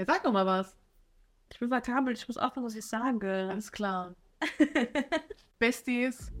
Ja, 0.00 0.06
sag 0.06 0.22
doch 0.22 0.32
mal 0.32 0.46
was. 0.46 0.78
Ich 1.52 1.58
bin 1.58 1.68
verkabelt, 1.68 2.16
ich 2.16 2.26
muss 2.26 2.38
aufhören, 2.38 2.64
was 2.64 2.74
ich 2.74 2.86
sage. 2.86 3.48
Alles 3.50 3.70
klar. 3.70 4.14
Besties, 5.58 6.32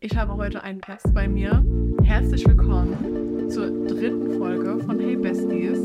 ich 0.00 0.16
habe 0.16 0.34
heute 0.34 0.64
einen 0.64 0.80
Gast 0.80 1.14
bei 1.14 1.28
mir. 1.28 1.64
Herzlich 2.02 2.44
willkommen 2.44 3.48
zur 3.48 3.70
dritten 3.86 4.36
Folge 4.36 4.82
von 4.82 4.98
Hey 4.98 5.14
Besties. 5.14 5.78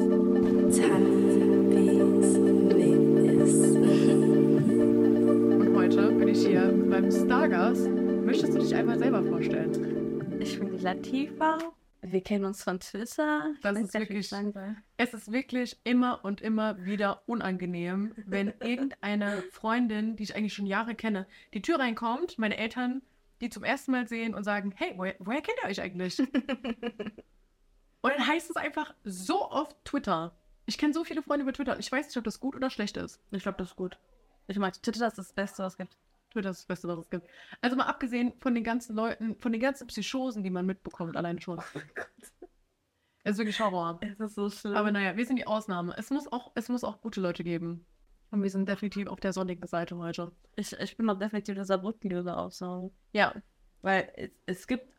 Und 5.60 5.76
heute 5.76 6.12
bin 6.14 6.28
ich 6.30 6.48
hier 6.48 6.74
beim 6.90 7.12
Stargast. 7.12 7.88
Möchtest 7.92 8.56
du 8.56 8.58
dich 8.58 8.74
einmal 8.74 8.98
selber 8.98 9.22
vorstellen? 9.22 10.40
Ich 10.40 10.60
bin 10.60 10.82
Latifa. 10.82 11.60
Wir 12.06 12.22
kennen 12.22 12.46
uns 12.46 12.64
von 12.64 12.80
Twitter. 12.80 13.54
Das 13.62 13.78
ist 13.78 13.94
wirklich-. 13.94 14.32
Es 14.98 15.14
ist 15.14 15.32
wirklich 15.32 15.78
immer 15.84 16.24
und 16.24 16.42
immer 16.42 16.84
wieder 16.84 17.24
unangenehm, 17.28 18.14
wenn 18.26 18.54
irgendeine 18.60 19.42
Freundin, 19.52 20.16
die 20.16 20.24
ich 20.24 20.36
eigentlich 20.36 20.54
schon 20.54 20.66
Jahre 20.66 20.96
kenne, 20.96 21.28
die 21.54 21.62
Tür 21.62 21.80
reinkommt, 21.80 22.38
meine 22.38 22.58
Eltern 22.58 23.02
die 23.44 23.50
zum 23.50 23.64
ersten 23.64 23.92
Mal 23.92 24.08
sehen 24.08 24.34
und 24.34 24.46
sagen, 24.46 24.74
hey, 24.76 24.94
woher, 24.96 25.16
woher 25.20 25.42
kennt 25.42 25.58
ihr 25.62 25.70
euch 25.70 25.82
eigentlich? 25.82 26.18
und 26.20 26.32
dann 28.02 28.26
heißt 28.26 28.50
es 28.50 28.56
einfach 28.56 28.94
so 29.04 29.52
oft 29.52 29.76
Twitter. 29.84 30.34
Ich 30.66 30.78
kenne 30.78 30.94
so 30.94 31.04
viele 31.04 31.22
Freunde 31.22 31.44
über 31.44 31.52
Twitter 31.52 31.74
und 31.74 31.80
ich 31.80 31.92
weiß 31.92 32.08
nicht, 32.08 32.18
ob 32.18 32.24
das 32.24 32.40
gut 32.40 32.56
oder 32.56 32.70
schlecht 32.70 32.96
ist. 32.96 33.20
Ich 33.32 33.44
glaube, 33.44 33.58
das 33.58 33.72
ist 33.72 33.76
gut. 33.76 34.00
Ich 34.48 34.58
mag 34.58 34.82
Twitter, 34.82 35.08
ist 35.08 35.18
das 35.18 35.34
Beste, 35.34 35.62
was 35.62 35.74
es 35.74 35.78
gibt. 35.78 35.98
Twitter 36.34 36.50
ist 36.50 36.60
das 36.62 36.66
Beste, 36.66 36.88
was 36.88 37.00
es 37.00 37.10
gibt. 37.10 37.28
Also 37.62 37.76
mal 37.76 37.86
abgesehen 37.86 38.34
von 38.42 38.54
den 38.54 38.64
ganzen 38.64 38.96
Leuten, 38.96 39.36
von 39.40 39.52
den 39.52 39.62
ganzen 39.62 39.88
Psychosen, 39.88 40.44
die 40.44 40.50
man 40.50 40.66
mitbekommt, 40.66 41.16
allein 41.16 41.40
schon. 41.40 41.60
Es 43.26 43.34
ist 43.34 43.38
wirklich 43.38 43.60
Horror. 43.62 44.00
Es 44.02 44.20
ist 44.20 44.36
so 44.36 44.50
schlimm. 44.50 44.76
Aber 44.76 44.92
naja, 44.92 45.16
wir 45.16 45.26
sind 45.26 45.38
die 45.38 45.48
Ausnahme. 45.48 45.96
Es 45.98 46.10
muss 46.10 46.30
auch, 46.30 46.52
es 46.56 46.68
muss 46.68 46.84
auch 46.84 47.00
gute 47.00 47.22
Leute 47.22 47.46
geben. 47.46 47.86
Und 48.32 48.44
wir 48.44 48.50
sind 48.50 48.68
definitiv 48.68 49.08
auf 49.08 49.22
der 49.22 49.32
sonnigen 49.32 49.66
Seite 49.66 49.96
heute. 49.96 50.34
ich, 50.58 50.74
ich 50.74 50.98
bin 50.98 51.10
auch 51.10 51.18
definitiv 51.18 51.56
der 51.56 51.64
Saarbrücken-Löse 51.64 52.36
Ausnahme. 52.36 52.92
Ja, 53.14 53.34
Weil 53.82 54.12
es, 54.18 54.32
es 54.46 54.68
gibt 54.68 54.94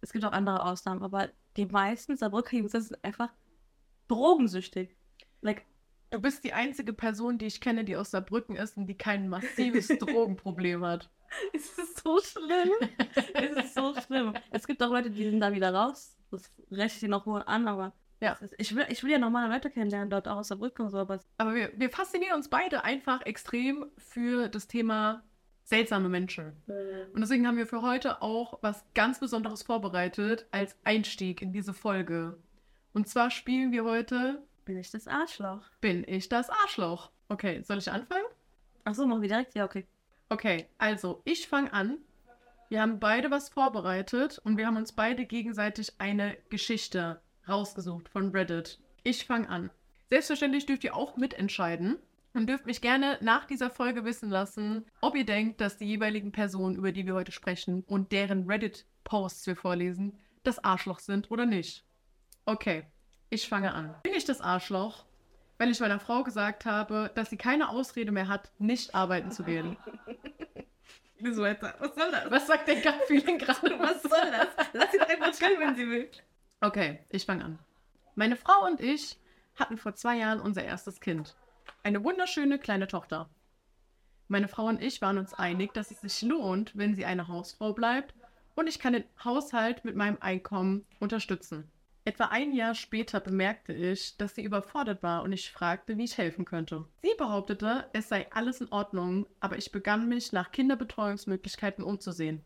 es 0.00 0.12
gibt 0.12 0.24
auch 0.24 0.32
andere 0.32 0.64
Ausnahmen, 0.64 1.02
aber 1.02 1.28
die 1.56 1.66
meisten 1.66 2.16
Saarbrücker-User 2.16 2.80
sind 2.80 3.04
einfach 3.04 3.32
drogensüchtig. 4.06 4.96
Like, 5.40 5.64
du 6.10 6.20
bist 6.20 6.44
die 6.44 6.52
einzige 6.52 6.92
Person, 6.92 7.38
die 7.38 7.46
ich 7.46 7.60
kenne, 7.60 7.84
die 7.84 7.96
aus 7.96 8.10
Saarbrücken 8.10 8.56
ist 8.56 8.76
und 8.76 8.86
die 8.86 8.96
kein 8.96 9.28
massives 9.28 9.88
Drogenproblem 9.98 10.84
hat. 10.84 11.10
es 11.52 11.78
ist 11.78 12.02
so 12.02 12.18
schlimm. 12.20 12.70
es 13.34 13.64
ist 13.64 13.74
so 13.74 13.94
schlimm. 14.06 14.34
Es 14.50 14.66
gibt 14.66 14.82
auch 14.82 14.90
Leute, 14.90 15.10
die 15.10 15.24
sind 15.30 15.40
da 15.40 15.52
wieder 15.52 15.72
raus. 15.74 16.16
Das 16.30 16.50
rechne 16.70 16.86
ich 16.86 17.00
dir 17.00 17.08
noch 17.08 17.26
wohl 17.26 17.42
an, 17.46 17.68
aber 17.68 17.92
Ja. 18.20 18.32
ist, 18.40 18.54
ich, 18.58 18.74
will, 18.74 18.86
ich 18.88 19.02
will 19.02 19.10
ja 19.10 19.18
normale 19.18 19.52
Leute 19.52 19.70
kennenlernen, 19.70 20.10
dort 20.10 20.28
auch 20.28 20.36
aus 20.38 20.48
Saarbrücken 20.48 20.86
und 20.86 20.90
so, 20.90 20.98
aber 20.98 21.20
Aber 21.38 21.54
wir, 21.54 21.72
wir 21.76 21.90
faszinieren 21.90 22.34
uns 22.36 22.48
beide 22.48 22.84
einfach 22.84 23.24
extrem 23.26 23.86
für 23.98 24.48
das 24.48 24.66
Thema 24.68 25.22
seltsame 25.64 26.08
Menschen. 26.08 26.52
Und 27.12 27.20
deswegen 27.20 27.46
haben 27.46 27.58
wir 27.58 27.66
für 27.66 27.82
heute 27.82 28.22
auch 28.22 28.58
was 28.62 28.84
ganz 28.94 29.20
Besonderes 29.20 29.62
vorbereitet 29.62 30.46
als 30.50 30.74
Einstieg 30.84 31.42
in 31.42 31.52
diese 31.52 31.74
Folge. 31.74 32.38
Und 32.94 33.06
zwar 33.06 33.30
spielen 33.30 33.70
wir 33.70 33.84
heute 33.84 34.42
bin 34.68 34.76
ich 34.76 34.90
das 34.90 35.08
Arschloch. 35.08 35.62
Bin 35.80 36.04
ich 36.06 36.28
das 36.28 36.50
Arschloch? 36.50 37.10
Okay, 37.30 37.62
soll 37.62 37.78
ich 37.78 37.90
anfangen? 37.90 38.26
Achso, 38.84 39.06
machen 39.06 39.22
wir 39.22 39.28
direkt? 39.30 39.54
Ja, 39.54 39.64
okay. 39.64 39.86
Okay, 40.28 40.66
also 40.76 41.22
ich 41.24 41.48
fange 41.48 41.72
an. 41.72 41.96
Wir 42.68 42.82
haben 42.82 43.00
beide 43.00 43.30
was 43.30 43.48
vorbereitet 43.48 44.38
und 44.44 44.58
wir 44.58 44.66
haben 44.66 44.76
uns 44.76 44.92
beide 44.92 45.24
gegenseitig 45.24 45.94
eine 45.96 46.36
Geschichte 46.50 47.22
rausgesucht 47.48 48.10
von 48.10 48.30
Reddit. 48.30 48.78
Ich 49.04 49.24
fange 49.24 49.48
an. 49.48 49.70
Selbstverständlich 50.10 50.66
dürft 50.66 50.84
ihr 50.84 50.94
auch 50.94 51.16
mitentscheiden 51.16 51.96
und 52.34 52.46
dürft 52.46 52.66
mich 52.66 52.82
gerne 52.82 53.16
nach 53.22 53.46
dieser 53.46 53.70
Folge 53.70 54.04
wissen 54.04 54.28
lassen, 54.28 54.84
ob 55.00 55.16
ihr 55.16 55.24
denkt, 55.24 55.62
dass 55.62 55.78
die 55.78 55.86
jeweiligen 55.86 56.30
Personen, 56.30 56.76
über 56.76 56.92
die 56.92 57.06
wir 57.06 57.14
heute 57.14 57.32
sprechen 57.32 57.84
und 57.86 58.12
deren 58.12 58.44
Reddit-Posts 58.44 59.46
wir 59.46 59.56
vorlesen, 59.56 60.18
das 60.42 60.62
Arschloch 60.62 60.98
sind 60.98 61.30
oder 61.30 61.46
nicht. 61.46 61.86
Okay, 62.44 62.84
ich 63.30 63.48
fange 63.48 63.72
an. 63.72 63.94
Bin 64.02 64.14
ich 64.14 64.24
das 64.24 64.40
Arschloch, 64.40 65.04
weil 65.58 65.70
ich 65.70 65.80
meiner 65.80 66.00
Frau 66.00 66.22
gesagt 66.22 66.66
habe, 66.66 67.10
dass 67.14 67.30
sie 67.30 67.36
keine 67.36 67.68
Ausrede 67.68 68.12
mehr 68.12 68.28
hat, 68.28 68.50
nicht 68.58 68.94
arbeiten 68.94 69.30
zu 69.30 69.44
gehen? 69.44 69.76
Was 71.20 71.34
soll 71.34 71.56
das? 72.12 72.30
Was 72.30 72.46
sagt 72.46 72.68
der 72.68 72.76
Gut-Feeling 72.76 73.38
gerade? 73.38 73.78
Was 73.80 74.02
soll 74.02 74.30
das? 74.30 74.68
Lass 74.72 74.92
sie 74.92 74.98
doch 74.98 75.08
einfach 75.08 75.32
chillen, 75.32 75.58
wenn 75.58 75.74
sie 75.74 75.88
will. 75.88 76.08
Okay, 76.60 77.00
ich 77.08 77.26
fange 77.26 77.44
an. 77.44 77.58
Meine 78.14 78.36
Frau 78.36 78.66
und 78.66 78.80
ich 78.80 79.18
hatten 79.56 79.78
vor 79.78 79.94
zwei 79.94 80.16
Jahren 80.16 80.40
unser 80.40 80.62
erstes 80.62 81.00
Kind. 81.00 81.36
Eine 81.82 82.04
wunderschöne 82.04 82.58
kleine 82.58 82.86
Tochter. 82.86 83.28
Meine 84.28 84.46
Frau 84.46 84.66
und 84.66 84.82
ich 84.82 85.02
waren 85.02 85.18
uns 85.18 85.34
einig, 85.34 85.72
dass 85.74 85.90
es 85.90 86.00
sich 86.02 86.22
lohnt, 86.22 86.76
wenn 86.76 86.94
sie 86.94 87.04
eine 87.04 87.28
Hausfrau 87.28 87.72
bleibt 87.72 88.14
und 88.54 88.68
ich 88.68 88.78
kann 88.78 88.92
den 88.92 89.04
Haushalt 89.24 89.84
mit 89.84 89.96
meinem 89.96 90.18
Einkommen 90.20 90.84
unterstützen. 91.00 91.70
Etwa 92.08 92.24
ein 92.28 92.54
Jahr 92.54 92.74
später 92.74 93.20
bemerkte 93.20 93.74
ich, 93.74 94.16
dass 94.16 94.34
sie 94.34 94.42
überfordert 94.42 95.02
war 95.02 95.22
und 95.22 95.30
ich 95.34 95.52
fragte, 95.52 95.98
wie 95.98 96.04
ich 96.04 96.16
helfen 96.16 96.46
könnte. 96.46 96.86
Sie 97.02 97.12
behauptete, 97.18 97.86
es 97.92 98.08
sei 98.08 98.32
alles 98.32 98.62
in 98.62 98.72
Ordnung, 98.72 99.26
aber 99.40 99.58
ich 99.58 99.72
begann 99.72 100.08
mich 100.08 100.32
nach 100.32 100.50
Kinderbetreuungsmöglichkeiten 100.50 101.84
umzusehen. 101.84 102.42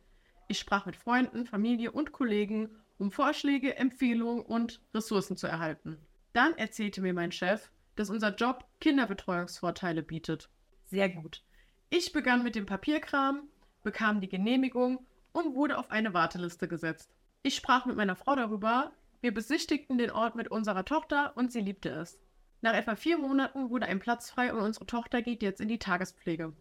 Ich 0.48 0.58
sprach 0.58 0.84
mit 0.84 0.96
Freunden, 0.96 1.46
Familie 1.46 1.92
und 1.92 2.10
Kollegen, 2.10 2.70
um 2.98 3.12
Vorschläge, 3.12 3.76
Empfehlungen 3.76 4.44
und 4.44 4.80
Ressourcen 4.92 5.36
zu 5.36 5.46
erhalten. 5.46 5.96
Dann 6.32 6.58
erzählte 6.58 7.00
mir 7.00 7.14
mein 7.14 7.30
Chef, 7.30 7.70
dass 7.94 8.10
unser 8.10 8.34
Job 8.34 8.64
Kinderbetreuungsvorteile 8.80 10.02
bietet. 10.02 10.50
Sehr 10.86 11.08
gut. 11.08 11.44
Ich 11.88 12.12
begann 12.12 12.42
mit 12.42 12.56
dem 12.56 12.66
Papierkram, 12.66 13.44
bekam 13.84 14.20
die 14.20 14.28
Genehmigung 14.28 15.06
und 15.30 15.54
wurde 15.54 15.78
auf 15.78 15.92
eine 15.92 16.14
Warteliste 16.14 16.66
gesetzt. 16.66 17.14
Ich 17.44 17.54
sprach 17.54 17.86
mit 17.86 17.94
meiner 17.94 18.16
Frau 18.16 18.34
darüber, 18.34 18.90
wir 19.22 19.32
besichtigten 19.32 19.98
den 19.98 20.10
Ort 20.10 20.34
mit 20.34 20.48
unserer 20.48 20.84
Tochter 20.84 21.36
und 21.36 21.52
sie 21.52 21.60
liebte 21.60 21.88
es. 21.90 22.18
Nach 22.60 22.74
etwa 22.74 22.96
vier 22.96 23.18
Monaten 23.18 23.70
wurde 23.70 23.86
ein 23.86 24.00
Platz 24.00 24.30
frei 24.30 24.52
und 24.52 24.60
unsere 24.60 24.84
Tochter 24.84 25.22
geht 25.22 25.42
jetzt 25.42 25.60
in 25.60 25.68
die 25.68 25.78
Tagespflege. 25.78 26.52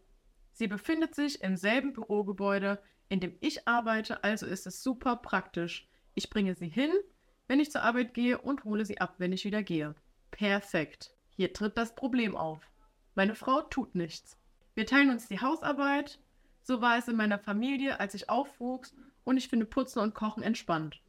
Sie 0.53 0.67
befindet 0.67 1.15
sich 1.15 1.41
im 1.41 1.57
selben 1.57 1.91
Bürogebäude, 1.91 2.79
in 3.09 3.19
dem 3.19 3.35
ich 3.39 3.67
arbeite, 3.67 4.23
also 4.23 4.45
ist 4.45 4.67
es 4.67 4.83
super 4.83 5.15
praktisch. 5.15 5.89
Ich 6.13 6.29
bringe 6.29 6.53
sie 6.53 6.69
hin, 6.69 6.91
wenn 7.47 7.59
ich 7.59 7.71
zur 7.71 7.81
Arbeit 7.81 8.13
gehe 8.13 8.37
und 8.37 8.63
hole 8.63 8.85
sie 8.85 9.01
ab, 9.01 9.15
wenn 9.17 9.33
ich 9.33 9.43
wieder 9.43 9.63
gehe. 9.63 9.95
Perfekt. 10.29 11.15
Hier 11.35 11.53
tritt 11.53 11.77
das 11.77 11.95
Problem 11.95 12.37
auf. 12.37 12.61
Meine 13.15 13.33
Frau 13.33 13.61
tut 13.61 13.95
nichts. 13.95 14.37
Wir 14.75 14.85
teilen 14.85 15.09
uns 15.09 15.27
die 15.27 15.41
Hausarbeit. 15.41 16.19
So 16.61 16.79
war 16.79 16.99
es 16.99 17.07
in 17.07 17.15
meiner 17.15 17.39
Familie, 17.39 17.99
als 17.99 18.13
ich 18.13 18.29
aufwuchs 18.29 18.93
und 19.23 19.37
ich 19.37 19.49
finde 19.49 19.65
Putzen 19.65 19.99
und 19.99 20.13
Kochen 20.13 20.43
entspannt. 20.43 21.01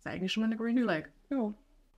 Ist 0.00 0.06
eigentlich 0.06 0.32
schon 0.32 0.40
mal 0.40 0.46
eine 0.46 0.56
Green 0.56 0.82
Flag. 0.82 1.10
Ja. 1.28 1.52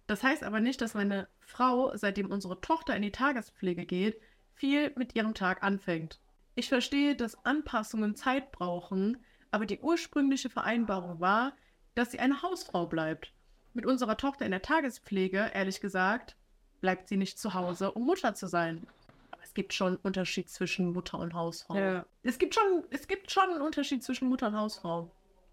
Das 0.09 0.25
heißt 0.25 0.43
aber 0.43 0.59
nicht, 0.59 0.81
dass 0.81 0.95
meine 0.95 1.29
Frau, 1.39 1.97
seitdem 1.97 2.33
unsere 2.33 2.61
Tochter 2.61 2.97
in 2.97 3.03
die 3.03 3.13
Tagespflege 3.13 3.87
geht, 3.87 4.21
viel 4.55 4.93
mit 4.97 5.15
ihrem 5.15 5.35
Tag 5.35 5.63
anfängt. 5.63 6.19
Ich 6.57 6.69
verstehe, 6.69 7.15
dass 7.15 7.45
Anpassungen 7.45 8.17
Zeit 8.17 8.51
brauchen, 8.51 9.19
aber 9.53 9.67
die 9.67 9.79
ursprüngliche 9.79 10.51
Vereinbarung 10.51 11.21
war, 11.21 11.53
dass 11.95 12.11
sie 12.11 12.19
eine 12.19 12.43
Hausfrau 12.43 12.87
bleibt. 12.87 13.33
Mit 13.73 13.87
unserer 13.87 14.17
Tochter 14.17 14.47
in 14.47 14.51
der 14.51 14.63
Tagespflege, 14.63 15.53
ehrlich 15.55 15.81
gesagt, 15.81 16.35
bleibt 16.81 17.09
sie 17.09 17.17
nicht 17.17 17.39
zu 17.39 17.55
Hause, 17.55 17.93
um 17.93 18.05
Mutter 18.05 18.35
zu 18.35 18.49
sein. 18.49 18.85
Aber 19.31 19.45
es 19.45 19.55
gibt 19.55 19.75
schon 19.75 19.89
einen 19.89 19.97
Unterschied 19.99 20.51
zwischen 20.51 20.93
Mutter 20.93 21.21
und 21.21 21.35
Hausfrau. 21.35 21.77
Ja. 21.77 22.05
Es, 22.25 22.39
gibt 22.39 22.57
schon, 22.57 22.83
es 22.91 23.07
gibt 23.07 23.31
schon 23.31 23.49
einen 23.49 23.63
Unterschied 23.63 24.03
zwischen 24.03 24.29
Mutter 24.29 24.49
und 24.49 24.57
Hausfrau. 24.57 25.09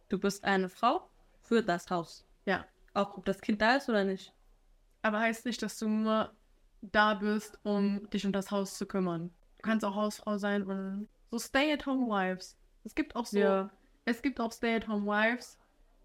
Du 0.10 0.18
bist 0.18 0.44
eine 0.44 0.68
Frau 0.68 1.08
für 1.44 1.62
das 1.62 1.92
Haus. 1.92 2.26
Ja. 2.46 2.66
Auch 2.94 3.18
ob 3.18 3.26
das 3.26 3.42
Kind 3.42 3.62
da 3.62 3.76
ist 3.76 3.90
oder 3.90 4.04
nicht. 4.04 4.34
Aber 5.02 5.20
heißt 5.20 5.46
nicht, 5.46 5.62
dass 5.62 5.78
du 5.80 5.88
nur 5.88 6.32
da 6.82 7.14
bist, 7.14 7.60
um 7.64 8.10
dich 8.10 8.26
um 8.26 8.32
das 8.32 8.52
Haus 8.52 8.78
zu 8.78 8.86
kümmern. 8.86 9.32
Du 9.58 9.64
kannst 9.64 9.86
auch 9.86 9.96
Hausfrau 9.96 10.38
sein 10.38 10.64
und 10.64 11.08
so 11.32 11.38
Stay-at-home-Wives. 11.40 12.58
Es 12.84 12.96
gibt 12.96 13.16
auch 13.16 13.26
so, 13.26 13.70
es 14.06 14.22
gibt 14.22 14.40
auch 14.40 14.52
Stay-at-home-Wives, 14.52 15.58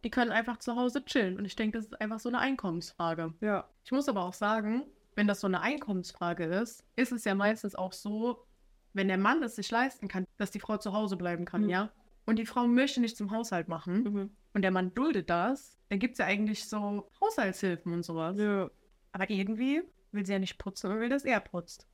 die 0.05 0.11
können 0.11 0.31
einfach 0.33 0.59
zu 0.59 0.77
Hause 0.77 1.05
chillen. 1.05 1.39
Und 1.39 1.45
ich 1.45 1.57
denke, 1.57 1.79
das 1.79 1.87
ist 1.87 2.01
einfach 2.01 2.21
so 2.21 2.29
eine 2.29 2.39
Einkommensfrage. 2.41 3.33
Ja. 3.41 3.69
Ich 3.85 3.93
muss 3.93 4.09
aber 4.09 4.23
auch 4.25 4.35
sagen, 4.35 4.85
wenn 5.15 5.27
das 5.27 5.41
so 5.41 5.47
eine 5.47 5.61
Einkommensfrage 5.61 6.45
ist, 6.45 6.85
ist 6.97 7.13
es 7.13 7.25
ja 7.25 7.35
meistens 7.35 7.75
auch 7.75 7.93
so, 7.93 8.45
wenn 8.93 9.09
der 9.09 9.19
Mann 9.19 9.43
es 9.43 9.57
sich 9.57 9.71
leisten 9.71 10.09
kann, 10.09 10.27
dass 10.37 10.51
die 10.51 10.61
Frau 10.61 10.77
zu 10.77 10.93
Hause 10.93 11.17
bleiben 11.17 11.45
kann, 11.45 11.63
Mhm. 11.63 11.69
ja? 11.71 11.91
Und 12.27 12.39
die 12.39 12.47
Frau 12.47 12.67
möchte 12.67 13.01
nicht 13.01 13.17
zum 13.17 13.31
Haushalt 13.31 13.69
machen 13.69 14.03
Mhm. 14.05 14.31
und 14.55 14.63
der 14.63 14.71
Mann 14.71 14.95
duldet 14.95 15.29
das, 15.31 15.79
dann 15.91 15.99
gibt 15.99 16.13
es 16.15 16.19
ja 16.19 16.27
eigentlich 16.27 16.67
so 16.69 17.11
Haushaltshilfen 17.21 17.93
und 17.93 18.03
sowas. 18.03 18.39
Ja. 18.39 18.71
Aber 19.13 19.29
irgendwie 19.31 19.83
will 20.13 20.25
sie 20.25 20.33
ja 20.33 20.39
nicht 20.39 20.59
putzen 20.59 20.91
und 20.91 21.01
will, 21.01 21.09
dass 21.09 21.25
er 21.25 21.41
putzt. 21.41 21.87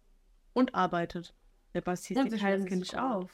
Und 0.52 0.74
arbeitet. 0.74 1.34
Der 1.74 1.80
Basti 1.80 2.16
Und 2.16 2.24
die 2.26 2.30
sich 2.32 2.40
teilen 2.40 2.66
Kind 2.66 2.80
nicht 2.80 2.98
auf. 2.98 3.30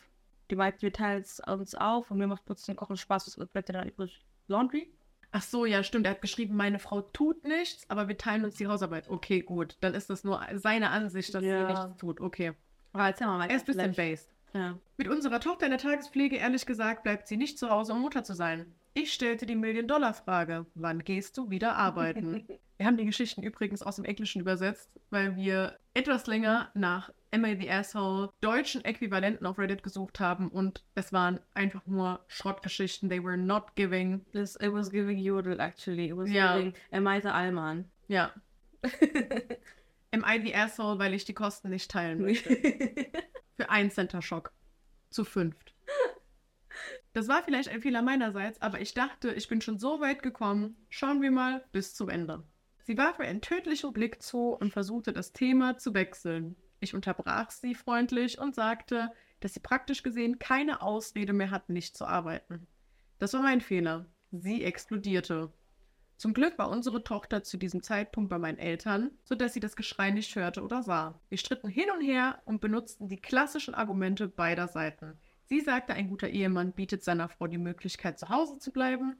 Die 0.50 0.56
meint, 0.56 0.81
wir 0.82 0.93
teilen 0.93 1.22
es 1.22 1.40
uns 1.40 1.75
auf 1.75 2.10
und 2.10 2.19
mir 2.19 2.26
macht 2.26 2.44
Putzen 2.44 2.72
und 2.72 2.76
Kochen 2.76 2.96
Spaß. 2.96 3.37
Was 3.38 3.49
bleibt 3.49 3.69
dir 3.69 3.72
dann 3.75 3.88
übrig? 3.88 4.25
Laundry? 4.49 4.92
Ach 5.32 5.42
so, 5.42 5.64
ja, 5.66 5.82
stimmt. 5.82 6.06
Er 6.06 6.12
hat 6.12 6.20
geschrieben, 6.22 6.54
meine 6.56 6.78
Frau 6.78 7.00
tut 7.02 7.42
nichts, 7.44 7.88
aber 7.90 8.06
wir 8.08 8.16
teilen 8.16 8.44
uns 8.44 8.54
die 8.56 8.66
Hausarbeit. 8.69 9.08
Okay, 9.10 9.40
gut. 9.40 9.76
Dann 9.81 9.94
ist 9.94 10.08
das 10.08 10.25
nur 10.25 10.40
seine 10.54 10.90
Ansicht, 10.90 11.34
dass 11.34 11.42
Ja. 11.42 11.66
sie 11.66 11.72
nichts 11.72 11.99
tut. 11.99 12.20
Okay. 12.20 12.52
Aber 12.92 13.06
erzähl 13.06 13.26
mal. 13.26 13.49
Er 13.49 13.56
ist 13.56 13.62
ein 13.62 13.66
bisschen 13.66 13.92
based. 13.94 14.31
Ja. 14.56 14.79
Mit 14.97 15.08
unserer 15.08 15.41
Tochter 15.41 15.67
in 15.67 15.70
der 15.70 15.79
Tagespflege, 15.81 16.37
ehrlich 16.37 16.64
gesagt, 16.64 17.03
bleibt 17.03 17.29
sie 17.29 17.37
nicht 17.37 17.58
zu 17.58 17.69
Hause, 17.70 17.93
um 17.93 18.00
Mutter 18.00 18.25
zu 18.25 18.35
sein. 18.35 18.67
Ich 18.94 19.12
stellte 19.12 19.44
die 19.44 19.56
Million-Dollar-Frage. 19.56 20.64
Wann 20.75 21.05
gehst 21.05 21.37
du 21.37 21.50
wieder 21.50 21.76
arbeiten? 21.76 22.47
wir 22.79 22.87
haben 22.87 22.97
die 22.97 23.05
Geschichten 23.05 23.43
übrigens 23.43 23.82
aus 23.82 23.97
dem 23.97 24.06
Englischen 24.06 24.41
übersetzt, 24.41 24.88
weil 25.11 25.37
wir 25.37 25.76
etwas 25.93 26.26
länger 26.26 26.70
nach 26.75 27.12
Am 27.32 27.44
I 27.44 27.56
the 27.61 27.70
Asshole 27.70 28.31
deutschen 28.41 28.82
Äquivalenten 28.87 29.47
auf 29.47 29.58
Reddit 29.58 29.82
gesucht 29.82 30.20
haben 30.20 30.49
und 30.49 30.82
es 30.94 31.12
waren 31.12 31.41
einfach 31.52 31.85
nur 31.87 32.25
Schrottgeschichten. 32.29 33.11
They 33.11 33.23
were 33.23 33.37
not 33.37 33.75
giving. 33.75 34.25
This, 34.32 34.56
it 34.56 34.73
was 34.73 34.91
giving 34.91 35.19
Jodel, 35.19 35.61
actually. 35.61 36.09
It 36.09 36.17
was 36.17 36.31
Ja. 36.31 36.56
giving 36.56 36.73
Amaisa 36.93 37.32
Alman. 37.32 37.85
Ja. 38.09 38.32
Am 40.12 40.25
I 40.26 40.41
the 40.43 40.55
Asshole, 40.55 40.99
weil 40.99 41.12
ich 41.12 41.25
die 41.26 41.35
Kosten 41.35 41.69
nicht 41.69 41.91
teilen 41.91 42.20
möchte. 42.23 42.56
Für 43.56 43.70
einen 43.70 43.91
Center 43.91 44.23
Schock. 44.23 44.53
Zu 45.11 45.25
fünft. 45.25 45.75
Das 47.14 47.29
war 47.29 47.43
vielleicht 47.43 47.70
ein 47.70 47.81
Fehler 47.81 48.03
meinerseits, 48.03 48.61
aber 48.61 48.81
ich 48.81 48.93
dachte, 48.93 49.32
ich 49.32 49.49
bin 49.49 49.62
schon 49.62 49.79
so 49.79 50.00
weit 50.00 50.23
gekommen. 50.23 50.76
Schauen 50.91 51.23
wir 51.23 51.31
mal 51.31 51.64
bis 51.73 51.94
zum 51.94 52.11
Ende. 52.11 52.44
Sie 52.82 52.99
warf 52.99 53.19
mir 53.19 53.25
einen 53.25 53.41
tödlichen 53.41 53.93
Blick 53.94 54.23
zu 54.23 54.50
und 54.50 54.73
versuchte 54.73 55.14
das 55.14 55.32
Thema 55.32 55.79
zu 55.79 55.94
wechseln. 55.94 56.56
Ich 56.81 56.94
unterbrach 56.94 57.50
sie 57.50 57.75
freundlich 57.75 58.38
und 58.38 58.55
sagte, 58.55 59.11
dass 59.41 59.55
sie 59.55 59.61
praktisch 59.61 60.02
gesehen 60.02 60.38
keine 60.38 60.82
Ausrede 60.82 61.32
mehr 61.32 61.50
hat, 61.50 61.70
nicht 61.70 61.97
zu 61.97 62.05
arbeiten. 62.05 62.67
Das 63.19 63.32
war 63.32 63.41
mein 63.41 63.62
Fehler. 63.62 64.06
Sie 64.31 64.62
explodierte. 64.62 65.50
Zum 66.16 66.32
Glück 66.32 66.56
war 66.56 66.70
unsere 66.70 67.04
Tochter 67.04 67.42
zu 67.42 67.58
diesem 67.58 67.82
Zeitpunkt 67.82 68.30
bei 68.30 68.38
meinen 68.38 68.58
Eltern, 68.58 69.10
sodass 69.22 69.52
sie 69.52 69.60
das 69.60 69.76
Geschrei 69.76 70.10
nicht 70.10 70.34
hörte 70.34 70.62
oder 70.62 70.82
sah. 70.82 71.20
Wir 71.28 71.36
stritten 71.36 71.68
hin 71.68 71.90
und 71.94 72.00
her 72.00 72.40
und 72.46 72.62
benutzten 72.62 73.08
die 73.08 73.20
klassischen 73.20 73.74
Argumente 73.74 74.26
beider 74.26 74.66
Seiten. 74.66 75.18
Sie 75.44 75.60
sagte, 75.60 75.92
ein 75.92 76.08
guter 76.08 76.28
Ehemann 76.28 76.72
bietet 76.72 77.04
seiner 77.04 77.28
Frau 77.28 77.46
die 77.46 77.58
Möglichkeit, 77.58 78.18
zu 78.18 78.30
Hause 78.30 78.58
zu 78.58 78.72
bleiben. 78.72 79.16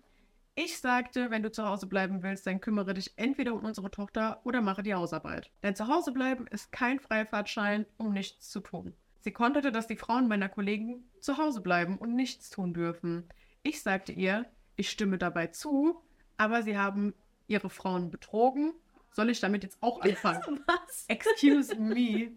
Ich 0.55 0.79
sagte, 0.79 1.31
wenn 1.31 1.43
du 1.43 1.53
zu 1.53 1.69
Hause 1.69 1.87
bleiben 1.87 2.23
willst, 2.23 2.47
dann 2.47 2.63
kümmere 2.63 2.95
dich 2.95 3.13
entweder 3.17 3.53
um 3.53 3.63
unsere 3.63 3.91
Tochter 3.91 4.41
oder 4.45 4.63
mache 4.63 4.83
die 4.83 4.95
Hausarbeit. 4.95 5.51
Dein 5.61 5.77
Zuhausebleiben 5.77 6.47
ist 6.47 6.73
kein 6.73 6.99
Freifahrtschein, 6.99 7.85
um 7.99 8.15
nichts 8.15 8.51
zu 8.51 8.61
tun. 8.61 8.95
Sie 9.21 9.33
konterte, 9.33 9.71
dass 9.71 9.87
die 9.87 9.97
Frauen 9.97 10.29
meiner 10.29 10.49
Kollegen 10.49 11.05
zu 11.21 11.37
Hause 11.37 11.61
bleiben 11.61 11.99
und 11.99 12.15
nichts 12.15 12.49
tun 12.49 12.73
dürfen. 12.73 13.25
Ich 13.63 13.83
sagte 13.83 14.13
ihr, 14.13 14.47
ich 14.77 14.89
stimme 14.89 15.19
dabei 15.19 15.49
zu, 15.49 16.01
aber 16.37 16.63
sie 16.63 16.77
haben 16.77 17.15
ihre 17.47 17.71
Frauen 17.71 18.11
betrogen. 18.11 18.73
Soll 19.13 19.31
ich 19.31 19.41
damit 19.41 19.63
jetzt 19.63 19.79
auch 19.83 20.01
anfangen? 20.01 20.61
Was? 20.67 21.05
Excuse 21.09 21.75
me. 21.77 22.33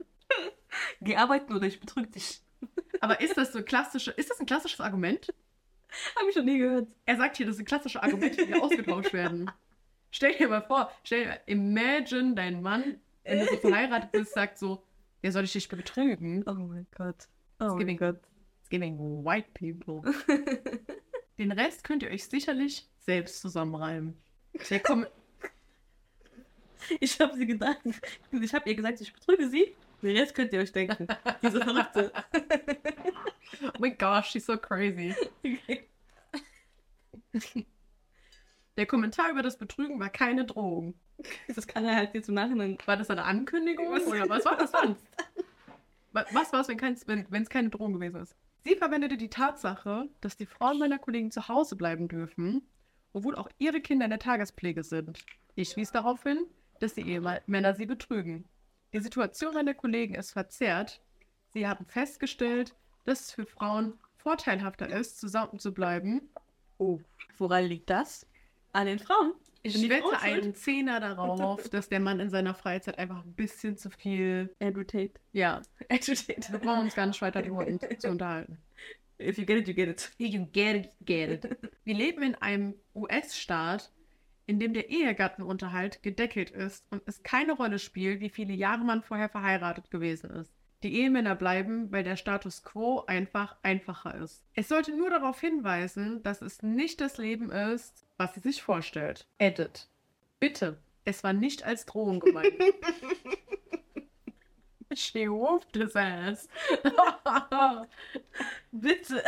Geh 1.01 1.15
arbeiten 1.15 1.53
oder 1.53 1.67
ich 1.67 1.79
betrüge 1.79 2.07
dich. 2.07 2.41
Aber 3.01 3.21
ist 3.21 3.37
das 3.37 3.51
so 3.53 3.63
klassische, 3.63 4.11
ist 4.11 4.29
das 4.29 4.39
ein 4.39 4.45
klassisches 4.45 4.79
Argument? 4.81 5.33
Hab 6.15 6.27
ich 6.27 6.33
schon 6.33 6.45
nie 6.45 6.59
gehört. 6.59 6.87
Er 7.05 7.17
sagt 7.17 7.37
hier, 7.37 7.45
das 7.45 7.55
sind 7.55 7.67
klassische 7.67 8.01
Argumente, 8.03 8.45
die 8.45 8.53
ausgetauscht 8.53 9.13
werden. 9.13 9.49
Stell 10.11 10.35
dir 10.35 10.47
mal 10.47 10.61
vor, 10.61 10.91
stell 11.03 11.23
dir, 11.25 11.39
imagine 11.47 12.35
dein 12.35 12.61
Mann, 12.61 12.99
wenn 13.23 13.39
du 13.39 13.45
so 13.47 13.57
verheiratet 13.57 14.11
bist, 14.11 14.33
sagt 14.33 14.57
so, 14.57 14.83
ja, 15.21 15.31
soll 15.31 15.43
ich 15.43 15.53
dich 15.53 15.67
betrügen? 15.67 16.43
Oh 16.47 16.53
mein 16.53 16.87
Gott. 16.95 17.27
Oh 17.59 17.65
It's 17.65 17.73
mein 17.73 17.77
giving, 17.79 17.97
Gott. 17.97 18.19
it's 18.59 18.69
giving 18.69 18.97
white 19.25 19.49
people. 19.53 20.01
Den 21.37 21.51
Rest 21.51 21.83
könnt 21.83 22.03
ihr 22.03 22.09
euch 22.09 22.25
sicherlich 22.25 22.87
selbst 23.09 23.41
zusammenreimen. 23.41 24.15
Der 24.69 24.79
Kom 24.81 25.07
Ich 26.99 27.19
habe 27.19 27.35
sie 27.35 27.47
gedacht. 27.47 27.79
Ich 28.31 28.53
habe 28.53 28.69
ihr 28.69 28.75
gesagt, 28.75 29.01
ich 29.01 29.11
betrüge 29.11 29.49
sie. 29.49 29.75
Den 30.03 30.15
Rest 30.15 30.35
könnt 30.35 30.53
ihr 30.53 30.59
euch 30.59 30.71
denken. 30.71 31.07
Diese 31.41 31.59
Verrückte. 31.59 32.11
oh 33.63 33.79
my 33.79 33.89
gosh, 33.95 34.27
she's 34.29 34.45
so 34.45 34.57
crazy. 34.57 35.15
Der 38.77 38.85
Kommentar 38.85 39.31
über 39.31 39.41
das 39.41 39.57
Betrügen 39.57 39.99
war 39.99 40.09
keine 40.09 40.45
Drohung. 40.45 40.93
Das 41.53 41.65
kann 41.67 41.83
er 41.85 41.95
halt 41.95 42.13
jetzt 42.13 42.29
im 42.29 42.35
Nachhinein. 42.35 42.77
War 42.85 42.95
das 42.95 43.09
eine 43.09 43.23
Ankündigung? 43.23 43.91
Was- 43.91 44.05
Oder 44.07 44.29
was 44.29 44.45
war 44.45 44.55
das? 44.55 44.71
Wa- 44.71 46.25
Was 46.31 46.53
war 46.53 46.61
es, 46.61 46.67
wenn 46.69 46.77
keins- 46.77 47.07
wenn 47.07 47.25
wenn 47.29 47.41
es 47.43 47.49
keine 47.49 47.69
Drohung 47.69 47.93
gewesen 47.93 48.21
ist? 48.21 48.35
Sie 48.63 48.75
verwendete 48.75 49.17
die 49.17 49.29
Tatsache, 49.29 50.07
dass 50.21 50.37
die 50.37 50.45
Frauen 50.45 50.77
meiner 50.79 50.99
Kollegen 50.99 51.31
zu 51.31 51.47
Hause 51.47 51.75
bleiben 51.75 52.07
dürfen, 52.07 52.61
obwohl 53.13 53.35
auch 53.35 53.49
ihre 53.57 53.81
Kinder 53.81 54.05
in 54.05 54.11
der 54.11 54.19
Tagespflege 54.19 54.83
sind. 54.83 55.25
Ich 55.55 55.75
wies 55.75 55.91
darauf 55.91 56.23
hin, 56.23 56.45
dass 56.79 56.93
die 56.93 57.07
Ehemänner 57.07 57.75
sie 57.75 57.85
betrügen. 57.85 58.45
Die 58.93 58.99
Situation 58.99 59.53
meiner 59.53 59.73
Kollegen 59.73 60.15
ist 60.15 60.31
verzerrt. 60.31 61.01
Sie 61.53 61.67
haben 61.67 61.85
festgestellt, 61.85 62.75
dass 63.05 63.21
es 63.21 63.31
für 63.31 63.45
Frauen 63.45 63.93
vorteilhafter 64.17 64.87
ist, 64.89 65.19
zusammen 65.19 65.59
zu 65.59 65.73
bleiben. 65.73 66.29
Oh. 66.77 66.99
Woran 67.37 67.65
liegt 67.65 67.89
das? 67.89 68.25
An 68.71 68.87
den 68.87 68.99
Frauen. 68.99 69.33
Ich 69.61 69.89
wette 69.89 70.21
einen 70.21 70.55
Zehner 70.55 70.99
darauf, 70.99 71.69
dass 71.69 71.89
der 71.89 71.99
Mann 71.99 72.19
in 72.19 72.29
seiner 72.29 72.53
Freizeit 72.53 72.97
einfach 72.97 73.23
ein 73.23 73.33
bisschen 73.33 73.77
zu 73.77 73.89
viel. 73.89 74.55
Tate. 74.59 75.11
Ja, 75.33 75.61
Tate. 75.89 76.51
wir 76.51 76.59
brauchen 76.59 76.81
uns 76.81 76.95
gar 76.95 77.05
nicht 77.05 77.21
weiter 77.21 77.41
darüber 77.41 77.65
zu 77.97 78.09
unterhalten. 78.09 78.57
If 79.19 79.37
you 79.37 79.45
get 79.45 79.57
it, 79.57 79.67
you 79.67 79.73
get 79.73 79.89
it. 79.89 80.11
You 80.17 80.45
get 80.45 80.75
it, 80.75 80.91
get 81.05 81.29
it. 81.29 81.57
Wir 81.83 81.95
leben 81.95 82.23
in 82.23 82.35
einem 82.35 82.75
US-Staat, 82.95 83.91
in 84.45 84.59
dem 84.59 84.73
der 84.73 84.89
Ehegattenunterhalt 84.89 86.01
gedeckelt 86.01 86.51
ist 86.51 86.85
und 86.89 87.03
es 87.05 87.21
keine 87.21 87.53
Rolle 87.53 87.79
spielt, 87.79 88.21
wie 88.21 88.29
viele 88.29 88.53
Jahre 88.53 88.83
man 88.83 89.03
vorher 89.03 89.29
verheiratet 89.29 89.91
gewesen 89.91 90.29
ist. 90.29 90.53
Die 90.81 90.95
Ehemänner 90.95 91.35
bleiben, 91.35 91.91
weil 91.91 92.05
der 92.05 92.15
Status 92.15 92.63
quo 92.63 93.03
einfach 93.05 93.57
einfacher 93.63 94.15
ist. 94.15 94.45
Es 94.53 94.69
sollte 94.69 94.95
nur 94.95 95.09
darauf 95.09 95.41
hinweisen, 95.41 96.23
dass 96.23 96.41
es 96.41 96.63
nicht 96.63 97.01
das 97.01 97.17
Leben 97.17 97.51
ist, 97.51 98.05
was 98.15 98.33
sie 98.33 98.39
sich 98.39 98.61
vorstellt. 98.61 99.27
Edit. 99.37 99.89
Bitte. 100.39 100.77
Es 101.03 101.23
war 101.23 101.33
nicht 101.33 101.63
als 101.63 101.85
Drohung 101.85 102.21
gemeint. 102.21 102.53
She 104.99 105.29
whooped 105.29 105.75
his 105.75 105.95
ass. 105.95 106.49
Bitte. 108.71 109.23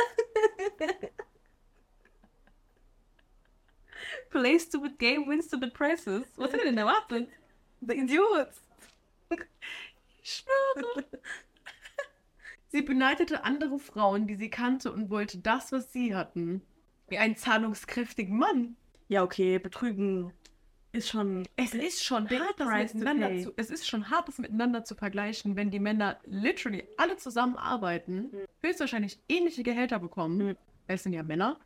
Play 4.29 4.59
stupid 4.59 4.99
game, 4.99 5.27
win 5.27 5.41
stupid 5.41 5.73
prizes. 5.73 6.25
Was 6.35 6.51
hat 6.51 6.63
denn 6.63 6.77
erwartet? 6.77 7.29
Der 7.79 7.95
Idiot. 7.95 8.49
Ich 10.21 10.43
schwöre. 10.43 11.05
Sie 12.67 12.81
beneidete 12.81 13.43
andere 13.45 13.79
Frauen, 13.79 14.27
die 14.27 14.35
sie 14.35 14.49
kannte 14.49 14.91
und 14.91 15.09
wollte 15.09 15.37
das, 15.37 15.71
was 15.71 15.93
sie 15.93 16.13
hatten. 16.15 16.61
Wie 17.07 17.17
einen 17.17 17.37
zahlungskräftigen 17.37 18.37
Mann. 18.37 18.75
Ja, 19.07 19.23
okay, 19.23 19.57
betrügen 19.57 20.33
ist 20.91 21.09
schon. 21.09 21.47
Es 21.55 21.73
ist 21.73 22.03
schon 22.03 22.29
hart, 22.29 22.59
das 22.59 22.93
miteinander 22.93 23.37
zu, 23.41 23.53
es 23.55 23.69
ist 23.69 23.87
schon 23.87 24.09
hart, 24.09 24.27
das 24.27 24.37
miteinander 24.39 24.83
zu 24.83 24.95
vergleichen, 24.95 25.55
wenn 25.55 25.71
die 25.71 25.79
Männer 25.79 26.17
literally 26.25 26.87
alle 26.97 27.17
zusammenarbeiten, 27.17 28.31
höchstwahrscheinlich 28.61 29.19
ähnliche 29.29 29.63
Gehälter 29.63 29.99
bekommen. 29.99 30.37
Mhm. 30.49 30.57
Es 30.87 31.03
sind 31.03 31.13
ja 31.13 31.23
Männer. 31.23 31.57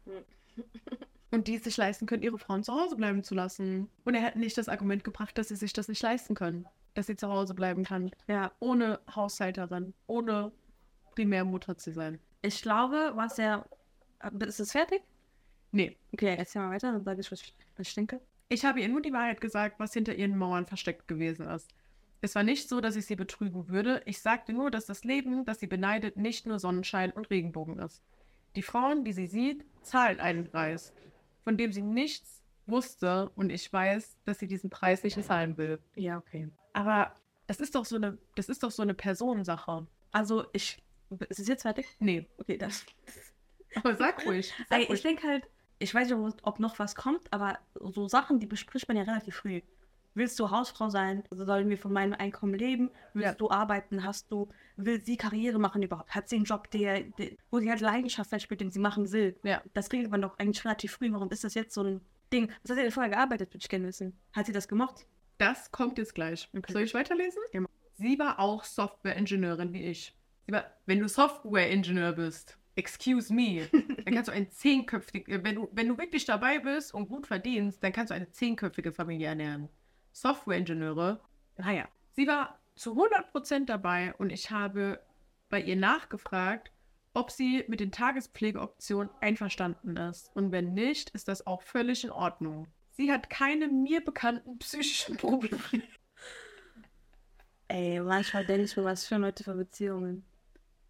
Und 1.31 1.47
die 1.47 1.55
es 1.55 1.63
sich 1.63 1.75
leisten 1.75 2.05
können, 2.05 2.23
ihre 2.23 2.37
Frauen 2.37 2.63
zu 2.63 2.73
Hause 2.73 2.95
bleiben 2.95 3.23
zu 3.23 3.35
lassen. 3.35 3.89
Und 4.05 4.15
er 4.15 4.21
hat 4.21 4.35
nicht 4.37 4.57
das 4.57 4.69
Argument 4.69 5.03
gebracht, 5.03 5.37
dass 5.37 5.49
sie 5.49 5.55
sich 5.55 5.73
das 5.73 5.87
nicht 5.89 6.01
leisten 6.01 6.33
können. 6.33 6.65
Dass 6.93 7.07
sie 7.07 7.17
zu 7.17 7.27
Hause 7.27 7.53
bleiben 7.53 7.83
kann. 7.83 8.11
Ja, 8.27 8.51
Ohne 8.59 9.01
Haushälterin. 9.13 9.93
Ohne 10.07 10.53
Primärmutter 11.15 11.77
zu 11.77 11.91
sein. 11.91 12.19
ich 12.41 12.61
glaube, 12.61 13.11
was 13.15 13.37
er. 13.39 13.65
Ist 14.39 14.59
es 14.61 14.71
fertig? 14.71 15.01
Nee. 15.71 15.97
Okay, 16.13 16.35
erzähl 16.37 16.61
mal 16.61 16.71
weiter, 16.71 16.93
dann 16.93 17.03
sage 17.03 17.19
ich, 17.19 17.29
was 17.31 17.41
ich, 17.41 17.53
was 17.75 17.87
ich 17.87 17.95
denke. 17.95 18.21
Ich 18.49 18.63
habe 18.65 18.79
ihr 18.81 18.89
nur 18.89 19.01
die 19.01 19.13
Wahrheit 19.13 19.41
gesagt, 19.41 19.79
was 19.79 19.93
hinter 19.93 20.15
ihren 20.15 20.37
Mauern 20.37 20.65
versteckt 20.65 21.07
gewesen 21.07 21.47
ist. 21.47 21.69
Es 22.21 22.35
war 22.35 22.43
nicht 22.43 22.69
so, 22.69 22.81
dass 22.81 22.95
ich 22.95 23.05
sie 23.05 23.15
betrügen 23.15 23.69
würde. 23.69 24.01
Ich 24.05 24.21
sagte 24.21 24.53
nur, 24.53 24.71
dass 24.71 24.85
das 24.85 25.03
Leben, 25.03 25.45
das 25.45 25.59
sie 25.59 25.67
beneidet, 25.67 26.17
nicht 26.17 26.45
nur 26.45 26.59
Sonnenschein 26.59 27.11
und 27.11 27.29
Regenbogen 27.29 27.79
ist. 27.79 28.01
Die 28.55 28.61
Frauen, 28.61 29.03
die 29.03 29.13
sie 29.13 29.27
sieht, 29.27 29.65
zahlen 29.81 30.19
einen 30.19 30.49
Preis, 30.49 30.93
von 31.43 31.57
dem 31.57 31.71
sie 31.73 31.81
nichts 31.81 32.41
wusste 32.67 33.29
und 33.35 33.51
ich 33.51 33.71
weiß, 33.71 34.17
dass 34.25 34.39
sie 34.39 34.47
diesen 34.47 34.69
Preis 34.69 35.03
nicht 35.03 35.21
zahlen 35.23 35.57
will. 35.57 35.79
Ja, 35.95 36.17
okay. 36.17 36.49
Aber 36.73 37.13
das 37.47 37.59
ist 37.59 37.75
doch 37.75 37.85
so 37.85 37.95
eine, 37.97 38.17
das 38.35 38.49
ist 38.49 38.63
doch 38.63 38.71
so 38.71 38.81
eine 38.81 38.93
Personensache. 38.93 39.85
Also, 40.11 40.45
ich. 40.53 40.81
Ist 41.29 41.39
es 41.39 41.47
jetzt 41.47 41.61
fertig? 41.63 41.85
Nee, 41.99 42.27
Okay, 42.39 42.57
das. 42.57 42.83
aber 43.75 43.93
sag 43.95 44.25
ruhig. 44.25 44.51
Sag 44.69 44.77
Ey, 44.79 44.83
ich 44.85 44.89
ruhig. 44.89 45.01
denke 45.03 45.27
halt, 45.27 45.47
ich 45.79 45.93
weiß 45.93 46.09
nicht, 46.09 46.39
ob- 46.43 46.59
noch 46.59 46.79
was 46.79 46.95
kommt, 46.95 47.31
aber 47.31 47.57
so 47.75 48.07
Sachen, 48.07 48.39
die 48.39 48.45
bespricht 48.45 48.87
man 48.87 48.97
ja 48.97 49.03
relativ 49.03 49.35
früh. 49.35 49.61
Willst 50.13 50.39
du 50.39 50.49
Hausfrau 50.49 50.89
sein? 50.89 51.23
Sollen 51.29 51.69
wir 51.69 51.77
von 51.77 51.91
meinem 51.91 52.13
Einkommen 52.13 52.53
leben? 52.53 52.89
Willst 53.13 53.27
Ja. 53.27 53.33
du 53.33 53.49
arbeiten? 53.49 54.03
Hast 54.05 54.31
du, 54.31 54.47
will 54.77 55.03
sie 55.03 55.17
Karriere 55.17 55.59
machen 55.59 55.83
überhaupt? 55.83 56.15
Hat 56.15 56.29
sie 56.29 56.37
einen 56.37 56.45
Job, 56.45 56.71
der, 56.71 57.01
der, 57.01 57.31
wo 57.51 57.59
sie 57.59 57.69
halt 57.69 57.81
Leidenschaft 57.81 58.29
verspürt, 58.29 58.61
den 58.61 58.71
sie 58.71 58.79
machen 58.79 59.11
will? 59.11 59.35
Ja. 59.43 59.61
Das 59.73 59.91
regelt 59.91 60.09
man 60.11 60.21
doch 60.21 60.39
eigentlich 60.39 60.63
relativ 60.63 60.93
früh. 60.93 61.11
Warum 61.11 61.29
ist 61.31 61.43
das 61.43 61.53
jetzt 61.53 61.73
so 61.73 61.83
ein 61.83 62.01
Ding. 62.31 62.47
Was 62.63 62.71
hat 62.71 62.77
sie 62.77 62.83
denn 62.83 62.91
vorher 62.91 63.11
gearbeitet, 63.11 63.49
würde 63.53 63.61
ich 63.61 63.69
gerne 63.69 63.87
wissen. 63.87 64.17
Hat 64.33 64.45
sie 64.47 64.51
das 64.51 64.67
gemocht? 64.67 65.05
Das 65.37 65.71
kommt 65.71 65.97
jetzt 65.97 66.15
gleich. 66.15 66.49
Okay. 66.57 66.71
Soll 66.73 66.81
ich 66.83 66.93
weiterlesen? 66.93 67.41
Ja. 67.53 67.61
Sie 67.93 68.17
war 68.17 68.39
auch 68.39 68.63
Software-Ingenieurin 68.63 69.73
wie 69.73 69.83
ich. 69.83 70.15
Sie 70.47 70.51
war, 70.53 70.65
wenn 70.85 70.99
du 70.99 71.07
Software-Ingenieur 71.09 72.13
bist, 72.13 72.57
excuse 72.75 73.33
me, 73.33 73.67
dann 73.71 74.13
kannst 74.13 74.27
du 74.27 74.33
ein 74.33 74.51
zehnköpfige, 74.51 75.43
wenn 75.43 75.55
du, 75.55 75.69
wenn 75.71 75.87
du 75.87 75.97
wirklich 75.97 76.25
dabei 76.25 76.59
bist 76.59 76.93
und 76.93 77.07
gut 77.07 77.27
verdienst, 77.27 77.83
dann 77.83 77.93
kannst 77.93 78.11
du 78.11 78.15
eine 78.15 78.31
zehnköpfige 78.31 78.91
Familie 78.91 79.27
ernähren. 79.27 79.69
Software-Ingenieure, 80.11 81.19
naja. 81.57 81.87
Sie 82.11 82.27
war 82.27 82.59
zu 82.75 82.93
100% 82.93 83.65
dabei 83.65 84.13
und 84.17 84.31
ich 84.31 84.51
habe 84.51 85.01
bei 85.49 85.61
ihr 85.61 85.75
nachgefragt, 85.75 86.71
ob 87.13 87.31
sie 87.31 87.63
mit 87.67 87.79
den 87.79 87.91
Tagespflegeoptionen 87.91 89.09
einverstanden 89.21 89.95
ist. 89.97 90.29
Und 90.35 90.51
wenn 90.51 90.73
nicht, 90.73 91.09
ist 91.11 91.27
das 91.27 91.47
auch 91.47 91.61
völlig 91.61 92.03
in 92.03 92.11
Ordnung. 92.11 92.67
Sie 92.91 93.11
hat 93.11 93.29
keine 93.29 93.67
mir 93.67 94.03
bekannten 94.03 94.57
psychischen 94.59 95.17
Probleme. 95.17 95.83
Ey, 97.67 97.99
manchmal 97.99 98.45
denke 98.45 98.63
ich 98.63 98.77
mir, 98.77 98.83
was 98.83 99.05
für 99.05 99.17
Leute 99.17 99.43
für 99.43 99.55
Beziehungen. 99.55 100.25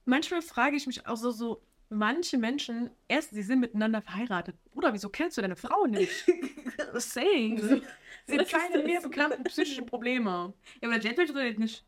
Manchmal 0.03 0.41
frage 0.41 0.75
ich 0.75 0.87
mich 0.87 1.07
auch 1.07 1.17
so, 1.17 1.31
so 1.31 1.61
manche 1.89 2.37
Menschen, 2.37 2.89
erst 3.07 3.31
sie 3.31 3.43
sind 3.43 3.59
miteinander 3.59 4.01
verheiratet. 4.01 4.55
Bruder, 4.71 4.93
wieso 4.93 5.09
kennst 5.09 5.37
du 5.37 5.41
deine 5.41 5.55
Frau 5.55 5.85
nicht? 5.85 6.25
Saying. 6.93 7.59
Sie 7.61 7.81
Was 8.27 8.53
hat 8.53 8.61
keine 8.71 8.83
mir 8.83 9.01
bekannten 9.01 9.43
psychischen 9.43 9.85
Probleme. 9.85 10.53
Ja, 10.81 10.89
aber 10.89 10.99
Jet 10.99 11.19
redet 11.19 11.59
nicht. 11.59 11.85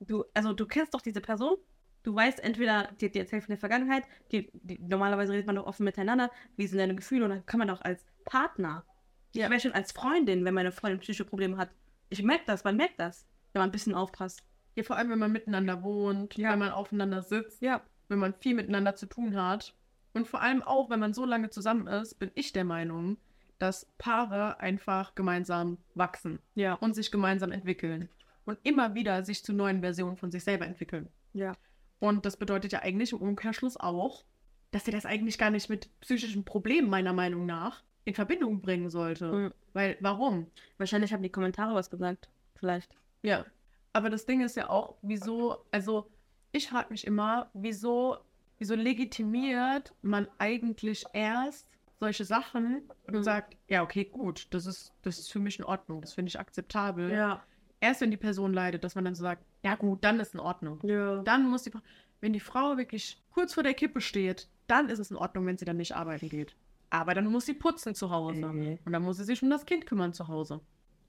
Du, 0.00 0.24
also 0.34 0.52
du 0.52 0.66
kennst 0.66 0.92
doch 0.92 1.00
diese 1.00 1.20
Person. 1.20 1.56
Du 2.02 2.14
weißt 2.14 2.40
entweder, 2.44 2.90
die 3.00 3.06
hat 3.06 3.14
dir 3.14 3.20
erzählt 3.22 3.44
von 3.44 3.52
der 3.52 3.58
Vergangenheit, 3.58 4.04
die, 4.30 4.50
die, 4.52 4.78
normalerweise 4.78 5.32
redet 5.32 5.46
man 5.46 5.56
doch 5.56 5.66
offen 5.66 5.84
miteinander, 5.84 6.30
wie 6.56 6.66
sind 6.66 6.78
deine 6.78 6.94
Gefühle 6.94 7.24
und 7.24 7.30
dann 7.30 7.46
kann 7.46 7.58
man 7.58 7.68
doch 7.68 7.80
als 7.80 8.04
Partner, 8.26 8.84
Ja. 9.32 9.44
ich 9.46 9.50
wäre 9.50 9.60
schon 9.60 9.72
als 9.72 9.92
Freundin, 9.92 10.44
wenn 10.44 10.52
meine 10.52 10.70
Freundin 10.70 11.00
psychische 11.00 11.24
Probleme 11.24 11.56
hat. 11.56 11.70
Ich 12.10 12.22
merke 12.22 12.44
das, 12.46 12.62
man 12.62 12.76
merkt 12.76 13.00
das, 13.00 13.26
wenn 13.54 13.60
man 13.60 13.70
ein 13.70 13.72
bisschen 13.72 13.94
aufpasst. 13.94 14.42
Ja, 14.76 14.82
vor 14.82 14.96
allem, 14.96 15.08
wenn 15.10 15.18
man 15.18 15.32
miteinander 15.32 15.82
wohnt, 15.82 16.36
Ja. 16.36 16.52
wenn 16.52 16.58
man 16.58 16.72
aufeinander 16.72 17.22
sitzt, 17.22 17.62
Ja. 17.62 17.82
Wenn 18.08 18.18
man 18.18 18.34
viel 18.34 18.54
miteinander 18.54 18.94
zu 18.94 19.06
tun 19.06 19.36
hat. 19.36 19.74
Und 20.12 20.28
vor 20.28 20.40
allem 20.42 20.62
auch, 20.62 20.90
wenn 20.90 21.00
man 21.00 21.14
so 21.14 21.24
lange 21.24 21.50
zusammen 21.50 21.86
ist, 21.86 22.14
bin 22.18 22.30
ich 22.34 22.52
der 22.52 22.64
Meinung, 22.64 23.16
dass 23.58 23.86
Paare 23.98 24.60
einfach 24.60 25.14
gemeinsam 25.14 25.78
wachsen 25.94 26.38
Ja. 26.54 26.74
und 26.74 26.94
sich 26.94 27.10
gemeinsam 27.10 27.52
entwickeln. 27.52 28.08
Und 28.44 28.58
immer 28.62 28.94
wieder 28.94 29.24
sich 29.24 29.42
zu 29.44 29.52
neuen 29.52 29.80
Versionen 29.80 30.16
von 30.16 30.30
sich 30.30 30.44
selber 30.44 30.66
entwickeln. 30.66 31.08
Ja. 31.32 31.52
Und 31.98 32.26
das 32.26 32.36
bedeutet 32.36 32.72
ja 32.72 32.82
eigentlich 32.82 33.12
im 33.12 33.20
Umkehrschluss 33.20 33.76
auch, 33.78 34.24
dass 34.70 34.86
er 34.86 34.92
das 34.92 35.06
eigentlich 35.06 35.38
gar 35.38 35.50
nicht 35.50 35.70
mit 35.70 35.88
psychischen 36.00 36.44
Problemen, 36.44 36.90
meiner 36.90 37.12
Meinung 37.12 37.46
nach, 37.46 37.82
in 38.04 38.14
Verbindung 38.14 38.60
bringen 38.60 38.90
sollte. 38.90 39.32
Mhm. 39.32 39.52
Weil, 39.72 39.96
warum? 40.00 40.48
Wahrscheinlich 40.76 41.12
haben 41.12 41.22
die 41.22 41.30
Kommentare 41.30 41.74
was 41.74 41.90
gesagt. 41.90 42.28
Vielleicht. 42.56 42.94
Ja. 43.22 43.46
Aber 43.92 44.10
das 44.10 44.26
Ding 44.26 44.42
ist 44.42 44.56
ja 44.56 44.68
auch, 44.68 44.96
wieso, 45.02 45.64
also 45.70 46.10
ich 46.54 46.68
frage 46.68 46.88
mich 46.90 47.06
immer, 47.06 47.50
wieso, 47.52 48.16
wieso 48.58 48.74
legitimiert 48.74 49.92
man 50.02 50.28
eigentlich 50.38 51.04
erst 51.12 51.66
solche 52.00 52.24
Sachen 52.24 52.82
und 53.06 53.14
Mhm. 53.16 53.22
sagt, 53.22 53.56
ja, 53.68 53.82
okay, 53.82 54.04
gut, 54.04 54.46
das 54.50 54.66
ist, 54.66 54.92
das 55.02 55.18
ist 55.18 55.32
für 55.32 55.38
mich 55.40 55.58
in 55.58 55.64
Ordnung, 55.64 56.00
das 56.00 56.14
finde 56.14 56.28
ich 56.28 56.38
akzeptabel. 56.38 57.10
Ja. 57.10 57.42
Erst 57.80 58.00
wenn 58.00 58.10
die 58.10 58.16
Person 58.16 58.52
leidet, 58.54 58.84
dass 58.84 58.94
man 58.94 59.04
dann 59.04 59.14
so 59.14 59.22
sagt, 59.22 59.44
ja 59.62 59.74
gut, 59.74 60.02
dann 60.04 60.20
ist 60.20 60.34
in 60.34 60.40
Ordnung. 60.40 60.78
Ja. 60.84 61.22
Dann 61.22 61.48
muss 61.48 61.64
die 61.64 61.72
wenn 62.20 62.32
die 62.32 62.40
Frau 62.40 62.78
wirklich 62.78 63.22
kurz 63.32 63.52
vor 63.52 63.62
der 63.62 63.74
Kippe 63.74 64.00
steht, 64.00 64.48
dann 64.66 64.88
ist 64.88 64.98
es 64.98 65.10
in 65.10 65.16
Ordnung, 65.18 65.44
wenn 65.44 65.58
sie 65.58 65.66
dann 65.66 65.76
nicht 65.76 65.94
arbeiten 65.94 66.30
geht. 66.30 66.56
Aber 66.88 67.12
dann 67.12 67.26
muss 67.26 67.44
sie 67.44 67.52
putzen 67.52 67.94
zu 67.94 68.10
Hause. 68.10 68.46
Mhm. 68.46 68.78
Und 68.82 68.92
dann 68.92 69.02
muss 69.02 69.18
sie 69.18 69.24
sich 69.24 69.42
um 69.42 69.50
das 69.50 69.66
Kind 69.66 69.84
kümmern 69.84 70.14
zu 70.14 70.26
Hause. 70.28 70.60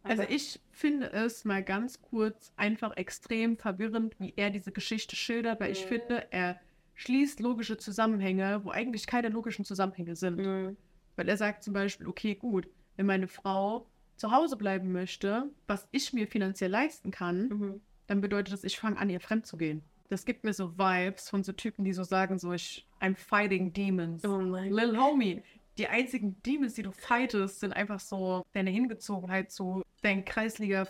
Also 0.08 0.24
ich 0.24 0.60
finde 0.72 1.12
es 1.12 1.46
mal 1.46 1.64
ganz 1.64 2.02
kurz 2.02 2.52
einfach 2.58 2.96
extrem 2.98 3.58
verwirrend, 3.58 4.16
wie 4.20 4.34
er 4.36 4.50
diese 4.50 4.72
Geschichte 4.72 5.16
schildert, 5.16 5.60
weil 5.60 5.72
ich 5.72 5.84
Mhm. 5.86 5.90
finde, 5.90 6.28
er 6.32 6.60
schließt 6.94 7.40
logische 7.40 7.78
Zusammenhänge, 7.78 8.62
wo 8.64 8.70
eigentlich 8.72 9.08
keine 9.08 9.30
logischen 9.30 9.66
Zusammenhänge 9.66 10.16
sind. 10.16 10.38
Mhm. 10.38 10.78
Weil 11.16 11.28
er 11.30 11.38
sagt 11.38 11.64
zum 11.64 11.74
Beispiel, 11.74 12.08
okay, 12.08 12.36
gut, 12.36 12.68
wenn 12.96 13.06
meine 13.06 13.28
Frau 13.28 13.88
zu 14.16 14.32
Hause 14.32 14.56
bleiben 14.56 14.92
möchte, 14.92 15.50
was 15.68 15.88
ich 15.92 16.14
mir 16.14 16.28
finanziell 16.28 16.72
leisten 16.72 17.12
kann, 17.12 17.48
Mhm. 17.50 17.82
dann 18.08 18.22
bedeutet 18.22 18.54
das, 18.54 18.64
ich 18.64 18.80
fange 18.80 18.98
an, 18.98 19.10
ihr 19.10 19.20
fremd 19.20 19.46
zu 19.46 19.58
gehen. 19.58 19.82
Das 20.10 20.24
gibt 20.24 20.44
mir 20.44 20.54
so 20.54 20.78
Vibes 20.78 21.30
von 21.30 21.44
so 21.44 21.52
Typen, 21.52 21.84
die 21.84 21.92
so 21.92 22.04
sagen, 22.04 22.38
so 22.38 22.54
ich, 22.54 22.88
I'm 23.02 23.16
fighting 23.16 23.74
demons. 23.74 24.24
Oh. 24.24 24.38
Lil 24.40 24.98
Homie, 24.98 25.42
die 25.78 25.88
einzigen 25.88 26.42
Demons, 26.44 26.74
die 26.76 26.84
du 26.84 26.92
fightest, 26.92 27.60
sind 27.60 27.74
einfach 27.74 28.00
so 28.00 28.46
deine 28.54 28.70
Hingezogenheit 28.70 29.52
zu 29.52 29.82
deinen 30.02 30.24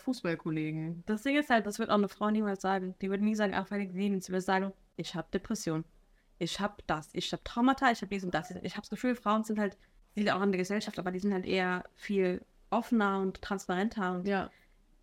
Kreisliga-Fußballkollegen. 0.06 1.04
Das 1.06 1.24
Ding 1.24 1.38
ist 1.38 1.50
halt, 1.50 1.66
das 1.66 1.80
wird 1.80 1.90
auch 1.90 1.96
eine 1.96 2.10
Frau 2.10 2.30
niemals 2.30 2.62
sagen. 2.62 2.96
Die 3.02 3.10
würde 3.10 3.24
nie 3.24 3.36
sagen, 3.36 3.54
ach, 3.56 3.72
ich 3.72 3.92
lieben. 3.94 4.22
Sie 4.22 4.30
würde 4.32 4.42
sagen, 4.42 4.74
ich 4.98 5.16
habe 5.16 5.28
Depression. 5.34 5.84
Ich 6.38 6.60
habe 6.60 6.76
das. 6.88 7.10
Ich 7.14 7.32
habe 7.32 7.44
Traumata. 7.44 7.92
Ich 7.92 8.02
habe 8.02 8.10
dies 8.14 8.24
und 8.24 8.34
das. 8.34 8.52
Ich 8.52 8.74
habe 8.74 8.82
das 8.82 8.90
Gefühl, 8.90 9.16
Frauen 9.16 9.44
sind 9.44 9.60
halt, 9.60 9.78
die 10.16 10.22
sind 10.24 10.32
auch 10.32 10.42
in 10.42 10.52
der 10.52 10.60
Gesellschaft, 10.60 11.00
aber 11.00 11.12
die 11.12 11.20
sind 11.20 11.34
halt 11.34 11.46
eher 11.46 11.84
viel 11.96 12.42
offener 12.70 13.20
und 13.22 13.42
transparenter. 13.42 14.14
Und 14.16 14.28
Ja. 14.28 14.50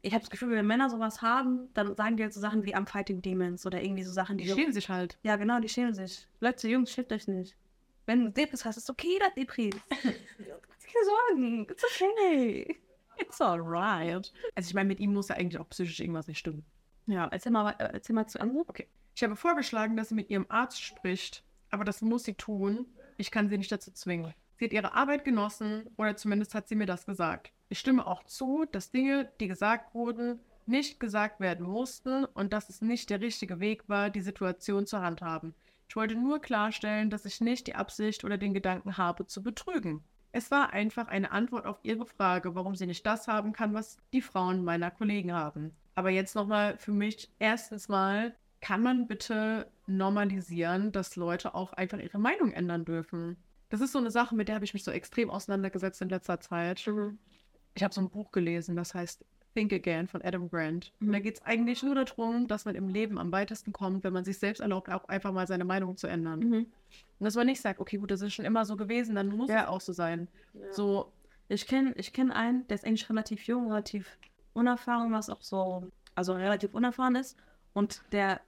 ich 0.03 0.12
habe 0.12 0.21
das 0.21 0.31
Gefühl, 0.31 0.51
wenn 0.51 0.67
Männer 0.67 0.91
sowas 0.91 1.23
haben, 1.23 1.69
dann 1.75 1.97
sagen 1.97 2.17
die 2.17 2.23
halt 2.25 2.35
so 2.35 2.41
Sachen 2.41 2.65
wie 2.65 2.75
I'm 2.77 2.87
fighting 2.87 3.23
demons 3.23 3.65
oder 3.67 3.83
irgendwie 3.83 4.03
so 4.03 4.12
Sachen, 4.12 4.37
die, 4.37 4.45
Die 4.45 4.51
so, 4.51 4.57
schämen 4.57 4.73
sich 4.73 4.89
halt. 4.89 5.19
Ja, 5.23 5.37
genau, 5.37 5.59
die 5.61 5.69
schämen 5.69 5.95
sich. 5.95 6.27
Leute, 6.41 6.69
Jungs, 6.69 6.91
schämt 6.93 7.12
euch 7.12 7.27
nicht. 7.29 7.57
Wenn 8.06 8.25
du 8.25 8.30
Depris 8.30 8.64
hast, 8.64 8.76
ist 8.76 8.90
okay, 8.90 9.18
dass 9.18 9.35
Depris. 9.35 9.75
Keine 9.90 11.04
Sorgen. 11.04 11.66
It's 11.71 11.85
okay. 11.85 12.80
It's 13.18 13.40
alright. 13.40 14.32
Also 14.54 14.68
ich 14.68 14.75
meine, 14.75 14.88
mit 14.88 15.00
ihm 15.00 15.14
muss 15.14 15.28
ja 15.28 15.37
eigentlich 15.37 15.61
auch 15.61 15.68
psychisch 15.68 16.00
irgendwas 16.00 16.26
nicht 16.26 16.38
stimmen. 16.38 16.64
Ja, 17.06 17.28
erzähl 17.28 17.52
mal, 17.52 17.71
äh, 17.78 17.90
erzähl 17.92 18.14
mal 18.14 18.26
zu 18.26 18.38
Ende. 18.38 18.64
Okay. 18.66 18.88
Ich 19.14 19.23
habe 19.23 19.37
vorgeschlagen, 19.37 19.97
dass 19.97 20.09
sie 20.09 20.14
mit 20.14 20.30
ihrem 20.30 20.47
Arzt 20.49 20.82
spricht, 20.82 21.44
aber 21.71 21.85
das 21.85 22.00
muss 22.02 22.25
sie 22.25 22.35
tun. 22.35 22.87
Ich 23.18 23.30
kann 23.30 23.49
sie 23.49 23.59
nicht 23.59 23.71
dazu 23.71 23.90
zwingen. 23.92 24.35
Sie 24.59 24.64
hat 24.64 24.73
ihre 24.73 24.94
Arbeit 24.94 25.25
genossen 25.25 25.90
oder 25.97 26.16
zumindest 26.16 26.54
hat 26.54 26.68
sie 26.68 26.76
mir 26.76 26.87
das 26.87 27.04
gesagt. 27.04 27.52
Ich 27.68 27.78
stimme 27.78 28.06
auch 28.06 28.25
zu, 28.25 28.64
dass 28.71 28.90
Dinge, 28.90 29.30
die 29.40 29.49
gesagt 29.49 29.94
wurden, 29.94 30.40
nicht 30.66 31.00
gesagt 31.00 31.40
werden 31.40 31.66
mussten 31.66 32.25
und 32.25 32.52
dass 32.52 32.68
es 32.68 32.80
nicht 32.80 33.11
der 33.11 33.21
richtige 33.21 33.61
Weg 33.61 33.88
war, 33.88 34.11
die 34.11 34.21
Situation 34.21 34.87
zu 34.87 35.00
handhaben. 35.00 35.54
Ich 35.93 35.97
wollte 35.97 36.15
nur 36.15 36.41
klarstellen, 36.41 37.11
dass 37.11 37.27
ich 37.27 37.43
nicht 37.43 37.67
die 37.67 37.75
Absicht 37.75 38.25
oder 38.25 38.39
den 38.39 38.55
Gedanken 38.55 38.97
habe, 38.97 39.27
zu 39.27 39.43
betrügen. 39.43 40.03
Es 40.33 40.51
war 40.51 40.73
einfach 40.73 41.09
eine 41.09 41.33
Antwort 41.33 41.67
auf 41.67 41.81
ihre 41.83 42.07
Frage, 42.07 42.55
warum 42.55 42.75
sie 42.75 42.87
nicht 42.87 43.05
das 43.05 43.29
haben 43.29 43.53
kann, 43.53 43.75
was 43.75 43.99
die 44.15 44.23
Frauen 44.23 44.65
meiner 44.65 44.91
Kollegen 44.91 45.35
haben. 45.35 45.77
Aber 45.95 46.09
jetzt 46.09 46.35
nochmal 46.35 46.79
für 46.79 46.93
mich, 46.93 47.31
erstens 47.39 47.91
mal, 47.91 48.35
kann 48.63 48.83
man 48.83 49.07
bitte 49.07 49.71
normalisieren, 49.87 50.93
dass 50.93 51.17
Leute 51.17 51.55
auch 51.55 51.75
einfach 51.75 51.99
ihre 51.99 52.19
Meinung 52.19 52.53
ändern 52.53 52.87
dürfen? 52.87 53.37
Das 53.69 53.83
ist 53.83 53.93
so 53.93 53.99
eine 53.99 54.11
Sache, 54.11 54.35
mit 54.35 54.49
der 54.49 54.55
habe 54.55 54.65
ich 54.65 54.73
mich 54.73 54.85
so 54.85 54.93
extrem 54.93 55.29
auseinandergesetzt 55.29 56.01
in 56.01 56.09
letzter 56.09 56.41
Zeit. 56.41 56.81
Ich 57.75 57.83
habe 57.83 57.93
so 57.93 58.01
ein 58.01 58.09
Buch 58.09 58.33
gelesen, 58.33 58.77
das 58.77 58.95
heißt 58.95 59.27
Think 59.54 59.73
Again 59.73 60.09
von 60.09 60.23
Adam 60.23 60.49
Grant. 60.49 60.92
Und 61.00 61.12
da 61.12 61.18
geht 61.18 61.37
es 61.37 61.42
eigentlich 61.42 61.82
nur 61.82 61.94
darum, 61.94 62.47
dass 62.49 62.64
man 62.64 62.75
im 62.75 62.88
Leben 62.88 63.18
am 63.18 63.30
weitesten 63.32 63.73
kommt, 63.73 64.04
wenn 64.04 64.12
man 64.12 64.25
sich 64.25 64.38
selbst 64.38 64.61
erlaubt, 64.61 64.88
auch 64.90 65.04
einfach 65.09 65.32
mal 65.32 65.47
seine 65.47 65.64
Meinung 65.64 65.97
zu 65.97 66.06
ändern. 66.06 66.40
Mhm. 66.40 66.54
Und 67.18 67.25
dass 67.25 67.35
man 67.35 67.47
nicht 67.47 67.61
sagt, 67.61 67.80
okay, 67.80 67.99
gut, 67.99 68.11
das 68.11 68.23
ist 68.23 68.32
schon 68.35 68.44
immer 68.44 68.64
so 68.64 68.76
gewesen, 68.76 69.14
dann 69.14 69.28
muss 69.28 69.50
Ja. 69.50 69.62
es 69.62 69.68
auch 69.68 69.80
so 69.80 69.92
sein. 69.92 70.28
So, 70.71 70.71
So, 70.73 71.12
ich 71.49 71.66
kenne 71.66 71.92
ich 71.97 72.12
kenn 72.12 72.30
einen, 72.30 72.66
der 72.68 72.76
ist 72.76 72.85
eigentlich 72.87 73.09
relativ 73.11 73.47
jung, 73.47 73.68
relativ 73.71 74.18
unerfahren, 74.54 75.12
was 75.12 75.28
auch 75.30 75.42
so, 75.42 75.90
also 76.14 76.32
relativ 76.35 76.75
unerfahren 76.75 77.14
ist. 77.16 77.37
Und 77.75 78.02
der 78.12 78.40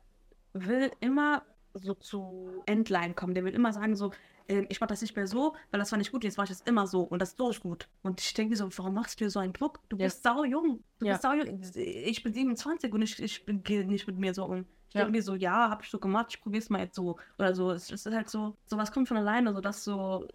will 0.52 0.90
immer 1.00 1.42
so 1.74 1.94
zu 1.94 2.62
Endline 2.66 3.14
kommen. 3.14 3.34
Der 3.34 3.44
will 3.44 3.52
immer 3.54 3.72
sagen 3.72 3.96
so, 3.96 4.12
ähm, 4.48 4.66
ich 4.68 4.80
mach 4.80 4.86
das 4.88 5.00
nicht 5.02 5.16
mehr 5.16 5.26
so, 5.26 5.54
weil 5.70 5.78
das 5.80 5.90
war 5.92 5.98
nicht 5.98 6.12
gut, 6.12 6.24
jetzt 6.24 6.36
mach 6.36 6.44
ich 6.44 6.50
das 6.50 6.60
immer 6.62 6.86
so 6.86 7.02
und 7.02 7.20
das 7.20 7.32
ist 7.34 7.40
ist 7.40 7.60
gut. 7.60 7.88
Und 8.02 8.20
ich 8.20 8.34
denke 8.34 8.50
mir 8.50 8.56
so, 8.56 8.68
warum 8.78 8.94
machst 8.94 9.20
du 9.20 9.24
dir 9.24 9.30
so 9.30 9.38
einen 9.40 9.52
Druck? 9.52 9.80
Du 9.88 9.96
Ja. 9.96 10.06
bist 10.06 10.22
sau 10.22 10.44
jung. 10.44 10.82
Du 10.98 11.06
Ja. 11.06 11.12
bist 11.12 11.22
sau 11.22 11.32
jung. 11.34 11.60
Ich 11.74 12.22
bin 12.22 12.32
27 12.32 12.92
und 12.92 13.02
ich, 13.02 13.20
ich 13.22 13.44
bin 13.46 13.62
gehe 13.62 13.84
nicht 13.86 14.06
mit 14.06 14.18
mir 14.18 14.34
so 14.34 14.44
um. 14.44 14.66
Ich 14.88 14.94
Ja. 14.94 15.00
denke 15.02 15.12
mir 15.18 15.22
so, 15.22 15.34
ja, 15.34 15.70
hab 15.70 15.82
ich 15.82 15.90
so 15.90 15.98
gemacht, 15.98 16.26
ich 16.30 16.40
probier's 16.40 16.70
mal 16.70 16.80
jetzt 16.80 16.94
so. 16.96 17.16
Oder 17.38 17.54
so. 17.54 17.70
Es, 17.70 17.90
es 17.90 18.06
ist 18.06 18.14
halt 18.14 18.28
so, 18.30 18.56
sowas 18.66 18.92
kommt 18.92 19.08
von 19.08 19.16
alleine, 19.16 19.52
so 19.52 19.60
das 19.60 19.82
so 19.84 20.26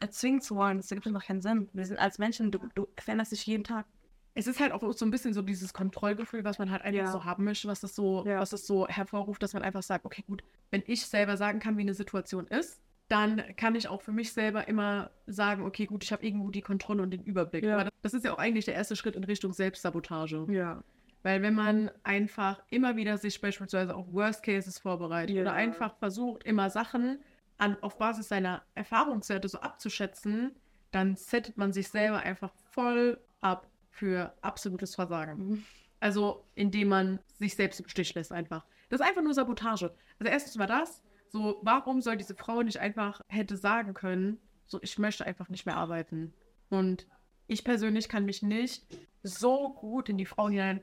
erzwingen 0.00 0.40
zu 0.40 0.54
wollen, 0.56 0.76
das 0.76 0.90
ergibt 0.90 1.06
einfach 1.06 1.24
keinen 1.24 1.40
Sinn. 1.40 1.68
Wir 1.72 1.84
sind 1.86 1.98
als 1.98 2.18
Menschen, 2.18 2.50
du, 2.50 2.58
du 2.74 2.86
veränderst 2.98 3.32
dich 3.32 3.46
jeden 3.46 3.64
Tag. 3.64 3.86
es 4.34 4.46
ist 4.46 4.60
halt 4.60 4.70
auch 4.72 4.92
so 4.92 5.04
ein 5.04 5.10
bisschen 5.10 5.32
so 5.34 5.42
dieses 5.42 5.72
Kontrollgefühl, 5.72 6.44
was 6.44 6.58
man 6.58 6.70
halt 6.70 6.82
einfach 6.82 6.98
Ja. 7.06 7.10
so 7.10 7.24
haben 7.24 7.42
möchte, 7.44 7.66
was 7.66 7.80
das 7.80 7.94
so, 7.94 8.24
Ja. 8.26 8.38
was 8.38 8.50
das 8.50 8.66
so 8.66 8.86
hervorruft, 8.86 9.42
dass 9.42 9.52
man 9.52 9.62
einfach 9.62 9.82
sagt, 9.82 10.04
okay, 10.04 10.22
gut, 10.28 10.44
wenn 10.70 10.82
ich 10.86 11.04
selber 11.06 11.36
sagen 11.36 11.58
kann, 11.58 11.76
wie 11.76 11.82
eine 11.82 11.94
Situation 11.94 12.46
ist, 12.46 12.80
dann 13.08 13.42
kann 13.56 13.74
ich 13.74 13.88
auch 13.88 14.02
für 14.02 14.12
mich 14.12 14.32
selber 14.32 14.68
immer 14.68 15.10
sagen, 15.26 15.64
okay, 15.64 15.86
gut, 15.86 16.04
ich 16.04 16.12
habe 16.12 16.24
irgendwo 16.24 16.50
die 16.50 16.60
Kontrolle 16.60 17.02
und 17.02 17.10
den 17.10 17.22
Überblick. 17.22 17.64
Ja. 17.64 17.78
Aber 17.78 17.90
das 18.02 18.14
ist 18.14 18.24
ja 18.24 18.34
auch 18.34 18.38
eigentlich 18.38 18.66
der 18.66 18.74
erste 18.74 18.96
Schritt 18.96 19.16
in 19.16 19.24
Richtung 19.24 19.52
Selbstsabotage. 19.52 20.46
Ja. 20.50 20.82
Weil 21.22 21.42
wenn 21.42 21.54
man 21.54 21.90
einfach 22.04 22.62
immer 22.70 22.96
wieder 22.96 23.18
sich 23.18 23.40
beispielsweise 23.40 23.94
auf 23.94 24.12
Worst 24.12 24.42
Cases 24.42 24.78
vorbereitet 24.78 25.34
Ja. 25.34 25.42
oder 25.42 25.52
einfach 25.54 25.96
versucht, 25.96 26.44
immer 26.44 26.70
Sachen 26.70 27.20
an, 27.56 27.76
auf 27.82 27.98
Basis 27.98 28.28
seiner 28.28 28.62
Erfahrungswerte 28.74 29.48
so 29.48 29.58
abzuschätzen, 29.58 30.54
dann 30.90 31.16
settet 31.16 31.56
man 31.56 31.72
sich 31.72 31.88
selber 31.88 32.20
einfach 32.20 32.52
voll 32.70 33.18
ab 33.40 33.66
für 33.90 34.32
absolutes 34.42 34.94
Versagen. 34.94 35.48
Mhm. 35.48 35.64
Also, 36.00 36.44
indem 36.54 36.88
man 36.88 37.18
sich 37.38 37.56
selbst 37.56 37.80
im 37.80 37.88
Stich 37.88 38.14
lässt 38.14 38.32
einfach. 38.32 38.64
Das 38.88 39.00
ist 39.00 39.06
einfach 39.06 39.22
nur 39.22 39.34
Sabotage. 39.34 39.92
Also 40.20 40.32
erstens 40.32 40.56
mal 40.56 40.66
das, 40.66 41.02
so, 41.30 41.58
warum 41.62 42.00
soll 42.00 42.16
diese 42.16 42.34
Frau 42.34 42.62
nicht 42.62 42.78
einfach 42.78 43.20
hätte 43.28 43.56
sagen 43.56 43.94
können, 43.94 44.38
so, 44.66 44.78
ich 44.82 44.98
möchte 44.98 45.24
einfach 45.26 45.48
nicht 45.48 45.66
mehr 45.66 45.76
arbeiten. 45.76 46.32
Und 46.70 47.06
ich 47.46 47.64
persönlich 47.64 48.08
kann 48.08 48.24
mich 48.24 48.42
nicht 48.42 48.84
so 49.22 49.70
gut 49.74 50.08
in 50.08 50.18
die 50.18 50.26
Frau 50.26 50.48
hinein. 50.48 50.82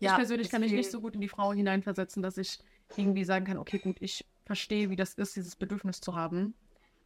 ich 0.00 0.12
persönlich 0.14 0.50
kann 0.50 0.60
mich 0.60 0.72
nicht 0.72 0.90
so 0.90 1.00
gut 1.00 1.14
in 1.14 1.20
die 1.20 1.28
Frau 1.28 1.52
hineinversetzen, 1.52 2.22
dass 2.22 2.36
ich 2.36 2.58
irgendwie 2.96 3.24
sagen 3.24 3.46
kann, 3.46 3.58
okay, 3.58 3.78
gut, 3.78 3.96
ich 4.00 4.26
verstehe, 4.44 4.90
wie 4.90 4.96
das 4.96 5.14
ist, 5.14 5.36
dieses 5.36 5.56
Bedürfnis 5.56 6.00
zu 6.00 6.14
haben. 6.14 6.54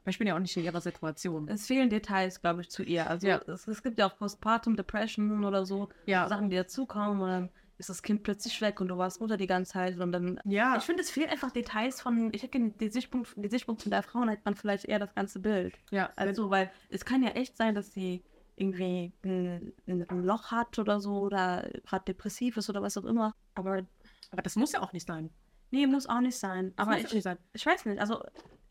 Aber 0.03 0.11
ich 0.11 0.19
bin 0.19 0.27
ja 0.27 0.35
auch 0.35 0.41
nicht 0.41 0.57
in 0.57 0.65
ihrer 0.65 0.81
Situation. 0.81 1.49
Es 1.49 1.67
fehlen 1.67 1.91
Details, 1.91 2.41
glaube 2.41 2.63
ich, 2.63 2.71
zu 2.71 2.83
ihr. 2.83 3.09
Also 3.09 3.27
Ja. 3.29 3.43
es, 3.47 3.69
es 3.69 3.83
gibt 3.83 3.99
ja 3.99 4.09
auch 4.09 4.17
Postpartum 4.17 4.75
Depression 4.77 5.45
oder 5.45 5.67
so, 5.67 5.89
Ja, 6.07 6.27
Sachen, 6.29 6.49
die 6.49 6.57
dazukommen 6.57 7.21
und 7.21 7.51
ist 7.79 7.89
das 7.89 8.03
Kind 8.03 8.23
plötzlich 8.25 8.61
weg 8.61 8.81
und 8.81 8.89
du 8.89 8.99
warst 8.99 9.21
Mutter 9.21 9.37
die 9.37 9.47
ganze 9.47 9.73
Zeit 9.73 9.99
und 9.99 10.13
dann. 10.13 10.41
ja. 10.45 10.77
Ich 10.77 10.85
finde, 10.85 11.03
es 11.03 11.11
fehlen 11.11 11.31
einfach 11.31 11.51
Details 11.53 12.01
von, 12.01 12.33
ich 12.35 12.49
denke, 12.49 12.77
die 12.79 12.89
Sichtpunkt, 12.91 13.33
die 13.37 13.49
Sichtpunkt 13.49 13.83
von 13.83 13.91
der 13.91 14.03
Frau 14.03 14.21
hat 14.27 14.45
man 14.45 14.55
vielleicht 14.55 14.85
eher 14.85 14.99
das 14.99 15.15
ganze 15.15 15.39
Bild. 15.41 15.79
ja, 15.91 16.11
Also, 16.17 16.51
weil 16.51 16.71
es 16.91 17.05
kann 17.05 17.23
ja 17.23 17.31
echt 17.31 17.57
sein, 17.57 17.75
dass 17.75 17.93
sie 17.93 18.23
irgendwie 18.57 19.13
ein, 19.25 19.73
ein 19.87 20.25
Loch 20.25 20.51
hat 20.51 20.79
oder 20.81 21.01
so 21.01 21.21
oder 21.21 21.69
gerade 21.87 22.05
depressiv 22.07 22.57
ist 22.57 22.69
oder 22.69 22.83
was 22.83 22.99
auch 22.99 23.05
immer. 23.05 23.33
Aber 23.55 23.83
aber 24.31 24.43
das 24.43 24.57
muss 24.57 24.73
ja 24.73 24.83
auch 24.83 24.93
nicht 24.93 25.07
sein. 25.07 25.31
nee, 25.71 25.87
muss 25.87 26.07
auch 26.07 26.21
nicht 26.21 26.37
sein. 26.37 26.75
Das 26.77 26.87
Aber 26.87 26.99
ich, 26.99 27.13
nicht 27.13 27.23
sein. 27.23 27.39
ich 27.53 27.65
weiß 27.65 27.87
nicht, 27.87 28.01
also 28.01 28.23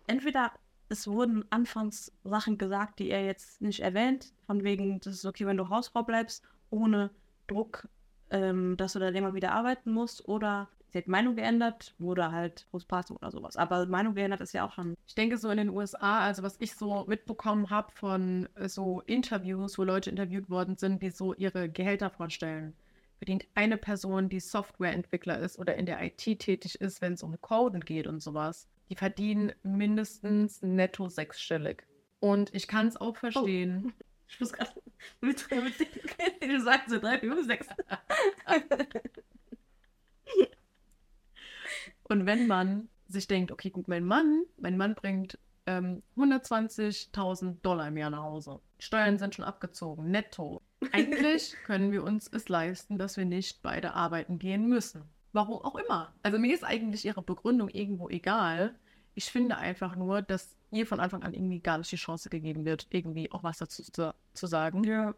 entweder 0.08 0.52
es 0.90 1.08
wurden 1.08 1.46
anfangs 1.52 2.12
Sachen 2.24 2.58
gesagt, 2.58 3.00
die 3.00 3.10
er 3.10 3.26
jetzt 3.26 3.62
nicht 3.62 3.80
erwähnt, 3.82 4.34
von 4.46 4.64
wegen, 4.64 5.00
das 5.00 5.16
ist 5.16 5.26
okay, 5.26 5.46
wenn 5.46 5.58
du 5.58 5.70
Hausfrau 5.70 6.04
bleibst, 6.04 6.44
ohne 6.70 7.10
Druck, 7.48 7.88
ähm, 8.32 8.78
dass 8.78 8.94
du 8.94 9.00
dann 9.00 9.16
immer 9.16 9.34
wieder 9.34 9.52
arbeiten 9.52 9.92
musst, 9.92 10.28
oder 10.28 10.68
sie 10.90 11.00
hat 11.00 11.08
Meinung 11.08 11.36
geändert, 11.36 11.94
wurde 12.00 12.32
halt 12.32 12.66
Postpartum 12.72 13.18
oder 13.18 13.32
sowas. 13.32 13.58
Aber 13.58 13.86
Meinung 13.86 14.16
geändert 14.16 14.42
ist 14.42 14.54
ja 14.54 14.66
auch 14.66 14.74
schon. 14.74 14.96
Ich 15.08 15.16
denke 15.16 15.38
so 15.38 15.50
in 15.50 15.58
den 15.58 15.70
USA, 15.70 16.22
also 16.22 16.44
was 16.44 16.56
ich 16.60 16.76
so 16.76 17.06
mitbekommen 17.08 17.70
habe 17.70 17.92
von 17.92 18.48
äh, 18.56 18.70
so 18.70 19.02
Interviews, 19.06 19.78
wo 19.78 19.84
Leute 19.84 20.10
interviewt 20.10 20.50
worden 20.50 20.78
sind, 20.78 21.02
die 21.02 21.10
so 21.10 21.34
ihre 21.34 21.70
Gehälter 21.70 22.10
vorstellen, 22.10 22.74
verdient 23.18 23.46
eine 23.56 23.78
Person, 23.78 24.30
die 24.30 24.40
Softwareentwickler 24.40 25.40
ist 25.40 25.58
oder 25.60 25.76
in 25.76 25.86
der 25.86 26.02
IT 26.04 26.18
tätig 26.18 26.80
ist, 26.80 27.02
wenn 27.02 27.14
es 27.14 27.24
um 27.24 27.40
Coden 27.42 27.82
geht 27.82 28.08
und 28.08 28.22
sowas, 28.22 28.68
die 28.90 28.96
verdienen 28.96 29.54
mindestens 29.64 30.62
netto 30.62 31.10
sechsstellig. 31.10 31.84
Und 32.20 32.54
ich 32.54 32.68
kann 32.68 32.88
es 32.88 32.98
auch 32.98 33.16
verstehen. 33.16 33.94
Ich 34.30 34.40
muss 34.40 34.54
gerade 34.54 34.72
mit, 35.22 35.50
mit 35.52 35.80
den, 35.80 36.50
du 36.50 36.62
sagst 36.62 36.90
so 36.90 37.00
drei, 37.00 37.20
vier, 37.20 37.44
sechs. 37.44 37.68
Und 42.04 42.26
wenn 42.26 42.48
man 42.48 42.90
sich 43.08 43.28
denkt, 43.28 43.52
okay, 43.52 43.70
gut, 43.70 43.88
mein 43.88 44.06
Mann, 44.06 44.44
mein 44.58 44.78
Mann 44.78 44.96
bringt 44.96 45.38
ähm, 45.66 46.02
120.000 46.16 47.62
Dollar 47.62 47.90
im 47.90 47.98
Jahr 47.98 48.10
nach 48.10 48.24
Hause. 48.24 48.60
Steuern 48.80 49.18
sind 49.18 49.36
schon 49.36 49.46
abgezogen, 49.46 50.10
netto. 50.10 50.62
Eigentlich 50.92 51.56
können 51.66 51.92
wir 51.92 52.04
uns 52.04 52.28
es 52.28 52.50
leisten, 52.50 52.98
dass 52.98 53.18
wir 53.18 53.26
nicht 53.26 53.62
beide 53.62 53.94
arbeiten 53.94 54.40
gehen 54.40 54.68
müssen. 54.68 55.04
Warum 55.34 55.62
auch 55.62 55.76
immer. 55.76 56.14
Also 56.24 56.40
mir 56.40 56.54
ist 56.54 56.64
eigentlich 56.64 57.06
ihre 57.06 57.22
Begründung 57.22 57.70
irgendwo 57.70 58.10
egal. 58.10 58.76
Ich 59.14 59.26
finde 59.26 59.58
einfach 59.58 59.96
nur, 59.96 60.22
dass 60.22 60.57
ihr 60.72 60.86
von 60.86 61.00
Anfang 61.00 61.24
an 61.24 61.34
irgendwie 61.34 61.60
gar 61.60 61.78
nicht 61.78 61.92
die 61.92 61.96
Chance 61.98 62.30
gegeben 62.30 62.66
wird, 62.66 62.88
irgendwie 62.90 63.32
auch 63.32 63.44
was 63.44 63.58
dazu 63.58 63.84
zu, 63.84 64.14
zu 64.34 64.48
sagen. 64.48 64.84
Ja. 64.84 65.16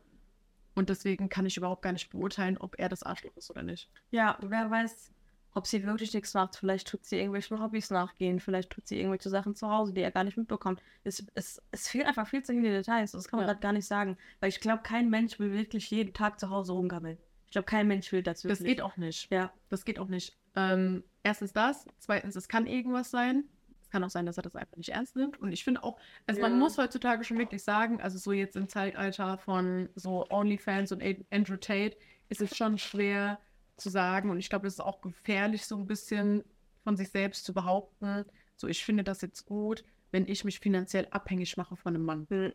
Und 0.76 0.90
deswegen 0.90 1.30
kann 1.30 1.46
ich 1.46 1.58
überhaupt 1.58 1.82
gar 1.82 1.92
nicht 1.92 2.10
beurteilen, 2.10 2.58
ob 2.58 2.78
er 2.80 2.90
das 2.90 3.04
Arschloch 3.04 3.36
ist 3.36 3.50
oder 3.50 3.64
nicht. 3.64 3.90
Ja, 4.12 4.38
wer 4.42 4.70
weiß, 4.70 5.12
ob 5.54 5.66
sie 5.68 5.84
wirklich 5.84 6.14
nichts 6.14 6.34
macht. 6.36 6.56
Vielleicht 6.56 6.88
tut 6.88 7.04
sie 7.06 7.18
irgendwelchen 7.18 7.60
Hobbys 7.60 7.90
nachgehen. 7.90 8.40
Vielleicht 8.40 8.70
tut 8.70 8.88
sie 8.88 8.98
irgendwelche 8.98 9.30
Sachen 9.30 9.56
zu 9.56 9.68
Hause, 9.70 9.94
die 9.94 10.02
er 10.02 10.12
gar 10.12 10.24
nicht 10.24 10.38
mitbekommt. 10.38 10.82
Es, 11.04 11.26
es, 11.34 11.62
es 11.72 11.90
fehlt 11.90 12.06
einfach 12.06 12.28
viel 12.28 12.44
zu 12.44 12.54
viele 12.54 12.70
Details. 12.72 13.12
Das 13.12 13.28
kann 13.28 13.40
man 13.40 13.48
Ja. 13.48 13.54
gerade 13.54 13.62
gar 13.62 13.74
nicht 13.74 13.88
sagen. 13.88 14.18
Weil 14.40 14.50
ich 14.50 14.60
glaube, 14.62 14.84
kein 14.84 15.10
Mensch 15.10 15.40
will 15.40 15.52
wirklich 15.52 15.90
jeden 15.90 16.14
Tag 16.14 16.40
zu 16.40 16.50
Hause 16.50 16.74
rumgammeln. 16.74 17.18
Ich 17.48 17.52
glaube, 17.52 17.66
kein 17.66 17.88
Mensch 17.88 18.12
will 18.12 18.22
das 18.22 18.44
wirklich. 18.44 18.60
Das 18.60 18.66
geht 18.68 18.82
auch 18.82 18.96
nicht. 18.96 19.30
Ja. 19.32 19.52
Das 19.70 19.84
geht 19.84 19.98
auch 19.98 20.08
nicht. 20.08 20.38
Ähm, 20.56 21.04
erstens 21.24 21.52
das. 21.52 21.88
Zweitens, 21.98 22.36
es 22.36 22.48
kann 22.48 22.68
irgendwas 22.68 23.10
sein. 23.10 23.44
Es 23.90 23.92
kann 23.92 24.04
auch 24.04 24.12
sein, 24.12 24.28
dass 24.28 24.38
er 24.38 24.44
das 24.44 24.56
einfach 24.56 24.78
nicht 24.78 24.90
ernst 24.90 25.16
nimmt. 25.16 25.40
Und 25.42 25.52
ich 25.52 25.64
finde 25.64 25.84
auch, 25.84 25.98
also 26.28 26.40
Ja. 26.40 26.48
man 26.48 26.60
muss 26.60 26.78
heutzutage 26.78 27.24
schon 27.24 27.40
wirklich 27.40 27.64
sagen, 27.64 28.00
also 28.00 28.20
so 28.20 28.32
jetzt 28.32 28.56
im 28.56 28.70
Zeitalter 28.70 29.40
von 29.40 29.90
so 29.96 30.28
OnlyFans 30.30 30.92
und 30.92 31.02
Andrew 31.32 31.56
Tate 31.58 31.98
ist 32.30 32.40
es 32.40 32.56
schon 32.56 32.78
schwer 32.78 33.40
zu 33.78 33.90
sagen. 33.90 34.30
Und 34.30 34.38
ich 34.38 34.48
glaube, 34.48 34.68
das 34.68 34.76
ist 34.76 34.80
auch 34.80 35.02
gefährlich, 35.02 35.66
so 35.66 35.76
ein 35.76 35.88
bisschen 35.88 36.44
von 36.84 36.98
sich 36.98 37.10
selbst 37.10 37.46
zu 37.46 37.52
behaupten. 37.52 38.26
So, 38.58 38.68
ich 38.68 38.86
finde 38.86 39.04
das 39.04 39.22
jetzt 39.22 39.48
gut, 39.48 39.84
wenn 40.12 40.28
ich 40.28 40.44
mich 40.44 40.60
finanziell 40.60 41.08
abhängig 41.10 41.58
mache 41.58 41.76
von 41.76 41.96
einem 41.96 42.06
Mann. 42.06 42.28
Hm, 42.30 42.54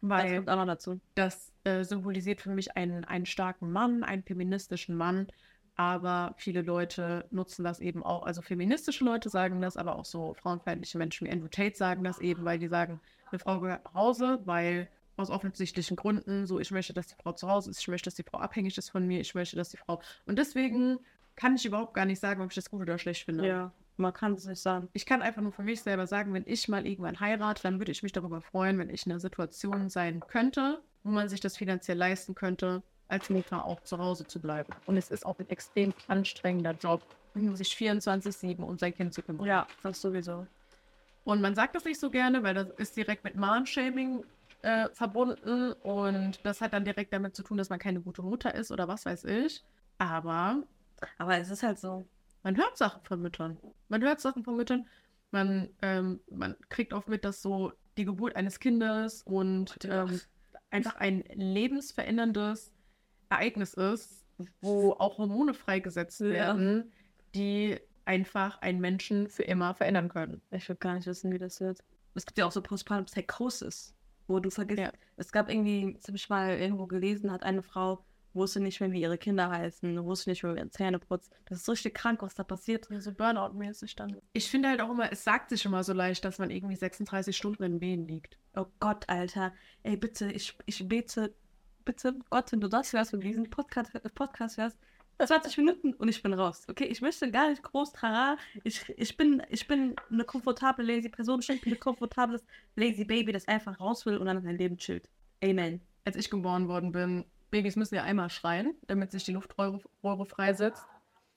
Das 0.00 0.08
Weil 0.08 0.36
kommt 0.36 0.48
auch 0.48 0.56
noch 0.56 0.66
dazu. 0.66 1.00
das 1.16 1.52
äh, 1.64 1.84
symbolisiert 1.84 2.40
für 2.40 2.50
mich 2.50 2.78
einen, 2.78 3.04
einen 3.04 3.26
starken 3.26 3.70
Mann, 3.72 4.04
einen 4.04 4.22
feministischen 4.22 4.96
Mann. 4.96 5.26
Aber 5.76 6.34
viele 6.36 6.62
Leute 6.62 7.24
nutzen 7.30 7.64
das 7.64 7.80
eben 7.80 8.02
auch. 8.02 8.24
Also 8.24 8.42
feministische 8.42 9.04
Leute 9.04 9.30
sagen 9.30 9.60
das, 9.60 9.76
aber 9.76 9.96
auch 9.96 10.04
so 10.04 10.34
frauenfeindliche 10.34 10.98
Menschen 10.98 11.26
wie 11.26 11.32
Andrew 11.32 11.48
Tate 11.48 11.76
sagen 11.76 12.04
das 12.04 12.18
eben, 12.18 12.44
weil 12.44 12.58
die 12.58 12.68
sagen, 12.68 13.00
eine 13.30 13.38
Frau 13.38 13.60
gehört 13.60 13.84
nach 13.84 13.94
Hause, 13.94 14.40
weil 14.44 14.88
aus 15.16 15.30
offensichtlichen 15.30 15.96
Gründen, 15.96 16.46
so 16.46 16.58
ich 16.58 16.70
möchte, 16.70 16.92
dass 16.92 17.06
die 17.06 17.14
Frau 17.14 17.32
zu 17.32 17.48
Hause 17.48 17.70
ist, 17.70 17.80
ich 17.80 17.88
möchte, 17.88 18.08
dass 18.08 18.14
die 18.14 18.22
Frau 18.22 18.38
abhängig 18.38 18.76
ist 18.76 18.90
von 18.90 19.06
mir, 19.06 19.20
ich 19.20 19.34
möchte, 19.34 19.56
dass 19.56 19.70
die 19.70 19.76
Frau. 19.76 20.00
Und 20.26 20.38
deswegen 20.38 20.98
kann 21.36 21.54
ich 21.54 21.64
überhaupt 21.64 21.94
gar 21.94 22.04
nicht 22.04 22.20
sagen, 22.20 22.42
ob 22.42 22.50
ich 22.50 22.54
das 22.54 22.70
gut 22.70 22.82
oder 22.82 22.98
schlecht 22.98 23.24
finde. 23.24 23.46
Ja, 23.46 23.72
man 23.96 24.12
kann 24.12 24.34
es 24.34 24.46
nicht 24.46 24.60
sagen. 24.60 24.88
Ich 24.92 25.06
kann 25.06 25.22
einfach 25.22 25.42
nur 25.42 25.52
für 25.52 25.62
mich 25.62 25.82
selber 25.82 26.06
sagen, 26.06 26.34
wenn 26.34 26.44
ich 26.46 26.68
mal 26.68 26.86
irgendwann 26.86 27.20
heirate, 27.20 27.62
dann 27.62 27.78
würde 27.78 27.92
ich 27.92 28.02
mich 28.02 28.12
darüber 28.12 28.40
freuen, 28.40 28.78
wenn 28.78 28.90
ich 28.90 29.06
in 29.06 29.12
einer 29.12 29.20
Situation 29.20 29.88
sein 29.88 30.20
könnte, 30.20 30.80
wo 31.02 31.10
man 31.10 31.28
sich 31.28 31.40
das 31.40 31.56
finanziell 31.56 31.96
leisten 31.96 32.34
könnte, 32.34 32.82
als 33.12 33.30
Mutter 33.30 33.64
auch 33.64 33.80
zu 33.82 33.98
Hause 33.98 34.26
zu 34.26 34.40
bleiben. 34.40 34.72
Und 34.86 34.96
es 34.96 35.10
ist 35.10 35.24
auch 35.26 35.38
ein 35.38 35.48
extrem 35.50 35.92
anstrengender 36.08 36.72
Job, 36.72 37.02
sich 37.34 37.74
24-7 37.74 38.62
um 38.62 38.78
sein 38.78 38.94
Kind 38.94 39.14
zu 39.14 39.22
kümmern. 39.22 39.46
Ja, 39.46 39.66
das 39.82 40.00
sowieso. 40.00 40.46
Und 41.24 41.40
man 41.40 41.54
sagt 41.54 41.76
das 41.76 41.84
nicht 41.84 42.00
so 42.00 42.10
gerne, 42.10 42.42
weil 42.42 42.54
das 42.54 42.70
ist 42.78 42.96
direkt 42.96 43.22
mit 43.22 43.36
Mom-Shaming 43.36 44.24
äh, 44.62 44.88
verbunden 44.92 45.72
und 45.82 46.40
das 46.44 46.60
hat 46.60 46.72
dann 46.72 46.84
direkt 46.84 47.12
damit 47.12 47.36
zu 47.36 47.42
tun, 47.42 47.58
dass 47.58 47.70
man 47.70 47.78
keine 47.78 48.00
gute 48.00 48.22
Mutter 48.22 48.54
ist 48.54 48.72
oder 48.72 48.88
was 48.88 49.06
weiß 49.06 49.24
ich. 49.24 49.62
Aber 49.98 50.62
Aber 51.18 51.38
es 51.38 51.50
ist 51.50 51.62
halt 51.62 51.78
so. 51.78 52.06
man 52.42 52.56
hört 52.56 52.76
Sachen 52.76 53.02
von 53.04 53.20
Müttern. 53.20 53.56
Man 53.88 54.02
hört 54.02 54.20
Sachen 54.20 54.42
von 54.42 54.56
Müttern. 54.56 54.88
Man, 55.30 55.68
ähm, 55.82 56.20
man 56.30 56.56
kriegt 56.68 56.92
auch 56.92 57.06
mit, 57.06 57.24
dass 57.24 57.42
so 57.42 57.72
die 57.96 58.04
Geburt 58.04 58.36
eines 58.36 58.58
Kindes 58.58 59.22
und 59.22 59.76
ähm, 59.84 60.20
einfach 60.70 60.96
ein 60.96 61.24
lebensveränderndes 61.34 62.72
Ereignis 63.32 63.74
ist, 63.74 64.24
wo 64.60 64.92
auch 64.92 65.18
Hormone 65.18 65.54
freigesetzt 65.54 66.20
Ja. 66.20 66.28
werden, 66.30 66.92
die 67.34 67.78
einfach 68.04 68.60
einen 68.62 68.80
Menschen 68.80 69.28
für 69.28 69.42
immer 69.44 69.74
verändern 69.74 70.08
können. 70.08 70.42
Ich 70.50 70.68
will 70.68 70.76
gar 70.76 70.94
nicht 70.94 71.06
wissen, 71.06 71.32
wie 71.32 71.38
das 71.38 71.60
wird. 71.60 71.78
Es 72.14 72.26
gibt 72.26 72.38
ja 72.38 72.46
auch 72.46 72.52
so 72.52 72.60
Postpartum 72.60 73.06
Psychosis, 73.06 73.94
wo 74.26 74.40
du 74.40 74.50
vergisst. 74.50 74.80
Ja. 74.80 74.92
Es 75.16 75.32
gab 75.32 75.48
irgendwie, 75.48 75.94
das 75.94 76.08
habe 76.08 76.16
ich 76.16 76.28
mal 76.28 76.58
irgendwo 76.58 76.86
gelesen, 76.86 77.30
hat 77.30 77.42
eine 77.42 77.62
Frau 77.62 78.04
wusste 78.34 78.60
nicht 78.60 78.80
mehr, 78.80 78.90
wie 78.92 79.02
ihre 79.02 79.18
Kinder 79.18 79.50
heißen, 79.50 80.02
wusste 80.04 80.30
nicht 80.30 80.42
mehr, 80.42 80.54
wie 80.54 80.60
ihre 80.60 80.70
Zähne 80.70 80.98
putzt. 80.98 81.30
Das 81.46 81.60
ist 81.60 81.68
richtig 81.68 81.94
krank, 81.94 82.22
was 82.22 82.34
da 82.34 82.42
passiert. 82.42 82.88
Ja, 82.90 82.98
so 83.00 83.12
Burnout-mäßig 83.12 83.94
dann. 83.94 84.16
Ich 84.32 84.50
finde 84.50 84.70
halt 84.70 84.80
auch 84.80 84.90
immer, 84.90 85.12
es 85.12 85.22
sagt 85.24 85.50
sich 85.50 85.64
immer 85.66 85.84
so 85.84 85.92
leicht, 85.92 86.24
dass 86.24 86.38
man 86.38 86.50
irgendwie 86.50 86.76
36 86.76 87.36
Stunden 87.36 87.62
in 87.62 87.80
Wehen 87.82 88.06
liegt. 88.08 88.38
Oh 88.56 88.64
Gott, 88.80 89.06
Alter. 89.08 89.52
Ey, 89.82 89.96
bitte, 89.98 90.32
ich, 90.32 90.56
ich 90.64 90.88
bete, 90.88 91.34
bitte, 91.84 92.14
Gott, 92.30 92.52
wenn 92.52 92.60
du 92.60 92.68
das 92.68 92.92
hörst, 92.92 93.12
wenn 93.12 93.20
du 93.20 93.26
diesen 93.26 93.50
Podcast, 93.50 93.92
Podcast 94.14 94.56
hörst, 94.58 94.78
20 95.18 95.56
Minuten 95.58 95.92
und 95.94 96.08
ich 96.08 96.22
bin 96.22 96.32
raus. 96.32 96.66
Okay, 96.68 96.84
ich 96.84 97.00
möchte 97.00 97.30
gar 97.30 97.48
nicht 97.48 97.62
groß 97.62 97.92
trara. 97.92 98.36
Ich, 98.64 98.88
ich, 98.96 99.16
bin, 99.16 99.42
ich 99.50 99.68
bin 99.68 99.94
eine 100.10 100.24
komfortable, 100.24 100.84
lazy 100.84 101.08
Person. 101.08 101.40
Ich 101.40 101.60
bin 101.60 101.72
ein 101.72 101.80
komfortables, 101.80 102.42
lazy 102.76 103.04
Baby, 103.04 103.32
das 103.32 103.46
einfach 103.46 103.78
raus 103.78 104.04
will 104.06 104.16
und 104.16 104.26
dann 104.26 104.42
sein 104.42 104.56
Leben 104.56 104.76
chillt. 104.78 105.08
Amen. 105.44 105.80
als 106.04 106.16
ich 106.16 106.30
geboren 106.30 106.68
worden 106.68 106.92
bin, 106.92 107.24
Babys 107.50 107.76
müssen 107.76 107.96
ja 107.96 108.04
einmal 108.04 108.30
schreien, 108.30 108.74
damit 108.86 109.10
sich 109.10 109.24
die 109.24 109.32
Luftrohre 109.32 109.80
Rohre 110.02 110.24
freisetzt. 110.24 110.84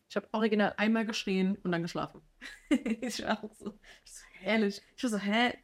Ich 0.09 0.15
habe 0.15 0.27
original 0.31 0.73
einmal 0.77 1.05
geschrien 1.05 1.57
und 1.63 1.71
dann 1.71 1.81
geschlafen. 1.81 2.21
ich 2.69 3.21
war 3.23 3.43
auch 3.43 3.53
so. 3.53 3.73
Ehrlich. 4.43 4.81
Ich 4.95 5.03
war 5.03 5.09
so, 5.09 5.17
hä? 5.17 5.57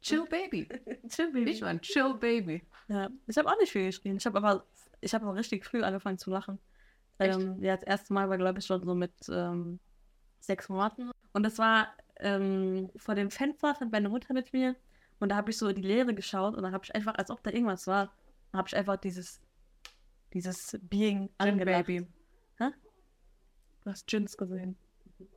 Chill 0.00 0.26
Baby. 0.26 0.68
Chill, 1.08 1.32
Baby. 1.32 1.50
Ich 1.50 1.62
war 1.62 1.68
ein 1.68 1.80
Chill 1.80 2.14
Baby. 2.14 2.62
Ja, 2.88 3.10
ich 3.26 3.36
habe 3.36 3.50
auch 3.50 3.58
nicht 3.58 3.72
viel 3.72 3.86
geschrien. 3.86 4.16
Ich 4.16 4.26
habe 4.26 4.38
aber, 4.38 4.64
ich 5.00 5.14
habe 5.14 5.26
aber 5.26 5.36
richtig 5.36 5.64
früh 5.64 5.82
angefangen 5.82 6.18
zu 6.18 6.30
lachen. 6.30 6.58
Echt? 7.18 7.38
Ähm, 7.38 7.62
ja, 7.62 7.76
das 7.76 7.84
erste 7.84 8.12
Mal 8.12 8.28
war, 8.28 8.38
glaube 8.38 8.60
ich, 8.60 8.66
schon 8.66 8.84
so 8.84 8.94
mit 8.94 9.12
ähm, 9.30 9.80
sechs 10.40 10.68
Monaten. 10.68 11.10
Und 11.32 11.42
das 11.42 11.58
war 11.58 11.94
ähm, 12.20 12.90
vor 12.96 13.14
dem 13.14 13.30
Fenster, 13.30 13.74
stand 13.74 13.92
meine 13.92 14.08
Mutter 14.08 14.32
mit 14.34 14.52
mir. 14.52 14.76
Und 15.20 15.30
da 15.30 15.36
habe 15.36 15.50
ich 15.50 15.58
so 15.58 15.68
in 15.68 15.76
die 15.76 15.82
Leere 15.82 16.14
geschaut 16.14 16.54
und 16.54 16.62
dann 16.62 16.72
habe 16.72 16.84
ich 16.84 16.94
einfach, 16.94 17.14
als 17.16 17.30
ob 17.30 17.42
da 17.42 17.50
irgendwas 17.50 17.86
war, 17.86 18.14
habe 18.52 18.68
ich 18.68 18.76
einfach 18.76 18.96
dieses, 18.96 19.40
dieses 20.32 20.78
Being 20.82 21.28
angelacht. 21.38 21.86
Baby. 21.86 22.06
Hä? 22.58 22.70
Du 23.82 23.90
hast 23.90 24.06
Gins 24.06 24.36
gesehen. 24.36 24.76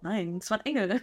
Nein, 0.01 0.37
es 0.37 0.51
war 0.51 0.59
ein 0.59 0.65
Engel. 0.65 1.01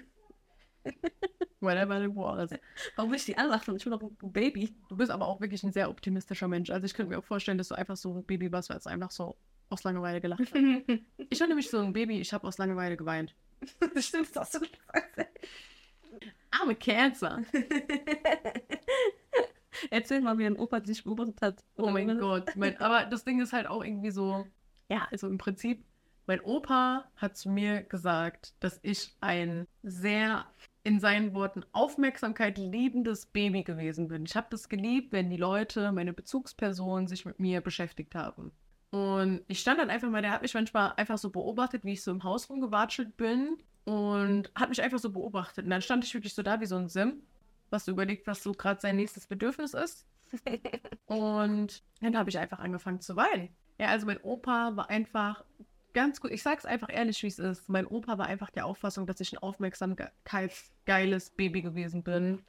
Whatever 1.61 2.05
it 2.05 2.14
was. 2.14 2.51
Warum 2.97 3.11
will 3.11 3.18
ich 3.18 3.25
die 3.25 3.37
anlachen? 3.37 3.77
Ich 3.77 3.85
bin 3.85 3.92
doch 3.92 4.01
ein 4.01 4.33
Baby. 4.33 4.75
Du 4.88 4.97
bist 4.97 5.11
aber 5.11 5.27
auch 5.27 5.40
wirklich 5.40 5.62
ein 5.64 5.73
sehr 5.73 5.90
optimistischer 5.90 6.49
Mensch. 6.49 6.71
Also 6.71 6.87
ich 6.87 6.94
könnte 6.94 7.11
mir 7.11 7.18
auch 7.18 7.25
vorstellen, 7.25 7.59
dass 7.59 7.68
du 7.68 7.75
einfach 7.75 7.97
so 7.97 8.14
ein 8.14 8.25
Baby 8.25 8.51
warst, 8.53 8.71
weil 8.71 8.77
es 8.77 8.87
einfach 8.87 9.11
so 9.11 9.37
aus 9.68 9.85
Langeweile 9.85 10.21
gelacht 10.21 10.40
hat. 10.40 10.53
Ich 11.31 11.40
war 11.40 11.47
nämlich 11.47 11.68
so 11.68 11.79
ein 11.79 11.92
Baby, 11.92 12.21
ich 12.21 12.33
habe 12.33 12.47
aus 12.47 12.59
Langeweile 12.59 12.97
geweint. 12.97 13.35
das 13.94 14.07
stimmt, 14.07 14.35
das 14.35 14.37
hast 14.37 14.55
du 14.55 14.61
gesagt. 14.61 15.29
Arme 16.51 16.75
Cancer. 16.75 17.42
Erzähl 19.90 20.21
mal, 20.21 20.38
wie 20.38 20.47
ein 20.47 20.57
Opa 20.57 20.81
dich 20.81 21.05
beobachtet 21.05 21.42
hat. 21.42 21.64
Oh 21.77 21.90
mein 21.90 22.18
Gott. 22.18 22.57
Mein, 22.57 22.81
aber 22.81 23.05
das 23.05 23.25
Ding 23.25 23.40
ist 23.40 23.53
halt 23.53 23.66
auch 23.66 23.85
irgendwie 23.85 24.11
so, 24.11 24.47
ja, 24.88 25.07
also 25.11 25.29
im 25.29 25.38
Prinzip, 25.38 25.85
mein 26.27 26.40
Opa 26.40 27.11
hat 27.16 27.37
zu 27.37 27.51
mir 27.51 27.83
gesagt, 27.83 28.55
dass 28.61 28.81
ich 28.83 29.14
ein 29.21 29.66
sehr, 29.83 30.47
in 30.88 31.01
seinen 31.01 31.35
Worten, 31.35 31.66
Aufmerksamkeit 31.72 32.57
liebendes 32.57 33.27
Baby 33.27 33.62
gewesen 33.62 34.09
bin. 34.09 34.24
Ich 34.24 34.35
habe 34.35 34.46
das 34.48 34.70
geliebt, 34.70 35.12
wenn 35.12 35.29
die 35.29 35.37
Leute, 35.37 35.92
meine 35.92 36.14
Bezugspersonen, 36.14 37.07
sich 37.07 37.27
mit 37.27 37.38
mir 37.38 37.61
beschäftigt 37.61 38.14
haben. 38.14 38.53
Und 38.88 39.42
ich 39.48 39.61
stand 39.61 39.81
dann 39.81 39.90
einfach 39.90 40.09
mal, 40.09 40.22
der 40.22 40.31
hat 40.31 40.40
mich 40.40 40.55
manchmal 40.55 40.94
einfach 40.96 41.18
so 41.18 41.29
beobachtet, 41.29 41.85
wie 41.85 41.92
ich 41.92 42.03
so 42.03 42.11
im 42.11 42.24
Haus 42.24 42.48
rumgewatschelt 42.48 43.18
bin 43.18 43.59
und 43.85 44.51
hat 44.55 44.70
mich 44.70 44.81
einfach 44.81 44.98
so 44.98 45.11
beobachtet. 45.11 45.66
Und 45.66 45.70
dann 45.70 45.83
stand 45.83 46.05
ich 46.05 46.14
wirklich 46.14 46.35
so 46.35 46.42
da 46.42 46.59
wie 46.59 46.66
so 46.66 46.77
ein 46.77 46.88
Sim, 46.88 47.20
was 47.68 47.85
so 47.85 47.92
überlegt, 47.92 48.27
was 48.27 48.42
so 48.42 48.53
gerade 48.53 48.81
sein 48.81 48.96
nächstes 48.96 49.27
Bedürfnis 49.27 49.74
ist. 49.74 50.07
Und 51.07 51.83
dann 52.01 52.16
habe 52.16 52.31
ich 52.31 52.38
einfach 52.38 52.61
angefangen 52.61 53.03
zu 53.03 53.14
weinen. 53.14 53.51
Ja, 53.79 53.88
also 53.88 54.07
mein 54.07 54.22
Opa 54.22 54.74
war 54.74 54.88
einfach 54.88 55.44
ganz 55.99 56.21
gut. 56.21 56.31
Ich 56.31 56.43
sage 56.43 56.59
es 56.59 56.65
einfach 56.67 56.89
ehrlich, 56.93 57.23
wie 57.23 57.27
es 57.27 57.39
ist. 57.39 57.69
Mein 57.69 57.87
Opa 57.87 58.19
war 58.19 58.27
einfach 58.27 58.51
der 58.51 58.67
Auffassung, 58.67 59.07
dass 59.07 59.21
ich 59.21 59.33
ein 59.33 59.39
aufmerksamkeitsgeiles 59.39 61.31
Baby 61.31 61.63
gewesen 61.63 62.03
bin. 62.03 62.43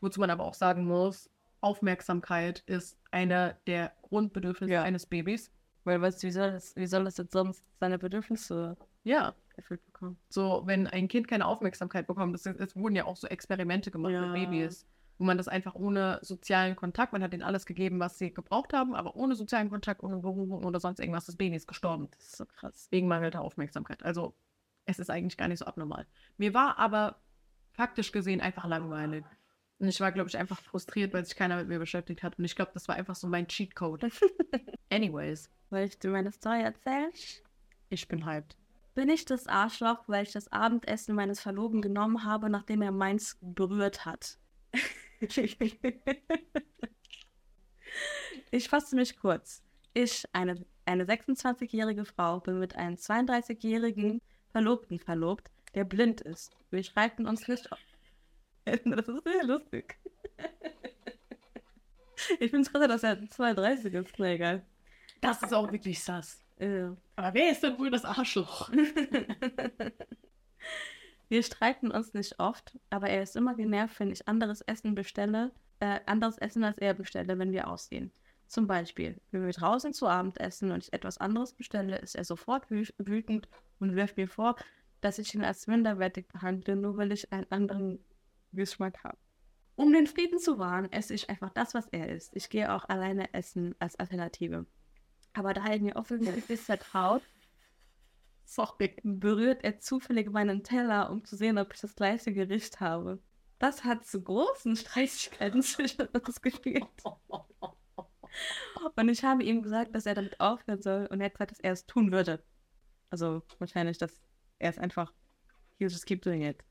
Wozu 0.00 0.20
man 0.20 0.30
aber 0.30 0.44
auch 0.44 0.54
sagen 0.54 0.84
muss, 0.86 1.28
Aufmerksamkeit 1.60 2.62
ist 2.66 2.96
einer 3.10 3.54
der 3.66 3.92
Grundbedürfnisse 4.02 4.72
Ja. 4.72 4.82
eines 4.82 5.06
Babys. 5.06 5.50
Weil, 5.84 6.00
weißt 6.00 6.22
du, 6.22 6.26
wie 6.26 6.32
soll, 6.32 6.52
das, 6.52 6.76
wie 6.76 6.86
soll 6.86 7.04
das 7.04 7.16
jetzt 7.16 7.32
sonst 7.32 7.64
seine 7.80 7.98
Bedürfnisse 7.98 8.76
Ja, 9.04 9.34
erfüllt 9.56 9.84
bekommen? 9.86 10.18
so 10.28 10.62
wenn 10.66 10.86
ein 10.86 11.08
Kind 11.08 11.28
keine 11.28 11.46
Aufmerksamkeit 11.46 12.06
bekommt, 12.06 12.34
es, 12.34 12.44
es 12.46 12.76
wurden 12.76 12.94
ja 12.96 13.04
auch 13.06 13.16
so 13.16 13.26
Experimente 13.26 13.90
gemacht 13.90 14.12
Ja. 14.12 14.20
mit 14.26 14.34
Babys, 14.34 14.86
wo 15.18 15.24
man 15.24 15.36
das 15.36 15.48
einfach 15.48 15.74
ohne 15.74 16.18
sozialen 16.22 16.76
Kontakt, 16.76 17.12
man 17.12 17.22
hat 17.22 17.32
denen 17.32 17.42
alles 17.42 17.66
gegeben, 17.66 17.98
was 18.00 18.18
sie 18.18 18.32
gebraucht 18.32 18.72
haben, 18.72 18.94
aber 18.94 19.16
ohne 19.16 19.34
sozialen 19.34 19.68
Kontakt, 19.68 20.02
ohne 20.02 20.18
Berührung 20.18 20.64
oder 20.64 20.80
sonst 20.80 21.00
irgendwas, 21.00 21.26
das 21.26 21.36
Baby 21.36 21.56
ist 21.56 21.66
gestorben. 21.66 22.08
Das 22.12 22.24
ist 22.24 22.36
so 22.36 22.46
krass. 22.46 22.86
Wegen 22.90 23.08
mangelnder 23.08 23.42
Aufmerksamkeit. 23.42 24.02
Also 24.04 24.34
es 24.84 24.98
ist 24.98 25.10
eigentlich 25.10 25.36
gar 25.36 25.48
nicht 25.48 25.58
so 25.58 25.66
abnormal. 25.66 26.06
Mir 26.36 26.54
war 26.54 26.78
aber 26.78 27.20
faktisch 27.72 28.12
gesehen 28.12 28.40
einfach 28.40 28.64
langweilig. 28.64 29.24
Und 29.80 29.88
ich 29.88 30.00
war, 30.00 30.10
glaube 30.10 30.28
ich, 30.28 30.36
einfach 30.36 30.60
frustriert, 30.60 31.12
weil 31.12 31.24
sich 31.24 31.36
keiner 31.36 31.56
mit 31.56 31.68
mir 31.68 31.78
beschäftigt 31.78 32.22
hat. 32.22 32.38
Und 32.38 32.44
ich 32.44 32.56
glaube, 32.56 32.72
das 32.74 32.88
war 32.88 32.96
einfach 32.96 33.14
so 33.14 33.28
mein 33.28 33.46
Cheatcode. 33.46 34.06
Anyways, 34.90 35.50
Soll 35.70 35.80
ich 35.80 35.98
dir 35.98 36.10
meine 36.10 36.32
Story 36.32 36.62
erzählen? 36.62 37.10
ich 37.90 38.08
bin 38.08 38.24
hyped. 38.26 38.56
Bin 38.94 39.08
ich 39.08 39.24
das 39.24 39.46
Arschloch, 39.46 40.02
weil 40.08 40.24
ich 40.24 40.32
das 40.32 40.50
Abendessen 40.50 41.14
meines 41.14 41.40
Verlobten 41.40 41.80
genommen 41.82 42.24
habe, 42.24 42.50
nachdem 42.50 42.82
er 42.82 42.90
meins 42.90 43.38
berührt 43.40 44.04
hat? 44.04 44.38
ich 48.50 48.68
fasse 48.68 48.96
mich 48.96 49.18
kurz. 49.18 49.62
Ich, 49.94 50.24
eine, 50.32 50.64
eine 50.84 51.04
26-jährige 51.04 52.04
Frau, 52.04 52.40
bin 52.40 52.58
mit 52.58 52.76
einem 52.76 52.96
32-jährigen 52.96 54.20
Verlobten 54.50 54.98
verlobt, 54.98 55.50
der 55.74 55.84
blind 55.84 56.20
ist. 56.20 56.56
Wir 56.70 56.82
schreiten 56.82 57.26
uns 57.26 57.48
nicht 57.48 57.70
auf. 57.72 57.78
Das 58.84 59.08
ist 59.08 59.24
sehr 59.24 59.44
lustig. 59.44 59.98
Ich 62.38 62.50
finde 62.50 62.60
es 62.60 62.72
gerade, 62.72 62.88
dass 62.88 63.02
er 63.02 63.26
32 63.28 63.94
ist. 63.94 64.18
Na 64.18 64.32
egal. 64.32 64.62
Das 65.20 65.42
ist 65.42 65.54
auch 65.54 65.70
wirklich 65.72 66.02
sass. 66.02 66.44
Äh. 66.58 66.88
Aber 67.16 67.34
wer 67.34 67.52
ist 67.52 67.62
denn 67.62 67.78
wohl 67.78 67.90
das 67.90 68.04
Arschloch? 68.04 68.70
Wir 71.28 71.42
streiten 71.42 71.90
uns 71.90 72.14
nicht 72.14 72.38
oft, 72.40 72.78
aber 72.90 73.10
er 73.10 73.22
ist 73.22 73.36
immer 73.36 73.54
genervt, 73.54 74.00
wenn 74.00 74.10
ich 74.10 74.26
anderes 74.26 74.62
Essen 74.62 74.94
bestelle, 74.94 75.52
äh, 75.80 76.00
anderes 76.06 76.38
Essen 76.38 76.64
als 76.64 76.78
er 76.78 76.94
bestelle, 76.94 77.38
wenn 77.38 77.52
wir 77.52 77.68
ausgehen. 77.68 78.10
Zum 78.46 78.66
Beispiel, 78.66 79.20
wenn 79.30 79.44
wir 79.44 79.52
draußen 79.52 79.92
zu 79.92 80.08
Abend 80.08 80.40
essen 80.40 80.72
und 80.72 80.84
ich 80.84 80.92
etwas 80.94 81.18
anderes 81.18 81.52
bestelle, 81.52 81.98
ist 81.98 82.16
er 82.16 82.24
sofort 82.24 82.70
wü 82.70 82.86
wütend 82.96 83.46
und 83.78 83.94
wirft 83.94 84.16
mir 84.16 84.28
vor, 84.28 84.56
dass 85.02 85.18
ich 85.18 85.34
ihn 85.34 85.44
als 85.44 85.66
minderwertig 85.66 86.28
behandle, 86.28 86.74
nur 86.74 86.96
weil 86.96 87.12
ich 87.12 87.30
einen 87.30 87.50
anderen 87.50 87.98
Geschmack 88.52 89.04
habe. 89.04 89.18
Um 89.76 89.92
den 89.92 90.06
Frieden 90.06 90.38
zu 90.38 90.58
wahren, 90.58 90.90
esse 90.90 91.14
ich 91.14 91.28
einfach 91.28 91.50
das, 91.50 91.74
was 91.74 91.86
er 91.88 92.08
isst. 92.08 92.34
Ich 92.34 92.48
gehe 92.48 92.72
auch 92.74 92.88
alleine 92.88 93.32
essen 93.34 93.74
als 93.78 93.96
Alternative. 93.96 94.66
Aber 95.34 95.52
da 95.52 95.66
er 95.66 95.78
mir 95.78 95.96
offensichtlich 95.96 96.60
vertraut, 96.60 97.22
Sorry. 98.48 98.96
berührt 99.02 99.62
er 99.62 99.78
zufällig 99.78 100.30
meinen 100.30 100.64
Teller, 100.64 101.10
um 101.10 101.22
zu 101.22 101.36
sehen, 101.36 101.58
ob 101.58 101.74
ich 101.74 101.80
das 101.80 101.94
gleiche 101.94 102.32
Gericht 102.32 102.80
habe. 102.80 103.18
Das 103.58 103.84
hat 103.84 104.06
zu 104.06 104.22
großen 104.22 104.74
Streitigkeiten 104.74 105.62
zwischen 105.62 106.06
uns 106.06 106.40
geführt. 106.40 106.88
Und 108.96 109.08
ich 109.10 109.22
habe 109.22 109.42
ihm 109.42 109.62
gesagt, 109.62 109.94
dass 109.94 110.06
er 110.06 110.14
damit 110.14 110.40
aufhören 110.40 110.80
soll 110.80 111.06
und 111.10 111.20
er 111.20 111.26
hat 111.26 111.34
gesagt, 111.34 111.50
dass 111.50 111.60
er 111.60 111.72
es 111.72 111.84
tun 111.84 112.10
würde. 112.10 112.42
Also 113.10 113.42
wahrscheinlich, 113.58 113.98
dass 113.98 114.18
er 114.58 114.70
es 114.70 114.78
einfach, 114.78 115.12
he'll 115.78 115.90
just 115.90 116.06
keep 116.06 116.22
doing 116.22 116.42
it. 116.42 116.64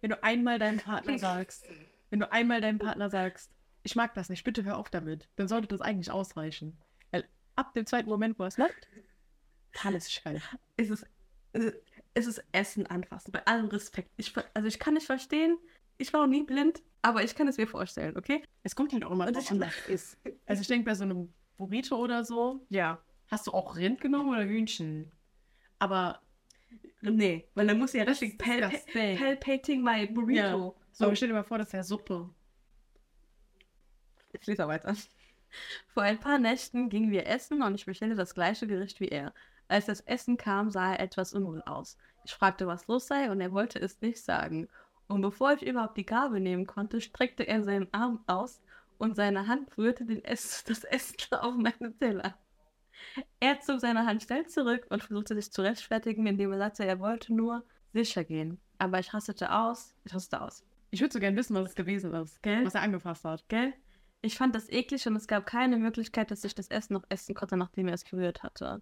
Wenn 0.00 0.10
du 0.10 0.22
einmal 0.22 0.58
deinem 0.58 0.78
Partner 0.78 1.18
sagst, 1.18 1.68
wenn 2.08 2.20
du 2.20 2.32
einmal 2.32 2.62
deinem 2.62 2.78
Partner 2.78 3.10
sagst, 3.10 3.50
ich 3.82 3.96
mag 3.96 4.14
das 4.14 4.30
nicht, 4.30 4.44
bitte 4.44 4.64
hör 4.64 4.78
auf 4.78 4.88
damit, 4.88 5.28
dann 5.36 5.46
sollte 5.46 5.68
das 5.68 5.82
eigentlich 5.82 6.10
ausreichen. 6.10 6.78
Weil 7.10 7.28
ab 7.54 7.74
dem 7.74 7.84
zweiten 7.84 8.08
Moment, 8.08 8.38
wo 8.38 8.44
es 8.44 8.56
macht, 8.56 8.88
alles 9.82 10.20
geil. 10.22 10.40
Es 10.76 10.90
ist, 10.90 11.06
es 12.14 12.26
ist 12.26 12.44
Essen 12.52 12.86
anfassen, 12.86 13.32
bei 13.32 13.44
allem 13.46 13.66
Respekt. 13.66 14.10
Ich, 14.16 14.32
also 14.54 14.68
ich 14.68 14.78
kann 14.78 14.94
nicht 14.94 15.06
verstehen, 15.06 15.58
ich 15.98 16.12
war 16.12 16.20
noch 16.22 16.30
nie 16.32 16.42
blind, 16.42 16.82
aber 17.02 17.22
ich 17.22 17.34
kann 17.34 17.48
es 17.48 17.56
mir 17.56 17.66
vorstellen, 17.66 18.16
okay? 18.16 18.42
Es 18.62 18.74
kommt 18.74 18.92
halt 18.92 19.04
auch 19.04 19.10
immer 19.10 19.30
drauf 19.30 19.50
an, 19.50 19.60
was 19.60 19.88
ist. 19.88 20.16
Also 20.46 20.62
ich 20.62 20.68
denke, 20.68 20.86
bei 20.86 20.94
so 20.94 21.04
einem 21.04 21.32
Burrito 21.56 21.96
oder 21.96 22.24
so, 22.24 22.64
ja, 22.68 23.00
hast 23.28 23.46
du 23.46 23.52
auch 23.52 23.76
Rind 23.76 24.00
genommen 24.00 24.30
oder 24.30 24.44
Hühnchen? 24.44 25.10
Aber 25.78 26.20
Nee, 27.00 27.46
weil 27.54 27.66
dann 27.66 27.78
muss 27.78 27.92
ja 27.92 28.04
richtig 28.04 28.38
pal 28.38 28.62
disgusting. 28.62 29.18
palpating 29.18 29.82
my 29.82 30.06
burrito. 30.06 30.74
so, 30.92 31.14
stell 31.14 31.28
dir 31.28 31.34
mal 31.34 31.44
vor, 31.44 31.58
das 31.58 31.72
wäre 31.72 31.84
Suppe. 31.84 32.30
Ich 34.32 34.46
lese 34.46 34.66
weiter. 34.66 34.96
Vor 35.92 36.02
ein 36.02 36.18
paar 36.18 36.38
Nächten 36.38 36.88
gingen 36.88 37.10
wir 37.10 37.26
essen 37.26 37.62
und 37.62 37.74
ich 37.74 37.84
bestellte 37.84 38.16
das 38.16 38.34
gleiche 38.34 38.66
Gericht 38.66 39.00
wie 39.00 39.08
er. 39.08 39.32
Als 39.68 39.86
das 39.86 40.00
Essen 40.00 40.36
kam, 40.36 40.70
sah 40.70 40.92
er 40.92 41.00
etwas 41.00 41.32
unwohl 41.32 41.62
aus. 41.62 41.96
Ich 42.24 42.32
fragte, 42.32 42.66
was 42.66 42.86
los 42.86 43.06
sei, 43.06 43.30
und 43.30 43.40
er 43.40 43.52
wollte 43.52 43.78
es 43.78 44.00
nicht 44.00 44.22
sagen. 44.22 44.68
Und 45.06 45.20
bevor 45.20 45.52
ich 45.52 45.66
überhaupt 45.66 45.96
die 45.96 46.06
Gabel 46.06 46.40
nehmen 46.40 46.66
konnte, 46.66 47.00
streckte 47.00 47.46
er 47.46 47.62
seinen 47.62 47.92
Arm 47.92 48.22
aus 48.26 48.60
und 48.98 49.16
seine 49.16 49.46
Hand 49.46 49.76
rührte 49.76 50.04
den 50.04 50.24
Ess 50.24 50.64
das 50.66 50.84
Essen 50.84 51.16
auf 51.32 51.54
meinen 51.56 51.98
Teller. 51.98 52.34
Er 53.40 53.60
zog 53.60 53.80
seine 53.80 54.06
Hand 54.06 54.22
schnell 54.22 54.46
zurück 54.46 54.86
und 54.88 55.02
versuchte 55.02 55.34
sich 55.34 55.52
zu 55.52 55.62
rechtfertigen, 55.62 56.26
indem 56.26 56.52
er 56.52 56.58
sagte, 56.58 56.84
er 56.84 57.00
wollte 57.00 57.34
nur 57.34 57.64
sicher 57.92 58.24
gehen. 58.24 58.58
Aber 58.78 58.98
ich 58.98 59.12
rastete 59.12 59.52
aus. 59.52 59.94
Ich 60.04 60.14
rastete 60.14 60.42
aus. 60.42 60.64
Ich 60.90 61.00
würde 61.00 61.12
so 61.12 61.20
gern 61.20 61.36
wissen, 61.36 61.54
was 61.54 61.70
es 61.70 61.74
gewesen 61.74 62.14
ist, 62.14 62.42
Gell? 62.42 62.64
was 62.64 62.74
er 62.74 62.82
angefasst 62.82 63.24
hat. 63.24 63.44
Gell? 63.48 63.74
Ich 64.22 64.38
fand 64.38 64.54
das 64.54 64.70
eklig 64.70 65.06
und 65.06 65.16
es 65.16 65.26
gab 65.26 65.44
keine 65.44 65.76
Möglichkeit, 65.76 66.30
dass 66.30 66.44
ich 66.44 66.54
das 66.54 66.68
Essen 66.68 66.94
noch 66.94 67.04
essen 67.08 67.34
konnte, 67.34 67.56
nachdem 67.56 67.88
er 67.88 67.94
es 67.94 68.04
berührt 68.04 68.42
hatte. 68.42 68.80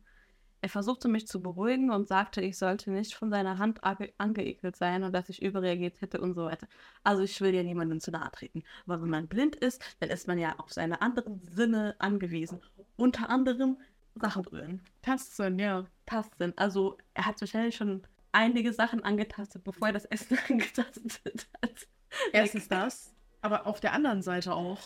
Er 0.62 0.68
versuchte 0.68 1.08
mich 1.08 1.26
zu 1.26 1.42
beruhigen 1.42 1.90
und 1.90 2.06
sagte, 2.06 2.40
ich 2.40 2.56
sollte 2.56 2.92
nicht 2.92 3.14
von 3.14 3.30
seiner 3.30 3.58
Hand 3.58 3.82
ange 3.82 4.12
angeekelt 4.16 4.76
sein 4.76 5.02
und 5.02 5.12
dass 5.12 5.28
ich 5.28 5.42
überreagiert 5.42 6.00
hätte 6.00 6.20
und 6.20 6.34
so 6.34 6.44
weiter. 6.44 6.68
Also 7.02 7.24
ich 7.24 7.40
will 7.40 7.52
ja 7.52 7.64
niemandem 7.64 7.98
zu 7.98 8.12
nahe 8.12 8.30
treten. 8.30 8.62
Aber 8.86 9.02
wenn 9.02 9.10
man 9.10 9.26
blind 9.26 9.56
ist, 9.56 9.82
dann 9.98 10.10
ist 10.10 10.28
man 10.28 10.38
ja 10.38 10.54
auf 10.58 10.72
seine 10.72 11.02
anderen 11.02 11.42
Sinne 11.50 11.96
angewiesen. 11.98 12.60
Unter 12.96 13.28
anderem 13.28 13.76
Sachen 14.14 14.42
berühren. 14.42 14.80
Tasten, 15.02 15.58
ja. 15.58 15.84
Tasten. 16.06 16.52
Also 16.56 16.96
er 17.14 17.26
hat 17.26 17.40
wahrscheinlich 17.40 17.74
schon 17.74 18.04
einige 18.30 18.72
Sachen 18.72 19.02
angetastet, 19.02 19.64
bevor 19.64 19.88
er 19.88 19.94
das 19.94 20.04
Essen 20.04 20.38
angetastet 20.48 21.48
hat. 21.60 21.88
Erstens 22.32 22.68
das, 22.68 23.12
aber 23.40 23.66
auf 23.66 23.80
der 23.80 23.94
anderen 23.94 24.22
Seite 24.22 24.54
auch. 24.54 24.78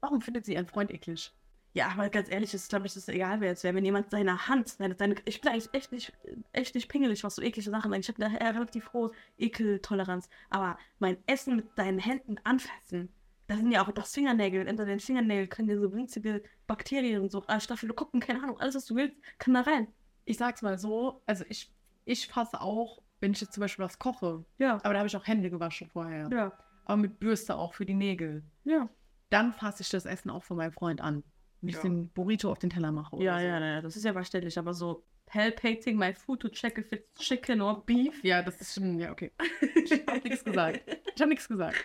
Warum 0.00 0.22
findet 0.22 0.46
sie 0.46 0.54
ihren 0.54 0.66
Freund 0.66 0.90
eklig? 0.90 1.30
Ja, 1.74 1.88
aber 1.88 2.08
ganz 2.08 2.30
ehrlich, 2.30 2.54
ist, 2.54 2.68
glaube 2.68 2.86
ich, 2.86 2.94
ist 2.94 3.08
egal, 3.08 3.40
wer 3.40 3.48
jetzt 3.50 3.64
wäre. 3.64 3.74
Wenn 3.74 3.84
jemand 3.84 4.08
seine 4.10 4.46
Hand, 4.48 4.68
seine, 4.68 4.94
seine, 4.96 5.16
ich 5.24 5.40
bin 5.40 5.50
eigentlich 5.50 5.68
echt 5.72 5.90
nicht, 5.90 6.12
echt 6.52 6.74
nicht 6.76 6.88
pingelig, 6.88 7.24
was 7.24 7.34
so 7.34 7.42
eklige 7.42 7.68
Sachen 7.68 7.92
angeht. 7.92 8.08
Ich 8.08 8.16
habe 8.16 8.38
da 8.40 8.46
relativ 8.48 8.92
hohe 8.92 9.10
Ekeltoleranz. 9.38 10.28
Aber 10.50 10.78
mein 11.00 11.16
Essen 11.26 11.56
mit 11.56 11.76
deinen 11.76 11.98
Händen 11.98 12.36
anfassen, 12.44 13.08
da 13.48 13.56
sind 13.56 13.72
ja 13.72 13.84
auch 13.84 13.90
das 13.90 14.14
Fingernägel. 14.14 14.68
Unter 14.68 14.84
den 14.86 15.00
Fingernägeln 15.00 15.48
können 15.48 15.68
ja 15.68 15.76
so 15.78 15.92
winzige 15.92 16.42
Bakterien, 16.66 17.28
so 17.28 17.44
äh, 17.48 17.60
Staphylokokken, 17.60 18.20
keine 18.20 18.42
Ahnung, 18.42 18.58
alles, 18.60 18.76
was 18.76 18.86
du 18.86 18.94
willst, 18.94 19.16
kann 19.38 19.54
da 19.54 19.62
rein. 19.62 19.88
Ich 20.24 20.38
sag's 20.38 20.62
mal 20.62 20.78
so, 20.78 21.22
also 21.26 21.44
ich, 21.48 21.70
ich 22.04 22.28
fasse 22.28 22.60
auch, 22.60 23.02
wenn 23.20 23.32
ich 23.32 23.40
jetzt 23.40 23.52
zum 23.52 23.60
Beispiel 23.62 23.84
was 23.84 23.98
koche, 23.98 24.44
Ja. 24.58 24.76
aber 24.76 24.92
da 24.94 24.98
habe 25.00 25.08
ich 25.08 25.16
auch 25.16 25.26
Hände 25.26 25.50
gewaschen 25.50 25.88
vorher. 25.88 26.30
Ja. 26.32 26.52
Aber 26.84 26.96
mit 26.98 27.18
Bürste 27.18 27.56
auch 27.56 27.74
für 27.74 27.84
die 27.84 27.94
Nägel. 27.94 28.44
Ja. 28.64 28.88
Dann 29.30 29.52
fasse 29.52 29.82
ich 29.82 29.88
das 29.90 30.06
Essen 30.06 30.30
auch 30.30 30.44
von 30.44 30.56
meinem 30.56 30.72
Freund 30.72 31.00
an. 31.00 31.24
Wenn 31.64 31.68
ich 31.70 31.76
Ja. 31.76 31.82
den 31.82 32.08
Burrito 32.10 32.50
auf 32.50 32.58
den 32.58 32.70
Teller 32.70 32.92
mache. 32.92 33.16
oder 33.16 33.24
Ja, 33.24 33.38
so. 33.38 33.44
ja, 33.46 33.58
ja, 33.60 33.80
das 33.82 33.96
ist 33.96 34.04
ja 34.04 34.12
verständlich, 34.12 34.58
aber 34.58 34.74
so 34.74 35.04
palpating 35.26 35.96
my 35.96 36.12
food 36.14 36.40
to 36.40 36.48
check 36.48 36.78
if 36.78 36.92
it's 36.92 37.14
chicken 37.18 37.60
or 37.62 37.84
beef. 37.84 38.22
Ja, 38.22 38.42
das 38.42 38.60
ist 38.60 38.74
schon, 38.74 38.98
ja, 38.98 39.10
okay. 39.10 39.32
Ich 39.84 39.92
habe 40.06 40.20
nichts 40.28 40.44
gesagt. 40.44 40.82
Ich 41.14 41.20
habe 41.20 41.30
nichts 41.30 41.48
gesagt. 41.48 41.76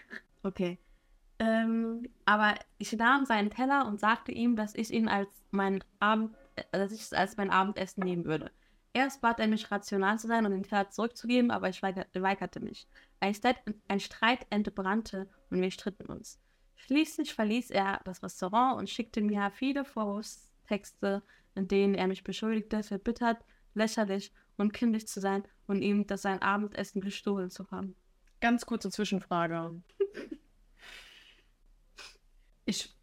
Okay. 0.44 0.78
Ähm, 1.40 2.10
aber 2.26 2.56
ich 2.78 2.92
nahm 2.94 3.26
seinen 3.26 3.50
Teller 3.50 3.88
und 3.88 4.00
sagte 4.00 4.32
ihm, 4.32 4.56
dass 4.56 4.76
ich 4.76 4.92
ihn 4.92 5.08
als 5.08 5.30
mein 5.52 5.82
Abend, 6.00 6.36
äh, 6.58 6.64
dass 6.72 6.92
ich 6.92 7.02
es 7.02 7.14
als 7.14 7.38
mein 7.38 7.50
Abendessen 7.50 8.04
nehmen 8.04 8.26
würde. 8.26 8.52
Erst 8.92 9.22
bat 9.22 9.40
er 9.40 9.48
mich, 9.48 9.72
rational 9.72 10.20
zu 10.20 10.28
sein 10.28 10.46
und 10.46 10.52
den 10.52 10.64
Teller 10.64 10.90
zurückzugeben, 10.90 11.52
aber 11.52 11.70
ich 11.70 11.82
weiger- 11.82 12.08
weigerte 12.14 12.60
mich. 12.60 12.88
Ein 13.22 13.34
Streit, 13.34 13.58
ein 13.88 14.00
Streit 14.00 14.48
entbrannte 14.50 15.30
und 15.50 15.62
wir 15.62 15.72
stritten 15.72 16.08
uns. 16.08 16.40
Schließlich 16.86 17.34
verließ 17.34 17.72
er 17.72 18.00
das 18.06 18.24
Restaurant 18.24 18.80
und 18.80 18.90
schickte 18.90 19.22
mir 19.22 19.52
viele 19.52 19.84
Vorwurfstexte, 19.86 21.22
in 21.56 21.68
denen 21.68 21.94
er 21.94 22.08
mich 22.08 22.24
beschuldigte, 22.24 22.84
verbittert, 22.84 23.44
lächerlich 23.74 24.32
und 24.58 24.74
kindisch 24.74 25.06
zu 25.06 25.20
sein 25.20 25.44
und 25.68 25.82
ihm 25.82 26.08
das 26.08 26.22
sein 26.22 26.42
Abendessen 26.42 27.02
gestohlen 27.02 27.50
zu 27.50 27.70
haben. 27.70 27.96
Ganz 28.40 28.66
kurze 28.66 28.90
Zwischenfrage. 28.90 29.82
Ich, 32.66 32.96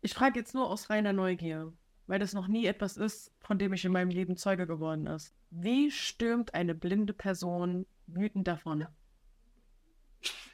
ich 0.00 0.14
frage 0.14 0.40
jetzt 0.40 0.54
nur 0.54 0.68
aus 0.68 0.90
reiner 0.90 1.12
Neugier, 1.12 1.72
weil 2.06 2.18
das 2.18 2.32
noch 2.32 2.48
nie 2.48 2.66
etwas 2.66 2.96
ist, 2.96 3.32
von 3.38 3.58
dem 3.58 3.72
ich 3.72 3.84
in 3.84 3.92
meinem 3.92 4.10
Leben 4.10 4.36
Zeuge 4.36 4.66
geworden 4.66 5.06
ist. 5.06 5.32
Wie 5.50 5.90
stürmt 5.90 6.54
eine 6.54 6.74
blinde 6.74 7.12
Person 7.12 7.86
wütend 8.06 8.48
davon? 8.48 8.86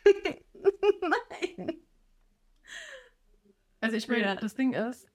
Nein. 1.00 1.83
Also 3.84 3.96
ich 3.96 4.08
meine, 4.08 4.22
Ja. 4.22 4.34
das 4.36 4.54
Ding 4.54 4.72
ist, 4.72 5.06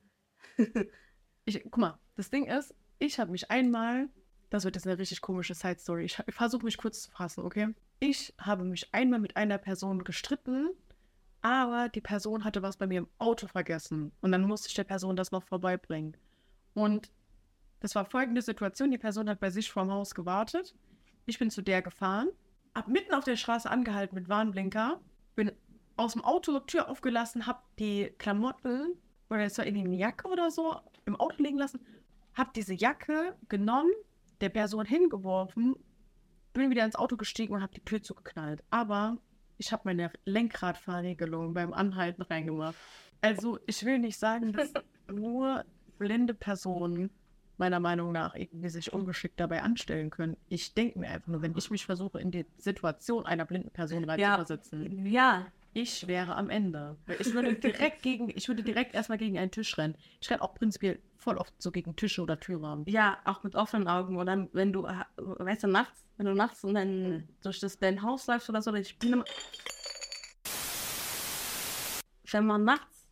ich, 1.46 1.64
guck 1.64 1.78
mal, 1.78 2.00
das 2.16 2.30
Ding 2.30 2.46
ist, 2.46 2.74
ich 3.00 3.20
habe 3.20 3.32
mich 3.32 3.50
einmal, 3.50 4.10
das 4.50 4.64
wird 4.64 4.76
jetzt 4.76 4.88
eine 4.88 4.98
richtig 4.98 5.22
komische 5.22 5.54
Side-Story, 5.54 6.06
ich, 6.06 6.20
ich 6.26 6.36
versuche 6.36 6.64
mich 6.64 6.78
kurz 6.78 7.04
zu 7.04 7.12
fassen, 7.12 7.44
okay? 7.44 7.74
Ich 8.00 8.34
habe 8.40 8.64
mich 8.64 8.94
einmal 8.94 9.20
mit 9.20 9.36
einer 9.36 9.58
Person 9.58 10.04
gestritten, 10.04 10.70
aber 11.42 11.90
die 11.90 12.02
Person 12.02 12.44
hatte 12.44 12.62
was 12.62 12.78
bei 12.78 12.88
mir 12.88 13.00
im 13.00 13.08
Auto 13.18 13.48
vergessen 13.48 14.12
und 14.22 14.32
dann 14.32 14.44
musste 14.44 14.68
ich 14.68 14.74
der 14.74 14.84
Person 14.84 15.16
das 15.16 15.32
noch 15.32 15.44
vorbeibringen. 15.44 16.16
Und 16.74 17.12
das 17.80 17.96
war 17.96 18.06
folgende 18.06 18.42
Situation, 18.42 18.92
die 18.92 18.98
Person 18.98 19.30
hat 19.30 19.40
bei 19.40 19.50
sich 19.50 19.72
vorm 19.72 19.92
Haus 19.92 20.14
gewartet, 20.14 20.76
ich 21.26 21.40
bin 21.40 21.50
zu 21.50 21.62
der 21.62 21.82
gefahren, 21.82 22.30
hab 22.76 22.88
mitten 22.88 23.14
auf 23.14 23.24
der 23.24 23.36
Straße 23.36 23.70
angehalten 23.70 24.16
mit 24.16 24.30
Warnblinker, 24.30 25.00
aus 26.00 26.14
dem 26.14 26.24
Auto 26.24 26.60
Tür 26.62 26.90
aufgelassen, 26.90 27.46
hab 27.46 27.76
die 27.78 28.12
Klamotten 28.18 28.94
oder 29.30 29.44
es 29.44 29.58
war 29.58 29.66
irgendwie 29.66 29.86
eine 29.86 29.98
Jacke 29.98 30.28
oder 30.28 30.50
so 30.50 30.76
im 31.06 31.16
Auto 31.18 31.42
liegen 31.44 31.58
lassen, 31.58 31.80
hab 32.34 32.54
diese 32.54 32.74
Jacke 32.74 33.36
genommen, 33.50 33.92
der 34.42 34.50
Person 34.50 34.86
hingeworfen, 34.86 35.76
bin 36.54 36.70
wieder 36.72 36.86
ins 36.86 36.96
Auto 36.96 37.18
gestiegen 37.18 37.54
und 37.54 37.62
hab 37.62 37.74
die 37.74 37.84
Tür 37.84 38.02
zugeknallt. 38.02 38.64
Aber 38.72 39.18
ich 39.58 39.72
habe 39.72 39.84
meine 39.86 40.12
Lenkradfahrregelung 40.26 41.54
beim 41.54 41.74
Anhalten 41.74 42.22
reingemacht. 42.22 42.76
Also 43.22 43.60
ich 43.68 43.84
will 43.86 44.00
nicht 44.00 44.18
sagen, 44.18 44.54
dass 44.54 44.74
nur 45.12 45.66
blinde 45.98 46.34
Personen 46.34 47.10
meiner 47.58 47.82
Meinung 47.82 48.14
nach 48.14 48.36
irgendwie 48.36 48.70
sich 48.70 48.94
ungeschickt 48.94 49.38
dabei 49.40 49.62
anstellen 49.62 50.10
können. 50.10 50.38
Ich 50.48 50.74
denke 50.74 50.98
mir 50.98 51.10
einfach 51.10 51.28
nur, 51.28 51.42
wenn 51.42 51.56
ich 51.58 51.70
mich 51.70 51.86
versuche, 51.86 52.20
in 52.22 52.32
die 52.32 52.46
Situation 52.58 53.26
einer 53.26 53.46
blinden 53.46 53.70
Person 53.72 54.04
Ja. 54.06 54.36
reinzuversetzen, 54.36 55.06
Ja, 55.06 55.48
ich 55.74 56.08
wäre 56.08 56.36
am 56.36 56.50
Ende. 56.50 56.98
Ich 57.20 57.34
würde 57.34 57.54
direkt 57.56 58.02
gegen, 58.04 58.30
ich 58.30 58.48
würde 58.48 58.64
direkt 58.64 58.94
erstmal 58.96 59.18
gegen 59.18 59.38
einen 59.38 59.52
Tisch 59.52 59.78
rennen. 59.78 59.96
Ich 60.22 60.30
renne 60.30 60.42
auch 60.42 60.54
prinzipiell 60.56 61.00
voll 61.18 61.38
oft 61.38 61.54
so 61.62 61.72
gegen 61.72 61.96
Tische 61.96 62.22
oder 62.22 62.40
Türrahmen. 62.40 62.86
ja, 62.88 63.18
auch 63.26 63.44
mit 63.44 63.56
offenen 63.56 63.88
Augen. 63.88 64.18
Und 64.18 64.26
dann, 64.26 64.50
wenn 64.54 64.74
du, 64.74 64.84
weißt 64.84 65.64
du, 65.64 65.68
nachts, 65.68 66.06
wenn 66.18 66.26
du 66.26 66.34
nachts 66.34 66.64
und 66.64 66.74
dann 66.74 67.28
durch 67.44 67.60
das, 67.60 67.78
dein 67.78 68.02
Haus 68.02 68.28
läufst 68.28 68.50
oder 68.50 68.62
so, 68.62 68.74
ich 68.74 68.98
bin 69.00 69.14
immer. 69.14 69.26
Wenn 72.32 72.46
man 72.46 72.64
nachts 72.64 73.08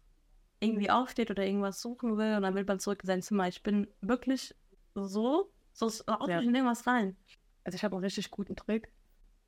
irgendwie 0.60 0.90
aufsteht 0.90 1.32
oder 1.32 1.46
irgendwas 1.46 1.82
suchen 1.82 2.18
will 2.18 2.36
und 2.36 2.44
dann 2.44 2.56
will 2.56 2.66
man 2.66 2.80
zurück 2.80 3.00
in 3.04 3.08
sein 3.08 3.22
Zimmer, 3.22 3.48
ich 3.48 3.64
bin 3.64 3.88
wirklich 4.02 4.56
so, 4.96 5.52
so 5.74 5.88
auch 6.08 6.28
Ja. 6.28 6.40
in 6.40 6.54
irgendwas 6.54 6.86
rein. 6.88 7.16
Also 7.64 7.76
ich 7.76 7.84
habe 7.84 7.96
einen 7.96 8.04
richtig 8.04 8.32
guten 8.32 8.56
Trick. 8.56 8.92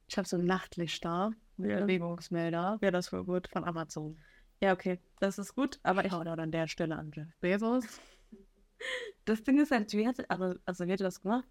Ich 0.09 0.17
habe 0.17 0.27
so 0.27 0.37
ein 0.37 0.45
Nachtlichter 0.45 1.31
mit 1.57 1.69
Bewegungsmelder 1.69 2.79
Ja, 2.81 2.91
das 2.91 3.13
war 3.13 3.23
gut. 3.23 3.47
von 3.47 3.63
Amazon. 3.63 4.17
Ja, 4.59 4.73
okay, 4.73 4.99
das 5.19 5.37
ist 5.37 5.53
gut, 5.53 5.79
aber 5.83 6.03
ich, 6.03 6.11
Schau 6.11 6.23
da 6.23 6.33
an 6.33 6.51
der 6.51 6.67
Stelle 6.67 6.97
an 6.97 7.11
Jeff 7.13 7.27
Bezos. 7.39 7.85
das 9.25 9.43
Ding 9.43 9.59
ist 9.59 9.69
halt, 9.69 9.93
wie 9.93 10.07
hat, 10.07 10.27
also, 10.29 10.57
also 10.65 10.87
wie 10.87 10.91
er 10.91 10.97
das 10.97 11.21
gemacht? 11.21 11.47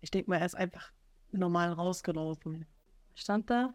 Ich 0.00 0.12
denke 0.12 0.30
mal, 0.30 0.38
er 0.38 0.46
ist 0.46 0.54
einfach 0.54 0.92
normal 1.32 1.72
rausgelaufen. 1.72 2.64
Stand 3.16 3.50
da? 3.50 3.74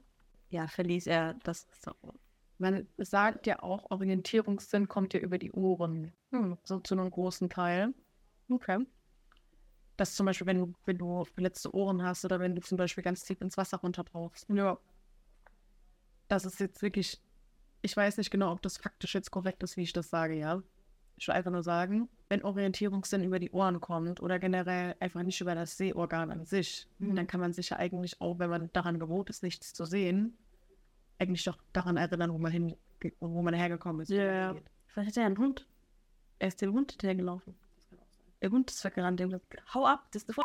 Ja, 0.49 0.67
verließ 0.67 1.07
er 1.07 1.33
das 1.43 1.67
Restaurant. 1.69 2.17
Man 2.57 2.87
sagt 2.97 3.47
ja 3.47 3.61
auch, 3.61 3.91
Orientierungssinn 3.91 4.87
kommt 4.87 5.13
ja 5.13 5.19
über 5.19 5.39
die 5.39 5.51
Ohren. 5.51 6.13
Hm, 6.29 6.57
so 6.63 6.79
zu 6.79 6.95
einem 6.95 7.11
großen 7.11 7.49
Teil. 7.49 7.93
Okay. 8.49 8.85
Das 10.01 10.15
zum 10.15 10.25
Beispiel, 10.25 10.47
wenn 10.47 10.57
du, 10.57 10.73
wenn 10.85 10.97
du 10.97 11.25
verletzte 11.25 11.75
Ohren 11.75 12.01
hast 12.01 12.25
oder 12.25 12.39
wenn 12.39 12.55
du 12.55 12.61
zum 12.61 12.75
Beispiel 12.75 13.03
ganz 13.03 13.23
tief 13.23 13.39
ins 13.39 13.55
Wasser 13.55 13.77
runtertauchst. 13.77 14.49
Ja. 14.49 14.79
Das 16.27 16.43
ist 16.43 16.59
jetzt 16.59 16.81
wirklich, 16.81 17.21
ich 17.83 17.95
weiß 17.95 18.17
nicht 18.17 18.31
genau, 18.31 18.51
ob 18.51 18.63
das 18.63 18.77
faktisch 18.77 19.13
jetzt 19.13 19.29
korrekt 19.29 19.61
ist, 19.61 19.77
wie 19.77 19.83
ich 19.83 19.93
das 19.93 20.09
sage, 20.09 20.33
ja. 20.33 20.63
Ich 21.17 21.27
will 21.27 21.35
einfach 21.35 21.51
nur 21.51 21.61
sagen, 21.61 22.09
wenn 22.29 22.43
Orientierungssinn 22.43 23.23
über 23.23 23.37
die 23.37 23.51
Ohren 23.51 23.79
kommt 23.79 24.23
oder 24.23 24.39
generell 24.39 24.95
einfach 24.99 25.21
nicht 25.21 25.39
über 25.39 25.53
das 25.53 25.77
Sehorgan 25.77 26.31
an 26.31 26.45
sich, 26.45 26.87
Mhm. 26.97 27.15
dann 27.15 27.27
kann 27.27 27.39
man 27.39 27.53
sich 27.53 27.69
ja 27.69 27.77
eigentlich 27.77 28.19
auch, 28.21 28.39
wenn 28.39 28.49
man 28.49 28.71
daran 28.73 28.97
gewohnt 28.97 29.29
ist, 29.29 29.43
nichts 29.43 29.71
zu 29.71 29.85
sehen, 29.85 30.35
eigentlich 31.19 31.43
doch 31.43 31.59
daran 31.73 31.97
erinnern, 31.97 32.33
wo 32.33 32.39
man 32.39 32.51
hin, 32.51 32.75
wo 33.19 33.43
man 33.43 33.53
hergekommen 33.53 34.01
ist. 34.01 34.09
Ja, 34.09 34.47
hingeht. 34.47 34.65
Vielleicht 34.87 35.09
hat 35.09 35.17
er 35.17 35.25
einen 35.27 35.37
Hund. 35.37 35.67
Er 36.39 36.47
ist 36.47 36.59
dem 36.59 36.73
Hund 36.73 36.93
hinterhergelaufen. 36.93 37.53
Der 38.41 38.51
Hund 38.51 38.71
ist 38.71 38.83
weggerannt. 38.83 39.19
Der 39.19 39.27
hat 39.27 39.49
gesagt, 39.49 39.73
hau 39.73 39.85
ab, 39.85 40.07
das 40.11 40.23
ist 40.23 40.37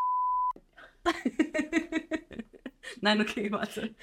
eine 1.05 1.15
Nein, 3.01 3.21
okay, 3.21 3.51
warte. 3.51 3.95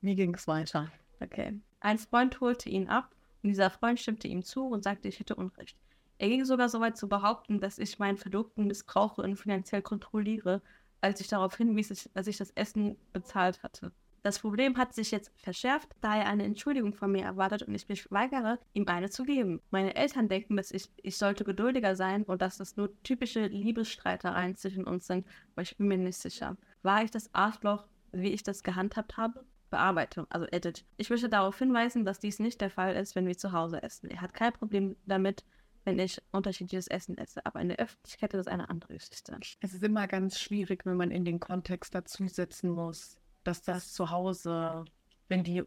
Wie 0.00 0.14
ging 0.14 0.34
es 0.34 0.46
weiter? 0.46 0.90
Okay. 1.20 1.60
Ein 1.80 1.98
Freund 1.98 2.40
holte 2.40 2.68
ihn 2.68 2.88
ab 2.88 3.10
und 3.42 3.50
dieser 3.50 3.70
Freund 3.70 4.00
stimmte 4.00 4.28
ihm 4.28 4.42
zu 4.42 4.66
und 4.66 4.84
sagte, 4.84 5.08
ich 5.08 5.18
hätte 5.18 5.34
Unrecht. 5.34 5.76
Er 6.18 6.28
ging 6.28 6.44
sogar 6.44 6.68
so 6.68 6.80
weit 6.80 6.96
zu 6.96 7.08
behaupten, 7.08 7.60
dass 7.60 7.78
ich 7.78 7.98
meinen 7.98 8.16
Verlobten 8.16 8.66
missbrauche 8.66 9.22
und 9.22 9.36
finanziell 9.36 9.82
kontrolliere, 9.82 10.62
als 11.00 11.20
ich 11.20 11.28
darauf 11.28 11.56
hinwies, 11.56 12.08
dass 12.14 12.26
ich 12.26 12.38
das 12.38 12.50
Essen 12.52 12.96
bezahlt 13.12 13.62
hatte. 13.62 13.92
Das 14.26 14.40
Problem 14.40 14.76
hat 14.76 14.92
sich 14.92 15.12
jetzt 15.12 15.30
verschärft, 15.36 15.94
da 16.00 16.16
er 16.16 16.26
eine 16.26 16.42
Entschuldigung 16.42 16.92
von 16.94 17.12
mir 17.12 17.22
erwartet 17.22 17.62
und 17.62 17.72
ich 17.76 17.88
mich 17.88 18.10
weigere, 18.10 18.58
ihm 18.72 18.88
eine 18.88 19.08
zu 19.08 19.22
geben. 19.22 19.60
Meine 19.70 19.94
Eltern 19.94 20.28
denken, 20.28 20.56
dass 20.56 20.72
ich, 20.72 20.90
ich 20.96 21.16
sollte 21.16 21.44
geduldiger 21.44 21.94
sein 21.94 22.24
und 22.24 22.42
dass 22.42 22.56
das 22.58 22.76
nur 22.76 22.90
typische 23.04 23.46
Liebesstreitereien 23.46 24.56
zwischen 24.56 24.82
uns 24.82 25.06
sind, 25.06 25.24
aber 25.52 25.62
ich 25.62 25.76
bin 25.76 25.86
mir 25.86 25.98
nicht 25.98 26.18
sicher. 26.18 26.56
War 26.82 27.04
ich 27.04 27.12
das 27.12 27.32
Arschloch, 27.36 27.86
wie 28.10 28.32
ich 28.32 28.42
das 28.42 28.64
gehandhabt 28.64 29.16
habe? 29.16 29.44
Bearbeitung, 29.70 30.26
also 30.28 30.48
Edit. 30.50 30.84
Ich 30.96 31.08
möchte 31.08 31.28
darauf 31.28 31.56
hinweisen, 31.60 32.04
dass 32.04 32.18
dies 32.18 32.40
nicht 32.40 32.60
der 32.60 32.70
Fall 32.70 32.96
ist, 32.96 33.14
wenn 33.14 33.28
wir 33.28 33.38
zu 33.38 33.52
Hause 33.52 33.80
essen. 33.80 34.10
Er 34.10 34.22
hat 34.22 34.34
kein 34.34 34.52
Problem 34.52 34.96
damit, 35.06 35.44
wenn 35.84 36.00
ich 36.00 36.20
unterschiedliches 36.32 36.88
Essen 36.88 37.16
esse, 37.16 37.46
aber 37.46 37.60
in 37.60 37.68
der 37.68 37.78
Öffentlichkeit 37.78 38.34
ist 38.34 38.38
das 38.38 38.52
eine 38.52 38.70
andere 38.70 38.94
Geschichte. 38.94 39.38
Es 39.60 39.72
ist 39.72 39.84
immer 39.84 40.08
ganz 40.08 40.40
schwierig, 40.40 40.84
wenn 40.84 40.96
man 40.96 41.12
in 41.12 41.24
den 41.24 41.38
Kontext 41.38 41.94
dazu 41.94 42.26
setzen 42.26 42.70
muss, 42.70 43.18
dass 43.46 43.62
das 43.62 43.92
zu 43.92 44.10
Hause, 44.10 44.84
wenn 45.28 45.44
die 45.44 45.64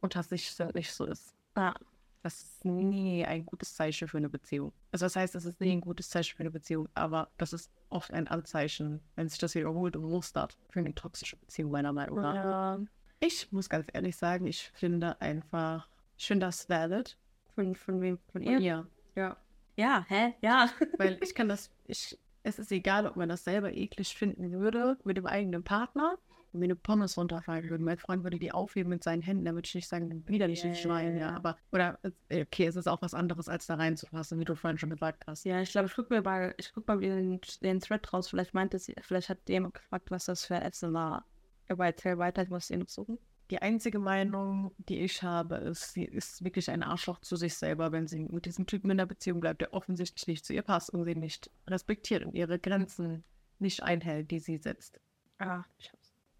unter 0.00 0.22
sich 0.22 0.50
sind, 0.50 0.74
nicht 0.74 0.92
so 0.92 1.04
ist. 1.04 1.34
Ja. 1.56 1.74
Das 2.22 2.42
ist 2.42 2.64
nie 2.64 3.24
ein 3.24 3.46
gutes 3.46 3.74
Zeichen 3.74 4.08
für 4.08 4.16
eine 4.16 4.28
Beziehung. 4.28 4.72
Also 4.90 5.06
das 5.06 5.14
heißt, 5.14 5.36
es 5.36 5.44
ist 5.44 5.60
nie 5.60 5.70
ein 5.70 5.80
gutes 5.80 6.10
Zeichen 6.10 6.36
für 6.36 6.42
eine 6.42 6.50
Beziehung, 6.50 6.88
aber 6.94 7.30
das 7.38 7.52
ist 7.52 7.70
oft 7.88 8.12
ein 8.12 8.26
Anzeichen, 8.26 9.00
wenn 9.14 9.28
sich 9.28 9.38
das 9.38 9.54
wiederholt 9.54 9.96
und 9.96 10.10
mustert, 10.10 10.58
für 10.70 10.80
eine 10.80 10.92
toxische 10.94 11.36
Beziehung, 11.36 11.70
meiner 11.70 11.92
Meinung 11.92 12.20
nach. 12.20 12.34
Ja. 12.34 12.80
Ich 13.20 13.50
muss 13.52 13.68
ganz 13.68 13.86
ehrlich 13.92 14.16
sagen, 14.16 14.46
ich 14.46 14.70
finde 14.74 15.20
einfach, 15.20 15.88
ich 16.18 16.26
finde 16.26 16.46
das 16.46 16.68
valid 16.68 17.16
Von, 17.54 17.76
von 17.76 18.00
wem? 18.00 18.18
Von 18.32 18.42
ihr? 18.42 18.58
ihr. 18.58 18.86
Ja. 19.14 19.36
Ja, 19.76 20.04
hä? 20.08 20.34
Ja. 20.42 20.68
Weil 20.98 21.18
ich 21.22 21.34
kann 21.34 21.48
das, 21.48 21.70
ich, 21.86 22.18
es 22.42 22.58
ist 22.58 22.72
egal, 22.72 23.06
ob 23.06 23.16
man 23.16 23.28
das 23.28 23.44
selber 23.44 23.72
eklig 23.72 24.16
finden 24.16 24.50
würde 24.50 24.98
mit 25.04 25.16
dem 25.16 25.26
eigenen 25.26 25.62
Partner 25.62 26.18
wenn 26.52 26.60
mir 26.60 26.66
eine 26.66 26.76
Pommes 26.76 27.16
runterfallen 27.16 27.68
würde, 27.68 27.84
mein 27.84 27.98
Freund 27.98 28.24
würde 28.24 28.38
die 28.38 28.52
aufheben 28.52 28.90
mit 28.90 29.04
seinen 29.04 29.22
Händen, 29.22 29.44
dann 29.44 29.54
würde 29.54 29.66
ich 29.66 29.74
nicht 29.74 29.88
sagen, 29.88 30.24
widerlich 30.26 30.64
yeah, 30.64 30.74
Schwein, 30.74 31.18
ja. 31.18 31.34
Aber, 31.34 31.56
oder, 31.72 31.98
äh, 32.28 32.42
okay, 32.42 32.66
es 32.66 32.76
ist 32.76 32.88
auch 32.88 33.02
was 33.02 33.14
anderes, 33.14 33.48
als 33.48 33.66
da 33.66 33.74
reinzufassen, 33.74 34.38
wie 34.38 34.44
du 34.44 34.54
vorhin 34.54 34.78
schon 34.78 34.90
gesagt 34.90 35.26
hast. 35.26 35.44
Ja, 35.44 35.60
ich 35.60 35.70
glaube, 35.70 35.88
ich 35.88 35.94
gucke 35.94 36.14
mir 36.14 36.22
mal, 36.22 36.54
ich 36.56 36.72
guck 36.72 36.86
mal 36.88 36.98
den, 36.98 37.40
den 37.62 37.80
Thread 37.80 38.12
raus. 38.12 38.28
Vielleicht 38.28 38.54
meinte 38.54 38.78
sie, 38.78 38.94
vielleicht 39.02 39.28
hat 39.28 39.38
jemand 39.48 39.74
gefragt, 39.74 40.10
was 40.10 40.26
das 40.26 40.44
für 40.44 40.56
Essen 40.56 40.92
war. 40.92 41.24
Aber 41.68 41.86
erzähl 41.86 42.18
weiter, 42.18 42.42
ich 42.42 42.48
muss 42.48 42.68
den 42.68 42.80
noch 42.80 42.88
suchen. 42.88 43.18
Die 43.50 43.62
einzige 43.62 44.00
Meinung, 44.00 44.72
die 44.76 44.98
ich 44.98 45.22
habe, 45.22 45.56
ist, 45.56 45.92
sie 45.92 46.04
ist 46.04 46.42
wirklich 46.42 46.68
ein 46.68 46.82
Arschloch 46.82 47.20
zu 47.20 47.36
sich 47.36 47.54
selber, 47.54 47.92
wenn 47.92 48.08
sie 48.08 48.26
mit 48.30 48.44
diesem 48.44 48.66
Typen 48.66 48.90
in 48.90 48.98
der 48.98 49.06
Beziehung 49.06 49.40
bleibt, 49.40 49.60
der 49.60 49.72
offensichtlich 49.72 50.26
nicht 50.26 50.44
zu 50.44 50.52
ihr 50.52 50.62
passt 50.62 50.90
und 50.90 51.04
sie 51.04 51.14
nicht 51.14 51.50
respektiert 51.68 52.24
und 52.24 52.34
ihre 52.34 52.58
Grenzen 52.58 53.22
nicht 53.60 53.84
einhält, 53.84 54.32
die 54.32 54.40
sie 54.40 54.58
setzt. 54.58 55.00
Ah, 55.38 55.62
ich. 55.78 55.92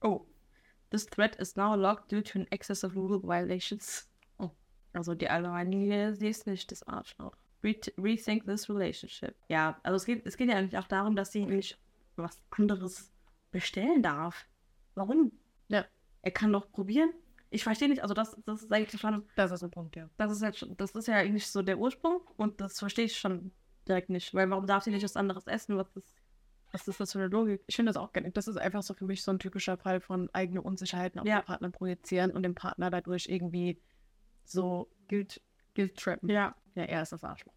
Oh. 0.02 0.26
This 0.90 1.06
thread 1.06 1.36
is 1.40 1.56
now 1.56 1.74
locked 1.74 2.10
due 2.10 2.22
to 2.22 2.38
an 2.38 2.46
excess 2.50 2.84
of 2.84 2.96
rule 2.96 3.20
violations. 3.22 4.08
Oh. 4.38 4.50
Also 4.92 5.14
die 5.14 5.28
Allgemeine, 5.28 6.14
sie 6.14 6.28
ist 6.28 6.46
nicht 6.46 6.70
das 6.70 6.82
Arschloch. 6.84 7.36
Re 7.64 7.74
rethink 7.98 8.46
this 8.46 8.68
relationship. 8.68 9.34
Ja, 9.48 9.80
also 9.82 9.96
es 9.96 10.04
geht, 10.04 10.26
es 10.26 10.36
geht 10.36 10.48
ja 10.48 10.56
eigentlich 10.56 10.78
auch 10.78 10.86
darum, 10.86 11.16
dass 11.16 11.32
sie 11.32 11.44
nicht 11.44 11.78
was 12.16 12.40
anderes 12.50 13.10
bestellen 13.50 14.02
darf. 14.02 14.46
Warum? 14.94 15.32
Ja. 15.68 15.84
Er 16.22 16.30
kann 16.30 16.52
doch 16.52 16.70
probieren. 16.70 17.10
Ich 17.50 17.64
verstehe 17.64 17.88
nicht, 17.88 18.02
also 18.02 18.14
das, 18.14 18.36
das 18.44 18.62
ist 18.62 18.72
eigentlich 18.72 19.00
schon, 19.00 19.24
Das 19.36 19.52
ist 19.52 19.62
ein 19.62 19.70
Punkt, 19.70 19.96
ja. 19.96 20.08
das 20.16 20.32
ist 20.32 20.42
halt 20.42 20.56
schon, 20.56 20.76
das 20.76 20.90
ist 20.92 21.06
ja 21.06 21.14
eigentlich 21.14 21.46
so 21.46 21.62
der 21.62 21.78
Ursprung 21.78 22.20
und 22.36 22.60
das 22.60 22.78
verstehe 22.78 23.04
ich 23.04 23.16
schon 23.16 23.52
direkt 23.86 24.10
nicht. 24.10 24.34
Weil 24.34 24.50
warum 24.50 24.66
darf 24.66 24.82
sie 24.82 24.90
nicht 24.90 25.04
was 25.04 25.16
anderes 25.16 25.46
essen? 25.46 25.76
Was 25.76 25.94
ist, 25.96 26.14
was 26.78 26.88
ist 26.88 27.00
das 27.00 27.12
für 27.12 27.18
eine 27.18 27.28
Logik? 27.28 27.62
Ich 27.66 27.76
finde 27.76 27.90
das 27.90 27.96
auch 27.96 28.12
gerne. 28.12 28.30
Das 28.32 28.48
ist 28.48 28.56
einfach 28.58 28.82
so 28.82 28.92
für 28.94 29.04
mich 29.06 29.22
so 29.22 29.30
ein 29.30 29.38
typischer 29.38 29.76
Fall 29.78 30.00
von 30.00 30.28
eigene 30.34 30.60
Unsicherheiten 30.62 31.20
auf 31.20 31.26
Ja. 31.26 31.40
den 31.40 31.46
Partner 31.46 31.70
projizieren 31.70 32.30
und 32.32 32.42
den 32.42 32.54
Partner 32.54 32.90
dadurch 32.90 33.26
irgendwie 33.28 33.80
so 34.44 34.88
guilt, 35.08 35.40
guilt 35.74 35.96
trappen. 35.96 36.28
Ja. 36.28 36.54
Ja, 36.74 36.82
er 36.84 37.02
ist 37.02 37.12
das 37.12 37.24
Arschloch. 37.24 37.52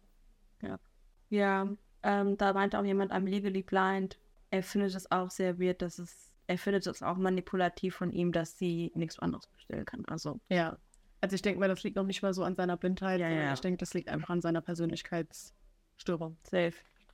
Ja, 1.28 1.68
ähm, 2.02 2.36
da 2.38 2.52
meinte 2.52 2.78
auch 2.78 2.84
jemand, 2.84 3.12
I'm 3.12 3.28
legally 3.28 3.62
blind. 3.62 4.18
Er 4.50 4.62
findet 4.62 4.94
es 4.94 5.10
auch 5.12 5.30
sehr 5.30 5.60
weird, 5.60 5.80
dass 5.82 5.98
es, 5.98 6.32
er 6.48 6.58
findet 6.58 6.86
es 6.86 7.02
auch 7.02 7.16
manipulativ 7.16 7.94
von 7.96 8.10
ihm, 8.12 8.32
dass 8.32 8.58
sie 8.58 8.90
nichts 8.94 9.18
anderes 9.20 9.46
bestellen 9.48 9.84
kann. 9.84 10.04
Also, 10.06 10.40
Ja. 10.48 10.76
Also 11.22 11.34
ich 11.34 11.42
denke 11.42 11.60
mal, 11.60 11.68
das 11.68 11.82
liegt 11.82 11.96
noch 11.96 12.06
nicht 12.06 12.22
mal 12.22 12.32
so 12.32 12.42
an 12.44 12.56
seiner 12.56 12.78
Blindheit, 12.78 13.20
Ja, 13.20 13.28
sondern 13.28 13.44
ja. 13.46 13.52
ich 13.52 13.60
denke, 13.60 13.76
das 13.76 13.92
liegt 13.92 14.08
einfach 14.08 14.30
an 14.30 14.40
seiner 14.40 14.62
Persönlichkeitsstörung. 14.62 16.38
safe. 16.44 16.72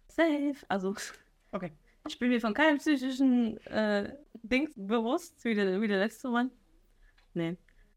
Safe. 0.08 0.54
Also, 0.68 0.94
Okay. 1.52 1.72
Ich 2.06 2.18
bin 2.18 2.30
mir 2.30 2.40
von 2.40 2.54
keinem 2.54 2.78
psychischen 2.78 3.58
äh, 3.66 4.14
Dings 4.42 4.72
bewusst, 4.76 5.44
wie 5.44 5.54
der, 5.54 5.80
wie 5.80 5.88
der 5.88 5.98
letzte 5.98 6.28
Mann. 6.28 6.50
Nee. 7.34 7.56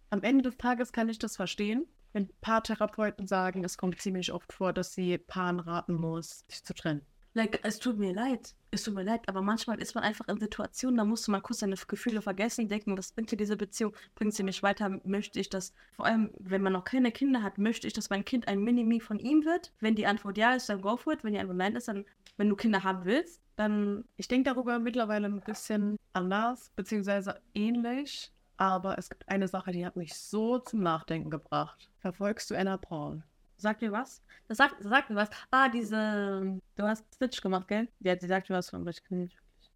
Am 0.10 0.24
Ende 0.24 0.44
des 0.44 0.58
Tages 0.58 0.92
kann 0.92 1.10
ich 1.10 1.20
das 1.20 1.36
verstehen, 1.36 1.86
wenn 2.14 2.30
Paartherapeuten 2.42 3.28
sagen, 3.28 3.64
es 3.64 3.78
kommt 3.78 4.02
ziemlich 4.02 4.32
oft 4.32 4.52
vor, 4.52 4.74
dass 4.74 4.94
sie 4.94 5.18
Paaren 5.18 5.60
raten 5.60 5.94
muss, 5.94 6.46
sich 6.48 6.64
zu 6.64 6.74
trennen. 6.74 7.06
Like, 7.36 7.60
es 7.64 7.78
tut 7.78 8.00
mir 8.00 8.14
leid. 8.14 8.56
Es 8.72 8.84
tut 8.84 8.96
mir 8.96 9.04
leid, 9.04 9.28
aber 9.30 9.42
manchmal 9.42 9.80
ist 9.80 9.94
man 9.94 10.04
einfach 10.04 10.28
in 10.28 10.40
Situationen, 10.40 10.98
da 10.98 11.06
musst 11.06 11.28
du 11.28 11.32
mal 11.32 11.42
kurz 11.42 11.60
deine 11.60 11.76
Gefühle 11.76 12.22
vergessen, 12.22 12.68
denken, 12.68 12.98
was 12.98 13.12
bringt 13.12 13.32
dir 13.32 13.38
diese 13.38 13.56
Beziehung? 13.56 13.96
Bringt 14.16 14.34
sie 14.34 14.44
mich 14.44 14.62
weiter? 14.64 15.00
Möchte 15.06 15.40
ich 15.40 15.50
das, 15.50 15.74
vor 15.94 16.06
allem, 16.06 16.32
wenn 16.40 16.62
man 16.62 16.74
noch 16.74 16.84
keine 16.84 17.12
Kinder 17.12 17.44
hat, 17.44 17.58
möchte 17.58 17.88
ich, 17.88 17.94
dass 17.94 18.10
mein 18.10 18.26
Kind 18.26 18.48
ein 18.48 18.60
Minimi 18.60 19.00
von 19.00 19.20
ihm 19.20 19.46
wird? 19.46 19.72
Wenn 19.80 19.96
die 19.96 20.08
Antwort 20.08 20.38
ja 20.38 20.54
ist, 20.54 20.70
dann 20.70 20.82
go 20.82 20.98
for 20.98 21.14
it. 21.14 21.24
Wenn 21.24 21.34
die 21.34 21.40
Antwort 21.40 21.58
nein 21.58 21.76
ist, 21.76 21.88
dann, 21.88 22.06
wenn 22.38 22.50
du 22.50 22.56
Kinder 22.56 22.84
haben 22.84 23.06
willst, 23.06 23.42
dann, 23.60 24.06
Ich 24.16 24.28
denke 24.28 24.50
darüber 24.50 24.80
mittlerweile 24.80 25.28
ein 25.28 25.42
bisschen 25.42 25.98
anders, 26.14 26.72
beziehungsweise 26.76 27.42
ähnlich. 27.54 28.32
Aber 28.58 28.98
es 28.98 29.10
gibt 29.10 29.28
eine 29.30 29.48
Sache, 29.48 29.72
die 29.72 29.86
hat 29.86 29.96
mich 29.96 30.14
so 30.14 30.60
zum 30.60 30.82
Nachdenken 30.82 31.30
gebracht. 31.30 31.90
Verfolgst 32.00 32.52
du 32.52 32.56
Anna 32.56 32.78
Paul? 32.78 33.24
sag 33.62 33.80
dir 33.80 33.92
was? 33.92 34.22
Das 34.48 34.58
sagt, 34.58 34.76
das 34.80 34.90
sagt 34.90 35.10
mir 35.10 35.16
was. 35.16 35.30
Ah, 35.52 35.70
diese, 35.70 36.60
du 36.76 36.84
hast 36.84 37.06
Stitch 37.16 37.42
gemacht, 37.42 37.68
gell? 37.68 37.88
Ja, 38.00 38.18
sie 38.18 38.28
sagt 38.28 38.50
mir 38.50 38.56
was 38.56 38.70
von 38.70 38.88
Rich. 38.88 39.02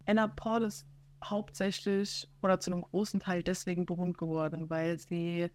Anna 0.06 0.28
Paul 0.28 0.64
ist 0.64 0.86
hauptsächlich 1.22 2.28
oder 2.42 2.60
zu 2.60 2.72
einem 2.72 2.82
großen 2.82 3.20
Teil 3.20 3.42
deswegen 3.42 3.86
berühmt 3.86 4.18
geworden, 4.18 4.68
weil 4.68 4.98
sie 4.98 5.50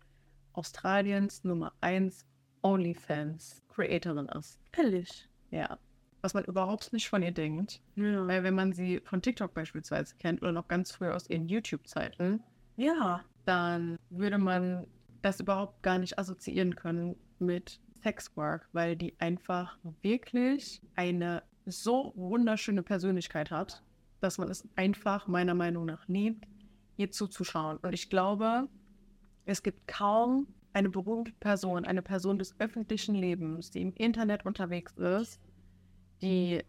Australiens 0.53 1.43
Nummer 1.43 1.73
1 1.81 2.25
OnlyFans-Creatorin 2.61 4.29
ist. 4.29 4.59
Ehrlich. 4.77 5.27
Ja. 5.51 5.77
Was 6.21 6.33
man 6.33 6.43
überhaupt 6.43 6.91
nicht 6.91 7.09
von 7.09 7.23
ihr 7.23 7.31
denkt. 7.31 7.81
Ja. 7.95 8.27
Weil 8.27 8.43
wenn 8.43 8.55
man 8.55 8.73
sie 8.73 8.99
von 9.05 9.21
TikTok 9.21 9.53
beispielsweise 9.53 10.15
kennt 10.19 10.41
oder 10.41 10.51
noch 10.51 10.67
ganz 10.67 10.91
früher 10.91 11.15
aus 11.15 11.29
ihren 11.29 11.47
YouTube-Zeiten, 11.47 12.41
Ja. 12.77 13.21
dann 13.45 13.97
würde 14.09 14.37
man 14.37 14.85
das 15.21 15.39
überhaupt 15.39 15.81
gar 15.83 15.97
nicht 15.97 16.17
assoziieren 16.19 16.75
können 16.75 17.15
mit 17.39 17.79
Sexwork, 18.03 18.67
weil 18.73 18.95
die 18.95 19.13
einfach 19.19 19.77
wirklich 20.01 20.81
eine 20.95 21.43
so 21.65 22.13
wunderschöne 22.15 22.83
Persönlichkeit 22.83 23.51
hat, 23.51 23.83
dass 24.21 24.37
man 24.37 24.49
es 24.49 24.67
einfach 24.75 25.27
meiner 25.27 25.53
Meinung 25.53 25.85
nach 25.85 26.07
liebt, 26.07 26.45
ihr 26.97 27.11
zuzuschauen. 27.11 27.77
Und 27.77 27.93
ich 27.93 28.09
glaube, 28.09 28.67
es 29.45 29.63
gibt 29.63 29.87
kaum 29.87 30.47
eine 30.73 30.89
berühmte 30.89 31.31
Person, 31.39 31.85
eine 31.85 32.01
Person 32.01 32.37
des 32.39 32.55
öffentlichen 32.59 33.15
Lebens, 33.15 33.71
die 33.71 33.81
im 33.81 33.93
Internet 33.93 34.45
unterwegs 34.45 34.93
ist, 34.97 35.39
die 36.21 36.63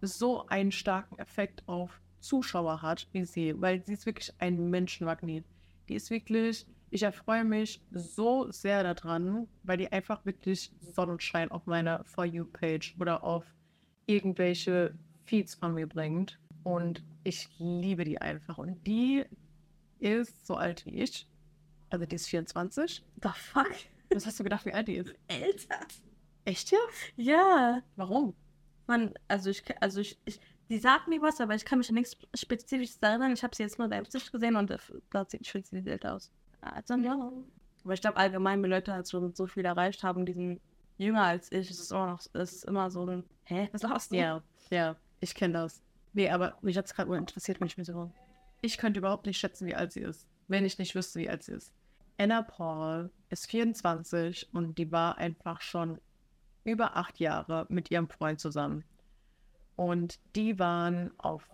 so 0.00 0.46
einen 0.46 0.72
starken 0.72 1.18
Effekt 1.18 1.62
auf 1.66 2.00
Zuschauer 2.20 2.82
hat 2.82 3.06
wie 3.12 3.24
sie, 3.24 3.60
weil 3.60 3.84
sie 3.84 3.92
ist 3.92 4.06
wirklich 4.06 4.32
ein 4.38 4.70
Menschenmagnet. 4.70 5.44
Die 5.88 5.94
ist 5.94 6.10
wirklich, 6.10 6.66
ich 6.90 7.02
erfreue 7.02 7.44
mich 7.44 7.82
so 7.92 8.50
sehr 8.50 8.82
daran, 8.82 9.46
weil 9.62 9.76
die 9.76 9.92
einfach 9.92 10.24
wirklich 10.24 10.72
Sonnenschein 10.80 11.50
auf 11.50 11.66
meiner 11.66 12.02
For 12.04 12.24
You-Page 12.24 12.96
oder 12.98 13.22
auf 13.22 13.44
irgendwelche 14.06 14.94
Feeds 15.24 15.54
von 15.54 15.74
mir 15.74 15.86
bringt. 15.86 16.38
Und 16.62 17.04
ich 17.24 17.48
liebe 17.58 18.04
die 18.04 18.18
einfach. 18.18 18.56
Und 18.56 18.86
die 18.86 19.24
ist 19.98 20.46
so 20.46 20.54
alt 20.54 20.86
wie 20.86 21.02
ich. 21.02 21.26
Also 21.90 22.06
die 22.06 22.16
ist 22.16 22.28
24. 22.28 23.04
The 23.22 23.28
fuck? 23.34 23.70
Was 24.12 24.26
hast 24.26 24.40
du 24.40 24.44
gedacht, 24.44 24.64
wie 24.64 24.72
alt 24.72 24.88
die 24.88 24.96
ist? 24.96 25.14
Älter? 25.28 25.80
Echt 26.44 26.70
jetzt? 26.70 27.12
Ja. 27.16 27.82
Warum? 27.96 28.34
Man, 28.86 29.14
also 29.28 29.50
ich, 29.50 29.62
also 29.80 30.00
ich, 30.00 30.18
ich, 30.24 30.40
die 30.68 30.78
sagt 30.78 31.08
mir 31.08 31.20
was, 31.22 31.40
aber 31.40 31.54
ich 31.54 31.64
kann 31.64 31.78
mich 31.78 31.88
an 31.88 31.94
nichts 31.94 32.16
Spezifisches 32.34 32.98
erinnern. 33.00 33.32
Ich 33.32 33.42
habe 33.42 33.54
sie 33.54 33.62
jetzt 33.62 33.78
nur 33.78 33.90
Tisch 34.04 34.30
gesehen 34.30 34.56
und 34.56 34.70
äh, 34.70 34.78
da 35.10 35.24
sieht 35.24 35.46
sie 35.46 35.90
älter 35.90 36.14
aus. 36.14 36.30
Also, 36.60 36.94
ja. 36.94 37.32
Aber 37.84 37.92
ich 37.92 38.00
glaube 38.00 38.16
allgemein, 38.16 38.62
wenn 38.62 38.70
Leute 38.70 38.92
halt 38.92 39.08
schon 39.08 39.34
so 39.34 39.46
viel 39.46 39.64
erreicht 39.64 40.02
haben, 40.02 40.24
die 40.24 40.32
sind 40.32 40.60
jünger 40.96 41.22
als 41.22 41.52
ich, 41.52 41.70
ist 41.70 41.80
es 41.80 41.90
immer 41.90 42.06
noch, 42.06 42.34
ist 42.34 42.64
immer 42.64 42.90
so 42.90 43.06
ein, 43.06 43.24
hä, 43.44 43.68
was 43.72 43.82
lachst 43.82 44.12
du? 44.12 44.16
Ja, 44.16 44.42
ja, 44.70 44.96
ich 45.20 45.34
kenne 45.34 45.54
das. 45.54 45.82
Nee, 46.12 46.30
aber 46.30 46.56
mich 46.62 46.76
hat 46.78 46.86
es 46.86 46.94
gerade 46.94 47.14
interessiert, 47.16 47.60
mich 47.60 47.76
mir 47.76 47.84
so. 47.84 48.10
Ich 48.62 48.78
könnte 48.78 49.00
überhaupt 49.00 49.26
nicht 49.26 49.38
schätzen, 49.38 49.66
wie 49.66 49.74
alt 49.74 49.92
sie 49.92 50.00
ist, 50.00 50.26
wenn 50.48 50.64
ich 50.64 50.78
nicht 50.78 50.94
wüsste, 50.94 51.20
wie 51.20 51.28
alt 51.28 51.42
sie 51.42 51.52
ist. 51.52 51.72
Anna 52.16 52.42
Paul 52.42 53.10
ist 53.28 53.50
24 53.50 54.54
und 54.54 54.78
die 54.78 54.90
war 54.92 55.18
einfach 55.18 55.60
schon 55.60 56.00
über 56.64 56.96
acht 56.96 57.20
Jahre 57.20 57.66
mit 57.68 57.90
ihrem 57.90 58.08
Freund 58.08 58.40
zusammen. 58.40 58.84
Und 59.76 60.18
die 60.36 60.58
waren 60.58 61.10
auf 61.18 61.48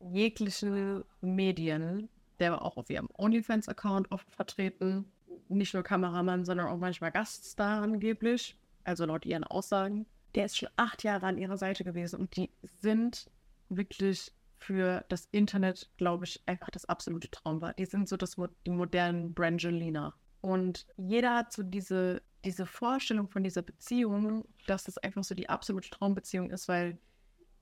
jeglichen 0.00 1.04
Medien, 1.20 2.08
der 2.38 2.52
war 2.52 2.62
auch 2.62 2.76
auf 2.76 2.90
ihrem 2.90 3.08
OnlyFans-Account 3.16 4.10
oft 4.12 4.30
vertreten. 4.30 5.10
Nicht 5.48 5.74
nur 5.74 5.82
Kameramann, 5.82 6.44
sondern 6.44 6.68
auch 6.68 6.76
manchmal 6.76 7.10
Gaststar 7.10 7.82
angeblich. 7.82 8.56
Also 8.84 9.06
laut 9.06 9.26
ihren 9.26 9.44
Aussagen. 9.44 10.06
Der 10.34 10.44
ist 10.44 10.58
schon 10.58 10.68
acht 10.76 11.02
Jahre 11.02 11.26
an 11.26 11.38
ihrer 11.38 11.56
Seite 11.56 11.84
gewesen 11.84 12.20
und 12.20 12.36
die 12.36 12.50
sind 12.62 13.30
wirklich 13.68 14.32
für 14.58 15.04
das 15.08 15.28
Internet, 15.30 15.90
glaube 15.96 16.24
ich, 16.24 16.42
einfach 16.46 16.70
das 16.70 16.84
absolute 16.84 17.30
Traum 17.30 17.60
war. 17.60 17.74
Die 17.74 17.86
sind 17.86 18.08
so 18.08 18.16
das, 18.16 18.36
die 18.66 18.70
modernen 18.70 19.34
Brangelina. 19.34 20.14
Und 20.40 20.86
jeder 20.96 21.36
hat 21.36 21.52
so 21.52 21.62
diese, 21.62 22.22
diese 22.44 22.66
Vorstellung 22.66 23.28
von 23.28 23.42
dieser 23.42 23.62
Beziehung, 23.62 24.44
dass 24.66 24.88
es 24.88 24.98
einfach 24.98 25.24
so 25.24 25.34
die 25.34 25.48
absolute 25.48 25.90
Traumbeziehung 25.90 26.50
ist, 26.50 26.68
weil 26.68 26.98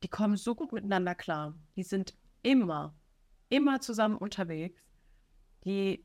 die 0.03 0.09
kommen 0.09 0.37
so 0.37 0.55
gut 0.55 0.73
miteinander 0.73 1.15
klar. 1.15 1.55
Die 1.77 1.83
sind 1.83 2.15
immer, 2.43 2.95
immer 3.49 3.81
zusammen 3.81 4.17
unterwegs. 4.17 4.81
Die 5.65 6.05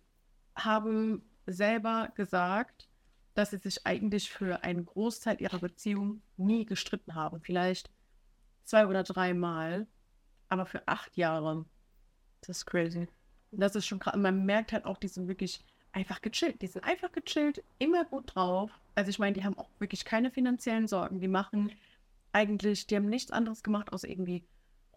haben 0.56 1.24
selber 1.46 2.12
gesagt, 2.16 2.90
dass 3.34 3.52
sie 3.52 3.58
sich 3.58 3.86
eigentlich 3.86 4.30
für 4.30 4.64
einen 4.64 4.86
Großteil 4.86 5.42
ihrer 5.42 5.60
Beziehung 5.60 6.22
nie 6.38 6.66
gestritten 6.66 7.16
haben. 7.16 7.42
Vielleicht 7.42 7.90
zwei 8.64 8.88
oder 8.88 9.04
drei 9.04 9.34
Mal, 9.34 9.88
aber 10.50 10.66
für 10.66 10.88
acht 10.88 11.18
Jahre. 11.18 11.66
Das 12.42 12.58
ist 12.58 12.66
crazy. 12.66 13.08
Das 13.52 13.76
ist 13.76 13.86
schon 13.86 14.00
gerade, 14.00 14.18
man 14.18 14.46
merkt 14.46 14.72
halt 14.72 14.86
auch, 14.86 14.98
die 14.98 15.08
sind 15.08 15.28
wirklich 15.28 15.64
einfach 15.94 16.22
gechillt. 16.22 16.62
Die 16.62 16.68
sind 16.68 16.84
einfach 16.86 17.12
gechillt, 17.12 17.64
immer 17.80 18.06
gut 18.06 18.36
drauf. 18.36 18.72
Also 18.96 19.10
ich 19.10 19.20
meine, 19.20 19.34
die 19.34 19.44
haben 19.44 19.58
auch 19.58 19.70
wirklich 19.80 20.06
keine 20.06 20.32
finanziellen 20.32 20.88
Sorgen. 20.88 21.20
Die 21.20 21.28
machen 21.28 21.72
eigentlich, 22.32 22.88
die 22.88 22.96
haben 22.96 23.08
nichts 23.10 23.32
anderes 23.32 23.64
gemacht, 23.64 23.92
außer 23.92 24.08
irgendwie 24.08 24.44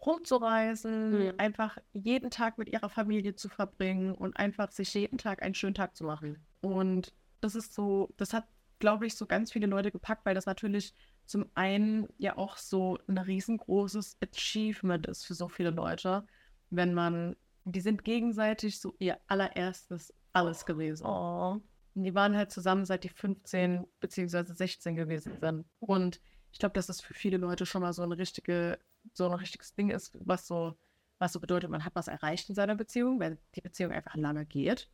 rumzureisen, 0.05 1.27
Mhm. 1.27 1.33
einfach 1.37 1.77
jeden 1.93 2.29
Tag 2.29 2.57
mit 2.57 2.69
ihrer 2.69 2.89
Familie 2.89 3.35
zu 3.35 3.49
verbringen 3.49 4.13
und 4.13 4.37
einfach 4.37 4.71
sich 4.71 4.93
jeden 4.93 5.17
Tag 5.17 5.41
einen 5.41 5.55
schönen 5.55 5.73
Tag 5.73 5.95
zu 5.95 6.03
machen. 6.03 6.37
Und 6.61 7.13
das 7.41 7.55
ist 7.55 7.73
so, 7.73 8.13
das 8.17 8.33
hat, 8.33 8.45
glaube 8.79 9.05
ich, 9.07 9.15
so 9.15 9.25
ganz 9.25 9.51
viele 9.51 9.67
Leute 9.67 9.91
gepackt, 9.91 10.25
weil 10.25 10.35
das 10.35 10.45
natürlich 10.45 10.93
zum 11.25 11.45
einen 11.55 12.07
ja 12.17 12.37
auch 12.37 12.57
so 12.57 12.99
ein 13.07 13.17
riesengroßes 13.17 14.17
Achievement 14.21 15.07
ist 15.07 15.25
für 15.25 15.33
so 15.33 15.47
viele 15.47 15.71
Leute, 15.71 16.25
wenn 16.69 16.93
man, 16.93 17.35
die 17.63 17.81
sind 17.81 18.03
gegenseitig 18.03 18.79
so 18.79 18.95
ihr 18.99 19.17
allererstes 19.27 20.13
alles 20.35 20.65
gewesen. 20.65 21.05
Oh. 21.05 21.61
Und 21.95 22.03
die 22.03 22.13
waren 22.13 22.35
halt 22.35 22.51
zusammen, 22.51 22.85
seit 22.85 23.03
die 23.05 23.09
15 23.09 23.87
beziehungsweise 23.99 24.53
16 24.53 24.95
gewesen 24.95 25.37
sind. 25.39 25.65
Und 25.79 26.19
ich 26.51 26.59
glaube, 26.59 26.73
dass 26.73 26.87
das 26.87 27.01
für 27.01 27.13
viele 27.13 27.37
Leute 27.37 27.65
schon 27.65 27.81
mal 27.81 27.93
so 27.93 28.03
eine 28.03 28.17
richtige, 28.17 28.77
so 29.13 29.25
ein 29.27 29.33
richtiges 29.33 29.73
Ding 29.75 29.89
ist, 29.89 30.17
was 30.19 30.45
so, 30.45 30.75
was 31.19 31.33
so 31.33 31.39
bedeutet, 31.39 31.69
man 31.69 31.85
hat 31.85 31.95
was 31.95 32.09
erreicht 32.09 32.49
in 32.49 32.55
seiner 32.55 32.75
Beziehung, 32.75 33.19
weil 33.19 33.37
die 33.55 33.61
Beziehung 33.61 33.93
einfach 33.93 34.15
lange 34.15 34.45
geht, 34.45 34.89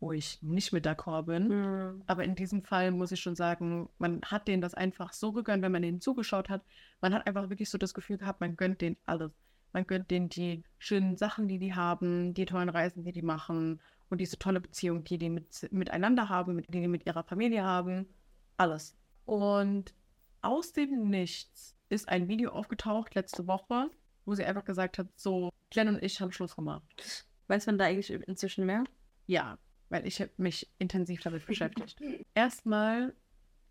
wo 0.00 0.12
ich 0.12 0.42
nicht 0.42 0.72
mit 0.72 0.86
d'accord 0.86 1.24
bin. 1.24 1.48
Mhm. 1.48 2.02
Aber 2.06 2.24
in 2.24 2.34
diesem 2.34 2.62
Fall 2.62 2.90
muss 2.92 3.12
ich 3.12 3.20
schon 3.20 3.36
sagen, 3.36 3.90
man 3.98 4.22
hat 4.22 4.48
denen 4.48 4.62
das 4.62 4.74
einfach 4.74 5.12
so 5.12 5.32
gegönnt, 5.32 5.62
wenn 5.62 5.72
man 5.72 5.82
denen 5.82 6.00
zugeschaut 6.00 6.48
hat. 6.48 6.62
Man 7.02 7.12
hat 7.12 7.26
einfach 7.26 7.50
wirklich 7.50 7.68
so 7.68 7.76
das 7.76 7.92
Gefühl 7.92 8.16
gehabt, 8.16 8.40
man 8.40 8.56
gönnt 8.56 8.80
denen 8.80 8.96
alles. 9.04 9.32
Man 9.74 9.86
gönnt 9.86 10.10
denen 10.10 10.28
die 10.28 10.64
schönen 10.78 11.16
Sachen, 11.16 11.48
die 11.48 11.58
die 11.58 11.74
haben, 11.74 12.34
die 12.34 12.46
tollen 12.46 12.68
Reisen, 12.68 13.04
die 13.04 13.12
die 13.12 13.22
machen 13.22 13.80
und 14.12 14.18
diese 14.18 14.38
tolle 14.38 14.60
Beziehung, 14.60 15.04
die 15.04 15.16
die 15.16 15.30
mit, 15.30 15.72
miteinander 15.72 16.28
haben, 16.28 16.56
mit, 16.56 16.66
die 16.68 16.82
die 16.82 16.86
mit 16.86 17.06
ihrer 17.06 17.24
Familie 17.24 17.64
haben. 17.64 18.06
Alles. 18.58 18.94
Und 19.24 19.94
aus 20.42 20.74
dem 20.74 21.08
Nichts 21.08 21.74
ist 21.88 22.10
ein 22.10 22.28
Video 22.28 22.50
aufgetaucht 22.50 23.14
letzte 23.14 23.46
Woche, 23.46 23.88
wo 24.26 24.34
sie 24.34 24.44
einfach 24.44 24.66
gesagt 24.66 24.98
hat, 24.98 25.06
so, 25.16 25.50
Glenn 25.70 25.88
und 25.88 26.02
ich 26.02 26.20
haben 26.20 26.30
Schluss 26.30 26.54
gemacht. 26.54 27.26
Weiß 27.46 27.64
man 27.64 27.78
da 27.78 27.86
eigentlich 27.86 28.10
inzwischen 28.10 28.66
mehr? 28.66 28.84
Ja, 29.26 29.56
weil 29.88 30.06
ich 30.06 30.20
habe 30.20 30.30
mich 30.36 30.70
intensiv 30.78 31.22
damit 31.22 31.46
beschäftigt. 31.46 31.98
Erstmal, 32.34 33.14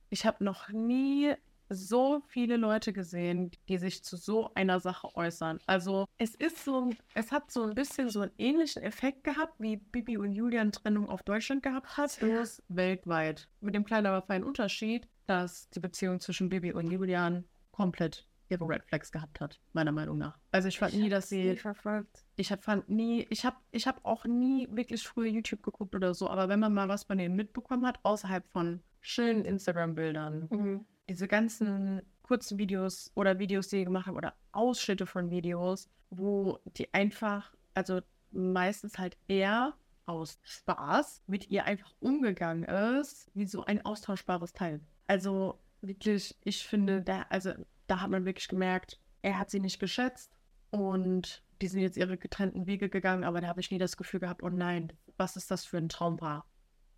ich 0.09 0.25
habe 0.25 0.43
noch 0.43 0.69
nie 0.69 1.35
so 1.73 2.21
viele 2.27 2.57
Leute 2.57 2.93
gesehen, 2.93 3.51
die 3.69 3.77
sich 3.77 4.03
zu 4.03 4.17
so 4.17 4.53
einer 4.55 4.79
Sache 4.79 5.15
äußern. 5.15 5.59
Also 5.65 6.05
es 6.17 6.35
ist 6.35 6.63
so, 6.65 6.89
es 7.13 7.31
hat 7.31 7.49
so 7.51 7.63
ein 7.63 7.75
bisschen 7.75 8.09
so 8.09 8.21
einen 8.21 8.31
ähnlichen 8.37 8.83
Effekt 8.83 9.23
gehabt, 9.23 9.53
wie 9.59 9.77
Bibi 9.77 10.17
und 10.17 10.33
Julian 10.33 10.71
Trennung 10.71 11.09
auf 11.09 11.23
Deutschland 11.23 11.63
gehabt 11.63 11.97
hat, 11.97 12.19
bloß 12.19 12.61
weltweit. 12.67 13.47
Mit 13.61 13.75
dem 13.75 13.85
kleinen, 13.85 14.07
aber 14.07 14.21
feinen 14.25 14.43
Unterschied, 14.43 15.07
dass 15.27 15.69
die 15.69 15.79
Beziehung 15.79 16.19
zwischen 16.19 16.49
Bibi 16.49 16.73
und 16.73 16.91
Julian 16.91 17.45
komplett 17.71 18.27
ihre 18.49 18.67
Red 18.67 18.83
Flags 18.83 19.13
gehabt 19.13 19.39
hat, 19.39 19.61
meiner 19.71 19.93
Meinung 19.93 20.17
nach. 20.17 20.37
Also 20.51 20.67
ich 20.67 20.77
fand 20.77 20.93
nie, 20.93 21.07
dass 21.07 21.29
sie 21.29 21.55
verfolgt. 21.55 22.25
ich 22.35 22.51
hab, 22.51 22.61
fand 22.65 22.89
nie, 22.89 23.25
ich 23.29 23.45
habe 23.45 23.55
ich 23.71 23.87
hab 23.87 24.03
auch 24.03 24.25
nie 24.25 24.67
wirklich 24.71 25.07
früher 25.07 25.27
YouTube 25.29 25.63
geguckt 25.63 25.95
oder 25.95 26.13
so, 26.13 26.29
aber 26.29 26.49
wenn 26.49 26.59
man 26.59 26.73
mal 26.73 26.89
was 26.89 27.05
von 27.05 27.17
denen 27.17 27.37
mitbekommen 27.37 27.85
hat, 27.87 27.99
außerhalb 28.03 28.45
von 28.49 28.81
schönen 28.99 29.45
Instagram-Bildern, 29.45 30.47
Mhm. 30.49 30.85
Diese 31.11 31.27
ganzen 31.27 32.01
kurzen 32.21 32.57
Videos 32.57 33.11
oder 33.15 33.37
Videos, 33.37 33.67
die 33.67 33.79
die 33.79 33.85
gemacht 33.85 34.07
haben 34.07 34.15
oder 34.15 34.33
Ausschnitte 34.53 35.05
von 35.05 35.29
Videos, 35.29 35.89
wo 36.09 36.59
die 36.77 36.93
einfach, 36.93 37.53
also 37.73 37.99
meistens 38.31 38.97
halt 38.97 39.17
eher 39.27 39.73
aus 40.05 40.39
Spaß 40.43 41.23
mit 41.27 41.49
ihr 41.49 41.65
einfach 41.65 41.93
umgegangen 41.99 42.63
ist, 42.63 43.29
wie 43.33 43.45
so 43.45 43.65
ein 43.65 43.83
austauschbares 43.85 44.53
Teil. 44.53 44.79
Also 45.07 45.59
wirklich, 45.81 46.37
ich 46.43 46.65
finde, 46.65 47.01
da, 47.01 47.25
also 47.29 47.51
da 47.87 47.99
hat 47.99 48.09
man 48.09 48.25
wirklich 48.25 48.47
gemerkt, 48.47 48.99
er 49.21 49.37
hat 49.37 49.49
sie 49.49 49.59
nicht 49.59 49.79
geschätzt 49.79 50.37
und 50.69 51.43
die 51.61 51.67
sind 51.67 51.81
jetzt 51.81 51.97
ihre 51.97 52.17
getrennten 52.17 52.65
Wege 52.65 52.87
gegangen, 52.87 53.25
aber 53.25 53.41
da 53.41 53.47
habe 53.47 53.59
ich 53.59 53.69
nie 53.69 53.77
das 53.77 53.97
Gefühl 53.97 54.21
gehabt, 54.21 54.41
oh 54.43 54.49
nein, 54.49 54.93
was 55.17 55.35
ist 55.35 55.51
das 55.51 55.65
für 55.65 55.77
ein 55.77 55.89
Traumpaar? 55.89 56.45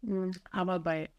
Mhm. 0.02 0.32
Aber 0.52 0.80
bei 0.80 1.10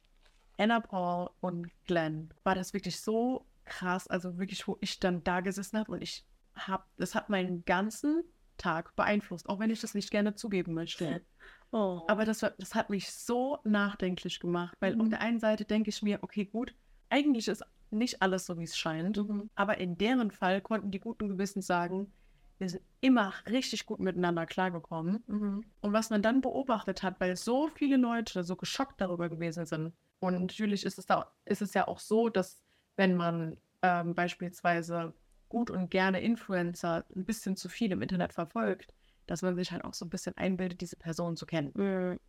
Anna 0.58 0.80
Paul 0.80 1.30
und 1.40 1.70
Glenn 1.86 2.30
war 2.44 2.54
das 2.54 2.72
wirklich 2.72 3.00
so 3.00 3.44
krass, 3.64 4.06
also 4.08 4.38
wirklich, 4.38 4.66
wo 4.68 4.76
ich 4.80 5.00
dann 5.00 5.24
da 5.24 5.40
gesessen 5.40 5.78
habe 5.78 5.92
und 5.92 6.02
ich 6.02 6.24
habe, 6.54 6.84
das 6.98 7.14
hat 7.14 7.28
meinen 7.30 7.64
ganzen 7.64 8.22
Tag 8.56 8.94
beeinflusst, 8.94 9.48
auch 9.48 9.58
wenn 9.58 9.70
ich 9.70 9.80
das 9.80 9.94
nicht 9.94 10.10
gerne 10.10 10.34
zugeben 10.34 10.74
möchte. 10.74 11.22
Oh. 11.72 12.02
Aber 12.06 12.24
das, 12.24 12.40
war, 12.40 12.50
das 12.56 12.76
hat 12.76 12.88
mich 12.88 13.10
so 13.10 13.58
nachdenklich 13.64 14.38
gemacht, 14.38 14.76
weil 14.78 14.94
auf 14.94 15.06
Mhm. 15.06 15.10
der 15.10 15.20
einen 15.22 15.40
Seite 15.40 15.64
denke 15.64 15.90
ich 15.90 16.02
mir, 16.02 16.20
okay, 16.22 16.44
gut, 16.44 16.72
eigentlich 17.10 17.48
ist 17.48 17.64
nicht 17.90 18.22
alles 18.22 18.46
so, 18.46 18.56
wie 18.60 18.62
es 18.62 18.76
scheint, 18.78 19.16
Mhm. 19.16 19.50
aber 19.56 19.78
in 19.78 19.98
deren 19.98 20.30
Fall 20.30 20.60
konnten 20.60 20.92
die 20.92 21.00
guten 21.00 21.28
Gewissens 21.28 21.66
sagen, 21.66 22.12
wir 22.58 22.68
sind 22.68 22.84
immer 23.00 23.32
richtig 23.50 23.86
gut 23.86 23.98
miteinander 23.98 24.46
klargekommen. 24.46 25.24
Mhm. 25.26 25.64
Und 25.80 25.92
was 25.92 26.10
man 26.10 26.22
dann 26.22 26.40
beobachtet 26.40 27.02
hat, 27.02 27.18
weil 27.18 27.34
so 27.34 27.66
viele 27.74 27.96
Leute 27.96 28.44
so 28.44 28.54
geschockt 28.54 29.00
darüber 29.00 29.28
gewesen 29.28 29.66
sind. 29.66 29.92
Und 30.20 30.40
natürlich 30.40 30.84
ist 30.84 30.98
es, 30.98 31.06
da, 31.06 31.30
ist 31.44 31.62
es 31.62 31.74
ja 31.74 31.86
auch 31.88 31.98
so, 31.98 32.28
dass 32.28 32.62
wenn 32.96 33.14
man 33.14 33.56
ähm, 33.82 34.14
beispielsweise 34.14 35.12
gut 35.48 35.70
und 35.70 35.90
gerne 35.90 36.20
Influencer 36.20 37.04
ein 37.14 37.24
bisschen 37.24 37.56
zu 37.56 37.68
viel 37.68 37.92
im 37.92 38.02
Internet 38.02 38.32
verfolgt, 38.32 38.94
dass 39.26 39.42
man 39.42 39.56
sich 39.56 39.72
halt 39.72 39.84
auch 39.84 39.94
so 39.94 40.04
ein 40.04 40.10
bisschen 40.10 40.36
einbildet, 40.36 40.80
diese 40.80 40.96
Person 40.96 41.36
zu 41.36 41.46
kennen. 41.46 41.72
Mhm. 41.74 42.20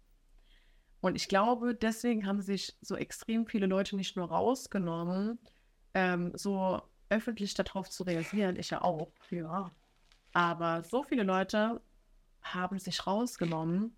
Und 1.02 1.16
ich 1.16 1.28
glaube, 1.28 1.76
deswegen 1.76 2.26
haben 2.26 2.42
sich 2.42 2.76
so 2.82 2.96
extrem 2.96 3.46
viele 3.46 3.68
Leute 3.68 3.96
nicht 3.96 4.16
nur 4.16 4.30
rausgenommen, 4.30 5.40
ähm, 5.94 6.32
so 6.36 6.82
öffentlich 7.10 7.54
darauf 7.54 7.90
zu 7.90 8.04
reagieren, 8.04 8.56
ich 8.56 8.72
ja 8.72 8.82
auch. 8.82 9.12
Ja. 9.30 9.72
Aber 10.34 10.84
so 10.84 11.04
viele 11.04 11.24
Leute 11.24 11.82
haben 12.42 12.80
sich 12.80 13.06
rausgenommen, 13.06 13.96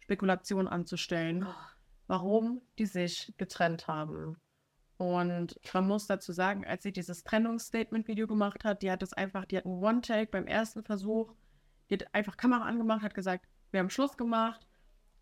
Spekulationen 0.00 0.68
anzustellen, 0.68 1.46
warum 2.10 2.60
die 2.76 2.86
sich 2.86 3.32
getrennt 3.36 3.86
haben. 3.86 4.36
Und 4.96 5.60
man 5.72 5.86
muss 5.86 6.08
dazu 6.08 6.32
sagen, 6.32 6.66
als 6.66 6.82
sie 6.82 6.90
dieses 6.90 7.22
Trennungsstatement-Video 7.22 8.26
gemacht 8.26 8.64
hat, 8.64 8.82
die 8.82 8.90
hat 8.90 9.04
es 9.04 9.12
einfach, 9.12 9.44
die 9.44 9.56
hat 9.56 9.64
einen 9.64 9.80
One-Take 9.80 10.32
beim 10.32 10.48
ersten 10.48 10.82
Versuch, 10.82 11.32
die 11.88 11.94
hat 11.94 12.12
einfach 12.12 12.36
Kamera 12.36 12.64
angemacht, 12.64 13.02
hat 13.02 13.14
gesagt, 13.14 13.46
wir 13.70 13.78
haben 13.78 13.90
Schluss 13.90 14.16
gemacht 14.16 14.66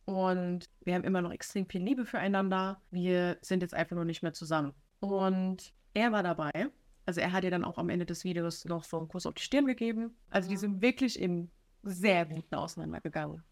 und 0.07 0.70
wir 0.82 0.95
haben 0.95 1.05
immer 1.05 1.20
noch 1.20 1.30
extrem 1.30 1.66
viel 1.66 1.82
Liebe 1.82 2.07
füreinander. 2.07 2.80
Wir 2.91 3.36
sind 3.43 3.61
jetzt 3.61 3.74
einfach 3.74 3.95
nur 3.95 4.07
nicht 4.07 4.22
mehr 4.22 4.32
zusammen. 4.32 4.72
Und 5.01 5.74
er 5.93 6.11
war 6.11 6.22
dabei. 6.22 6.70
Also 7.05 7.20
er 7.20 7.32
hat 7.32 7.45
ihr 7.45 7.51
dann 7.51 7.64
auch 7.64 7.76
am 7.76 7.91
Ende 7.91 8.07
des 8.07 8.24
Videos 8.24 8.64
noch 8.64 8.84
so 8.84 8.97
einen 8.97 9.09
Kuss 9.09 9.26
auf 9.26 9.34
die 9.34 9.43
Stirn 9.43 9.66
gegeben. 9.66 10.16
Also 10.30 10.49
die 10.49 10.57
sind 10.57 10.80
wirklich 10.80 11.20
im 11.20 11.51
sehr 11.82 12.24
guten 12.24 12.55
auseinandergegangen. 12.55 13.45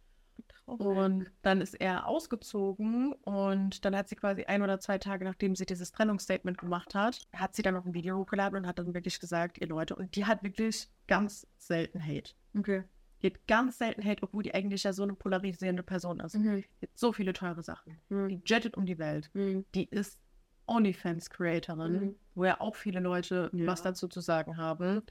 Und 0.66 1.30
dann 1.42 1.60
ist 1.60 1.74
er 1.74 2.06
ausgezogen 2.08 3.12
und 3.22 3.84
dann 3.84 3.94
hat 3.94 4.08
sie 4.08 4.16
quasi 4.16 4.44
ein 4.44 4.62
oder 4.62 4.80
zwei 4.80 4.98
Tage, 4.98 5.24
nachdem 5.24 5.54
sie 5.54 5.64
dieses 5.64 5.92
Trennungsstatement 5.92 6.58
gemacht 6.58 6.94
hat, 6.94 7.20
hat 7.32 7.54
sie 7.54 7.62
dann 7.62 7.74
noch 7.74 7.86
ein 7.86 7.94
Video 7.94 8.18
hochgeladen 8.18 8.58
und 8.58 8.66
hat 8.66 8.78
dann 8.80 8.92
wirklich 8.92 9.20
gesagt, 9.20 9.58
ihr 9.58 9.68
Leute, 9.68 9.94
und 9.94 10.16
die 10.16 10.24
hat 10.24 10.42
wirklich 10.42 10.88
ganz 11.06 11.46
selten 11.56 12.04
Hate. 12.04 12.32
Okay. 12.58 12.82
Die 13.22 13.28
hat 13.28 13.46
ganz 13.46 13.78
selten 13.78 14.04
Hate, 14.04 14.22
obwohl 14.24 14.42
die 14.42 14.54
eigentlich 14.54 14.82
ja 14.82 14.92
so 14.92 15.04
eine 15.04 15.14
polarisierende 15.14 15.82
Person 15.84 16.18
ist. 16.20 16.34
Mhm. 16.34 16.64
Die 16.80 16.86
hat 16.86 16.90
so 16.98 17.12
viele 17.12 17.32
teure 17.32 17.62
Sachen. 17.62 17.98
Mhm. 18.08 18.28
Die 18.28 18.42
jettet 18.44 18.76
um 18.76 18.86
die 18.86 18.98
Welt. 18.98 19.30
Mhm. 19.34 19.64
Die 19.74 19.84
ist 19.88 20.18
OnlyFans-Creatorin, 20.66 21.92
Mhm. 21.92 22.14
wo 22.34 22.44
ja 22.44 22.60
auch 22.60 22.74
viele 22.76 23.00
Leute 23.00 23.50
Ja. 23.52 23.66
was 23.68 23.82
dazu 23.82 24.08
zu 24.08 24.20
sagen 24.20 24.56
haben. 24.56 25.02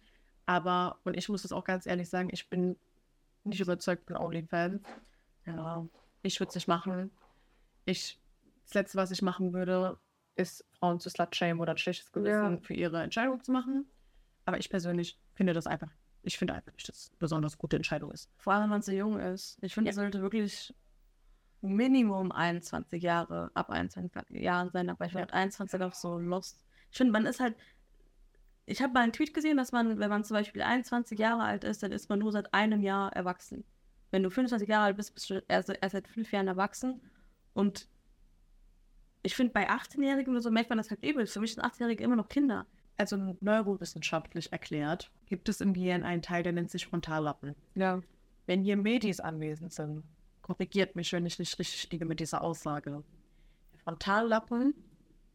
Aber, 0.46 1.00
und 1.06 1.16
ich 1.18 1.30
muss 1.30 1.42
das 1.44 1.52
auch 1.52 1.64
ganz 1.64 1.86
ehrlich 1.86 2.10
sagen, 2.10 2.30
ich 2.32 2.50
bin 2.50 2.76
nicht 3.46 3.62
überzeugt 3.62 4.06
von 4.08 4.18
OnlyFans. 4.18 4.82
Ja, 5.46 5.86
ich 6.24 6.40
würde 6.40 6.50
es 6.50 6.56
nicht 6.56 6.68
machen. 6.68 7.12
Ich, 7.86 8.20
das 8.66 8.74
Letzte, 8.74 8.98
was 8.98 9.12
ich 9.12 9.22
machen 9.22 9.54
würde, 9.54 10.00
ist 10.36 10.66
Frauen 10.80 11.00
zu 11.00 11.10
slut-shame 11.10 11.60
oder 11.60 11.72
ein 11.74 11.78
schlechtes 11.78 12.12
Gewissen 12.12 12.54
Ja. 12.56 12.60
für 12.62 12.74
ihre 12.74 13.02
Entscheidung 13.04 13.44
zu 13.44 13.52
machen. 13.52 13.86
Aber 14.46 14.58
ich 14.58 14.70
persönlich 14.70 15.20
finde 15.34 15.54
das 15.54 15.68
einfach, 15.68 15.90
ich 16.24 16.38
finde 16.38 16.54
einfach 16.54 16.74
nicht, 16.74 16.88
dass 16.90 16.98
es 16.98 17.10
eine 17.10 17.18
besonders 17.20 17.58
gute 17.58 17.76
Entscheidung 17.76 18.12
ist. 18.12 18.30
Vor 18.38 18.54
allem, 18.54 18.64
wenn 18.64 18.70
man 18.72 18.82
so 18.82 18.92
jung 18.92 19.20
ist. 19.20 19.58
Ich 19.62 19.74
finde, 19.74 19.90
Ja. 19.90 19.92
er 19.92 19.96
sollte 19.96 20.22
wirklich 20.22 20.74
Minimum 21.62 22.32
21 22.32 23.02
Jahre, 23.02 23.50
ab 23.54 23.70
21 23.70 24.40
Jahren 24.40 24.70
sein, 24.72 24.90
aber 24.90 25.06
ich 25.06 25.14
Ja. 25.14 25.20
finde 25.20 25.34
21 25.34 25.82
auch 25.82 25.94
so 25.94 26.18
lost. 26.20 26.64
Ich 26.92 26.98
finde, 26.98 27.14
man 27.14 27.26
ist 27.26 27.40
halt. 27.40 27.56
Ich 28.68 28.82
habe 28.82 28.94
mal 28.94 29.02
einen 29.02 29.14
Tweet 29.14 29.34
gesehen, 29.34 29.58
dass 29.58 29.72
man, 29.72 30.00
wenn 30.00 30.10
man 30.10 30.24
zum 30.24 30.36
Beispiel 30.36 30.64
21 30.64 31.20
Jahre 31.20 31.44
alt 31.44 31.64
ist, 31.64 31.84
dann 31.84 31.92
ist 31.92 32.10
man 32.10 32.18
nur 32.20 32.32
seit 32.32 32.52
einem 32.54 32.82
Jahr 32.82 33.14
erwachsen. 33.14 33.64
Wenn 34.16 34.24
du 34.24 34.30
25 34.30 34.70
Jahre 34.70 34.86
alt 34.86 34.96
bist, 34.96 35.14
bist 35.14 35.30
du 35.30 35.44
erst, 35.50 35.68
erst 35.68 35.92
seit 35.92 36.08
fünf 36.08 36.32
Jahren 36.32 36.48
erwachsen. 36.48 37.02
Und 37.54 37.90
ich 39.24 39.36
finde, 39.36 39.52
bei 39.52 39.70
18-Jährigen 39.70 40.32
oder 40.32 40.42
so 40.42 40.50
merkt 40.52 40.70
man 40.70 40.78
das 40.78 40.90
halt 40.90 41.04
übel. 41.04 41.28
Für 41.28 41.42
mich 41.42 41.54
sind 41.54 41.66
18-Jährige 41.66 42.02
immer 42.02 42.16
noch 42.16 42.30
Kinder. 42.30 42.66
Also 42.96 43.36
neurowissenschaftlich 43.42 44.54
erklärt, 44.54 45.12
gibt 45.26 45.50
es 45.50 45.60
im 45.60 45.74
Gehirn 45.74 46.04
einen 46.04 46.22
Teil, 46.22 46.44
der 46.44 46.54
nennt 46.54 46.72
sich 46.72 46.86
Frontallappen. 46.86 47.56
Ja. 47.74 48.02
Wenn 48.46 48.64
hier 48.64 48.78
Medis 48.78 49.20
anwesend 49.20 49.74
sind, 49.74 50.06
korrigiert 50.44 50.96
mich, 50.96 51.12
wenn 51.12 51.26
ich 51.26 51.38
nicht 51.38 51.60
richtig 51.60 51.92
liege 51.92 52.06
mit 52.06 52.22
dieser 52.22 52.42
Aussage. 52.42 53.04
Der 53.74 53.80
Frontallappen 53.82 54.76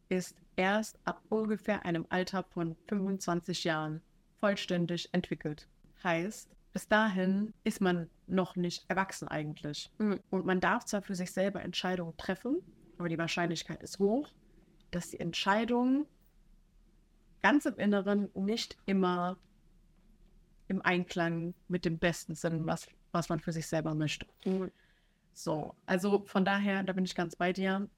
ist 0.09 0.35
erst 0.55 0.97
ab 1.05 1.21
ungefähr 1.29 1.85
einem 1.85 2.07
Alter 2.09 2.41
von 2.41 2.75
25 2.87 3.63
Jahren 3.63 4.01
vollständig 4.39 5.07
entwickelt. 5.11 5.67
Heißt, 6.03 6.49
bis 6.73 6.87
dahin 6.87 7.53
ist 7.63 7.81
man 7.81 8.09
noch 8.27 8.55
nicht 8.55 8.85
erwachsen 8.89 9.27
eigentlich. 9.27 9.89
Mhm. 9.97 10.19
Und 10.29 10.45
man 10.45 10.59
darf 10.59 10.85
zwar 10.85 11.01
für 11.01 11.15
sich 11.15 11.31
selber 11.31 11.61
Entscheidungen 11.61 12.15
treffen, 12.17 12.61
aber 12.97 13.09
die 13.09 13.17
Wahrscheinlichkeit 13.17 13.81
ist 13.83 13.99
hoch, 13.99 14.29
dass 14.91 15.09
die 15.09 15.19
Entscheidungen 15.19 16.05
ganz 17.41 17.65
im 17.65 17.77
Inneren 17.77 18.29
nicht 18.35 18.77
immer 18.85 19.37
im 20.67 20.81
Einklang 20.81 21.53
mit 21.67 21.83
dem 21.85 21.97
Besten 21.97 22.35
sind, 22.35 22.65
was, 22.65 22.87
was 23.11 23.27
man 23.29 23.39
für 23.39 23.51
sich 23.51 23.67
selber 23.67 23.93
möchte. 23.93 24.25
So, 25.33 25.75
also 25.85 26.23
von 26.25 26.45
daher, 26.45 26.83
da 26.83 26.93
bin 26.93 27.03
ich 27.03 27.15
ganz 27.15 27.35
bei 27.35 27.51
dir. 27.51 27.89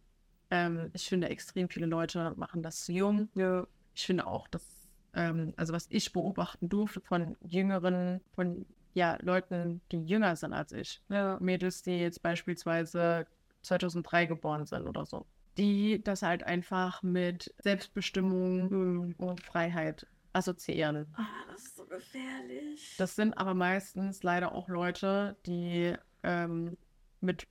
Ähm, 0.50 0.90
ich 0.94 1.08
finde, 1.08 1.30
extrem 1.30 1.70
viele 1.70 1.86
Leute 1.86 2.34
machen 2.36 2.64
das 2.64 2.86
zu 2.86 2.94
jung. 2.94 3.30
Ja. 3.36 3.68
Ich 3.94 4.06
finde 4.06 4.26
auch, 4.26 4.48
dass, 4.48 4.73
ähm, 5.14 5.54
also 5.58 5.74
was 5.74 5.88
ich 5.90 6.12
beobachten 6.14 6.70
durfte 6.70 7.02
von 7.02 7.36
jüngeren, 7.46 8.22
von 8.36 8.66
ja, 8.94 9.18
Leuten, 9.22 9.82
die 9.92 10.04
jünger 10.04 10.36
sind 10.36 10.54
als 10.54 10.72
ich. 10.72 11.02
Ja. 11.10 11.38
Mädels, 11.40 11.82
die 11.82 11.98
jetzt 12.00 12.22
beispielsweise 12.22 13.26
2003 13.64 14.26
geboren 14.28 14.66
sind 14.66 14.88
oder 14.88 15.06
so. 15.06 15.26
Die 15.58 16.02
das 16.04 16.22
halt 16.22 16.44
einfach 16.44 17.02
mit 17.04 17.54
Selbstbestimmung 17.60 18.70
Mhm. 18.70 19.16
und 19.18 19.42
Freiheit 19.42 20.06
assoziieren. 20.34 21.08
Ah, 21.16 21.26
das 21.52 21.62
ist 21.64 21.78
so 21.78 21.86
gefährlich. 21.86 22.96
Das 22.98 23.16
sind 23.16 23.38
aber 23.38 23.54
meistens 23.54 24.24
leider 24.24 24.52
auch 24.54 24.68
Leute, 24.68 25.38
die 25.46 25.94
ähm, 26.24 26.78
mit 27.22 27.48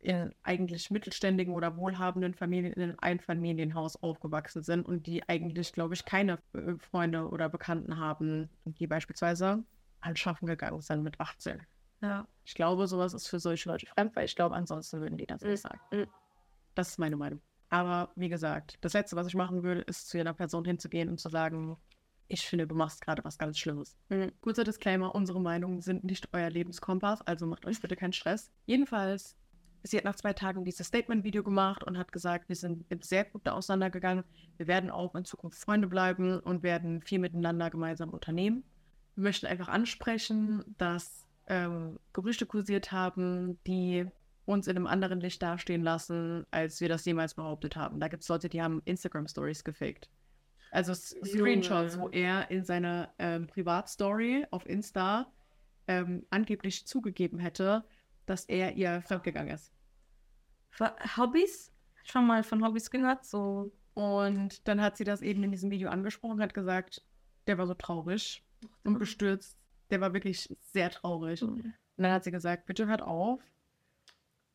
in 0.00 0.34
eigentlich 0.42 0.90
mittelständigen 0.90 1.54
oder 1.54 1.76
wohlhabenden 1.76 2.34
Familien 2.34 2.72
in 2.72 2.82
einem 2.82 2.96
Einfamilienhaus 3.00 4.02
aufgewachsen 4.02 4.62
sind 4.62 4.86
und 4.86 5.06
die 5.06 5.28
eigentlich, 5.28 5.72
glaube 5.72 5.94
ich, 5.94 6.04
keine 6.04 6.38
äh, 6.54 6.76
Freunde 6.78 7.28
oder 7.28 7.48
Bekannten 7.48 7.98
haben, 7.98 8.48
die 8.64 8.86
beispielsweise 8.86 9.62
ans 10.00 10.18
Schaffen 10.18 10.46
gegangen 10.46 10.80
sind 10.80 11.02
mit 11.02 11.20
18. 11.20 11.60
ja. 12.02 12.26
Ich 12.44 12.54
glaube, 12.54 12.86
sowas 12.86 13.14
ist 13.14 13.28
für 13.28 13.38
solche 13.38 13.68
Leute 13.68 13.86
fremd, 13.86 14.16
weil 14.16 14.24
ich 14.24 14.34
glaube, 14.34 14.54
ansonsten 14.54 15.00
würden 15.00 15.18
die 15.18 15.26
das 15.26 15.42
nicht 15.42 15.60
sagen. 15.60 15.80
Mhm. 15.92 16.06
Das 16.74 16.88
ist 16.88 16.98
meine 16.98 17.16
Meinung. 17.16 17.40
Aber 17.68 18.10
wie 18.16 18.28
gesagt, 18.28 18.78
das 18.80 18.94
Letzte, 18.94 19.16
was 19.16 19.28
ich 19.28 19.34
machen 19.34 19.62
würde, 19.62 19.82
ist 19.82 20.08
zu 20.08 20.18
einer 20.18 20.34
Person 20.34 20.64
hinzugehen 20.64 21.08
und 21.08 21.20
zu 21.20 21.28
sagen, 21.28 21.76
ich 22.26 22.46
finde, 22.46 22.66
du 22.66 22.74
machst 22.74 23.00
gerade 23.00 23.24
was 23.24 23.38
ganz 23.38 23.58
Schlimmes. 23.58 23.96
Mhm. 24.08 24.32
Kurzer 24.40 24.64
Disclaimer, 24.64 25.14
unsere 25.14 25.40
Meinungen 25.40 25.80
sind 25.80 26.04
nicht 26.04 26.28
euer 26.32 26.48
Lebenskompass, 26.48 27.22
also 27.22 27.46
macht 27.46 27.66
euch 27.66 27.80
bitte 27.80 27.96
keinen 27.96 28.12
Stress. 28.12 28.50
Jedenfalls, 28.66 29.36
sie 29.82 29.96
hat 29.96 30.04
nach 30.04 30.16
zwei 30.16 30.32
Tagen 30.32 30.64
dieses 30.64 30.86
Statement-Video 30.86 31.42
gemacht 31.42 31.84
und 31.84 31.98
hat 31.98 32.12
gesagt, 32.12 32.48
wir 32.48 32.56
sind 32.56 32.84
sehr 33.04 33.24
gut 33.24 33.42
da 33.44 33.52
auseinandergegangen. 33.52 34.24
Wir 34.56 34.66
werden 34.66 34.90
auch 34.90 35.14
in 35.14 35.24
Zukunft 35.24 35.58
Freunde 35.58 35.88
bleiben 35.88 36.40
und 36.40 36.62
werden 36.62 37.02
viel 37.02 37.18
miteinander 37.18 37.70
gemeinsam 37.70 38.10
unternehmen. 38.10 38.64
Wir 39.14 39.24
möchten 39.24 39.46
einfach 39.46 39.68
ansprechen, 39.68 40.64
dass 40.78 41.26
ähm, 41.46 41.98
Gerüchte 42.12 42.46
kursiert 42.46 42.92
haben, 42.92 43.58
die 43.66 44.06
uns 44.46 44.66
in 44.66 44.76
einem 44.76 44.86
anderen 44.86 45.20
Licht 45.20 45.42
dastehen 45.42 45.82
lassen, 45.82 46.46
als 46.50 46.80
wir 46.80 46.88
das 46.88 47.04
jemals 47.04 47.34
behauptet 47.34 47.76
haben. 47.76 48.00
Da 48.00 48.08
gibt 48.08 48.22
es 48.22 48.28
Leute, 48.28 48.48
die 48.48 48.62
haben 48.62 48.82
Instagram-Stories 48.84 49.64
gefaked. 49.64 50.08
Also 50.70 50.94
Screenshots, 50.94 51.94
Junge. 51.94 52.06
wo 52.06 52.08
er 52.10 52.50
in 52.50 52.64
seiner 52.64 53.12
ähm, 53.18 53.46
Privatstory 53.48 54.46
auf 54.50 54.66
Insta 54.68 55.32
ähm, 55.88 56.24
angeblich 56.30 56.86
zugegeben 56.86 57.38
hätte, 57.38 57.84
dass 58.30 58.44
er 58.44 58.76
ihr 58.76 59.02
fremdgegangen 59.02 59.52
ist. 59.52 59.72
Hobbys? 61.16 61.72
Schon 62.04 62.26
mal 62.26 62.44
von 62.44 62.64
Hobbys 62.64 62.90
gehört? 62.90 63.24
So. 63.24 63.72
Und 63.94 64.66
dann 64.68 64.80
hat 64.80 64.96
sie 64.96 65.04
das 65.04 65.20
eben 65.20 65.42
in 65.42 65.50
diesem 65.50 65.70
Video 65.70 65.90
angesprochen, 65.90 66.40
hat 66.40 66.54
gesagt, 66.54 67.02
der 67.46 67.58
war 67.58 67.66
so 67.66 67.74
traurig 67.74 68.44
und 68.84 68.98
bestürzt. 68.98 69.58
Der 69.90 70.00
war 70.00 70.14
wirklich 70.14 70.56
sehr 70.60 70.90
traurig. 70.90 71.42
Und 71.42 71.74
dann 71.96 72.12
hat 72.12 72.22
sie 72.22 72.30
gesagt, 72.30 72.66
bitte 72.66 72.86
hört 72.86 73.02
auf. 73.02 73.42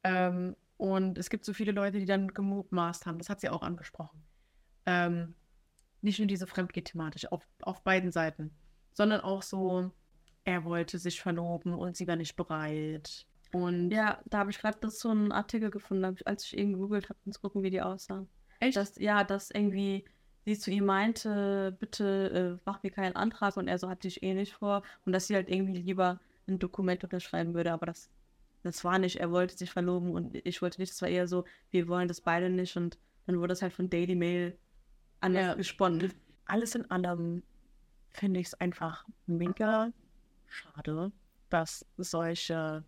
Ähm, 0.04 0.56
und 0.78 1.18
es 1.18 1.30
gibt 1.30 1.44
so 1.44 1.54
viele 1.54 1.74
Leute, 1.74 2.00
die 2.00 2.06
dann 2.06 2.34
gemutmaßt 2.34 3.06
haben. 3.06 3.18
Das 3.18 3.30
hat 3.30 3.42
sie 3.42 3.50
auch 3.50 3.62
angesprochen. 3.62 4.24
Ähm, 4.86 5.36
nicht 6.02 6.20
nur 6.20 6.28
diese 6.28 6.48
Fremdgeh-Thematik, 6.48 7.32
auf, 7.32 7.46
auf 7.62 7.84
beiden 7.84 8.12
Seiten, 8.12 8.56
sondern 8.94 9.22
auch 9.22 9.42
so, 9.42 9.92
er 10.46 10.64
wollte 10.64 10.98
sich 10.98 11.20
verloben 11.20 11.74
und 11.74 11.98
sie 11.98 12.08
war 12.08 12.16
nicht 12.16 12.36
bereit. 12.36 13.26
Und 13.64 13.92
Ja, 13.92 14.20
da 14.26 14.40
habe 14.40 14.52
ich 14.52 14.60
gerade 14.60 14.90
so 14.90 15.10
einen 15.10 15.32
Artikel 15.32 15.70
gefunden, 15.72 16.04
als 16.26 16.46
ich 16.46 16.58
eben 16.58 16.74
gegoogelt 16.74 17.10
habe, 17.10 17.20
um 17.26 17.32
zu 17.32 17.40
gucken, 17.42 17.64
wie 17.64 17.70
die 17.70 17.82
aussahen. 17.82 18.28
echt, 18.60 18.76
Dass, 18.78 18.98
ja, 18.98 19.24
dass 19.24 19.52
irgendwie 19.52 20.06
sie 20.46 20.58
zu 20.58 20.72
ihm 20.72 20.86
meinte, 20.86 21.76
bitte 21.80 22.58
äh, 22.60 22.62
mach 22.66 22.84
mir 22.84 22.92
keinen 22.92 23.16
Antrag. 23.16 23.58
Und 23.58 23.68
er 23.68 23.78
so 23.80 23.90
hatte 23.90 24.08
ich 24.08 24.22
eh 24.24 24.34
nicht 24.34 24.54
vor. 24.54 24.84
Und 25.06 25.14
dass 25.14 25.28
sie 25.28 25.36
halt 25.36 25.50
irgendwie 25.50 25.80
lieber 25.80 26.20
ein 26.48 26.60
Dokument 26.60 27.04
unterschreiben 27.04 27.54
würde, 27.56 27.72
aber 27.72 27.88
das, 27.88 28.10
das 28.64 28.84
war 28.84 29.00
nicht, 29.00 29.18
er 29.18 29.32
wollte 29.32 29.58
sich 29.58 29.72
verloben. 29.72 30.12
Und 30.12 30.36
ich 30.46 30.62
wollte 30.62 30.80
nicht, 30.82 30.92
das 30.94 31.02
war 31.02 31.10
eher 31.10 31.28
so, 31.28 31.46
wir 31.72 31.88
wollen 31.88 32.08
das 32.08 32.22
beide 32.22 32.50
nicht. 32.50 32.76
Und 32.78 32.98
dann 33.26 33.40
wurde 33.40 33.54
es 33.54 33.62
halt 33.62 33.74
von 33.74 33.90
Daily 33.90 34.16
Mail 34.16 34.58
anders 35.22 35.46
Ja. 35.46 35.54
gesponnen. 35.56 36.14
alles 36.46 36.76
in 36.76 36.90
allem 36.92 37.42
finde 38.12 38.40
ich 38.40 38.48
es 38.48 38.54
einfach 38.56 39.06
mega 39.26 39.92
schade, 40.48 41.12
dass 41.50 41.86
solche 41.98 42.84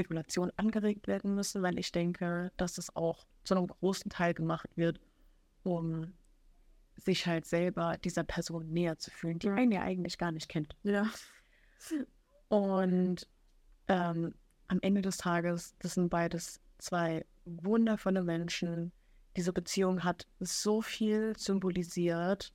Spekulationen 0.00 0.52
angeregt 0.56 1.06
werden 1.06 1.34
müssen, 1.34 1.62
weil 1.62 1.78
ich 1.78 1.92
denke, 1.92 2.52
dass 2.56 2.78
es 2.78 2.94
auch 2.96 3.26
zu 3.44 3.54
einem 3.54 3.66
großen 3.66 4.10
Teil 4.10 4.32
gemacht 4.34 4.68
wird, 4.76 4.98
um 5.62 6.14
sich 6.96 7.26
halt 7.26 7.46
selber 7.46 7.96
dieser 8.02 8.24
Person 8.24 8.68
näher 8.70 8.98
zu 8.98 9.10
fühlen, 9.10 9.38
die 9.38 9.50
einen 9.50 9.72
ja 9.72 9.82
eigentlich 9.82 10.18
gar 10.18 10.32
nicht 10.32 10.48
kennt. 10.48 10.74
Ja. 10.82 11.06
Und 12.48 13.28
ähm, 13.88 14.34
am 14.68 14.78
Ende 14.82 15.02
des 15.02 15.18
Tages, 15.18 15.76
das 15.78 15.94
sind 15.94 16.08
beides 16.08 16.60
zwei 16.78 17.24
wundervolle 17.44 18.22
Menschen. 18.22 18.92
Diese 19.36 19.52
Beziehung 19.52 20.04
hat 20.04 20.26
so 20.40 20.82
viel 20.82 21.36
symbolisiert, 21.36 22.54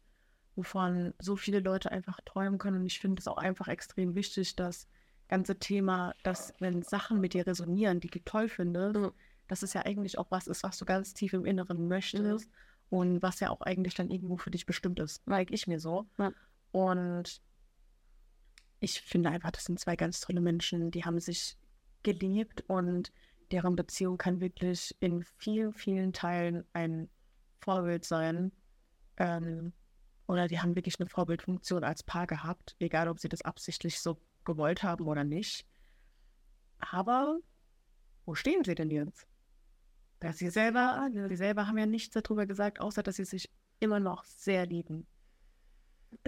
wovon 0.55 1.13
so 1.19 1.35
viele 1.35 1.59
Leute 1.59 1.91
einfach 1.91 2.19
träumen 2.21 2.57
können. 2.57 2.77
Und 2.77 2.85
ich 2.85 2.99
finde 2.99 3.19
es 3.19 3.27
auch 3.27 3.37
einfach 3.37 3.67
extrem 3.67 4.15
wichtig, 4.15 4.55
das 4.55 4.87
ganze 5.27 5.57
Thema, 5.57 6.13
dass 6.23 6.53
wenn 6.59 6.81
Sachen 6.83 7.19
mit 7.19 7.33
dir 7.33 7.47
resonieren, 7.47 7.99
die 7.99 8.09
du 8.09 8.19
toll 8.23 8.47
findest, 8.49 8.95
Mhm. 8.99 9.11
dass 9.47 9.63
es 9.63 9.73
ja 9.73 9.85
eigentlich 9.85 10.17
auch 10.17 10.29
was 10.31 10.47
ist, 10.47 10.63
was 10.63 10.77
du 10.77 10.85
ganz 10.85 11.13
tief 11.13 11.33
im 11.33 11.45
Inneren 11.45 11.87
möchtest 11.87 12.49
und 12.89 13.21
was 13.21 13.39
ja 13.39 13.49
auch 13.49 13.61
eigentlich 13.61 13.95
dann 13.95 14.09
irgendwo 14.09 14.37
für 14.37 14.51
dich 14.51 14.65
bestimmt 14.65 14.99
ist. 14.99 15.21
Like 15.25 15.51
ich 15.51 15.67
mir 15.67 15.79
so. 15.79 16.05
Ja. 16.17 16.31
Und 16.71 17.41
ich 18.79 19.01
finde 19.01 19.29
einfach, 19.29 19.51
das 19.51 19.65
sind 19.65 19.79
zwei 19.79 19.95
ganz 19.95 20.19
tolle 20.19 20.41
Menschen, 20.41 20.91
die 20.91 21.05
haben 21.05 21.19
sich 21.19 21.57
geliebt 22.03 22.63
und 22.67 23.11
deren 23.51 23.75
Beziehung 23.75 24.17
kann 24.17 24.41
wirklich 24.41 24.95
in 24.99 25.23
vielen, 25.37 25.73
vielen 25.73 26.13
Teilen 26.13 26.65
ein 26.73 27.09
Vorbild 27.61 28.05
sein. 28.05 28.51
Ähm, 29.17 29.73
oder 30.27 30.47
die 30.47 30.59
haben 30.59 30.75
wirklich 30.75 30.99
eine 30.99 31.07
Vorbildfunktion 31.09 31.83
als 31.83 32.03
Paar 32.03 32.27
gehabt, 32.27 32.75
egal 32.79 33.07
ob 33.07 33.19
sie 33.19 33.29
das 33.29 33.43
absichtlich 33.43 33.99
so 33.99 34.19
gewollt 34.45 34.83
haben 34.83 35.07
oder 35.07 35.23
nicht. 35.23 35.65
Aber 36.79 37.39
wo 38.25 38.35
stehen 38.35 38.63
sie 38.63 38.75
denn 38.75 38.91
jetzt? 38.91 39.27
Dass 40.19 40.37
sie 40.37 40.49
selber, 40.49 41.09
sie 41.11 41.35
selber 41.35 41.67
haben 41.67 41.77
ja 41.77 41.85
nichts 41.85 42.13
darüber 42.13 42.45
gesagt, 42.45 42.79
außer 42.79 43.03
dass 43.03 43.17
sie 43.17 43.25
sich 43.25 43.49
immer 43.79 43.99
noch 43.99 44.23
sehr 44.23 44.65
lieben. 44.65 45.05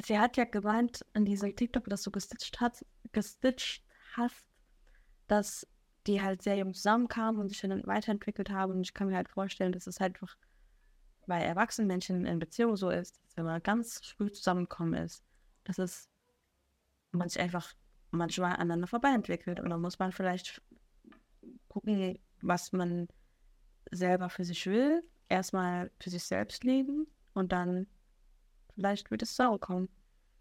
Sie 0.03 0.19
hat 0.19 0.37
ja 0.37 0.43
gemeint 0.43 1.05
in 1.13 1.25
diesem 1.25 1.55
TikTok, 1.55 1.85
das 1.85 2.03
du 2.03 2.11
gestitcht, 2.11 2.59
hat, 2.59 2.85
gestitcht 3.13 3.83
hast, 4.15 4.45
dass 5.27 5.67
die 6.05 6.21
halt 6.21 6.41
sehr 6.41 6.57
jung 6.57 6.73
zusammenkamen 6.73 7.39
und 7.39 7.49
sich 7.49 7.61
dann 7.61 7.85
weiterentwickelt 7.85 8.49
haben. 8.49 8.73
Und 8.73 8.81
ich 8.81 8.93
kann 8.93 9.07
mir 9.07 9.15
halt 9.15 9.29
vorstellen, 9.29 9.71
dass 9.71 9.87
es 9.87 9.99
halt 9.99 10.15
einfach 10.15 10.37
bei 11.25 11.41
erwachsenen 11.41 11.87
Menschen 11.87 12.25
in 12.25 12.39
Beziehung 12.39 12.77
so 12.77 12.89
ist, 12.89 13.21
dass 13.23 13.37
wenn 13.37 13.45
man 13.45 13.61
ganz 13.61 13.99
früh 14.17 14.31
zusammengekommen 14.31 14.93
ist, 14.93 15.23
dass 15.65 15.77
es 15.77 16.09
man 17.11 17.27
sich 17.29 17.41
einfach 17.41 17.73
manchmal 18.11 18.53
aneinander 18.53 18.87
vorbei 18.87 19.09
entwickelt. 19.13 19.59
Und 19.59 19.69
dann 19.69 19.81
muss 19.81 19.99
man 19.99 20.11
vielleicht 20.11 20.61
gucken, 21.67 22.19
was 22.41 22.71
man 22.71 23.07
selber 23.91 24.29
für 24.29 24.45
sich 24.45 24.65
will. 24.65 25.03
Erstmal 25.29 25.91
für 25.99 26.09
sich 26.09 26.23
selbst 26.23 26.63
leben 26.63 27.05
und 27.33 27.51
dann 27.51 27.87
vielleicht 28.75 29.11
wird 29.11 29.23
es 29.23 29.35
sauer 29.35 29.59
kommen. 29.59 29.89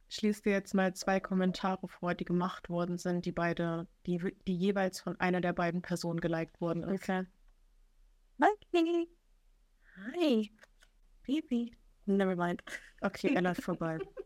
Ich 0.09 0.23
lese 0.23 0.43
dir 0.43 0.53
jetzt 0.53 0.75
mal 0.75 0.95
zwei 0.95 1.19
Kommentare 1.19 1.89
vor, 1.89 2.15
die 2.15 2.25
gemacht 2.25 2.69
worden 2.69 2.97
sind, 2.97 3.25
die 3.25 3.33
beide, 3.33 3.89
die, 4.07 4.19
die 4.47 4.57
jeweils 4.57 5.01
von 5.01 5.19
einer 5.19 5.41
der 5.41 5.53
beiden 5.53 5.83
Personen 5.83 6.21
geliked 6.21 6.61
wurden. 6.61 6.85
ist. 6.85 7.03
Okay. 7.03 7.27
Hi. 8.41 9.09
Hi. 10.15 10.51
Baby. 11.27 11.77
Never 12.05 12.37
mind. 12.37 12.63
Okay, 13.01 13.35
er 13.35 13.43
läuft 13.43 13.63
vorbei. 13.63 13.99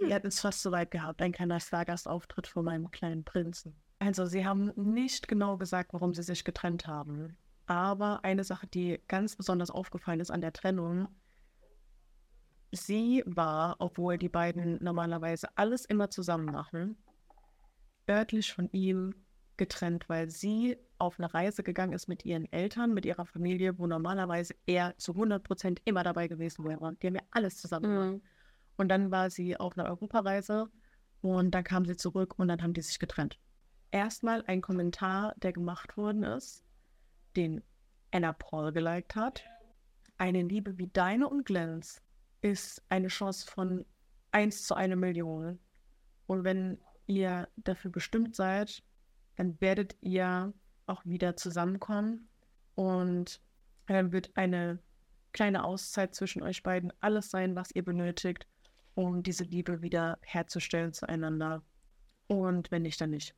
Ihr 0.00 0.14
habt 0.14 0.24
es 0.24 0.40
fast 0.40 0.62
so 0.62 0.70
weit 0.70 0.90
gehabt, 0.90 1.20
ein 1.22 1.32
kleiner 1.32 1.60
Stargastauftritt 1.60 2.46
von 2.46 2.64
meinem 2.64 2.90
kleinen 2.90 3.24
Prinzen. 3.24 3.74
Also, 3.98 4.26
sie 4.26 4.46
haben 4.46 4.72
nicht 4.76 5.26
genau 5.28 5.56
gesagt, 5.56 5.92
warum 5.92 6.14
sie 6.14 6.22
sich 6.22 6.44
getrennt 6.44 6.86
haben. 6.86 7.36
Aber 7.66 8.24
eine 8.24 8.44
Sache, 8.44 8.66
die 8.66 9.00
ganz 9.08 9.36
besonders 9.36 9.70
aufgefallen 9.70 10.20
ist 10.20 10.30
an 10.30 10.40
der 10.40 10.52
Trennung, 10.52 11.08
sie 12.72 13.22
war, 13.26 13.76
obwohl 13.78 14.18
die 14.18 14.28
beiden 14.28 14.82
normalerweise 14.82 15.48
alles 15.56 15.84
immer 15.84 16.10
zusammen 16.10 16.46
machen, 16.46 16.96
örtlich 18.08 18.52
von 18.52 18.70
ihm 18.72 19.14
getrennt, 19.56 20.08
weil 20.08 20.30
sie 20.30 20.78
auf 20.98 21.18
eine 21.18 21.32
Reise 21.32 21.62
gegangen 21.62 21.92
ist 21.92 22.08
mit 22.08 22.24
ihren 22.24 22.50
Eltern, 22.52 22.94
mit 22.94 23.04
ihrer 23.04 23.26
Familie, 23.26 23.78
wo 23.78 23.86
normalerweise 23.86 24.54
er 24.66 24.96
zu 24.98 25.12
100 25.12 25.42
Prozent 25.42 25.82
immer 25.84 26.02
dabei 26.02 26.28
gewesen 26.28 26.64
wäre. 26.64 26.94
Die 27.02 27.06
haben 27.06 27.16
ja 27.16 27.22
alles 27.30 27.58
zusammen 27.58 27.90
gemacht. 27.90 28.12
Mhm. 28.12 28.22
Und 28.78 28.88
dann 28.88 29.10
war 29.10 29.28
sie 29.28 29.56
auf 29.56 29.76
einer 29.76 29.88
Europareise 29.88 30.70
und 31.20 31.50
dann 31.50 31.64
kam 31.64 31.84
sie 31.84 31.96
zurück 31.96 32.38
und 32.38 32.48
dann 32.48 32.62
haben 32.62 32.74
die 32.74 32.80
sich 32.80 32.98
getrennt. 32.98 33.38
Erstmal 33.90 34.44
ein 34.46 34.62
Kommentar, 34.62 35.34
der 35.38 35.52
gemacht 35.52 35.96
worden 35.96 36.22
ist, 36.22 36.64
den 37.36 37.62
Anna 38.12 38.32
Paul 38.32 38.72
geliked 38.72 39.16
hat. 39.16 39.44
Eine 40.16 40.42
Liebe 40.42 40.78
wie 40.78 40.86
deine 40.86 41.28
und 41.28 41.44
Glens 41.44 42.00
ist 42.40 42.82
eine 42.88 43.08
Chance 43.08 43.50
von 43.50 43.84
1 44.30 44.64
zu 44.64 44.76
1 44.76 44.94
Million. 44.94 45.58
Und 46.26 46.44
wenn 46.44 46.78
ihr 47.06 47.48
dafür 47.56 47.90
bestimmt 47.90 48.36
seid, 48.36 48.82
dann 49.36 49.60
werdet 49.60 49.96
ihr 50.00 50.52
auch 50.86 51.04
wieder 51.04 51.36
zusammenkommen 51.36 52.28
und 52.76 53.40
dann 53.86 54.12
wird 54.12 54.30
eine 54.36 54.78
kleine 55.32 55.64
Auszeit 55.64 56.14
zwischen 56.14 56.42
euch 56.42 56.62
beiden 56.62 56.92
alles 57.00 57.30
sein, 57.30 57.56
was 57.56 57.70
ihr 57.74 57.84
benötigt, 57.84 58.46
um 58.98 59.22
diese 59.22 59.44
Liebe 59.44 59.80
wieder 59.80 60.18
herzustellen 60.22 60.92
zueinander. 60.92 61.62
Und 62.26 62.72
wenn 62.72 62.82
nicht, 62.82 63.00
dann 63.00 63.10
nicht. 63.10 63.32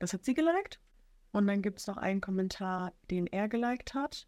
Das 0.00 0.12
hat 0.12 0.24
sie 0.24 0.34
geliked. 0.34 0.80
Und 1.30 1.46
dann 1.46 1.62
gibt 1.62 1.78
es 1.78 1.86
noch 1.86 1.96
einen 1.96 2.20
Kommentar, 2.20 2.92
den 3.08 3.28
er 3.28 3.48
geliked 3.48 3.94
hat. 3.94 4.26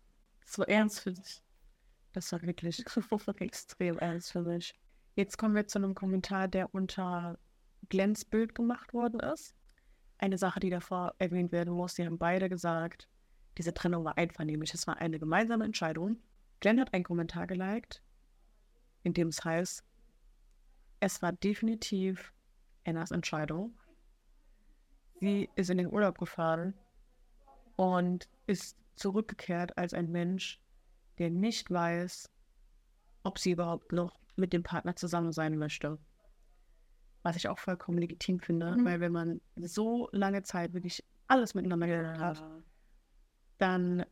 War 0.56 0.68
ernst 0.68 1.00
für 1.00 1.10
mich. 1.10 1.42
Das 2.12 2.30
war 2.30 2.42
wirklich 2.42 2.84
extrem 3.40 3.98
ernst 3.98 4.30
für 4.30 4.42
mich. 4.42 4.78
Jetzt 5.16 5.36
kommen 5.36 5.56
wir 5.56 5.66
zu 5.66 5.78
einem 5.78 5.96
Kommentar, 5.96 6.46
der 6.46 6.72
unter 6.72 7.40
Glens 7.88 8.24
Bild 8.24 8.54
gemacht 8.54 8.94
worden 8.94 9.18
ist. 9.18 9.52
Eine 10.18 10.38
Sache, 10.38 10.60
die 10.60 10.70
davor 10.70 11.16
erwähnt 11.18 11.50
werden 11.50 11.74
muss, 11.74 11.96
sie 11.96 12.06
haben 12.06 12.18
beide 12.18 12.48
gesagt, 12.48 13.08
diese 13.58 13.74
Trennung 13.74 14.04
war 14.04 14.16
einvernehmlich. 14.16 14.72
Es 14.74 14.86
war 14.86 14.98
eine 14.98 15.18
gemeinsame 15.18 15.64
Entscheidung. 15.64 16.18
Glenn 16.60 16.80
hat 16.80 16.94
einen 16.94 17.04
Kommentar 17.04 17.48
geliked, 17.48 18.00
in 19.02 19.12
dem 19.12 19.28
es 19.28 19.44
heißt, 19.44 19.85
es 21.00 21.22
war 21.22 21.32
definitiv 21.32 22.32
Annas 22.84 23.10
Entscheidung. 23.10 23.76
Sie 25.20 25.48
ist 25.56 25.70
in 25.70 25.78
den 25.78 25.92
Urlaub 25.92 26.18
gefahren 26.18 26.74
und 27.76 28.28
ist 28.46 28.76
zurückgekehrt 28.96 29.76
als 29.76 29.94
ein 29.94 30.10
Mensch, 30.10 30.60
der 31.18 31.30
nicht 31.30 31.70
weiß, 31.70 32.30
ob 33.22 33.38
sie 33.38 33.52
überhaupt 33.52 33.92
noch 33.92 34.18
mit 34.36 34.52
dem 34.52 34.62
Partner 34.62 34.94
zusammen 34.96 35.32
sein 35.32 35.56
möchte. 35.58 35.98
Was 37.22 37.36
ich 37.36 37.48
auch 37.48 37.58
vollkommen 37.58 37.98
legitim 37.98 38.40
finde, 38.40 38.76
Mhm. 38.76 38.84
weil 38.84 39.00
wenn 39.00 39.12
man 39.12 39.40
so 39.56 40.08
lange 40.12 40.42
Zeit 40.42 40.74
wirklich 40.74 41.02
alles 41.26 41.54
miteinander 41.54 41.86
gemacht 41.86 42.20
hat, 42.20 42.44
dann 43.58 44.04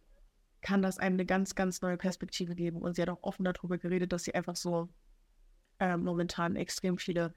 kann 0.63 0.83
das 0.83 0.99
einem 0.99 1.17
eine 1.17 1.27
ganz, 1.27 1.55
ganz 1.55 1.83
neue 1.83 1.99
Perspektive 1.99 2.55
geben. 2.55 2.81
Und 2.83 2.97
sie 2.97 3.03
hat 3.03 3.11
auch 3.11 3.23
offen 3.23 3.45
darüber 3.45 3.77
geredet, 3.79 4.13
dass 4.13 4.25
sie 4.25 4.35
einfach 4.35 4.57
so 4.57 4.89
ähm, 5.85 6.03
momentan 6.03 6.57
extrem 6.57 6.97
viele 6.97 7.35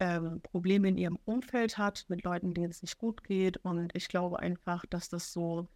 ähm, 0.00 0.40
Probleme 0.40 0.88
in 0.88 0.96
ihrem 0.96 1.18
Umfeld 1.26 1.76
hat, 1.76 2.06
mit 2.08 2.24
Leuten, 2.24 2.54
denen 2.54 2.70
es 2.70 2.80
nicht 2.80 2.96
gut 2.96 3.22
geht. 3.22 3.58
Und 3.58 3.94
ich 3.94 4.08
glaube 4.08 4.40
einfach, 4.40 4.86
dass 4.86 5.10
das 5.10 5.30
so 5.30 5.68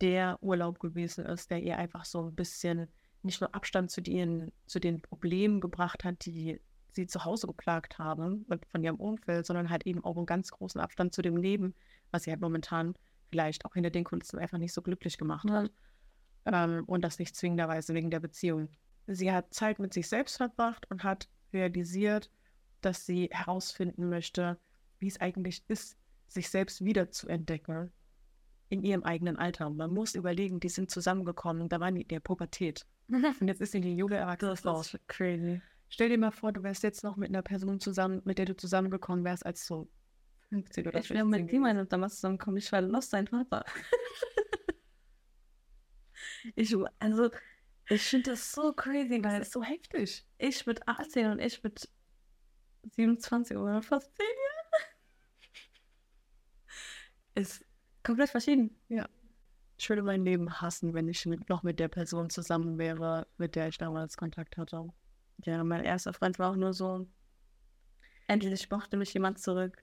der 0.00 0.42
Urlaub 0.42 0.78
gewesen 0.80 1.26
ist, 1.26 1.50
der 1.50 1.62
ihr 1.62 1.76
einfach 1.76 2.06
so 2.06 2.26
ein 2.26 2.34
bisschen 2.34 2.88
nicht 3.22 3.42
nur 3.42 3.54
Abstand 3.54 3.90
zu 3.90 4.00
den, 4.00 4.52
zu 4.66 4.80
den 4.80 5.02
Problemen 5.02 5.60
gebracht 5.60 6.02
hat, 6.02 6.24
die 6.24 6.60
sie 6.92 7.06
zu 7.06 7.24
Hause 7.24 7.46
geplagt 7.46 7.98
haben 7.98 8.46
von 8.70 8.82
ihrem 8.82 8.96
Umfeld, 8.96 9.46
sondern 9.46 9.68
halt 9.70 9.86
eben 9.86 10.02
auch 10.04 10.16
einen 10.16 10.26
ganz 10.26 10.50
großen 10.50 10.80
Abstand 10.80 11.14
zu 11.14 11.20
dem 11.20 11.36
Leben, 11.36 11.74
was 12.10 12.24
sie 12.24 12.30
halt 12.30 12.40
momentan 12.40 12.94
vielleicht 13.28 13.64
auch 13.64 13.74
hinter 13.74 13.90
den 13.90 14.04
Kulissen 14.04 14.38
einfach 14.38 14.58
nicht 14.58 14.72
so 14.72 14.82
glücklich 14.82 15.18
gemacht 15.18 15.48
hat. 15.50 15.70
Ähm, 16.46 16.84
und 16.86 17.02
das 17.02 17.18
nicht 17.18 17.36
zwingenderweise 17.36 17.94
wegen 17.94 18.10
der 18.10 18.20
Beziehung. 18.20 18.68
Sie 19.06 19.32
hat 19.32 19.52
Zeit 19.52 19.78
mit 19.78 19.92
sich 19.92 20.08
selbst 20.08 20.36
verbracht 20.36 20.90
und 20.90 21.04
hat 21.04 21.28
realisiert, 21.52 22.30
dass 22.80 23.06
sie 23.06 23.28
herausfinden 23.32 24.08
möchte, 24.08 24.58
wie 24.98 25.08
es 25.08 25.20
eigentlich 25.20 25.62
ist, 25.68 25.96
sich 26.28 26.48
selbst 26.48 26.84
wieder 26.84 27.10
zu 27.10 27.28
entdecken 27.28 27.92
in 28.68 28.82
ihrem 28.82 29.02
eigenen 29.02 29.36
Alter. 29.36 29.66
Und 29.66 29.76
man 29.76 29.92
muss 29.92 30.14
überlegen, 30.14 30.60
die 30.60 30.68
sind 30.68 30.90
zusammengekommen, 30.90 31.68
da 31.68 31.80
waren 31.80 31.94
die 31.94 32.02
in 32.02 32.08
der 32.08 32.20
Pubertät. 32.20 32.86
Und 33.08 33.48
jetzt 33.48 33.60
ist 33.60 33.72
sie 33.72 33.80
die 33.80 33.94
junge 33.94 34.16
Erwachsene. 34.16 34.54
Das 34.62 34.94
ist 34.94 35.08
crazy. 35.08 35.60
Stell 35.88 36.08
dir 36.08 36.16
mal 36.16 36.30
vor, 36.30 36.52
du 36.52 36.62
wärst 36.62 36.82
jetzt 36.82 37.04
noch 37.04 37.16
mit 37.16 37.28
einer 37.28 37.42
Person 37.42 37.78
zusammen, 37.78 38.22
mit 38.24 38.38
der 38.38 38.46
du 38.46 38.56
zusammengekommen 38.56 39.24
wärst, 39.24 39.44
als 39.44 39.66
so 39.66 39.90
15 40.48 40.86
oder 40.86 41.00
Ich 41.00 41.10
wäre 41.10 41.18
16 41.18 41.28
mit 41.28 41.40
gewesen. 41.40 41.54
jemandem 41.54 41.88
damals 41.88 42.14
zusammengekommen, 42.14 42.56
ich 42.56 42.72
war 42.72 42.80
lost 42.80 43.10
sein 43.10 43.26
Vater. 43.26 43.64
ich, 46.54 46.74
also, 46.98 47.30
ich 47.94 48.02
finde 48.02 48.30
das 48.30 48.52
so 48.52 48.72
crazy, 48.72 49.20
Das 49.20 49.32
weil 49.32 49.42
ist 49.42 49.52
so 49.52 49.62
heftig. 49.62 50.26
ich 50.38 50.66
mit 50.66 50.86
18 50.88 51.26
und 51.32 51.38
ich 51.40 51.62
mit 51.62 51.88
27 52.92 53.56
oder 53.56 53.82
fast 53.82 54.14
10 54.16 54.24
Jahren 54.24 54.86
ist 57.34 57.64
komplett 58.02 58.30
verschieden. 58.30 58.76
Ich 59.78 59.88
würde 59.88 60.02
mein 60.02 60.24
Leben 60.24 60.60
hassen, 60.60 60.94
wenn 60.94 61.08
ich 61.08 61.24
noch 61.26 61.62
mit 61.62 61.80
der 61.80 61.88
Person 61.88 62.30
zusammen 62.30 62.78
wäre, 62.78 63.26
mit 63.36 63.56
der 63.56 63.68
ich 63.68 63.78
damals 63.78 64.16
Kontakt 64.16 64.56
hatte. 64.56 64.88
Ja, 65.44 65.64
mein 65.64 65.84
erster 65.84 66.12
Freund 66.12 66.38
war 66.38 66.50
auch 66.52 66.56
nur 66.56 66.72
so, 66.72 67.06
endlich 68.28 68.70
mochte 68.70 68.96
mich 68.96 69.12
jemand 69.14 69.40
zurück. 69.40 69.82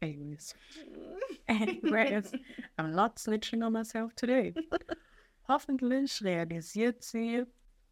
Anyways. 0.00 0.54
Anyways. 1.46 2.32
I'm 2.76 2.92
not 2.94 3.18
snitching 3.18 3.62
on 3.62 3.72
myself 3.72 4.14
today. 4.14 4.54
Hoffentlich 5.48 6.22
realisiert 6.22 7.02
sie, 7.02 7.44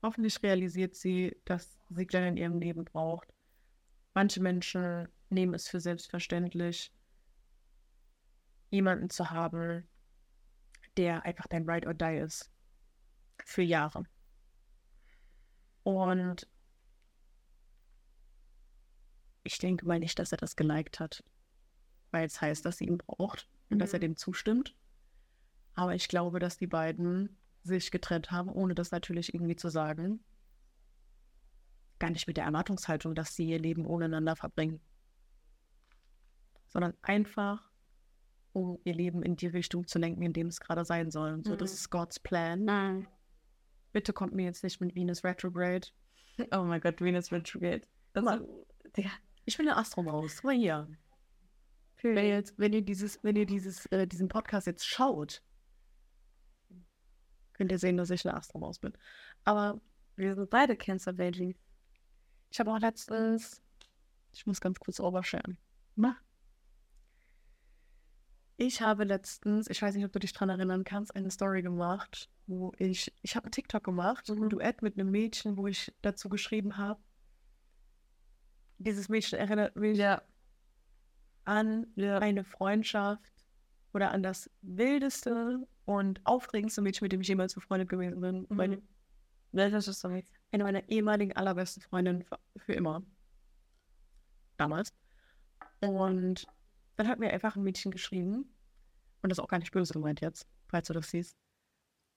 hoffentlich 0.02 0.42
realisiert 0.42 0.94
sie, 0.94 1.36
dass 1.44 1.78
sie 1.88 2.06
Glenn 2.06 2.28
in 2.28 2.36
ihrem 2.36 2.60
Leben 2.60 2.84
braucht. 2.84 3.32
Manche 4.14 4.40
Menschen 4.40 5.08
nehmen 5.30 5.54
es 5.54 5.68
für 5.68 5.80
selbstverständlich, 5.80 6.92
jemanden 8.70 9.10
zu 9.10 9.30
haben, 9.30 9.88
der 10.96 11.24
einfach 11.24 11.46
dein 11.46 11.68
Ride 11.68 11.86
or 11.86 11.94
Die 11.94 12.18
ist. 12.18 12.50
Für 13.44 13.62
Jahre. 13.62 14.04
Und 15.82 16.48
ich 19.44 19.58
denke 19.58 19.86
mal 19.86 20.00
nicht, 20.00 20.18
dass 20.18 20.32
er 20.32 20.38
das 20.38 20.56
geliked 20.56 20.98
hat, 20.98 21.22
weil 22.10 22.26
es 22.26 22.40
heißt, 22.40 22.64
dass 22.64 22.78
sie 22.78 22.86
ihn 22.86 22.98
braucht 22.98 23.48
und 23.70 23.78
dass 23.78 23.92
er 23.92 23.98
Mhm. 23.98 24.02
dem 24.02 24.16
zustimmt. 24.16 24.74
Aber 25.74 25.94
ich 25.94 26.08
glaube, 26.08 26.38
dass 26.38 26.56
die 26.56 26.66
beiden 26.66 27.36
sich 27.66 27.90
getrennt 27.90 28.30
haben, 28.30 28.48
ohne 28.50 28.74
das 28.74 28.90
natürlich 28.90 29.34
irgendwie 29.34 29.56
zu 29.56 29.68
sagen. 29.68 30.24
Gar 31.98 32.10
nicht 32.10 32.26
mit 32.26 32.36
der 32.36 32.44
Erwartungshaltung, 32.44 33.14
dass 33.14 33.34
sie 33.34 33.46
ihr 33.48 33.58
Leben 33.58 33.86
ohne 33.86 34.06
einander 34.06 34.36
verbringen. 34.36 34.80
Sondern 36.68 36.94
einfach, 37.02 37.70
um 38.52 38.78
ihr 38.84 38.94
Leben 38.94 39.22
in 39.22 39.36
die 39.36 39.46
Richtung 39.46 39.86
zu 39.86 39.98
lenken, 39.98 40.22
in 40.22 40.32
dem 40.32 40.48
es 40.48 40.60
gerade 40.60 40.84
sein 40.84 41.10
soll. 41.10 41.32
Und 41.32 41.46
so, 41.46 41.56
das 41.56 41.70
Mhm. 41.70 41.74
ist 41.74 41.90
Gods 41.90 42.20
Plan. 42.20 42.64
Nein. 42.64 43.08
Bitte 43.92 44.12
kommt 44.12 44.34
mir 44.34 44.44
jetzt 44.44 44.62
nicht 44.62 44.80
mit 44.80 44.94
Venus 44.94 45.24
Retrograde. 45.24 45.88
Oh 46.52 46.64
mein 46.64 46.82
Gott, 46.82 47.00
Venus 47.00 47.32
Retrograde. 47.32 47.80
Das 48.12 48.22
Guck 48.22 48.40
ist, 48.40 48.96
Digga, 48.96 49.10
Ich 49.46 49.56
bin 49.56 49.66
eine 49.68 49.78
Astromaus. 49.78 50.36
Guck 50.36 50.44
mal 50.44 50.54
hier. 50.54 50.86
Wenn 52.02 52.16
ihr, 52.18 52.28
jetzt, 52.28 52.58
wenn 52.58 52.74
ihr, 52.74 52.82
dieses, 52.82 53.18
wenn 53.24 53.36
ihr 53.36 53.46
dieses, 53.46 53.86
äh, 53.86 54.06
diesen 54.06 54.28
Podcast 54.28 54.66
jetzt 54.66 54.86
schaut, 54.86 55.42
könnt 57.56 57.72
ihr 57.72 57.78
sehen, 57.78 57.96
dass 57.96 58.10
ich 58.10 58.26
eine 58.26 58.36
Astromaus 58.36 58.78
bin. 58.78 58.92
Aber 59.44 59.80
wir 60.16 60.34
sind 60.34 60.50
beide 60.50 60.76
Cancer 60.76 61.12
Babies. 61.12 61.56
ich 62.50 62.60
habe 62.60 62.72
auch 62.72 62.78
letztens, 62.78 63.62
ich 64.32 64.46
muss 64.46 64.60
ganz 64.60 64.78
kurz 64.78 65.00
oversharen. 65.00 65.58
Mach. 65.94 66.16
Ich 68.58 68.80
habe 68.80 69.04
letztens, 69.04 69.68
ich 69.68 69.82
weiß 69.82 69.94
nicht, 69.94 70.04
ob 70.06 70.12
du 70.12 70.18
dich 70.18 70.32
dran 70.32 70.48
erinnern 70.48 70.84
kannst, 70.84 71.14
eine 71.14 71.30
Story 71.30 71.60
gemacht, 71.62 72.30
wo 72.46 72.72
ich, 72.78 73.12
ich 73.22 73.36
habe 73.36 73.44
einen 73.44 73.52
TikTok 73.52 73.84
gemacht, 73.84 74.30
ein 74.30 74.38
Mhm. 74.38 74.48
Duett 74.48 74.80
mit 74.82 74.98
einem 74.98 75.10
Mädchen, 75.10 75.58
wo 75.58 75.66
ich 75.66 75.92
dazu 76.00 76.28
geschrieben 76.30 76.78
habe, 76.78 77.00
dieses 78.78 79.08
Mädchen 79.08 79.38
erinnert 79.38 79.76
mich 79.76 79.98
Ja. 79.98 80.22
an 81.44 81.86
eine 81.96 82.44
Freundschaft 82.44 83.35
oder 83.96 84.12
an 84.12 84.22
das 84.22 84.50
wildeste 84.60 85.66
und 85.86 86.20
aufregendste 86.24 86.82
Mädchen, 86.82 87.06
mit 87.06 87.12
dem 87.12 87.22
ich 87.22 87.28
jemals 87.28 87.54
befreundet 87.54 87.88
gewesen 87.88 88.20
bin. 88.20 88.46
Mhm. 88.48 88.56
Meine, 88.56 88.82
Welches 89.52 89.88
ist 89.88 90.04
damit? 90.04 90.26
eine 90.52 90.64
meiner 90.64 90.88
ehemaligen 90.88 91.32
allerbesten 91.32 91.82
Freundinnen 91.82 92.22
für, 92.22 92.38
für 92.56 92.74
immer. 92.74 93.02
Damals. 94.58 94.92
Und 95.80 96.46
dann 96.96 97.08
hat 97.08 97.18
mir 97.18 97.30
einfach 97.30 97.56
ein 97.56 97.62
Mädchen 97.62 97.90
geschrieben, 97.90 98.54
und 99.22 99.30
das 99.30 99.38
ist 99.38 99.42
auch 99.42 99.48
gar 99.48 99.58
nicht 99.58 99.72
böse 99.72 99.94
gemeint 99.94 100.20
jetzt, 100.20 100.46
falls 100.68 100.88
du 100.88 100.92
das 100.92 101.10
siehst. 101.10 101.36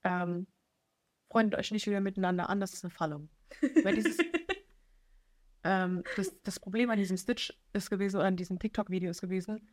Ähm, 0.04 0.48
freundet 1.32 1.58
euch 1.60 1.72
nicht 1.72 1.88
wieder 1.88 2.02
miteinander 2.02 2.50
an, 2.50 2.60
das 2.60 2.74
ist 2.74 2.84
eine 2.84 2.92
Falle. 2.92 3.28
Weil 3.84 3.96
dieses, 3.96 4.18
ähm, 5.64 6.04
das, 6.18 6.42
das 6.44 6.60
Problem 6.60 6.90
an 6.90 7.00
diesem 7.00 7.18
Stitch 7.18 7.54
ist 7.72 7.90
gewesen, 7.90 8.18
oder 8.18 8.26
an 8.26 8.38
diesem 8.38 8.60
TikTok-Video 8.60 9.10
ist 9.10 9.22
gewesen, 9.22 9.70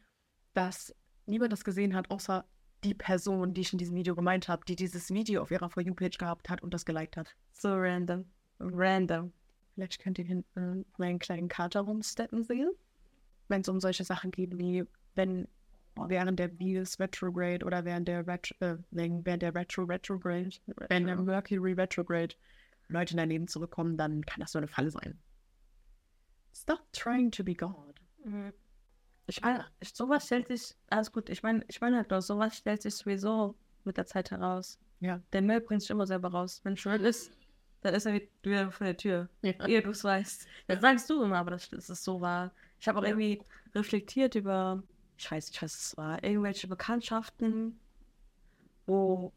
dass 0.54 0.94
niemand 1.26 1.52
das 1.52 1.64
gesehen 1.64 1.94
hat, 1.94 2.10
außer 2.10 2.44
die 2.84 2.94
Person, 2.94 3.54
die 3.54 3.62
ich 3.62 3.72
in 3.72 3.78
diesem 3.78 3.96
Video 3.96 4.14
gemeint 4.14 4.48
habe, 4.48 4.64
die 4.66 4.76
dieses 4.76 5.12
Video 5.12 5.42
auf 5.42 5.50
ihrer 5.50 5.70
For 5.70 5.82
You-Page 5.82 6.18
gehabt 6.18 6.48
hat 6.48 6.62
und 6.62 6.72
das 6.72 6.84
geliked 6.84 7.16
hat. 7.16 7.34
So 7.52 7.74
random. 7.74 8.24
Random. 8.60 9.32
Vielleicht 9.74 10.00
könnt 10.00 10.18
ihr 10.18 10.24
hinten 10.24 10.86
meinen 10.96 11.18
kleinen 11.18 11.48
Kater 11.48 11.80
rumsteppen 11.80 12.44
sehen. 12.44 12.70
Wenn 13.48 13.60
es 13.60 13.68
um 13.68 13.80
solche 13.80 14.04
Sachen 14.04 14.30
geht, 14.30 14.56
wie 14.58 14.84
wenn 15.14 15.48
während 15.96 16.38
der 16.38 16.58
Venus 16.58 16.98
Retrograde 17.00 17.64
oder 17.64 17.84
während 17.84 18.08
der, 18.08 18.26
Ret 18.26 18.54
äh, 18.60 18.76
während 18.90 19.42
der 19.42 19.54
Retro 19.54 19.84
Retrograde, 19.84 20.50
wenn 20.88 21.06
der 21.06 21.16
Mercury 21.16 21.72
Retrograde 21.72 22.34
Leute 22.88 23.12
in 23.12 23.16
dein 23.16 23.30
Leben 23.30 23.48
zurückkommen, 23.48 23.96
dann 23.96 24.24
kann 24.24 24.40
das 24.40 24.52
so 24.52 24.58
eine 24.58 24.68
Falle 24.68 24.90
sein. 24.90 25.18
Stop 26.54 26.80
trying 26.92 27.30
to 27.30 27.42
be 27.42 27.54
God. 27.54 28.00
Mhm. 28.24 28.52
Ich 29.26 29.42
meine, 29.42 29.64
sowas 29.82 30.26
stellt 30.26 30.48
sich, 30.48 30.74
alles 30.88 31.10
gut, 31.10 31.28
ich 31.30 31.42
meine, 31.42 31.64
ich 31.68 31.80
meine 31.80 31.96
halt 31.96 32.12
doch, 32.12 32.20
sowas 32.20 32.56
stellt 32.56 32.82
sich 32.82 32.94
sowieso 32.94 33.56
mit 33.84 33.96
der 33.96 34.06
Zeit 34.06 34.30
heraus. 34.30 34.78
Ja. 35.00 35.20
Der 35.32 35.42
Müll 35.42 35.60
bringt 35.60 35.82
sich 35.82 35.90
immer 35.90 36.06
selber 36.06 36.30
raus. 36.30 36.60
Wenn 36.64 36.76
Schuld 36.76 37.02
ist, 37.02 37.32
dann 37.82 37.94
ist 37.94 38.06
er 38.06 38.20
wieder 38.42 38.70
vor 38.70 38.86
der 38.86 38.96
Tür. 38.96 39.28
Ja. 39.42 39.52
Ehe 39.66 39.82
du 39.82 39.90
es 39.90 40.04
weißt. 40.04 40.46
Das 40.68 40.80
sagst 40.80 41.10
du 41.10 41.22
immer, 41.22 41.38
aber 41.38 41.52
das, 41.52 41.68
das 41.68 41.90
ist 41.90 42.04
so 42.04 42.20
wahr. 42.20 42.52
Ich 42.80 42.86
habe 42.88 42.98
auch 42.98 43.02
Ja. 43.02 43.08
irgendwie 43.10 43.42
reflektiert 43.74 44.34
über, 44.36 44.82
ich 45.18 45.30
weiß 45.30 45.48
nicht, 45.50 45.62
was 45.62 45.74
es 45.74 45.96
war, 45.96 46.22
irgendwelche 46.22 46.68
Bekanntschaften, 46.68 47.78
wo 48.86 49.32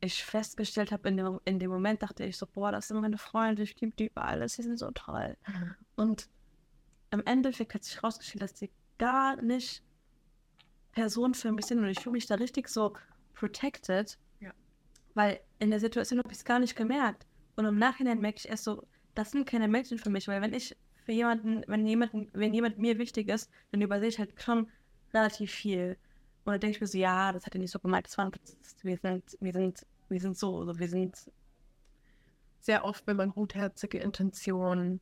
ich 0.00 0.24
festgestellt 0.24 0.90
habe, 0.90 1.08
in 1.08 1.16
dem, 1.16 1.40
in 1.44 1.58
dem 1.60 1.70
Moment 1.70 2.02
dachte 2.02 2.24
ich 2.24 2.36
so, 2.36 2.46
boah, 2.46 2.72
das 2.72 2.88
sind 2.88 3.00
meine 3.00 3.18
Freunde, 3.18 3.62
ich 3.62 3.80
liebe 3.80 3.94
die 3.96 4.06
über 4.06 4.24
alles, 4.24 4.56
die 4.56 4.62
sind 4.62 4.78
so 4.78 4.90
toll. 4.90 5.36
Und 5.96 6.28
im 7.12 7.24
Endeffekt 7.24 7.74
hat 7.74 7.84
sich 7.84 7.96
herausgestellt, 7.96 8.42
dass 8.42 8.54
die 8.54 8.70
gar 9.02 9.42
nicht 9.42 9.82
Personen 10.92 11.34
für 11.34 11.50
mich 11.50 11.66
sind 11.66 11.80
und 11.80 11.88
ich 11.88 11.98
fühle 11.98 12.12
mich 12.12 12.26
da 12.26 12.36
richtig 12.36 12.68
so 12.68 12.92
protected. 13.34 14.16
Ja. 14.38 14.52
Weil 15.14 15.40
in 15.58 15.70
der 15.70 15.80
Situation 15.80 16.20
habe 16.20 16.30
ich 16.30 16.38
es 16.38 16.44
gar 16.44 16.60
nicht 16.60 16.76
gemerkt. 16.76 17.26
Und 17.56 17.64
im 17.64 17.78
Nachhinein 17.78 18.20
merke 18.20 18.38
ich 18.38 18.48
erst 18.48 18.62
so, 18.62 18.86
das 19.16 19.32
sind 19.32 19.48
keine 19.48 19.66
Menschen 19.66 19.98
für 19.98 20.08
mich, 20.08 20.28
weil 20.28 20.40
wenn 20.40 20.54
ich 20.54 20.76
für 21.04 21.10
jemanden, 21.10 21.64
wenn 21.66 21.84
jemanden, 21.84 22.30
wenn 22.32 22.54
jemand 22.54 22.78
mir 22.78 22.96
wichtig 22.98 23.28
ist, 23.28 23.50
dann 23.72 23.80
übersehe 23.80 24.08
ich 24.08 24.20
halt 24.20 24.40
schon 24.40 24.70
relativ 25.12 25.50
viel. 25.50 25.96
Und 26.44 26.52
dann 26.52 26.60
denke 26.60 26.76
ich 26.76 26.80
mir 26.80 26.86
so, 26.86 26.98
ja, 26.98 27.32
das 27.32 27.44
hat 27.44 27.56
er 27.56 27.60
nicht 27.60 27.72
so 27.72 27.80
gemeint, 27.80 28.06
das 28.06 28.16
war 28.18 28.30
wir 28.82 28.98
sind, 28.98 29.36
wir 29.40 29.52
sind, 29.52 29.84
wir 30.10 30.20
sind 30.20 30.38
so, 30.38 30.60
also 30.60 30.78
wir 30.78 30.88
sind 30.88 31.16
Sehr 32.60 32.84
oft, 32.84 33.04
wenn 33.08 33.16
man 33.16 33.30
gutherzige 33.30 33.98
Intentionen 33.98 35.00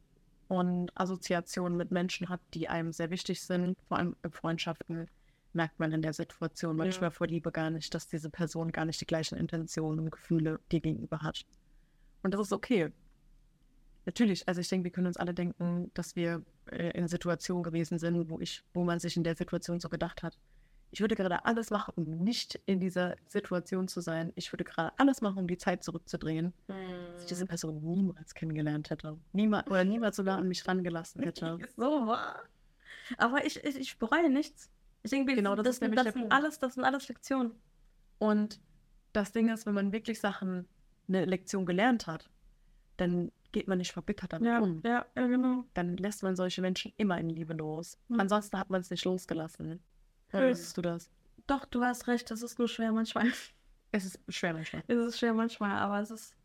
und 0.50 0.90
Assoziationen 0.96 1.78
mit 1.78 1.92
Menschen 1.92 2.28
hat, 2.28 2.40
die 2.54 2.68
einem 2.68 2.92
sehr 2.92 3.10
wichtig 3.10 3.40
sind, 3.40 3.78
vor 3.86 3.98
allem 3.98 4.16
in 4.24 4.32
Freundschaften, 4.32 5.06
merkt 5.52 5.78
man 5.78 5.92
in 5.92 6.02
der 6.02 6.12
Situation 6.12 6.76
manchmal 6.76 7.12
vor 7.12 7.28
Liebe 7.28 7.52
gar 7.52 7.70
nicht, 7.70 7.94
dass 7.94 8.08
diese 8.08 8.30
Person 8.30 8.72
gar 8.72 8.84
nicht 8.84 9.00
die 9.00 9.06
gleichen 9.06 9.38
Intentionen 9.38 10.00
und 10.00 10.10
Gefühle 10.10 10.58
dir 10.72 10.80
gegenüber 10.80 11.20
hat. 11.20 11.46
Und 12.24 12.34
das 12.34 12.40
ist 12.40 12.52
okay. 12.52 12.90
Natürlich, 14.06 14.48
also 14.48 14.60
ich 14.60 14.68
denke, 14.68 14.84
wir 14.84 14.90
können 14.90 15.06
uns 15.06 15.18
alle 15.18 15.34
denken, 15.34 15.92
dass 15.94 16.16
wir 16.16 16.42
äh, 16.66 16.90
in 16.98 17.06
Situationen 17.06 17.62
gewesen 17.62 18.00
sind, 18.00 18.28
wo 18.28 18.40
ich, 18.40 18.64
wo 18.74 18.82
man 18.82 18.98
sich 18.98 19.16
in 19.16 19.22
der 19.22 19.36
Situation 19.36 19.78
so 19.78 19.88
gedacht 19.88 20.24
hat, 20.24 20.36
ich 20.92 21.00
würde 21.00 21.14
gerade 21.14 21.44
alles 21.44 21.70
machen, 21.70 21.94
um 21.96 22.04
nicht 22.18 22.60
in 22.66 22.80
dieser 22.80 23.16
Situation 23.28 23.86
zu 23.86 24.00
sein. 24.00 24.32
Ich 24.34 24.52
würde 24.52 24.64
gerade 24.64 24.92
alles 24.98 25.20
machen, 25.20 25.38
um 25.38 25.46
die 25.46 25.58
Zeit 25.58 25.84
zurückzudrehen, 25.84 26.52
dass 26.66 27.22
ich 27.22 27.28
diese 27.28 27.46
Person 27.46 27.80
niemals 27.82 28.34
kennengelernt 28.34 28.90
hätte. 28.90 29.16
Niemals 29.32 29.68
oder 29.68 29.84
niemals 29.84 30.16
sogar 30.16 30.38
an 30.38 30.48
mich 30.48 30.66
rangelassen 30.66 31.22
hätte. 31.22 31.58
so 31.76 32.06
wahr. 32.06 32.42
Aber 33.18 33.44
ich, 33.44 33.62
ich, 33.64 33.76
ich 33.76 33.98
bereue 33.98 34.30
nichts. 34.30 34.70
Ich 35.02 35.10
denke, 35.10 35.34
Genau, 35.34 35.54
das, 35.54 35.64
das 35.64 35.74
ist 35.76 35.82
das, 35.82 35.88
nämlich 35.88 36.04
das, 36.04 36.12
der 36.12 36.22
sind 36.22 36.32
alles, 36.32 36.58
das 36.58 36.74
sind 36.74 36.84
alles 36.84 37.08
Lektionen. 37.08 37.52
Und 38.18 38.60
das 39.12 39.32
Ding 39.32 39.48
ist, 39.48 39.66
wenn 39.66 39.74
man 39.74 39.92
wirklich 39.92 40.20
Sachen, 40.20 40.66
eine 41.08 41.24
Lektion 41.24 41.66
gelernt 41.66 42.06
hat, 42.06 42.30
dann 42.96 43.32
geht 43.52 43.66
man 43.66 43.78
nicht 43.78 43.92
verbittert 43.92 44.32
damit 44.32 44.62
um. 44.62 44.80
ja, 44.84 45.06
ja, 45.16 45.26
genau. 45.26 45.64
Dann 45.74 45.96
lässt 45.96 46.22
man 46.22 46.36
solche 46.36 46.60
Menschen 46.60 46.92
immer 46.96 47.18
in 47.18 47.28
Liebe 47.28 47.54
los. 47.54 47.98
Mhm. 48.08 48.20
Ansonsten 48.20 48.58
hat 48.58 48.70
man 48.70 48.80
es 48.80 48.90
nicht 48.90 49.04
losgelassen. 49.04 49.80
Siehst 50.32 50.76
du 50.76 50.82
das? 50.82 51.10
Doch, 51.46 51.64
du 51.64 51.82
hast 51.82 52.06
recht, 52.06 52.30
das 52.30 52.42
ist 52.42 52.58
nur 52.58 52.68
schwer 52.68 52.92
manchmal. 52.92 53.26
Es 53.92 54.04
ist 54.04 54.20
schwer 54.28 54.52
manchmal. 54.52 54.84
es 54.86 54.96
ist 54.96 55.18
schwer 55.18 55.34
manchmal, 55.34 55.76
aber 55.76 56.00
es 56.00 56.12
ist 56.12 56.36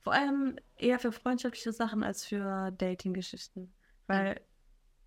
vor 0.00 0.14
allem 0.14 0.56
eher 0.76 0.98
für 0.98 1.12
freundschaftliche 1.12 1.72
Sachen 1.72 2.02
als 2.02 2.24
für 2.24 2.70
Dating-Geschichten. 2.72 3.72
Weil 4.06 4.40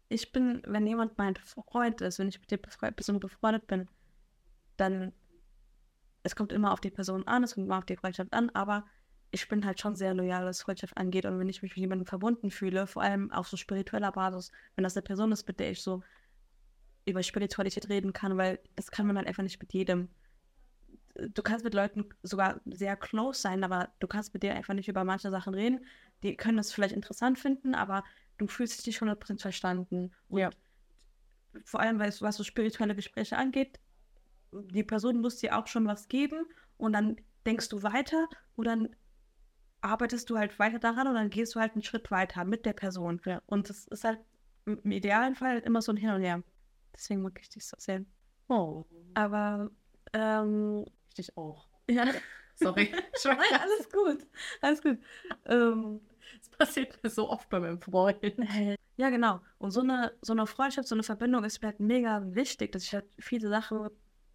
ich 0.10 0.32
bin, 0.32 0.62
wenn 0.68 0.86
jemand 0.86 1.18
mein 1.18 1.36
Freund 1.36 2.02
ist, 2.02 2.20
wenn 2.20 2.28
ich 2.28 2.40
mit 2.40 2.52
der 2.52 2.58
Person 2.58 3.20
befreundet 3.20 3.66
bin, 3.68 3.90
dann 4.78 5.12
es 6.24 6.36
kommt 6.36 6.52
immer 6.52 6.72
auf 6.72 6.82
die 6.82 6.90
Person 6.90 7.28
an, 7.28 7.44
es 7.44 7.54
kommt 7.54 7.68
immer 7.68 7.78
auf 7.78 7.86
die 7.86 7.98
Freundschaft 7.98 8.34
an, 8.34 8.50
aber 8.52 8.86
ich 9.32 9.48
bin 9.48 9.66
halt 9.66 9.80
schon 9.80 9.96
sehr 9.96 10.14
loyal, 10.14 10.46
was 10.46 10.62
Freundschaft 10.62 10.98
angeht. 10.98 11.26
Und 11.26 11.40
wenn 11.40 11.50
ich 11.50 11.62
mich 11.62 11.72
mit 11.72 11.82
jemandem 11.82 12.08
verbunden 12.08 12.50
fühle, 12.52 12.88
vor 12.88 13.04
allem 13.04 13.32
auf 13.32 13.48
so 13.48 13.58
spiritueller 13.58 14.12
Basis, 14.12 14.52
wenn 14.76 14.84
das 14.84 14.96
eine 14.96 15.04
Person 15.04 15.32
ist, 15.32 15.48
mit 15.48 15.60
der 15.60 15.72
ich 15.72 15.82
so 15.82 16.04
über 17.06 17.24
Spiritualität 17.24 17.90
reden 17.90 18.14
kann, 18.14 18.38
weil 18.38 18.60
das 18.76 18.92
kann 18.92 19.08
man 19.08 19.18
halt 19.18 19.28
einfach 19.28 19.44
nicht 19.44 19.60
mit 19.62 19.74
jedem. 19.74 20.10
Du 21.16 21.42
kannst 21.44 21.64
mit 21.64 21.74
Leuten 21.74 22.10
sogar 22.24 22.60
sehr 22.66 22.96
close 22.98 23.40
sein, 23.40 23.64
aber 23.64 23.90
du 24.00 24.08
kannst 24.08 24.34
mit 24.34 24.44
denen 24.44 24.58
einfach 24.58 24.74
nicht 24.74 24.90
über 24.90 25.04
manche 25.04 25.30
Sachen 25.32 25.54
reden. 25.54 25.86
Die 26.24 26.36
können 26.36 26.58
das 26.58 26.74
vielleicht 26.74 26.94
interessant 26.96 27.40
finden, 27.40 27.74
aber 27.74 28.04
du 28.38 28.48
fühlst 28.48 28.80
dich 28.80 28.88
nicht 28.88 29.02
100% 29.02 29.42
verstanden. 29.42 30.12
Und 30.28 30.40
Ja. 30.40 30.50
vor 31.64 31.80
allem, 31.80 32.00
weil 32.00 32.10
es- 32.10 32.22
was 32.22 32.36
so 32.36 32.44
spirituelle 32.44 32.96
Gespräche 32.96 33.38
angeht, 33.38 33.80
die 34.52 34.84
Person 34.84 35.22
muss 35.22 35.38
dir 35.38 35.58
auch 35.58 35.68
schon 35.68 35.86
was 35.88 36.08
geben 36.10 36.46
und 36.78 36.94
dann 36.94 37.18
denkst 37.46 37.70
du 37.70 37.84
weiter 37.84 38.28
und 38.56 38.66
dann 38.66 38.96
arbeitest 39.82 40.30
du 40.30 40.38
halt 40.38 40.58
weiter 40.60 40.80
daran 40.80 41.08
und 41.08 41.14
dann 41.14 41.30
gehst 41.30 41.56
du 41.56 41.60
halt 41.60 41.74
einen 41.74 41.84
Schritt 41.84 42.10
weiter 42.12 42.44
mit 42.44 42.66
der 42.66 42.74
Person. 42.74 43.22
Ja. 43.26 43.42
Und 43.46 43.70
das 43.70 43.86
ist 43.88 44.04
halt 44.04 44.20
im 44.66 44.92
idealen 44.92 45.36
Fall 45.36 45.60
immer 45.60 45.82
so 45.82 45.92
ein 45.94 45.98
Hin 45.98 46.10
und 46.10 46.22
Her. 46.22 46.44
Deswegen 46.96 47.22
mag 47.22 47.40
ich 47.42 47.50
dich 47.50 47.66
so 47.66 47.76
sehr. 47.80 48.04
Oh, 48.48 48.86
Aber, 49.14 49.70
ähm, 50.14 50.86
ich 51.10 51.16
dich 51.16 51.38
auch. 51.38 51.68
ja. 51.90 52.06
Sorry. 52.58 52.90
Nein, 53.26 53.38
alles 53.62 53.90
gut. 53.92 54.28
Alles 54.62 54.82
gut. 54.82 54.98
Ähm, 55.46 56.00
Das 56.40 56.50
passiert 56.58 57.04
mir 57.04 57.10
so 57.10 57.30
oft 57.30 57.50
bei 57.50 57.60
meinem 57.60 57.82
Freund. 57.82 58.18
ja, 58.96 59.10
genau. 59.10 59.42
Und 59.58 59.72
so 59.72 59.82
eine, 59.82 60.14
so 60.22 60.32
eine 60.32 60.48
Freundschaft, 60.48 60.88
so 60.88 60.96
eine 60.96 61.04
Verbindung 61.04 61.44
ist 61.44 61.62
mir 61.62 61.68
halt 61.70 61.82
mega 61.82 62.22
wichtig, 62.34 62.72
dass 62.72 62.84
ich 62.84 62.94
halt 62.94 63.06
viele 63.20 63.50
Sachen 63.50 63.90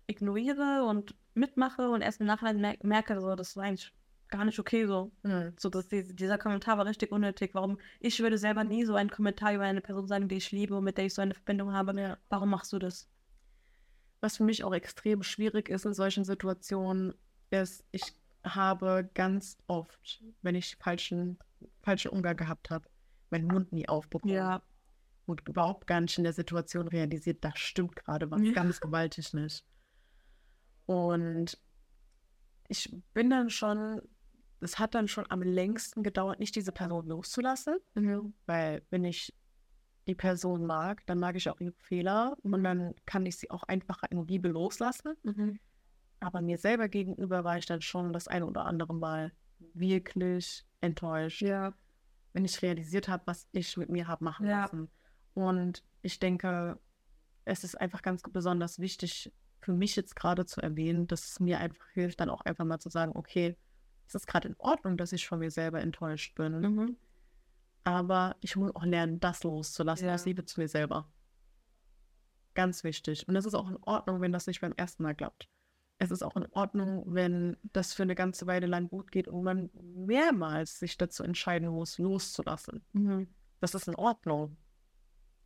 ignoriere 0.07 0.85
und 0.85 1.15
mitmache 1.35 1.89
und 1.89 2.03
erst 2.03 2.21
im 2.21 2.27
Nachhinein 2.27 2.61
mer 2.61 2.77
merke, 2.83 3.19
so, 3.21 3.35
das 3.37 3.57
war 3.57 3.65
eigentlich 3.65 3.91
gar 4.31 4.45
nicht 4.45 4.59
okay 4.59 4.87
so. 4.87 5.13
Hm. 5.23 5.55
So, 5.59 5.69
dass 5.69 5.89
die, 5.89 6.15
dieser 6.15 6.39
Kommentar 6.39 6.79
war 6.79 6.87
richtig 6.87 7.13
unnötig. 7.13 7.55
Warum? 7.55 7.79
Ich 8.01 8.21
würde 8.21 8.39
selber 8.39 8.65
nie 8.65 8.85
so 8.85 8.95
einen 8.95 9.11
Kommentar 9.11 9.55
über 9.55 9.65
eine 9.65 9.81
Person 9.81 10.07
sagen, 10.07 10.29
die 10.29 10.37
ich 10.37 10.53
liebe 10.53 10.77
und 10.77 10.85
mit 10.85 10.99
der 10.99 11.07
ich 11.07 11.15
so 11.15 11.23
eine 11.23 11.35
Verbindung 11.35 11.73
habe. 11.73 12.01
Ja. 12.01 12.19
Warum 12.29 12.51
machst 12.51 12.73
du 12.73 12.79
das? 12.79 13.09
Was 14.21 14.37
für 14.37 14.45
mich 14.45 14.65
auch 14.65 14.75
extrem 14.75 15.23
schwierig 15.23 15.69
ist 15.69 15.87
in 15.87 15.95
solchen 15.95 16.25
Situationen, 16.25 17.15
ist, 17.51 17.85
ich 17.91 18.03
habe 18.45 19.09
ganz 19.15 19.59
oft, 19.67 20.23
wenn 20.43 20.55
ich 20.55 20.77
falschen, 20.77 21.39
falschen 21.83 22.11
Umgang 22.11 22.37
gehabt 22.37 22.71
habe, 22.71 22.89
meinen 23.31 23.47
Mund 23.47 23.73
nie 23.73 23.89
aufbekommen. 23.89 24.61
Und 25.27 25.49
überhaupt 25.49 25.87
gar 25.87 26.01
nicht 26.01 26.19
in 26.19 26.25
der 26.25 26.33
Situation 26.33 26.89
realisiert, 26.89 27.45
da 27.45 27.53
stimmt 27.55 27.95
gerade 27.95 28.31
was 28.31 28.43
Ja. 28.43 28.53
ganz 28.53 28.81
gewaltig 28.81 29.33
nicht. 29.33 29.65
Und 30.87 31.57
ich 32.69 32.93
bin 33.15 33.31
dann 33.31 33.49
schon, 33.49 34.01
es 34.61 34.79
hat 34.79 34.95
dann 34.95 35.09
schon 35.09 35.27
am 35.31 35.43
längsten 35.43 36.03
gedauert, 36.03 36.39
nicht 36.39 36.55
diese 36.57 36.73
Person 36.73 37.07
loszulassen, 37.07 37.77
weil 38.47 38.83
wenn 38.91 39.05
ich 39.05 39.33
die 40.07 40.15
Person 40.15 40.67
mag, 40.67 41.05
dann 41.07 41.19
mag 41.19 41.37
ich 41.37 41.49
auch 41.51 41.61
ihre 41.61 41.75
Fehler 41.79 42.37
und 42.43 42.63
dann 42.65 42.95
kann 43.07 43.27
ich 43.27 43.37
sie 43.37 43.51
auch 43.51 43.63
einfacher 43.65 44.11
in 44.11 44.27
Liebe 44.27 44.49
loslassen. 44.49 45.15
Mhm. 45.23 45.59
Aber 46.21 46.43
mir 46.43 46.59
selber 46.59 46.89
gegenüber 46.89 47.45
war 47.45 47.57
ich 47.59 47.67
dann 47.67 47.81
schon 47.81 48.13
das 48.13 48.29
eine 48.29 48.47
oder 48.47 48.65
andere 48.67 48.95
Mal 48.95 49.33
wirklich 49.75 50.65
enttäuscht, 50.81 51.43
Ja. 51.43 51.73
wenn 52.33 52.45
ich 52.45 52.61
realisiert 52.63 53.09
habe, 53.09 53.23
was 53.27 53.49
ich 53.53 53.77
mit 53.77 53.89
mir 53.89 54.09
habe 54.09 54.25
machen 54.25 54.47
Ja. 54.47 54.63
lassen. 54.63 54.91
Und 55.35 55.83
ich 56.03 56.19
denke, 56.19 56.79
es 57.45 57.65
ist 57.65 57.81
einfach 57.81 58.03
ganz 58.03 58.23
besonders 58.23 58.79
wichtig 58.79 59.33
für 59.61 59.73
mich 59.73 59.97
jetzt 59.97 60.17
gerade 60.17 60.47
zu 60.47 60.61
erwähnen, 60.61 61.07
dass 61.07 61.25
es 61.33 61.41
mir 61.41 61.59
einfach 61.59 61.87
hilft, 61.93 62.21
dann 62.21 62.31
auch 62.31 62.41
einfach 62.43 62.65
mal 62.65 62.79
zu 62.79 62.89
sagen, 62.89 63.13
okay, 63.15 63.57
es 64.11 64.23
ist 64.23 64.27
gerade 64.27 64.49
in 64.49 64.57
Ordnung, 64.59 64.97
dass 64.97 65.13
ich 65.13 65.27
von 65.29 65.39
mir 65.39 65.51
selber 65.53 65.81
enttäuscht 65.81 66.35
bin. 66.35 66.61
Mhm. 66.61 66.97
Aber 67.85 68.37
ich 68.41 68.57
muss 68.57 68.75
auch 68.75 68.85
lernen, 68.85 69.21
das 69.21 69.45
loszulassen 69.45 70.09
Ja. 70.09 70.15
aus 70.15 70.27
Liebe 70.27 70.45
zu 70.45 70.61
mir 70.61 70.69
selber. 70.69 71.09
Ganz 72.55 72.83
wichtig. 72.83 73.27
Und 73.29 73.37
es 73.37 73.47
ist 73.47 73.55
auch 73.55 73.71
in 73.71 73.77
Ordnung, 73.83 74.21
wenn 74.21 74.33
das 74.33 74.47
nicht 74.49 74.61
beim 74.61 74.73
ersten 74.77 75.05
Mal 75.05 75.15
klappt. 75.15 75.49
Es 75.99 76.11
ist 76.11 76.23
auch 76.23 76.35
in 76.37 76.47
Ordnung, 76.53 77.05
wenn 77.07 77.57
das 77.73 77.95
für 77.95 78.03
eine 78.03 78.15
ganze 78.17 78.47
Weile 78.47 78.67
lang 78.67 78.89
gut 78.89 79.13
geht 79.13 79.29
und 79.29 79.45
man 79.45 79.71
mehrmals 79.75 80.79
sich 80.81 80.99
dazu 80.99 81.23
entscheiden 81.23 81.69
muss, 81.69 81.99
loszulassen. 81.99 82.83
Mhm. 82.93 83.29
Das 83.61 83.75
ist 83.75 83.87
in 83.87 83.95
Ordnung. 83.95 84.57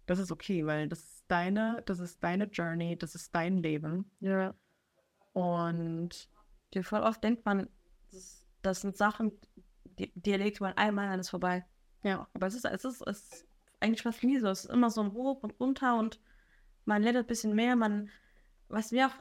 Das 0.06 0.18
ist 0.18 0.32
okay, 0.32 0.64
weil 0.64 0.88
das 0.88 1.00
ist 1.00 1.24
deine, 1.28 1.82
das 1.86 1.98
ist 1.98 2.22
deine 2.22 2.44
Journey, 2.44 2.96
das 2.96 3.14
ist 3.14 3.34
dein 3.34 3.58
Leben. 3.58 4.10
Ja. 4.20 4.54
Und 5.32 6.28
Die 6.72 6.82
voll 6.82 7.00
oft 7.02 7.22
denkt 7.22 7.44
man, 7.44 7.68
das, 8.10 8.43
das 8.64 8.80
sind 8.80 8.96
Sachen, 8.96 9.32
die, 9.98 10.12
die 10.14 10.32
erlebt 10.32 10.60
man 10.60 10.74
einmal, 10.74 11.08
dann 11.08 11.20
ist 11.20 11.30
vorbei. 11.30 11.64
ja, 12.02 12.28
Aber 12.34 12.46
es 12.46 12.54
ist, 12.54 12.64
es 12.64 12.84
ist, 12.84 13.02
es 13.06 13.18
ist 13.22 13.46
eigentlich 13.80 14.02
fast 14.02 14.22
nie 14.24 14.38
so. 14.38 14.48
Es 14.48 14.64
ist 14.64 14.70
immer 14.72 14.90
so 14.90 15.02
ein 15.02 15.12
Hoch 15.12 15.42
und 15.42 15.58
runter 15.60 15.98
und 15.98 16.20
man 16.84 17.02
lernt 17.02 17.18
ein 17.18 17.26
bisschen 17.26 17.54
mehr. 17.54 17.76
Man, 17.76 18.10
was 18.68 18.92
mir 18.92 19.08
auch 19.08 19.14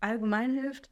allgemein 0.00 0.54
hilft, 0.54 0.90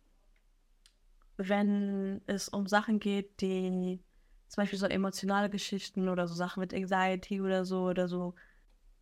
wenn 1.36 2.20
es 2.26 2.48
um 2.48 2.66
Sachen 2.66 2.98
geht, 3.00 3.40
die 3.40 4.00
zum 4.48 4.62
Beispiel 4.62 4.78
so 4.78 4.86
emotionale 4.86 5.50
Geschichten 5.50 6.08
oder 6.08 6.26
so 6.26 6.34
Sachen 6.34 6.60
mit 6.60 6.74
Anxiety 6.74 7.40
oder 7.40 7.64
so 7.64 7.84
oder 7.84 8.08
so 8.08 8.34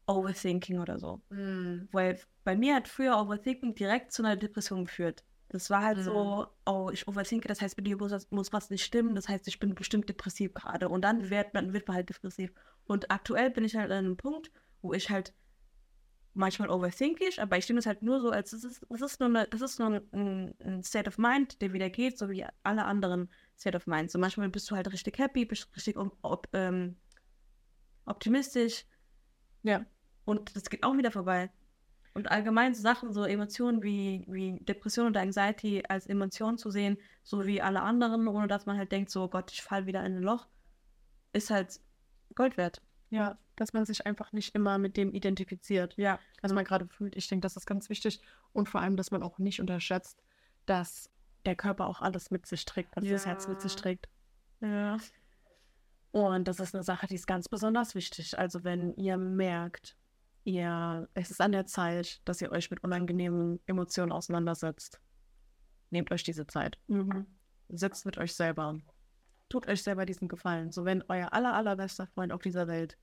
Overthinking 0.07 0.79
oder 0.81 0.99
so. 0.99 1.23
mm, 1.31 1.89
Weil 1.93 2.21
bei 2.45 2.57
mir 2.57 2.77
hat 2.77 2.89
früher 2.89 3.19
Overthinking 3.21 3.75
direkt 3.75 4.13
zu 4.13 4.23
einer 4.23 4.37
Depression 4.37 4.85
geführt. 4.87 5.25
Das 5.49 5.71
war 5.71 5.83
halt 5.83 5.99
Mhm. 5.99 6.03
so, 6.03 6.47
oh, 6.67 6.91
ich 6.93 7.07
overthinke, 7.07 7.47
das 7.49 7.61
heißt, 7.61 7.77
mit 7.77 7.87
mir 7.87 7.97
muss, 7.97 8.11
was- 8.11 8.31
muss 8.31 8.53
was 8.53 8.69
nicht 8.71 8.85
stimmen, 8.85 9.15
das 9.15 9.29
heißt, 9.29 9.47
ich 9.49 9.59
bin 9.61 9.75
bestimmt 9.75 10.09
depressiv 10.09 10.53
gerade. 10.55 10.89
Und 10.89 11.03
dann 11.03 11.31
wird 11.31 11.55
man, 11.55 11.73
wird 11.73 11.87
man 11.87 11.97
halt 11.97 12.09
depressiv. 12.09 12.53
Und 12.87 13.11
aktuell 13.11 13.51
bin 13.51 13.65
ich 13.65 13.77
halt 13.77 13.91
an 13.93 13.99
einem 13.99 14.17
Punkt, 14.17 14.51
wo 14.83 14.93
ich 14.93 15.09
halt 15.11 15.33
manchmal 16.35 16.69
overthinke 16.69 17.25
ich, 17.25 17.41
aber 17.41 17.57
ich 17.57 17.67
nehme 17.69 17.79
es 17.79 17.87
halt 17.87 18.03
nur 18.03 18.21
so, 18.21 18.31
als 18.31 18.53
es 18.53 18.63
ist, 18.65 18.85
das 18.91 19.01
ist 19.01 19.21
nur, 19.21 19.29
eine, 19.31 19.47
das 19.47 19.63
ist 19.63 19.79
nur 19.79 20.03
ein, 20.13 20.55
ein 20.61 20.83
State 20.83 21.09
of 21.09 21.17
Mind, 21.17 21.63
der 21.63 21.73
wieder 21.73 21.89
geht, 21.89 22.19
so 22.19 22.29
wie 22.29 22.45
alle 22.63 22.85
anderen 22.85 23.31
State 23.57 23.77
of 23.77 23.87
Mind. 23.87 24.11
So 24.11 24.19
manchmal 24.19 24.49
bist 24.51 24.71
du 24.71 24.77
halt 24.77 24.93
richtig 24.93 25.19
happy, 25.19 25.47
bist 25.47 25.69
richtig 25.75 25.97
op, 25.97 26.19
op, 26.23 26.49
ähm, 26.53 26.97
optimistisch, 28.05 28.85
ja, 29.63 29.85
und 30.25 30.55
das 30.55 30.69
geht 30.69 30.83
auch 30.85 30.97
wieder 30.97 31.11
vorbei. 31.11 31.51
Und 32.17 32.31
allgemein 32.31 32.75
so 32.75 32.81
Sachen, 32.83 33.13
so 33.13 33.25
Emotionen 33.25 33.83
wie, 33.83 34.25
wie 34.29 34.59
Depression 34.65 35.09
oder 35.09 35.21
Anxiety 35.21 35.83
als 35.89 36.07
Emotion 36.07 36.57
zu 36.59 36.71
sehen, 36.71 36.97
so 37.23 37.47
wie 37.47 37.61
alle 37.63 37.83
anderen, 37.83 38.27
ohne 38.27 38.49
dass 38.49 38.67
man 38.67 38.79
halt 38.79 38.91
denkt, 38.91 39.11
so 39.11 39.25
"Oh 39.25 39.29
Gott, 39.29 39.53
ich 39.53 39.63
fall 39.63 39.87
wieder 39.87 40.05
in 40.05 40.17
ein 40.17 40.23
Loch, 40.23 40.47
ist 41.33 41.51
halt 41.51 41.79
Gold 42.35 42.57
wert. 42.57 42.81
ja, 43.11 43.39
dass 43.57 43.73
man 43.73 43.85
sich 43.87 44.07
einfach 44.07 44.33
nicht 44.33 44.55
immer 44.55 44.79
mit 44.79 44.97
dem 44.97 45.13
identifiziert. 45.15 45.95
Ja. 45.97 46.19
Also 46.43 46.55
man 46.55 46.65
gerade 46.65 46.87
fühlt, 46.89 47.17
ich 47.17 47.29
denke, 47.29 47.43
das 47.43 47.57
ist 47.57 47.67
ganz 47.67 47.89
wichtig. 47.91 48.21
Und 48.53 48.69
vor 48.69 48.81
allem, 48.81 48.97
dass 48.97 49.11
man 49.11 49.23
auch 49.23 49.39
nicht 49.39 49.61
unterschätzt, 49.61 50.23
dass 50.67 51.11
der 51.47 51.55
Körper 51.57 51.87
auch 51.87 52.01
alles 52.03 52.31
mit 52.31 52.47
sich 52.47 52.65
trägt, 52.65 52.97
was 52.97 53.05
das 53.07 53.27
Herz 53.27 53.47
mit 53.49 53.61
sich 53.61 53.75
Ja. 53.75 53.81
trägt. 53.81 54.09
Ja. 54.61 54.97
Und 56.13 56.49
das 56.49 56.61
ist 56.61 56.75
eine 56.75 56.83
Sache, 56.85 57.07
die 57.07 57.15
ist 57.15 57.27
ganz 57.27 57.49
besonders 57.49 57.95
wichtig. 57.95 58.39
Also 58.39 58.65
wenn 58.65 58.95
ihr 58.97 59.17
merkt, 59.19 59.97
ihr, 60.47 61.09
es 61.15 61.31
ist 61.31 61.41
an 61.41 61.53
der 61.53 61.67
Zeit, 61.67 62.21
dass 62.25 62.41
ihr 62.41 62.53
euch 62.53 62.71
mit 62.71 62.83
unangenehmen 62.83 63.61
Emotionen 63.67 64.13
auseinandersetzt, 64.13 65.01
nehmt 65.91 66.11
euch 66.13 66.23
diese 66.23 66.47
Zeit. 66.47 66.79
Mhm. 66.87 67.27
Sitzt 67.69 68.07
mit 68.07 68.17
euch 68.17 68.35
selber. 68.35 68.79
Tut 69.49 69.67
euch 69.67 69.83
selber 69.83 70.07
diesen 70.07 70.29
Gefallen. 70.29 70.71
So 70.71 70.85
wenn 70.85 71.03
euer 71.09 71.33
aller, 71.33 71.55
allerbester 71.55 72.07
Freund 72.07 72.33
auf 72.33 72.43
dieser 72.43 72.69
Welt 72.69 72.97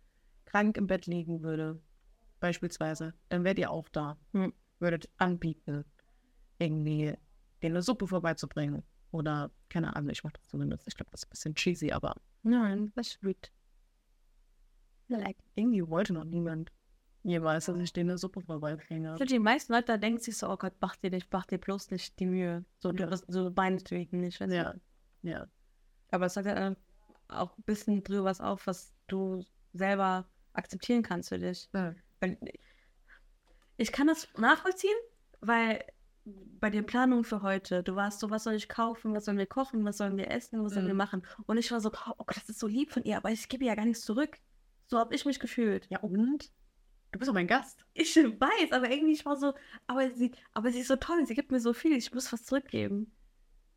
krank 0.46 0.78
im 0.78 0.88
Bett 0.88 1.06
liegen 1.06 1.44
würde, 1.44 1.82
beispielsweise, 2.40 3.14
dann 3.30 3.44
wärt 3.44 3.60
ihr 3.60 3.72
auch 3.72 3.90
da. 3.90 4.18
Mhm. 4.32 4.54
Würdet 4.80 5.10
anbieten, 5.18 5.86
irgendwie 6.60 7.16
denen 7.62 7.76
eine 7.76 7.82
Suppe 7.82 8.08
vorbeizubringen. 8.08 8.84
Oder, 9.12 9.52
keine 9.70 9.96
Ahnung, 9.96 10.10
ich 10.10 10.24
mach 10.24 10.32
das 10.32 10.48
zumindest. 10.48 10.88
Ich 10.88 10.96
glaube, 10.96 11.12
das 11.12 11.22
ist 11.22 11.28
ein 11.28 11.30
bisschen 11.30 11.56
cheesy, 11.56 11.92
aber 11.92 12.16
Nein, 12.42 12.92
das 12.96 13.10
ist 13.10 13.22
gut. 13.22 13.52
Like. 15.08 15.38
irgendwie 15.56 15.88
wollte 15.88 16.14
noch 16.14 16.24
niemand 16.24 16.72
jemals, 17.24 17.66
dass 17.66 17.78
ich 17.80 17.94
denen 17.94 18.12
eine 18.12 18.18
Suppe 18.18 18.42
vorbeibringe. 18.42 19.10
Finde, 19.18 19.26
die 19.34 19.40
meisten 19.40 19.74
Leute 19.74 19.86
da 19.86 19.98
denken 19.98 20.20
sich 20.20 20.38
so, 20.38 20.50
oh 20.50 20.58
Gott, 20.58 20.74
mach 20.82 20.96
dir 20.98 21.10
nicht, 21.10 21.28
mach 21.32 21.46
dir 21.46 21.58
bloß 21.58 21.90
nicht 21.92 22.20
die 22.20 22.26
Mühe. 22.26 22.66
So, 22.80 22.92
Ja. 22.92 23.08
das, 23.08 23.22
so 23.28 23.52
meinetwegen 23.56 24.20
nicht. 24.20 24.40
weißt 24.42 24.52
du? 24.52 24.56
Ja, 24.56 24.74
ja. 25.24 25.48
Aber 26.12 26.26
es 26.28 26.34
sagt 26.36 26.48
ja 26.48 26.76
auch 27.30 27.58
ein 27.58 27.64
bisschen 27.64 28.04
drüber 28.04 28.26
was 28.26 28.42
auf, 28.42 28.68
was 28.68 28.94
du 29.08 29.44
selber 29.74 30.28
akzeptieren 30.54 31.02
kannst 31.02 31.30
für 31.30 31.40
dich. 31.40 31.70
ja. 31.74 31.96
Ich 33.78 33.92
kann 33.92 34.08
das 34.08 34.28
nachvollziehen, 34.38 34.96
weil 35.42 35.84
bei 36.26 36.70
den 36.70 36.86
Planungen 36.86 37.24
für 37.26 37.42
heute, 37.42 37.84
du 37.84 37.96
warst 37.96 38.20
so, 38.20 38.30
was 38.30 38.44
soll 38.46 38.54
ich 38.54 38.70
kaufen, 38.70 39.14
was 39.14 39.26
sollen 39.26 39.38
wir 39.38 39.46
kochen, 39.48 39.84
was 39.84 39.98
sollen 39.98 40.16
wir 40.16 40.32
essen, 40.32 40.64
was 40.64 40.74
sollen 40.74 40.86
wir 40.88 40.94
Mhm. 40.94 40.98
machen? 40.98 41.24
Und 41.48 41.58
ich 41.58 41.72
war 41.72 41.82
so, 41.82 41.90
oh 41.92 42.24
Gott, 42.24 42.38
das 42.38 42.48
ist 42.50 42.60
so 42.60 42.68
lieb 42.68 42.92
von 42.92 43.04
ihr, 43.04 43.18
aber 43.18 43.32
ich 43.32 43.50
gebe 43.50 43.64
ihr 43.66 43.70
ja 43.72 43.76
gar 43.76 43.86
nichts 43.86 44.06
zurück. 44.06 44.38
So 44.88 44.98
habe 45.00 45.14
ich 45.16 45.26
mich 45.26 45.40
gefühlt. 45.40 45.88
Ja, 45.90 46.00
und? 46.00 46.52
Du 47.14 47.20
bist 47.20 47.30
doch 47.30 47.34
mein 47.34 47.48
Gast. 47.48 47.86
Ich 47.94 48.16
weiß, 48.16 48.72
aber 48.72 48.90
irgendwie 48.90 49.14
ich 49.14 49.24
war 49.24 49.38
so, 49.38 49.54
aber 49.86 50.10
sie, 50.12 50.32
aber 50.52 50.72
sie 50.72 50.80
ist 50.80 50.88
so 50.88 50.96
toll, 50.96 51.26
sie 51.28 51.36
gibt 51.36 51.52
mir 51.52 51.60
so 51.60 51.72
viel, 51.72 51.96
ich 51.96 52.12
muss 52.12 52.34
was 52.34 52.44
zurückgeben. 52.44 53.12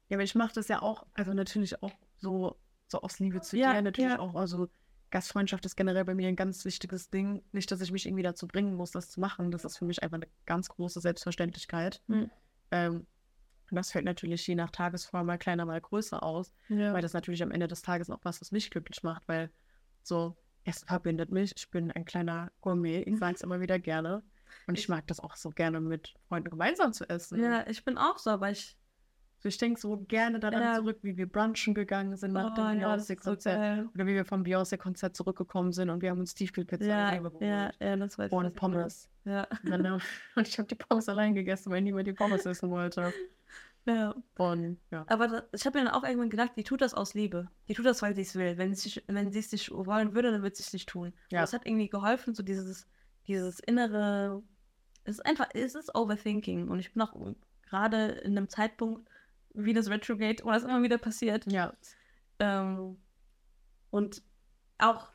Ja, 0.09 0.17
aber 0.17 0.25
ich 0.25 0.35
mache 0.35 0.55
das 0.55 0.69
ja 0.69 0.81
auch, 0.81 1.07
also 1.13 1.35
natürlich 1.35 1.83
auch 1.83 1.93
so, 2.17 2.57
so 2.89 3.03
aus 3.03 3.19
Liebe 3.19 3.43
zu 3.43 3.59
Ja, 3.59 3.75
dir, 3.75 3.83
natürlich 3.83 4.13
ja. 4.13 4.19
auch, 4.19 4.35
also 4.35 4.69
Gastfreundschaft 5.11 5.67
ist 5.67 5.77
generell 5.77 6.05
bei 6.07 6.15
mir 6.15 6.29
ein 6.29 6.37
ganz 6.37 6.65
wichtiges 6.65 7.11
Ding. 7.11 7.43
Nicht, 7.53 7.71
dass 7.71 7.83
ich 7.83 7.93
mich 7.93 8.07
irgendwie 8.07 8.23
dazu 8.23 8.49
bringen 8.49 8.75
muss, 8.75 8.91
das 8.91 9.11
zu 9.11 9.21
machen. 9.21 9.51
Das 9.51 9.65
ist 9.67 9.77
für 9.77 9.85
mich 9.85 10.03
einfach 10.03 10.17
eine 10.17 10.29
ganz 10.47 10.69
große 10.71 11.01
Selbstverständlichkeit. 11.01 12.03
Mhm. 12.07 12.31
Ähm, 12.71 13.07
und 13.71 13.77
das 13.77 13.91
fällt 13.93 14.05
natürlich 14.07 14.47
je 14.47 14.55
nach 14.55 14.71
Tagesform 14.71 15.27
mal 15.27 15.39
kleiner, 15.39 15.67
mal 15.67 15.81
größer 15.81 16.23
aus, 16.23 16.55
Ja. 16.69 16.95
weil 16.95 17.03
das 17.03 17.13
natürlich 17.13 17.43
am 17.43 17.51
Ende 17.51 17.69
des 17.69 17.83
Tages 17.83 18.09
auch 18.09 18.21
was, 18.23 18.41
was 18.41 18.51
mich 18.51 18.71
glücklich 18.71 19.03
macht, 19.03 19.29
weil 19.29 19.51
so, 20.03 20.37
Essen 20.67 20.87
verbindet 20.87 21.31
mich. 21.31 21.53
Ich 21.57 21.71
bin 21.71 21.91
ein 21.93 22.05
kleiner 22.05 22.51
Gourmet, 22.61 23.03
ich 23.03 23.19
sage 23.19 23.35
es 23.37 23.41
immer 23.43 23.61
wieder 23.61 23.79
gerne. 23.79 24.23
Und 24.67 24.79
ich 24.79 24.89
mag 24.89 25.07
das 25.07 25.21
auch 25.21 25.37
so 25.37 25.51
gerne 25.51 25.81
mit 25.81 26.15
Freunden 26.29 26.51
gemeinsam 26.51 26.93
zu 26.93 27.09
essen. 27.09 27.41
ja, 27.43 27.67
ich 27.69 27.85
bin 27.85 27.97
auch 27.99 28.19
so, 28.19 28.31
aber 28.31 28.51
ich. 28.51 28.77
So, 29.39 29.51
ich 29.51 29.59
denke 29.59 29.79
so 29.79 29.99
gerne 30.09 30.41
daran 30.41 30.63
Ja. 30.63 30.75
zurück, 30.77 30.99
wie 31.03 31.17
wir 31.19 31.29
brunchen 31.31 31.75
gegangen 31.75 32.17
sind 32.17 32.33
nach 32.33 32.53
Oh, 32.53 32.55
dem 32.55 32.81
ja, 32.81 32.99
so 32.99 33.05
Beyoncé-Konzert. 33.13 33.57
geil. 33.59 33.89
oder 33.95 34.07
wie 34.07 34.15
wir 34.15 34.25
vom 34.25 34.43
Beyoncé-Konzert 34.45 35.15
zurückgekommen 35.15 35.73
sind 35.73 35.91
und 35.91 36.01
wir 36.01 36.11
haben 36.11 36.21
uns 36.21 36.35
Tiefkühlpizza 36.35 36.87
Ja, 36.87 37.15
ja, 37.41 37.71
ja, 37.79 37.97
das 37.97 38.17
weiß 38.19 38.33
ich. 38.33 38.33
und 38.33 38.47
ich 38.47 38.55
Pommes. 38.55 39.11
meine. 39.25 39.47
Genau. 39.63 39.99
Und 40.37 40.49
ich 40.49 40.57
habe 40.59 40.67
die 40.69 40.75
Pommes 40.75 41.09
allein 41.11 41.35
gegessen, 41.35 41.71
weil 41.71 41.83
niemand 41.83 42.07
die 42.07 42.13
Pommes 42.15 42.47
essen 42.47 42.71
wollte. 42.71 43.13
Ja. 43.87 44.15
Und 44.37 44.79
ja. 44.91 45.05
Aber 45.09 45.29
da, 45.29 45.43
ich 45.53 45.65
habe 45.65 45.79
mir 45.79 45.85
dann 45.85 45.95
auch 45.95 46.03
irgendwann 46.03 46.31
gedacht, 46.31 46.53
die 46.57 46.65
tut 46.65 46.81
das 46.81 46.93
aus 46.93 47.15
Liebe. 47.15 47.49
Die 47.69 47.75
tut 47.75 47.87
das, 47.87 48.03
weil 48.03 48.15
sie 48.15 48.23
es 48.23 48.35
will. 48.35 48.59
Wenn 48.59 48.75
sie 48.75 49.03
wenn 49.07 49.31
sie 49.31 49.39
es 49.39 49.53
nicht 49.53 49.71
wollen 49.71 50.15
würde, 50.15 50.33
dann 50.33 50.43
wird 50.43 50.57
sie 50.57 50.65
es 50.65 50.73
nicht 50.73 50.89
tun. 50.89 51.13
Ja. 51.31 51.41
Das 51.41 51.53
hat 51.53 51.67
irgendwie 51.67 51.89
geholfen, 51.89 52.35
so 52.35 52.43
dieses, 52.43 52.89
dieses 53.29 53.61
innere. 53.61 54.43
Es 55.05 55.19
ist 55.19 55.27
einfach, 55.27 55.49
es 55.55 55.77
ist 55.77 55.95
Overthinking. 55.95 56.69
Und 56.69 56.81
ich 56.81 56.93
bin 56.93 57.03
auch 57.03 57.15
gerade 57.69 58.07
in 58.07 58.37
einem 58.37 58.49
Zeitpunkt 58.49 59.09
wie 59.55 59.73
das 59.73 59.89
Retrograde, 59.89 60.45
wo 60.45 60.51
das 60.51 60.65
immer 60.65 60.83
wieder 60.83 60.99
passiert. 60.99 61.51
Ja. 61.51 61.73
Ähm, 62.41 62.99
und 63.91 64.23
auch, 64.79 65.09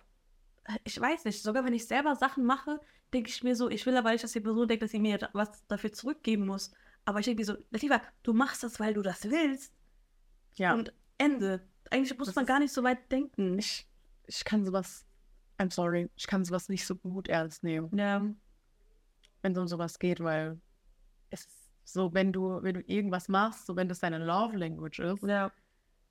ich 0.86 1.00
weiß 1.00 1.26
nicht, 1.26 1.44
sogar 1.44 1.66
wenn 1.66 1.74
ich 1.74 1.88
selber 1.88 2.16
Sachen 2.16 2.46
mache, 2.46 2.80
denke 3.14 3.30
ich 3.30 3.44
mir 3.44 3.56
so, 3.56 3.70
ich 3.70 3.86
will 3.86 3.98
aber 3.98 4.12
nicht, 4.12 4.24
dass 4.24 4.32
die 4.32 4.40
Person 4.40 4.68
denkt, 4.68 4.84
dass 4.84 4.92
sie 4.92 5.00
mir 5.00 5.30
was 5.34 5.68
dafür 5.68 5.92
zurückgeben 5.92 6.46
muss. 6.46 6.72
Aber 7.06 7.20
ich 7.20 7.26
denke 7.26 7.42
mir 7.42 7.46
so, 7.46 7.56
Latifa, 7.72 8.02
du 8.24 8.34
machst 8.34 8.64
das, 8.64 8.80
weil 8.80 8.94
du 8.94 9.02
das 9.02 9.24
willst. 9.30 9.74
Ja. 10.56 10.74
Und 10.74 10.94
Ende. 11.18 11.68
Eigentlich 11.90 12.18
muss 12.18 12.28
Das 12.28 12.36
man 12.36 12.46
gar 12.46 12.60
nicht 12.60 12.72
so 12.74 12.84
weit 12.84 13.12
denken. 13.12 13.58
ich, 13.60 13.88
ich 14.28 14.44
kann 14.46 14.66
sowas, 14.66 15.06
I'm 15.58 15.72
sorry, 15.74 16.10
ich 16.16 16.28
kann 16.28 16.46
sowas 16.46 16.70
nicht 16.70 16.86
so 16.86 16.96
gut 16.96 17.28
ernst 17.28 17.64
nehmen, 17.64 17.90
Ja. 17.98 18.24
wenn 19.42 19.52
es 19.52 19.58
um 19.58 19.68
sowas 19.68 20.00
geht, 20.00 20.20
weil 20.22 20.60
es 21.32 21.46
ist 21.46 21.70
so, 21.84 22.14
wenn 22.14 22.32
du, 22.32 22.62
wenn 22.64 22.76
du 22.76 22.82
irgendwas 22.82 23.28
machst, 23.28 23.66
so 23.66 23.76
wenn 23.76 23.90
das 23.90 24.00
deine 24.00 24.20
Love 24.24 24.56
Language 24.56 25.00
ist, 25.00 25.24
Ja. 25.24 25.52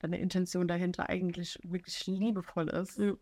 deine 0.00 0.18
Intention 0.18 0.68
dahinter 0.68 1.08
eigentlich 1.08 1.58
wirklich 1.62 2.06
liebevoll 2.06 2.68
ist, 2.68 2.98
Ja. 2.98 3.14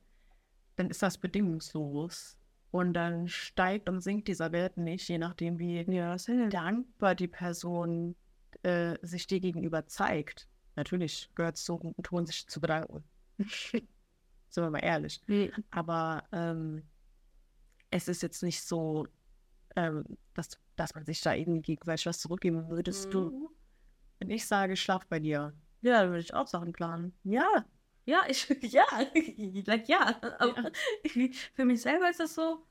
dann 0.76 0.90
ist 0.90 1.02
das 1.02 1.18
bedingungslos. 1.18 2.37
Und 2.70 2.92
dann 2.92 3.28
steigt 3.28 3.88
und 3.88 4.00
sinkt 4.02 4.28
dieser 4.28 4.52
Wert 4.52 4.76
nicht, 4.76 5.08
je 5.08 5.18
nachdem, 5.18 5.58
wie 5.58 5.80
Ja, 5.90 6.16
hilft. 6.18 6.52
dankbar 6.52 7.14
die 7.14 7.28
Person 7.28 8.14
äh, 8.62 8.96
sich 9.02 9.26
dir 9.26 9.40
gegenüber 9.40 9.86
zeigt. 9.86 10.48
Natürlich 10.76 11.30
gehört 11.34 11.56
es 11.56 11.64
zum 11.64 11.78
guten 11.78 12.02
Ton, 12.02 12.26
sich 12.26 12.46
zu 12.46 12.60
bedanken. 12.60 13.02
Sind 13.38 14.64
wir 14.64 14.70
mal 14.70 14.78
ehrlich. 14.78 15.20
Nee. 15.26 15.50
Aber 15.70 16.24
ähm, 16.32 16.82
es 17.90 18.08
ist 18.08 18.22
jetzt 18.22 18.42
nicht 18.42 18.62
so, 18.62 19.06
ähm, 19.76 20.04
dass, 20.34 20.50
dass 20.76 20.94
man 20.94 21.04
sich 21.04 21.20
da 21.20 21.34
irgendwie 21.34 21.62
gegenseitig 21.62 22.06
was 22.06 22.18
zurückgeben 22.20 22.68
würdest. 22.68 23.12
Du, 23.12 23.50
wenn 24.18 24.30
ich 24.30 24.46
sage, 24.46 24.74
ich 24.74 24.82
schlaf 24.82 25.06
bei 25.06 25.20
dir. 25.20 25.52
Ja, 25.80 26.02
dann 26.02 26.10
würde 26.10 26.20
ich 26.20 26.34
auch 26.34 26.46
Sachen 26.46 26.72
planen. 26.72 27.14
Ja, 27.24 27.64
Ja, 28.08 28.22
ich, 28.26 28.48
ja, 28.72 28.84
like, 29.66 29.86
ja. 29.88 30.18
Aber 30.38 30.70
für 31.54 31.64
mich 31.66 31.82
selber 31.82 32.08
ist 32.08 32.20
das 32.20 32.34
so 32.34 32.64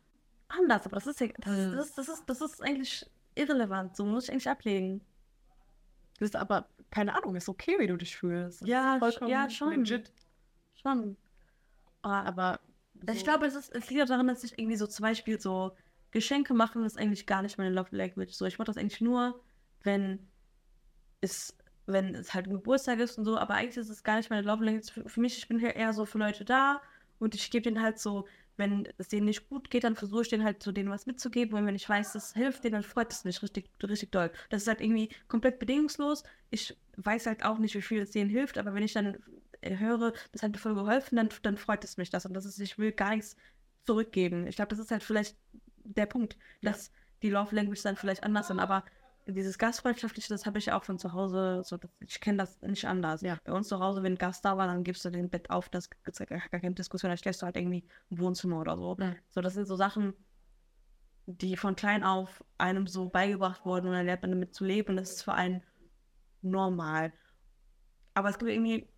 anders. 0.48 0.86
Aber 0.86 0.96
das 0.96 1.06
ist 1.08 1.20
ja, 1.20 1.28
das, 1.38 1.54
Mhm. 1.56 1.76
das, 1.76 1.94
das, 1.96 2.08
ist, 2.10 2.24
das 2.26 2.42
ist 2.42 2.62
eigentlich 2.64 3.06
irrelevant. 3.36 3.96
So 3.96 4.04
muss 4.06 4.24
ich 4.26 4.32
eigentlich 4.32 4.50
ablegen. 4.50 5.02
das 6.20 6.30
ist 6.30 6.36
aber, 6.36 6.68
keine 6.90 7.16
Ahnung, 7.16 7.36
ist 7.36 7.50
okay, 7.50 7.76
wie 7.78 7.86
du 7.88 7.98
dich 7.98 8.18
fühlst. 8.18 8.62
Das 8.62 8.68
Ja, 8.68 8.96
ist 8.96 9.00
vollkommen 9.00 9.30
ja, 9.30 9.48
schon. 9.50 9.74
Legit. 9.76 10.12
Schon. 10.82 11.18
Aber 12.02 12.60
Aber 13.00 13.14
ich 13.14 13.20
so- 13.20 13.26
glaube, 13.26 13.46
es, 13.46 13.54
ist, 13.56 13.72
es 13.76 13.90
liegt 13.92 14.02
auch 14.02 14.08
daran, 14.08 14.28
dass 14.28 14.44
ich 14.44 14.58
irgendwie 14.58 14.78
so 14.78 14.88
zum 14.88 15.04
Beispiel 15.04 15.40
so 15.40 15.76
Geschenke 16.10 16.56
machen 16.56 16.84
ist 16.84 16.98
eigentlich 16.98 17.28
gar 17.28 17.44
nicht 17.44 17.58
meine 17.60 17.70
Love 17.76 17.96
Language. 17.96 18.32
So, 18.34 18.46
ich 18.46 18.58
mache 18.58 18.68
das 18.68 18.78
eigentlich 18.78 19.02
nur, 19.02 19.40
wenn 19.84 20.28
es, 21.22 21.56
wenn 21.88 22.16
es 22.16 22.34
halt 22.34 22.48
ein 22.48 22.54
Geburtstag 22.54 23.00
ist 23.00 23.18
und 23.18 23.26
so, 23.26 23.38
aber 23.38 23.56
eigentlich 23.56 23.78
ist 23.78 23.90
es 23.90 24.04
gar 24.04 24.18
nicht 24.18 24.30
meine 24.30 24.46
Love 24.46 24.64
Language. 24.64 24.92
Für, 24.92 25.10
für 25.10 25.22
mich, 25.22 25.38
ich 25.38 25.48
bin 25.48 25.60
hier 25.60 25.76
eher 25.76 25.94
so 25.94 26.06
für 26.06 26.18
Leute 26.18 26.46
da 26.46 26.82
und 27.20 27.34
ich 27.34 27.50
gebe 27.50 27.64
denen 27.64 27.82
halt 27.82 28.00
so, 28.00 28.28
wenn 28.58 28.88
es 28.98 29.08
denen 29.08 29.26
nicht 29.26 29.50
gut 29.50 29.70
geht, 29.70 29.84
dann 29.84 29.96
versuche 29.96 30.24
ich 30.24 30.30
denen 30.30 30.44
halt 30.44 30.62
so 30.62 30.72
denen 30.72 30.90
was 30.90 31.06
mitzugeben. 31.06 31.58
Und 31.58 31.66
wenn 31.66 31.76
ich 31.76 31.88
weiß, 31.88 32.14
das 32.14 32.34
hilft 32.34 32.64
denen, 32.64 32.74
dann 32.74 32.84
freut 32.84 33.12
es 33.14 33.24
mich 33.24 33.42
richtig, 33.42 33.70
richtig 33.84 34.12
doll. 34.12 34.32
Das 34.50 34.64
ist 34.64 34.68
halt 34.68 34.82
irgendwie 34.82 35.10
komplett 35.28 35.60
bedingungslos. 35.60 36.24
Ich 36.50 36.76
weiß 36.98 37.28
halt 37.28 37.46
auch 37.46 37.60
nicht, 37.60 37.76
wie 37.76 37.82
viel 37.82 38.02
es 38.02 38.12
denen 38.12 38.30
hilft, 38.30 38.58
aber 38.58 38.74
wenn 38.74 38.84
ich 38.84 38.94
dann 38.94 39.18
äh, 39.62 39.78
höre, 39.78 40.14
das 40.32 40.42
hat 40.44 40.52
mir 40.52 40.58
voll 40.58 40.76
geholfen, 40.76 41.16
dann, 41.16 41.30
dann 41.44 41.58
freut 41.58 41.84
es 41.84 41.98
mich 41.98 42.10
das. 42.10 42.26
Und 42.26 42.34
das 42.34 42.46
ist, 42.46 42.60
ich 42.60 42.78
will 42.78 42.92
gar 42.92 43.16
nichts 43.16 43.38
zurückgeben. 43.86 44.48
Ich 44.48 44.56
glaube, 44.56 44.70
das 44.70 44.80
ist 44.80 44.92
halt 44.92 45.04
vielleicht 45.04 45.38
der 45.84 46.08
Punkt, 46.08 46.36
dass 46.62 46.92
die 47.22 47.30
Love 47.30 47.56
Language 47.56 47.82
dann 47.84 47.96
vielleicht 47.96 48.24
anders 48.24 48.48
sind. 48.48 48.60
Aber 48.60 48.84
dieses 49.28 49.58
Gastfreundschaftliche, 49.58 50.30
das 50.30 50.46
habe 50.46 50.58
ich 50.58 50.72
auch 50.72 50.84
von 50.84 50.98
zu 50.98 51.14
Hause, 51.14 51.62
so, 51.64 51.78
ich 52.00 52.20
kenne 52.20 52.38
das 52.38 52.62
nicht 52.62 52.86
anders. 52.86 53.22
Ja. 53.22 53.38
Bei 53.44 53.52
uns 53.54 53.68
zu 53.68 53.80
Hause, 53.80 54.04
wenn 54.04 54.14
ein 54.14 54.18
Gast 54.18 54.46
da 54.46 54.58
war, 54.58 54.68
dann 54.68 54.84
gibst 54.84 55.04
du 55.06 55.10
den 55.10 55.30
Bett 55.30 55.50
auf, 55.50 55.70
das 55.70 55.90
gibt 55.90 56.18
gar 56.30 56.40
keine 56.40 56.76
Diskussion, 56.76 57.10
dann 57.10 57.18
stellst 57.18 57.42
du 57.42 57.46
halt 57.46 57.58
irgendwie 57.58 57.84
ein 58.12 58.20
Wohnzimmer 58.20 58.60
oder 58.60 58.78
so. 58.78 58.96
Ja. 59.00 59.16
So, 59.30 59.42
das 59.42 59.54
sind 59.54 59.68
so 59.68 59.76
Sachen, 59.76 60.14
die 61.26 61.58
von 61.58 61.76
klein 61.76 62.04
auf 62.04 62.44
einem 62.58 62.88
so 62.88 63.10
beigebracht 63.10 63.66
wurden 63.66 63.88
und 63.88 63.94
dann 63.94 64.06
lernt 64.06 64.22
man 64.22 64.32
damit 64.32 64.56
zu 64.56 64.64
leben 64.64 64.92
und 64.92 64.98
das 64.98 65.12
ist 65.12 65.24
für 65.24 65.34
einen 65.34 65.62
normal. 66.42 67.12
Aber 68.14 68.30
es 68.30 68.40
gibt 68.40 68.50
irgendwie, 68.50 68.90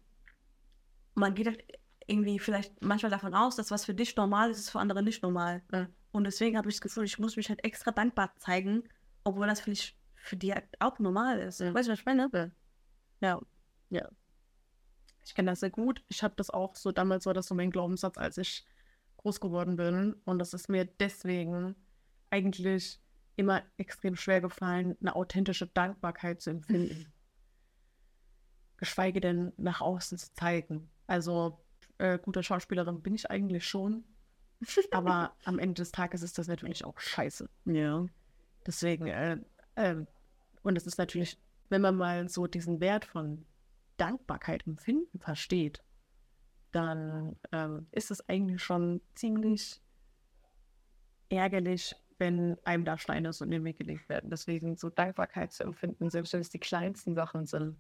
man 1.16 1.34
geht 1.34 1.48
halt 1.48 1.64
irgendwie 2.06 2.40
vielleicht 2.40 2.82
manchmal 2.84 3.10
davon 3.10 3.34
aus, 3.34 3.56
dass 3.56 3.72
was 3.72 3.86
für 3.86 3.94
dich 3.94 4.16
normal 4.16 4.52
ist, 4.52 4.60
ist 4.60 4.70
für 4.70 4.80
andere 4.80 5.02
nicht 5.02 5.24
normal. 5.24 5.64
Ja. 5.72 5.88
Und 6.12 6.24
deswegen 6.24 6.58
habe 6.58 6.70
ich 6.70 6.76
das 6.76 6.82
Gefühl, 6.82 7.04
ich 7.04 7.20
muss 7.20 7.36
mich 7.36 7.50
halt 7.50 7.64
extra 7.64 7.92
dankbar 7.92 8.34
zeigen, 8.38 8.84
obwohl 9.24 9.48
das 9.48 9.62
vielleicht 9.62 9.99
für 10.30 10.38
die 10.38 10.54
halt 10.54 10.66
auch 10.80 11.00
normal 11.00 11.40
ist. 11.40 11.60
Ja. 11.60 11.74
Weißt 11.74 11.88
du, 11.88 11.92
was 11.92 12.00
ich 12.00 12.06
meine? 12.06 12.52
Ja. 13.20 13.42
Ja. 13.90 14.10
Ich 15.26 15.34
kenne 15.34 15.52
das 15.52 15.60
sehr 15.60 15.72
gut. 15.72 16.04
Ich 16.08 16.24
habe 16.24 16.36
das 16.38 16.50
auch 16.52 16.76
so 16.76 16.92
damals 16.92 17.26
war 17.26 17.34
das 17.34 17.48
so 17.48 17.56
mein 17.56 17.72
Glaubenssatz, 17.72 18.18
als 18.18 18.38
ich 18.38 18.66
groß 19.18 19.40
geworden 19.40 19.76
bin. 19.76 20.14
Und 20.26 20.40
das 20.40 20.54
ist 20.54 20.70
mir 20.70 20.86
deswegen 20.86 21.76
eigentlich 22.30 23.02
immer 23.36 23.64
extrem 23.78 24.16
schwer 24.16 24.40
gefallen, 24.40 24.96
eine 25.02 25.16
authentische 25.16 25.68
Dankbarkeit 25.68 26.42
zu 26.42 26.52
empfinden. 26.52 27.12
Geschweige 28.78 29.20
denn 29.20 29.52
nach 29.58 29.82
außen 29.82 30.18
zu 30.18 30.34
zeigen. 30.34 30.90
Also 31.08 31.60
äh, 31.98 32.20
gute 32.20 32.44
Schauspielerin 32.44 33.02
bin 33.02 33.16
ich 33.16 33.30
eigentlich 33.30 33.68
schon. 33.68 34.06
Aber 34.92 35.36
am 35.44 35.58
Ende 35.58 35.82
des 35.82 35.92
Tages 35.92 36.22
ist 36.22 36.38
das 36.38 36.48
natürlich 36.48 36.86
auch 36.86 37.00
scheiße. 37.00 37.50
Ja. 37.66 38.06
Deswegen, 38.66 39.08
äh, 39.08 39.38
ähm, 39.76 40.08
und 40.70 40.78
es 40.78 40.86
ist 40.86 41.00
natürlich, 41.00 41.36
wenn 41.70 41.82
man 41.82 41.96
mal 41.96 42.30
so 42.30 42.46
diesen 42.46 42.80
Wert 42.80 43.04
von 43.04 43.44
Dankbarkeit 43.98 44.68
empfinden 44.68 45.20
versteht, 45.20 45.84
dann 46.72 47.36
ähm, 47.52 47.88
ist 47.92 48.12
es 48.12 48.30
eigentlich 48.30 48.62
schon 48.62 49.02
ziemlich 49.16 49.82
ärgerlich, 51.30 51.96
wenn 52.20 52.56
einem 52.66 52.86
da 52.86 53.00
Steine 53.00 53.34
so 53.34 53.46
in 53.46 53.50
den 53.50 53.64
Weg 53.64 53.80
gelegt 53.80 54.10
werden. 54.10 54.30
Deswegen 54.30 54.78
so 54.78 54.92
Dankbarkeit 54.92 55.52
zu 55.52 55.64
empfinden, 55.64 56.12
selbst 56.12 56.34
wenn 56.34 56.42
es 56.42 56.52
die 56.52 56.60
kleinsten 56.60 57.16
Sachen 57.16 57.48
sind, 57.48 57.76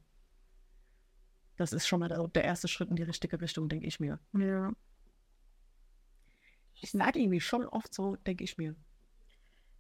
das 1.57 1.73
ist 1.73 1.87
schon 1.87 1.99
mal 1.99 2.09
der, 2.09 2.27
der 2.29 2.43
erste 2.43 2.67
Schritt 2.67 2.89
in 2.89 2.95
die 2.95 3.03
richtige 3.03 3.39
Richtung, 3.39 3.69
denke 3.69 3.85
ich 3.85 3.99
mir. 3.99 4.19
Ja. 4.33 4.73
Ich 6.73 6.89
sage 6.89 7.19
irgendwie 7.19 7.41
schon 7.41 7.67
oft 7.67 7.93
so, 7.93 8.15
denke 8.15 8.43
ich 8.43 8.57
mir. 8.57 8.75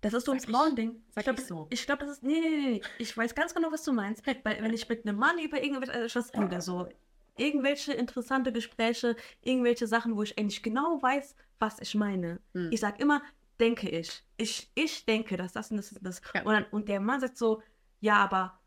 Das 0.01 0.13
ist 0.13 0.25
so 0.25 0.31
ein 0.31 0.39
Frauending. 0.39 1.01
sag 1.11 1.21
Ich 1.21 1.23
glaube, 1.25 1.41
ich 1.41 1.47
so. 1.47 1.67
ich 1.69 1.85
glaub, 1.85 1.99
das 1.99 2.09
ist. 2.11 2.23
Nee, 2.23 2.39
nee, 2.39 2.69
nee. 2.71 2.81
Ich 2.99 3.15
weiß 3.15 3.35
ganz 3.35 3.53
genau, 3.53 3.71
was 3.71 3.83
du 3.83 3.91
meinst. 3.91 4.25
Weil, 4.43 4.61
wenn 4.61 4.73
ich 4.73 4.87
mit 4.87 5.05
einem 5.05 5.17
Mann 5.17 5.37
über 5.39 5.61
irgendetwas 5.61 6.33
rede, 6.33 6.61
so 6.61 6.87
irgendwelche 7.37 7.93
interessante 7.93 8.51
Gespräche, 8.51 9.15
irgendwelche 9.41 9.87
Sachen, 9.87 10.15
wo 10.15 10.23
ich 10.23 10.37
eigentlich 10.37 10.61
genau 10.61 11.01
weiß, 11.01 11.35
was 11.59 11.79
ich 11.79 11.95
meine. 11.95 12.39
Hm. 12.53 12.69
Ich 12.71 12.79
sag 12.79 12.99
immer, 12.99 13.21
denke 13.59 13.89
ich. 13.89 14.23
Ich, 14.37 14.69
ich 14.75 15.05
denke, 15.05 15.37
dass 15.37 15.53
das 15.53 15.71
und 15.71 15.77
das 15.77 15.91
und 15.91 16.05
das. 16.05 16.21
Ja. 16.33 16.43
Und, 16.43 16.53
dann, 16.53 16.65
und 16.71 16.87
der 16.87 16.99
Mann 16.99 17.19
sagt 17.19 17.37
so, 17.37 17.61
ja, 17.99 18.15
aber 18.15 18.59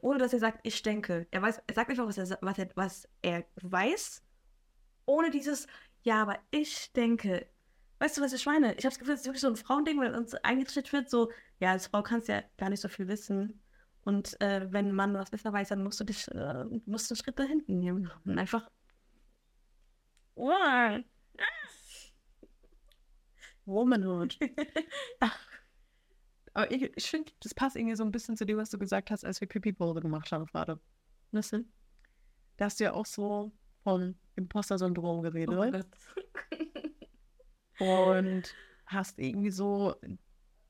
ohne 0.00 0.18
dass 0.18 0.32
er 0.32 0.40
sagt, 0.40 0.60
ich 0.64 0.82
denke. 0.82 1.26
Er 1.30 1.42
weiß, 1.42 1.62
er 1.66 1.74
sagt 1.74 1.90
einfach, 1.90 2.06
was 2.06 2.18
er, 2.18 2.38
was 2.40 2.58
er, 2.58 2.68
was 2.74 3.08
er 3.22 3.44
weiß, 3.62 4.22
ohne 5.06 5.30
dieses, 5.30 5.66
ja, 6.02 6.22
aber 6.22 6.38
ich 6.50 6.92
denke. 6.92 7.46
Weißt 7.98 8.16
du, 8.16 8.20
was 8.20 8.32
ich 8.32 8.44
meine? 8.44 8.74
Ich 8.74 8.84
habe 8.84 8.90
das 8.90 8.98
Gefühl, 8.98 9.14
es 9.14 9.20
ist 9.20 9.26
wirklich 9.26 9.40
so 9.40 9.48
ein 9.48 9.56
Frauending, 9.56 9.98
weil 10.00 10.14
uns 10.14 10.34
eingetrichtert 10.34 10.92
wird, 10.92 11.10
so, 11.10 11.30
ja, 11.60 11.72
als 11.72 11.86
Frau 11.86 12.02
kannst 12.02 12.28
du 12.28 12.32
ja 12.32 12.42
gar 12.58 12.68
nicht 12.68 12.80
so 12.80 12.88
viel 12.88 13.08
wissen. 13.08 13.62
Und 14.04 14.40
äh, 14.40 14.70
wenn 14.70 14.88
ein 14.88 14.94
Mann 14.94 15.14
was 15.14 15.30
besser 15.30 15.52
weiß, 15.52 15.70
dann 15.70 15.82
musst 15.82 15.98
du 15.98 16.04
dich, 16.04 16.28
äh, 16.28 16.64
musst 16.84 17.10
du 17.10 17.14
einen 17.14 17.22
Schritt 17.22 17.38
da 17.38 17.44
hinten 17.44 17.78
nehmen. 17.78 18.10
Und 18.24 18.38
einfach. 18.38 18.70
Wow. 20.34 21.02
Womanhood. 23.64 24.38
Aber 26.54 26.70
ich, 26.70 26.82
ich 26.96 27.10
finde, 27.10 27.32
das 27.40 27.54
passt 27.54 27.76
irgendwie 27.76 27.96
so 27.96 28.04
ein 28.04 28.12
bisschen 28.12 28.36
zu 28.36 28.46
dem, 28.46 28.58
was 28.58 28.70
du 28.70 28.78
gesagt 28.78 29.10
hast, 29.10 29.24
als 29.24 29.40
wir 29.40 29.48
Pipi 29.48 29.72
Pose 29.72 30.00
gemacht 30.00 30.30
haben 30.32 30.46
gerade. 30.46 30.78
Was 31.32 31.50
denn? 31.50 31.70
Da 32.58 32.66
hast 32.66 32.78
du 32.78 32.84
ja 32.84 32.92
auch 32.92 33.06
so 33.06 33.52
vom 33.82 34.14
Imposter-Syndrom 34.36 35.22
geredet. 35.22 35.54
Oh 35.54 35.70
Gott. 35.70 35.86
und 37.78 38.54
hast 38.86 39.18
irgendwie 39.18 39.50
so 39.50 39.96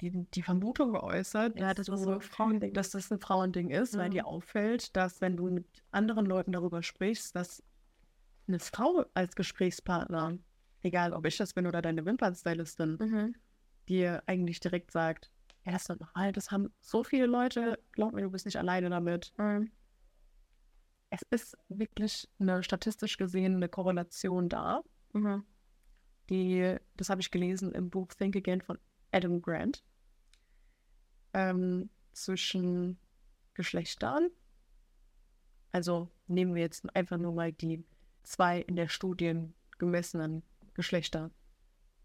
die, 0.01 0.11
die 0.35 0.43
Vermutung 0.43 0.93
geäußert, 0.93 1.59
Ja, 1.59 1.73
dass, 1.75 1.87
das 1.87 2.03
so 2.03 2.13
ein 2.13 2.21
Frauending. 2.21 2.75
dass 2.75 2.91
das 2.91 3.11
ein 3.11 3.19
Frauending 3.21 3.71
ist, 3.71 3.95
weil 3.97 4.05
Ja. 4.05 4.09
dir 4.23 4.27
auffällt, 4.27 4.95
dass 4.97 5.21
wenn 5.21 5.37
du 5.37 5.51
mit 5.51 5.67
anderen 5.91 6.27
Leuten 6.27 6.53
darüber 6.53 6.83
sprichst, 6.83 7.35
dass 7.35 7.63
eine 8.49 8.59
Frau 8.59 9.05
als 9.15 9.35
Gesprächspartner, 9.35 10.39
egal 10.83 11.13
ob 11.13 11.27
ich 11.27 11.37
das 11.37 11.55
bin 11.55 11.67
oder 11.67 11.83
deine 11.83 12.05
Wimpernstylistin, 12.05 12.97
Mhm. 13.01 13.35
dir 13.89 14.23
eigentlich 14.27 14.61
direkt 14.61 14.91
sagt, 14.91 15.31
ja, 15.65 15.73
das 15.73 15.89
ist 15.89 16.01
normal, 16.01 16.33
das 16.33 16.51
haben 16.51 16.73
so 16.81 17.03
viele 17.03 17.27
Leute, 17.27 17.79
glaub 17.93 18.13
mir, 18.13 18.23
du 18.23 18.31
bist 18.31 18.45
nicht 18.47 18.59
alleine 18.59 18.91
damit. 18.91 19.33
Mhm. 19.37 19.71
Es 21.11 21.23
ist 21.31 21.57
wirklich 21.69 22.29
eine 22.39 22.63
statistisch 22.63 23.17
gesehen 23.17 23.57
eine 23.57 23.69
Korrelation 23.69 24.49
da, 24.49 24.83
Mhm. 25.13 25.45
Die, 26.31 26.77
das 26.97 27.11
habe 27.11 27.21
ich 27.21 27.31
gelesen 27.31 27.73
im 27.73 27.91
Buch 27.91 28.09
Think 28.15 28.37
Again 28.37 28.61
von 28.61 28.79
Adam 29.13 29.41
Grant, 29.43 29.85
ähm, 31.33 31.91
zwischen 32.13 32.99
Geschlechtern. 33.55 34.31
Also 35.73 36.11
nehmen 36.27 36.55
wir 36.55 36.63
jetzt 36.63 36.95
einfach 36.97 37.19
nur 37.19 37.33
mal 37.33 37.53
die 37.53 37.85
zwei 38.23 38.61
in 38.61 38.77
der 38.77 38.89
Studien 38.89 39.55
gemessenen 39.79 40.43
Geschlechter, 40.75 41.31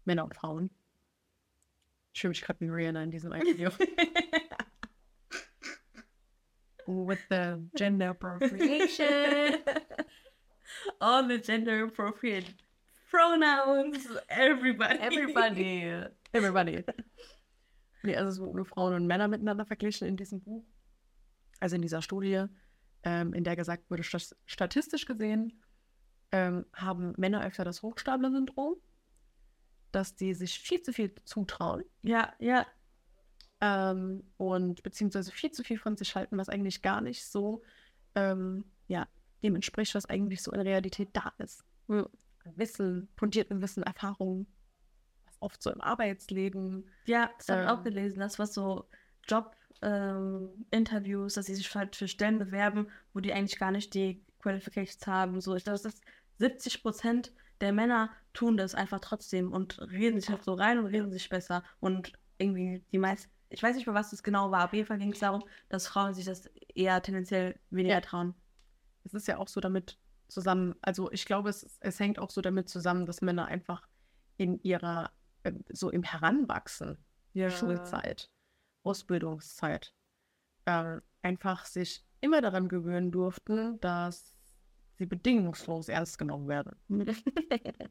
Männer 0.04 0.24
und 0.24 0.34
Frauen. 0.34 0.70
Ich 2.12 2.20
fühle 2.20 2.30
mich 2.30 2.42
gerade 2.42 2.60
wie 2.60 2.68
Rihanna 2.68 3.02
in 3.02 3.10
diesem 3.10 3.32
einen 3.32 3.46
Video. 3.46 3.70
With 6.86 7.20
the 7.30 7.56
gender 7.74 8.10
appropriation. 8.14 9.62
All 11.00 11.26
the 11.26 11.38
gender 11.38 11.84
appropriate 11.84 12.61
pronouns, 13.12 14.08
everybody. 14.28 14.98
Everybody. 14.98 16.04
Everybody. 16.32 16.84
Nee, 18.04 18.16
also 18.16 18.30
es 18.30 18.40
wurden 18.40 18.56
nur 18.56 18.64
Frauen 18.64 18.94
und 18.94 19.06
Männer 19.06 19.28
miteinander 19.28 19.64
verglichen 19.64 20.08
in 20.08 20.16
diesem 20.16 20.40
Buch. 20.42 20.64
Also 21.60 21.76
in 21.76 21.82
dieser 21.82 22.02
Studie, 22.02 22.46
ähm, 23.04 23.32
in 23.32 23.44
der 23.44 23.54
gesagt 23.54 23.88
wurde, 23.88 24.02
statistisch 24.02 25.06
gesehen 25.06 25.62
ähm, 26.32 26.66
haben 26.74 27.14
Männer 27.16 27.46
öfter 27.46 27.64
das 27.64 27.80
Hochstapler-Syndrom, 27.80 28.74
dass 29.92 30.16
die 30.16 30.34
sich 30.34 30.58
viel 30.58 30.82
zu 30.82 30.92
viel 30.92 31.14
zutrauen 31.22 31.84
Ja, 32.02 32.32
ja. 32.40 32.66
ähm, 33.60 34.24
und 34.36 34.82
beziehungsweise 34.82 35.30
viel 35.30 35.52
zu 35.52 35.62
viel 35.62 35.78
von 35.78 35.96
sich 35.96 36.16
halten, 36.16 36.38
was 36.38 36.48
eigentlich 36.48 36.82
gar 36.82 37.02
nicht 37.02 37.24
so 37.24 37.62
ähm, 38.16 38.64
ja, 38.88 39.06
dem 39.44 39.54
entspricht, 39.54 39.94
was 39.94 40.06
eigentlich 40.06 40.42
so 40.42 40.50
in 40.50 40.60
Realität 40.60 41.10
da 41.12 41.32
ist. 41.38 41.64
Wissen, 42.56 43.08
fundierten 43.16 43.60
Wissen, 43.62 43.82
Erfahrungen, 43.82 44.46
was 45.26 45.36
oft 45.40 45.62
so 45.62 45.70
im 45.70 45.80
Arbeitsleben 45.80 46.88
Ja, 47.06 47.30
das 47.38 47.48
habe 47.48 47.62
ich 47.62 47.68
auch 47.68 47.78
Ähm. 47.78 47.84
gelesen, 47.84 48.20
das 48.20 48.38
was 48.38 48.54
so 48.54 48.88
Job 49.26 49.56
ähm, 49.82 50.66
dass 50.70 51.46
sie 51.46 51.54
sich 51.54 51.74
halt 51.74 51.96
für 51.96 52.06
Stellen 52.06 52.38
bewerben, 52.38 52.88
wo 53.12 53.20
die 53.20 53.32
eigentlich 53.32 53.58
gar 53.58 53.72
nicht 53.72 53.94
die 53.94 54.24
Qualifications 54.38 55.06
haben. 55.06 55.40
So, 55.40 55.56
ich 55.56 55.64
glaube, 55.64 55.78
das 55.82 55.94
ist 55.94 56.04
70 56.38 56.82
Prozent 56.82 57.32
der 57.60 57.72
Männer 57.72 58.10
tun 58.32 58.56
das 58.56 58.74
einfach 58.74 59.00
trotzdem 59.00 59.52
und 59.52 59.80
reden 59.80 60.20
sich 60.20 60.28
halt 60.30 60.42
so 60.42 60.54
rein 60.54 60.78
und 60.78 60.86
reden 60.86 61.10
sich 61.12 61.28
besser. 61.28 61.62
Und 61.80 62.12
irgendwie 62.38 62.84
die 62.92 62.98
meisten, 62.98 63.30
ich 63.50 63.62
weiß 63.62 63.76
nicht 63.76 63.86
mehr, 63.86 63.94
was 63.94 64.10
das 64.10 64.22
genau 64.22 64.50
war, 64.50 64.64
auf 64.64 64.72
jeden 64.72 64.86
Fall 64.86 64.98
ging 64.98 65.12
es 65.12 65.20
darum, 65.20 65.44
dass 65.68 65.86
Frauen 65.86 66.14
sich 66.14 66.24
das 66.24 66.46
eher 66.74 67.00
tendenziell 67.02 67.58
weniger 67.70 67.96
Ja. 67.96 68.00
trauen. 68.00 68.34
es 69.04 69.14
ist 69.14 69.28
ja 69.28 69.38
auch 69.38 69.48
so 69.48 69.60
damit 69.60 69.98
zusammen, 70.32 70.74
also 70.82 71.10
ich 71.12 71.24
glaube, 71.24 71.50
es, 71.50 71.78
es 71.80 72.00
hängt 72.00 72.18
auch 72.18 72.30
so 72.30 72.40
damit 72.40 72.68
zusammen, 72.68 73.06
dass 73.06 73.22
Männer 73.22 73.46
einfach 73.46 73.86
in 74.36 74.62
ihrer 74.62 75.10
äh, 75.44 75.52
so 75.70 75.90
im 75.90 76.02
Heranwachsen, 76.02 76.98
Ja. 77.34 77.50
Schulzeit, 77.50 78.30
Ausbildungszeit, 78.82 79.94
ähm, 80.66 81.02
einfach 81.22 81.66
sich 81.66 82.04
immer 82.20 82.40
daran 82.40 82.68
gewöhnen 82.68 83.10
durften, 83.10 83.80
dass 83.80 84.36
sie 84.98 85.06
bedingungslos 85.06 85.88
ernst 85.88 86.18
genommen 86.18 86.48
werden. 86.48 86.76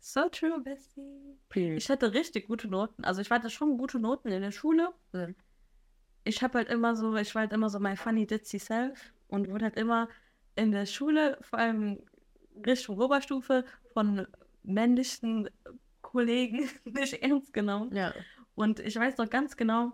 so 0.00 0.28
true, 0.28 0.60
Bestie. 0.60 1.38
Ich 1.76 1.88
hatte 1.88 2.12
richtig 2.12 2.48
gute 2.48 2.68
Noten. 2.68 3.04
Also 3.04 3.20
ich 3.20 3.30
hatte 3.30 3.50
schon 3.50 3.78
gute 3.78 3.98
Noten 3.98 4.28
in 4.28 4.42
der 4.42 4.52
Schule. 4.52 4.92
Mhm. 5.12 5.34
Ich 6.24 6.42
habe 6.42 6.58
halt 6.58 6.68
immer 6.68 6.96
so, 6.96 7.16
ich 7.16 7.34
war 7.34 7.42
halt 7.42 7.52
immer 7.52 7.70
so 7.70 7.80
mein 7.80 7.96
funny 7.96 8.26
ditzy 8.26 8.58
self 8.58 9.12
und 9.28 9.48
wurde 9.48 9.66
halt 9.66 9.76
immer 9.76 10.08
in 10.56 10.72
der 10.72 10.86
Schule, 10.86 11.38
vor 11.40 11.58
allem 11.58 11.98
Richtung 12.66 12.98
Oberstufe, 13.00 13.64
von 13.92 14.26
männlichen 14.62 15.48
Kollegen 16.02 16.68
nicht 16.84 17.14
ernst 17.22 17.52
genommen. 17.52 17.94
ja. 17.94 18.12
Und 18.56 18.78
ich 18.80 18.94
weiß 18.96 19.16
noch 19.16 19.30
ganz 19.30 19.56
genau, 19.56 19.92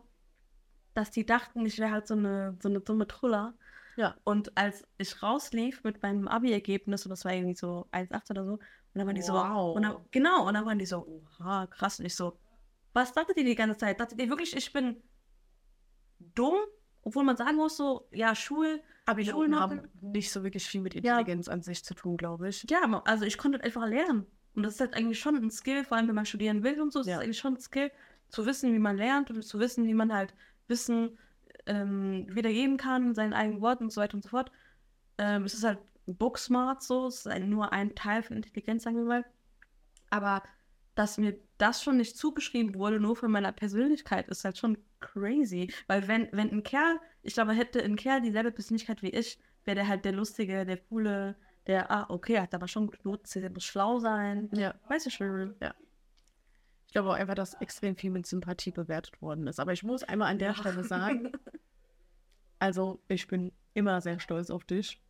dass 0.94 1.10
die 1.12 1.24
dachten, 1.24 1.64
ich 1.66 1.78
wäre 1.78 1.92
halt 1.92 2.08
so 2.08 2.14
eine, 2.14 2.56
so 2.60 2.68
eine 2.68 2.80
dumme 2.80 3.06
Truller. 3.06 3.54
Ja. 3.96 4.16
Und 4.24 4.56
als 4.56 4.84
ich 4.98 5.22
rauslief 5.22 5.84
mit 5.84 6.02
meinem 6.02 6.26
Abi-Ergebnis, 6.26 7.04
und 7.06 7.10
das 7.10 7.24
war 7.24 7.32
irgendwie 7.32 7.54
so 7.54 7.86
1,8 7.92 8.30
oder 8.30 8.44
so, 8.44 8.52
und 8.54 8.60
dann 8.94 9.06
waren 9.06 9.14
die 9.14 9.22
so, 9.22 9.34
Wow. 9.34 9.76
und 9.76 9.82
dann, 9.82 9.96
genau, 10.10 10.48
und 10.48 10.54
dann 10.54 10.66
waren 10.66 10.78
die 10.80 10.86
so, 10.86 11.06
oha, 11.38 11.66
krass, 11.68 12.00
und 12.00 12.06
ich 12.06 12.16
so, 12.16 12.38
was 12.92 13.12
dachtet 13.12 13.36
ihr 13.36 13.44
die 13.44 13.54
ganze 13.54 13.76
Zeit? 13.76 14.00
Dachtet 14.00 14.20
ihr 14.20 14.28
wirklich, 14.28 14.56
ich 14.56 14.72
bin 14.72 15.00
dumm? 16.18 16.56
Obwohl 17.06 17.22
man 17.22 17.36
sagen 17.36 17.56
muss, 17.56 17.76
so, 17.76 18.08
ja, 18.10 18.34
Schul, 18.34 18.82
Abi-Noten 19.04 19.52
Schulnoten- 19.52 19.60
haben 19.60 19.88
nicht 20.02 20.32
so 20.32 20.42
wirklich 20.42 20.66
viel 20.66 20.80
mit 20.80 20.94
Ja. 20.94 21.00
Intelligenz 21.18 21.46
an 21.48 21.62
sich 21.62 21.84
zu 21.84 21.94
tun, 21.94 22.16
glaube 22.16 22.48
ich. 22.48 22.66
ja, 22.68 22.80
also 23.04 23.24
ich 23.24 23.38
konnte 23.38 23.62
einfach 23.62 23.86
lernen. 23.86 24.26
Und 24.56 24.64
das 24.64 24.74
ist 24.74 24.80
halt 24.80 24.94
eigentlich 24.94 25.20
schon 25.20 25.36
ein 25.36 25.50
Skill, 25.52 25.84
vor 25.84 25.96
allem 25.96 26.08
wenn 26.08 26.16
man 26.16 26.26
studieren 26.26 26.64
will 26.64 26.80
und 26.80 26.92
so, 26.92 27.00
ist 27.00 27.06
Ja. 27.06 27.18
es 27.18 27.22
eigentlich 27.22 27.38
schon 27.38 27.54
ein 27.54 27.60
Skill, 27.60 27.92
zu 28.28 28.44
wissen, 28.44 28.72
wie 28.74 28.80
man 28.80 28.96
lernt 28.96 29.30
und 29.30 29.40
zu 29.42 29.60
wissen, 29.60 29.84
wie 29.86 29.94
man 29.94 30.12
halt 30.12 30.34
Wissen 30.66 31.16
ähm, 31.66 32.26
wiedergeben 32.28 32.76
kann, 32.76 33.06
in 33.08 33.14
seinen 33.14 33.34
eigenen 33.34 33.60
Worten 33.60 33.84
und 33.84 33.90
so 33.92 34.00
weiter 34.00 34.14
und 34.14 34.22
so 34.22 34.28
fort. 34.30 34.50
Ähm, 35.18 35.44
es 35.44 35.54
ist 35.54 35.62
halt 35.62 35.78
booksmart 36.06 36.82
so, 36.82 37.06
es 37.06 37.18
ist 37.18 37.28
ein, 37.28 37.48
nur 37.48 37.72
ein 37.72 37.94
Teil 37.94 38.24
von 38.24 38.36
Intelligenz, 38.36 38.82
sagen 38.82 38.96
wir 38.96 39.04
mal. 39.04 39.24
Aber 40.10 40.42
dass 40.96 41.18
mir 41.18 41.38
das 41.58 41.82
schon 41.82 41.98
nicht 41.98 42.16
zugeschrieben 42.16 42.74
wurde, 42.74 42.98
nur 42.98 43.14
von 43.14 43.30
meiner 43.30 43.52
Persönlichkeit, 43.52 44.28
ist 44.28 44.44
halt 44.44 44.58
schon 44.58 44.78
crazy. 44.98 45.72
Weil 45.86 46.08
wenn, 46.08 46.28
wenn 46.32 46.50
ein 46.50 46.62
Kerl, 46.62 46.98
ich 47.22 47.34
glaube, 47.34 47.52
hätte 47.52 47.82
ein 47.82 47.96
Kerl 47.96 48.22
dieselbe 48.22 48.50
Persönlichkeit 48.50 49.02
wie 49.02 49.10
ich, 49.10 49.38
wäre 49.64 49.76
der 49.76 49.88
halt 49.88 50.04
der 50.04 50.12
Lustige, 50.12 50.64
der 50.64 50.78
Coole, 50.78 51.36
der, 51.66 51.90
ah, 51.90 52.06
okay, 52.08 52.40
hat 52.40 52.54
aber 52.54 52.66
schon 52.66 52.86
gute 52.86 53.06
Noten, 53.06 53.40
der 53.40 53.50
muss 53.50 53.64
schlau 53.64 53.98
sein. 53.98 54.48
Ja. 54.54 54.74
Weiß 54.88 55.06
ich 55.06 55.14
schon. 55.14 55.54
Ich 56.86 56.92
glaube 56.92 57.10
auch 57.10 57.14
einfach, 57.14 57.34
dass 57.34 57.54
extrem 57.54 57.96
viel 57.96 58.10
mit 58.10 58.26
Sympathie 58.26 58.70
bewertet 58.70 59.20
worden 59.20 59.46
ist. 59.48 59.60
Aber 59.60 59.74
ich 59.74 59.82
muss 59.82 60.02
einmal 60.02 60.30
an 60.30 60.38
der 60.38 60.54
Stelle 60.54 60.82
sagen, 60.84 61.30
also 62.58 63.02
ich 63.08 63.28
bin 63.28 63.52
immer 63.74 64.00
sehr 64.00 64.18
stolz 64.18 64.48
auf 64.48 64.64
dich. 64.64 65.02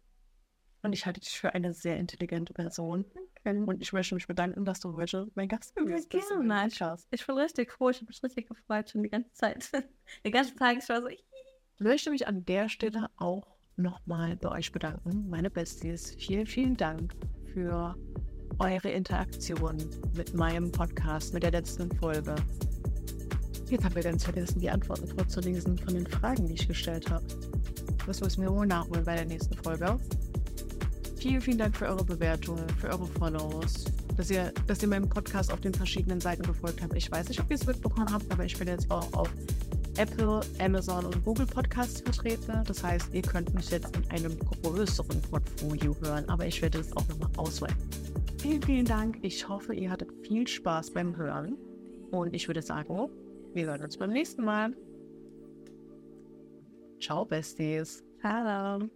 Und 0.82 0.92
ich 0.92 1.06
halte 1.06 1.20
dich 1.20 1.38
für 1.38 1.54
eine 1.54 1.74
sehr 1.74 1.96
intelligente 1.96 2.52
Person. 2.52 3.04
Und 3.46 3.80
ich 3.80 3.92
möchte 3.92 4.14
mich 4.14 4.26
bedanken, 4.26 4.64
dass 4.64 4.80
du 4.80 4.96
heute 4.96 5.28
mein 5.34 5.48
Gast 5.48 5.74
Ja, 5.76 5.84
bist. 5.84 6.12
Ein 6.12 6.20
gerne. 6.20 6.62
Podcast. 6.62 7.06
Ich 7.10 7.26
bin 7.26 7.38
richtig 7.38 7.72
froh, 7.72 7.90
ich 7.90 7.98
habe 7.98 8.06
mich 8.06 8.22
richtig 8.22 8.48
gefreut 8.48 8.90
schon 8.90 9.02
die 9.02 9.08
ganze 9.08 9.32
Zeit. 9.32 9.70
Den 10.24 10.32
ganzen 10.32 10.56
Tag, 10.56 10.78
ich 10.78 10.88
war 10.88 11.00
so, 11.00 11.08
Ich 11.08 11.24
möchte 11.78 12.10
mich 12.10 12.26
an 12.26 12.44
der 12.44 12.68
Stelle 12.68 13.08
auch 13.16 13.46
nochmal 13.76 14.36
bei 14.36 14.50
euch 14.50 14.72
bedanken, 14.72 15.28
meine 15.28 15.50
Besties. 15.50 16.16
Vielen, 16.18 16.46
vielen 16.46 16.76
Dank 16.76 17.14
für 17.52 17.94
eure 18.58 18.90
Interaktion 18.90 19.76
mit 20.16 20.34
meinem 20.34 20.72
Podcast, 20.72 21.32
mit 21.34 21.42
der 21.42 21.52
letzten 21.52 21.90
Folge. 21.96 22.34
Jetzt 23.68 23.84
haben 23.84 23.94
wir 23.94 24.02
ganz 24.02 24.24
vergessen, 24.24 24.60
die 24.60 24.70
Antworten 24.70 25.06
vorzulesen 25.06 25.76
von 25.78 25.94
den 25.94 26.06
Fragen, 26.06 26.46
die 26.46 26.54
ich 26.54 26.66
gestellt 26.66 27.10
habe. 27.10 27.26
Das 28.06 28.20
müssen 28.20 28.42
wir 28.42 28.52
wohl 28.52 28.66
nachholen 28.66 29.04
bei 29.04 29.16
der 29.16 29.24
nächsten 29.26 29.54
Folge. 29.54 29.98
Vielen, 31.26 31.40
vielen 31.40 31.58
Dank 31.58 31.76
für 31.76 31.86
eure 31.86 32.04
Bewertungen, 32.04 32.68
für 32.80 32.86
eure 32.86 33.04
Follows, 33.04 33.86
dass 34.16 34.30
ihr, 34.30 34.52
dass 34.68 34.80
ihr 34.80 34.88
meinem 34.88 35.08
Podcast 35.08 35.52
auf 35.52 35.60
den 35.60 35.74
verschiedenen 35.74 36.20
Seiten 36.20 36.44
gefolgt 36.44 36.80
habt. 36.80 36.94
Ich 36.94 37.10
weiß 37.10 37.28
nicht, 37.28 37.40
ob 37.40 37.50
ihr 37.50 37.56
es 37.56 37.66
mitbekommen 37.66 38.12
habt, 38.12 38.30
aber 38.30 38.44
ich 38.44 38.56
bin 38.56 38.68
jetzt 38.68 38.88
auch 38.92 39.12
auf 39.12 39.28
Apple, 39.96 40.40
Amazon 40.60 41.04
und 41.04 41.24
Google 41.24 41.46
Podcasts 41.46 42.00
vertreten. 42.00 42.62
Das 42.68 42.80
heißt, 42.84 43.12
ihr 43.12 43.22
könnt 43.22 43.52
mich 43.54 43.68
jetzt 43.70 43.96
in 43.96 44.08
einem 44.10 44.38
größeren 44.62 45.20
Portfolio 45.22 45.96
hören, 46.00 46.28
aber 46.28 46.46
ich 46.46 46.62
werde 46.62 46.78
es 46.78 46.96
auch 46.96 47.08
nochmal 47.08 47.30
ausweiten. 47.38 47.76
Vielen, 48.38 48.62
vielen 48.62 48.84
Dank. 48.84 49.18
Ich 49.22 49.48
hoffe, 49.48 49.74
ihr 49.74 49.90
hattet 49.90 50.12
viel 50.24 50.46
Spaß 50.46 50.92
beim 50.92 51.16
Hören. 51.16 51.56
Und 52.12 52.34
ich 52.34 52.46
würde 52.46 52.62
sagen, 52.62 53.10
wir 53.52 53.66
hören 53.66 53.82
uns 53.82 53.96
beim 53.96 54.12
nächsten 54.12 54.44
Mal. 54.44 54.76
Ciao, 57.00 57.24
Besties. 57.24 58.04
Hallo. 58.22 58.88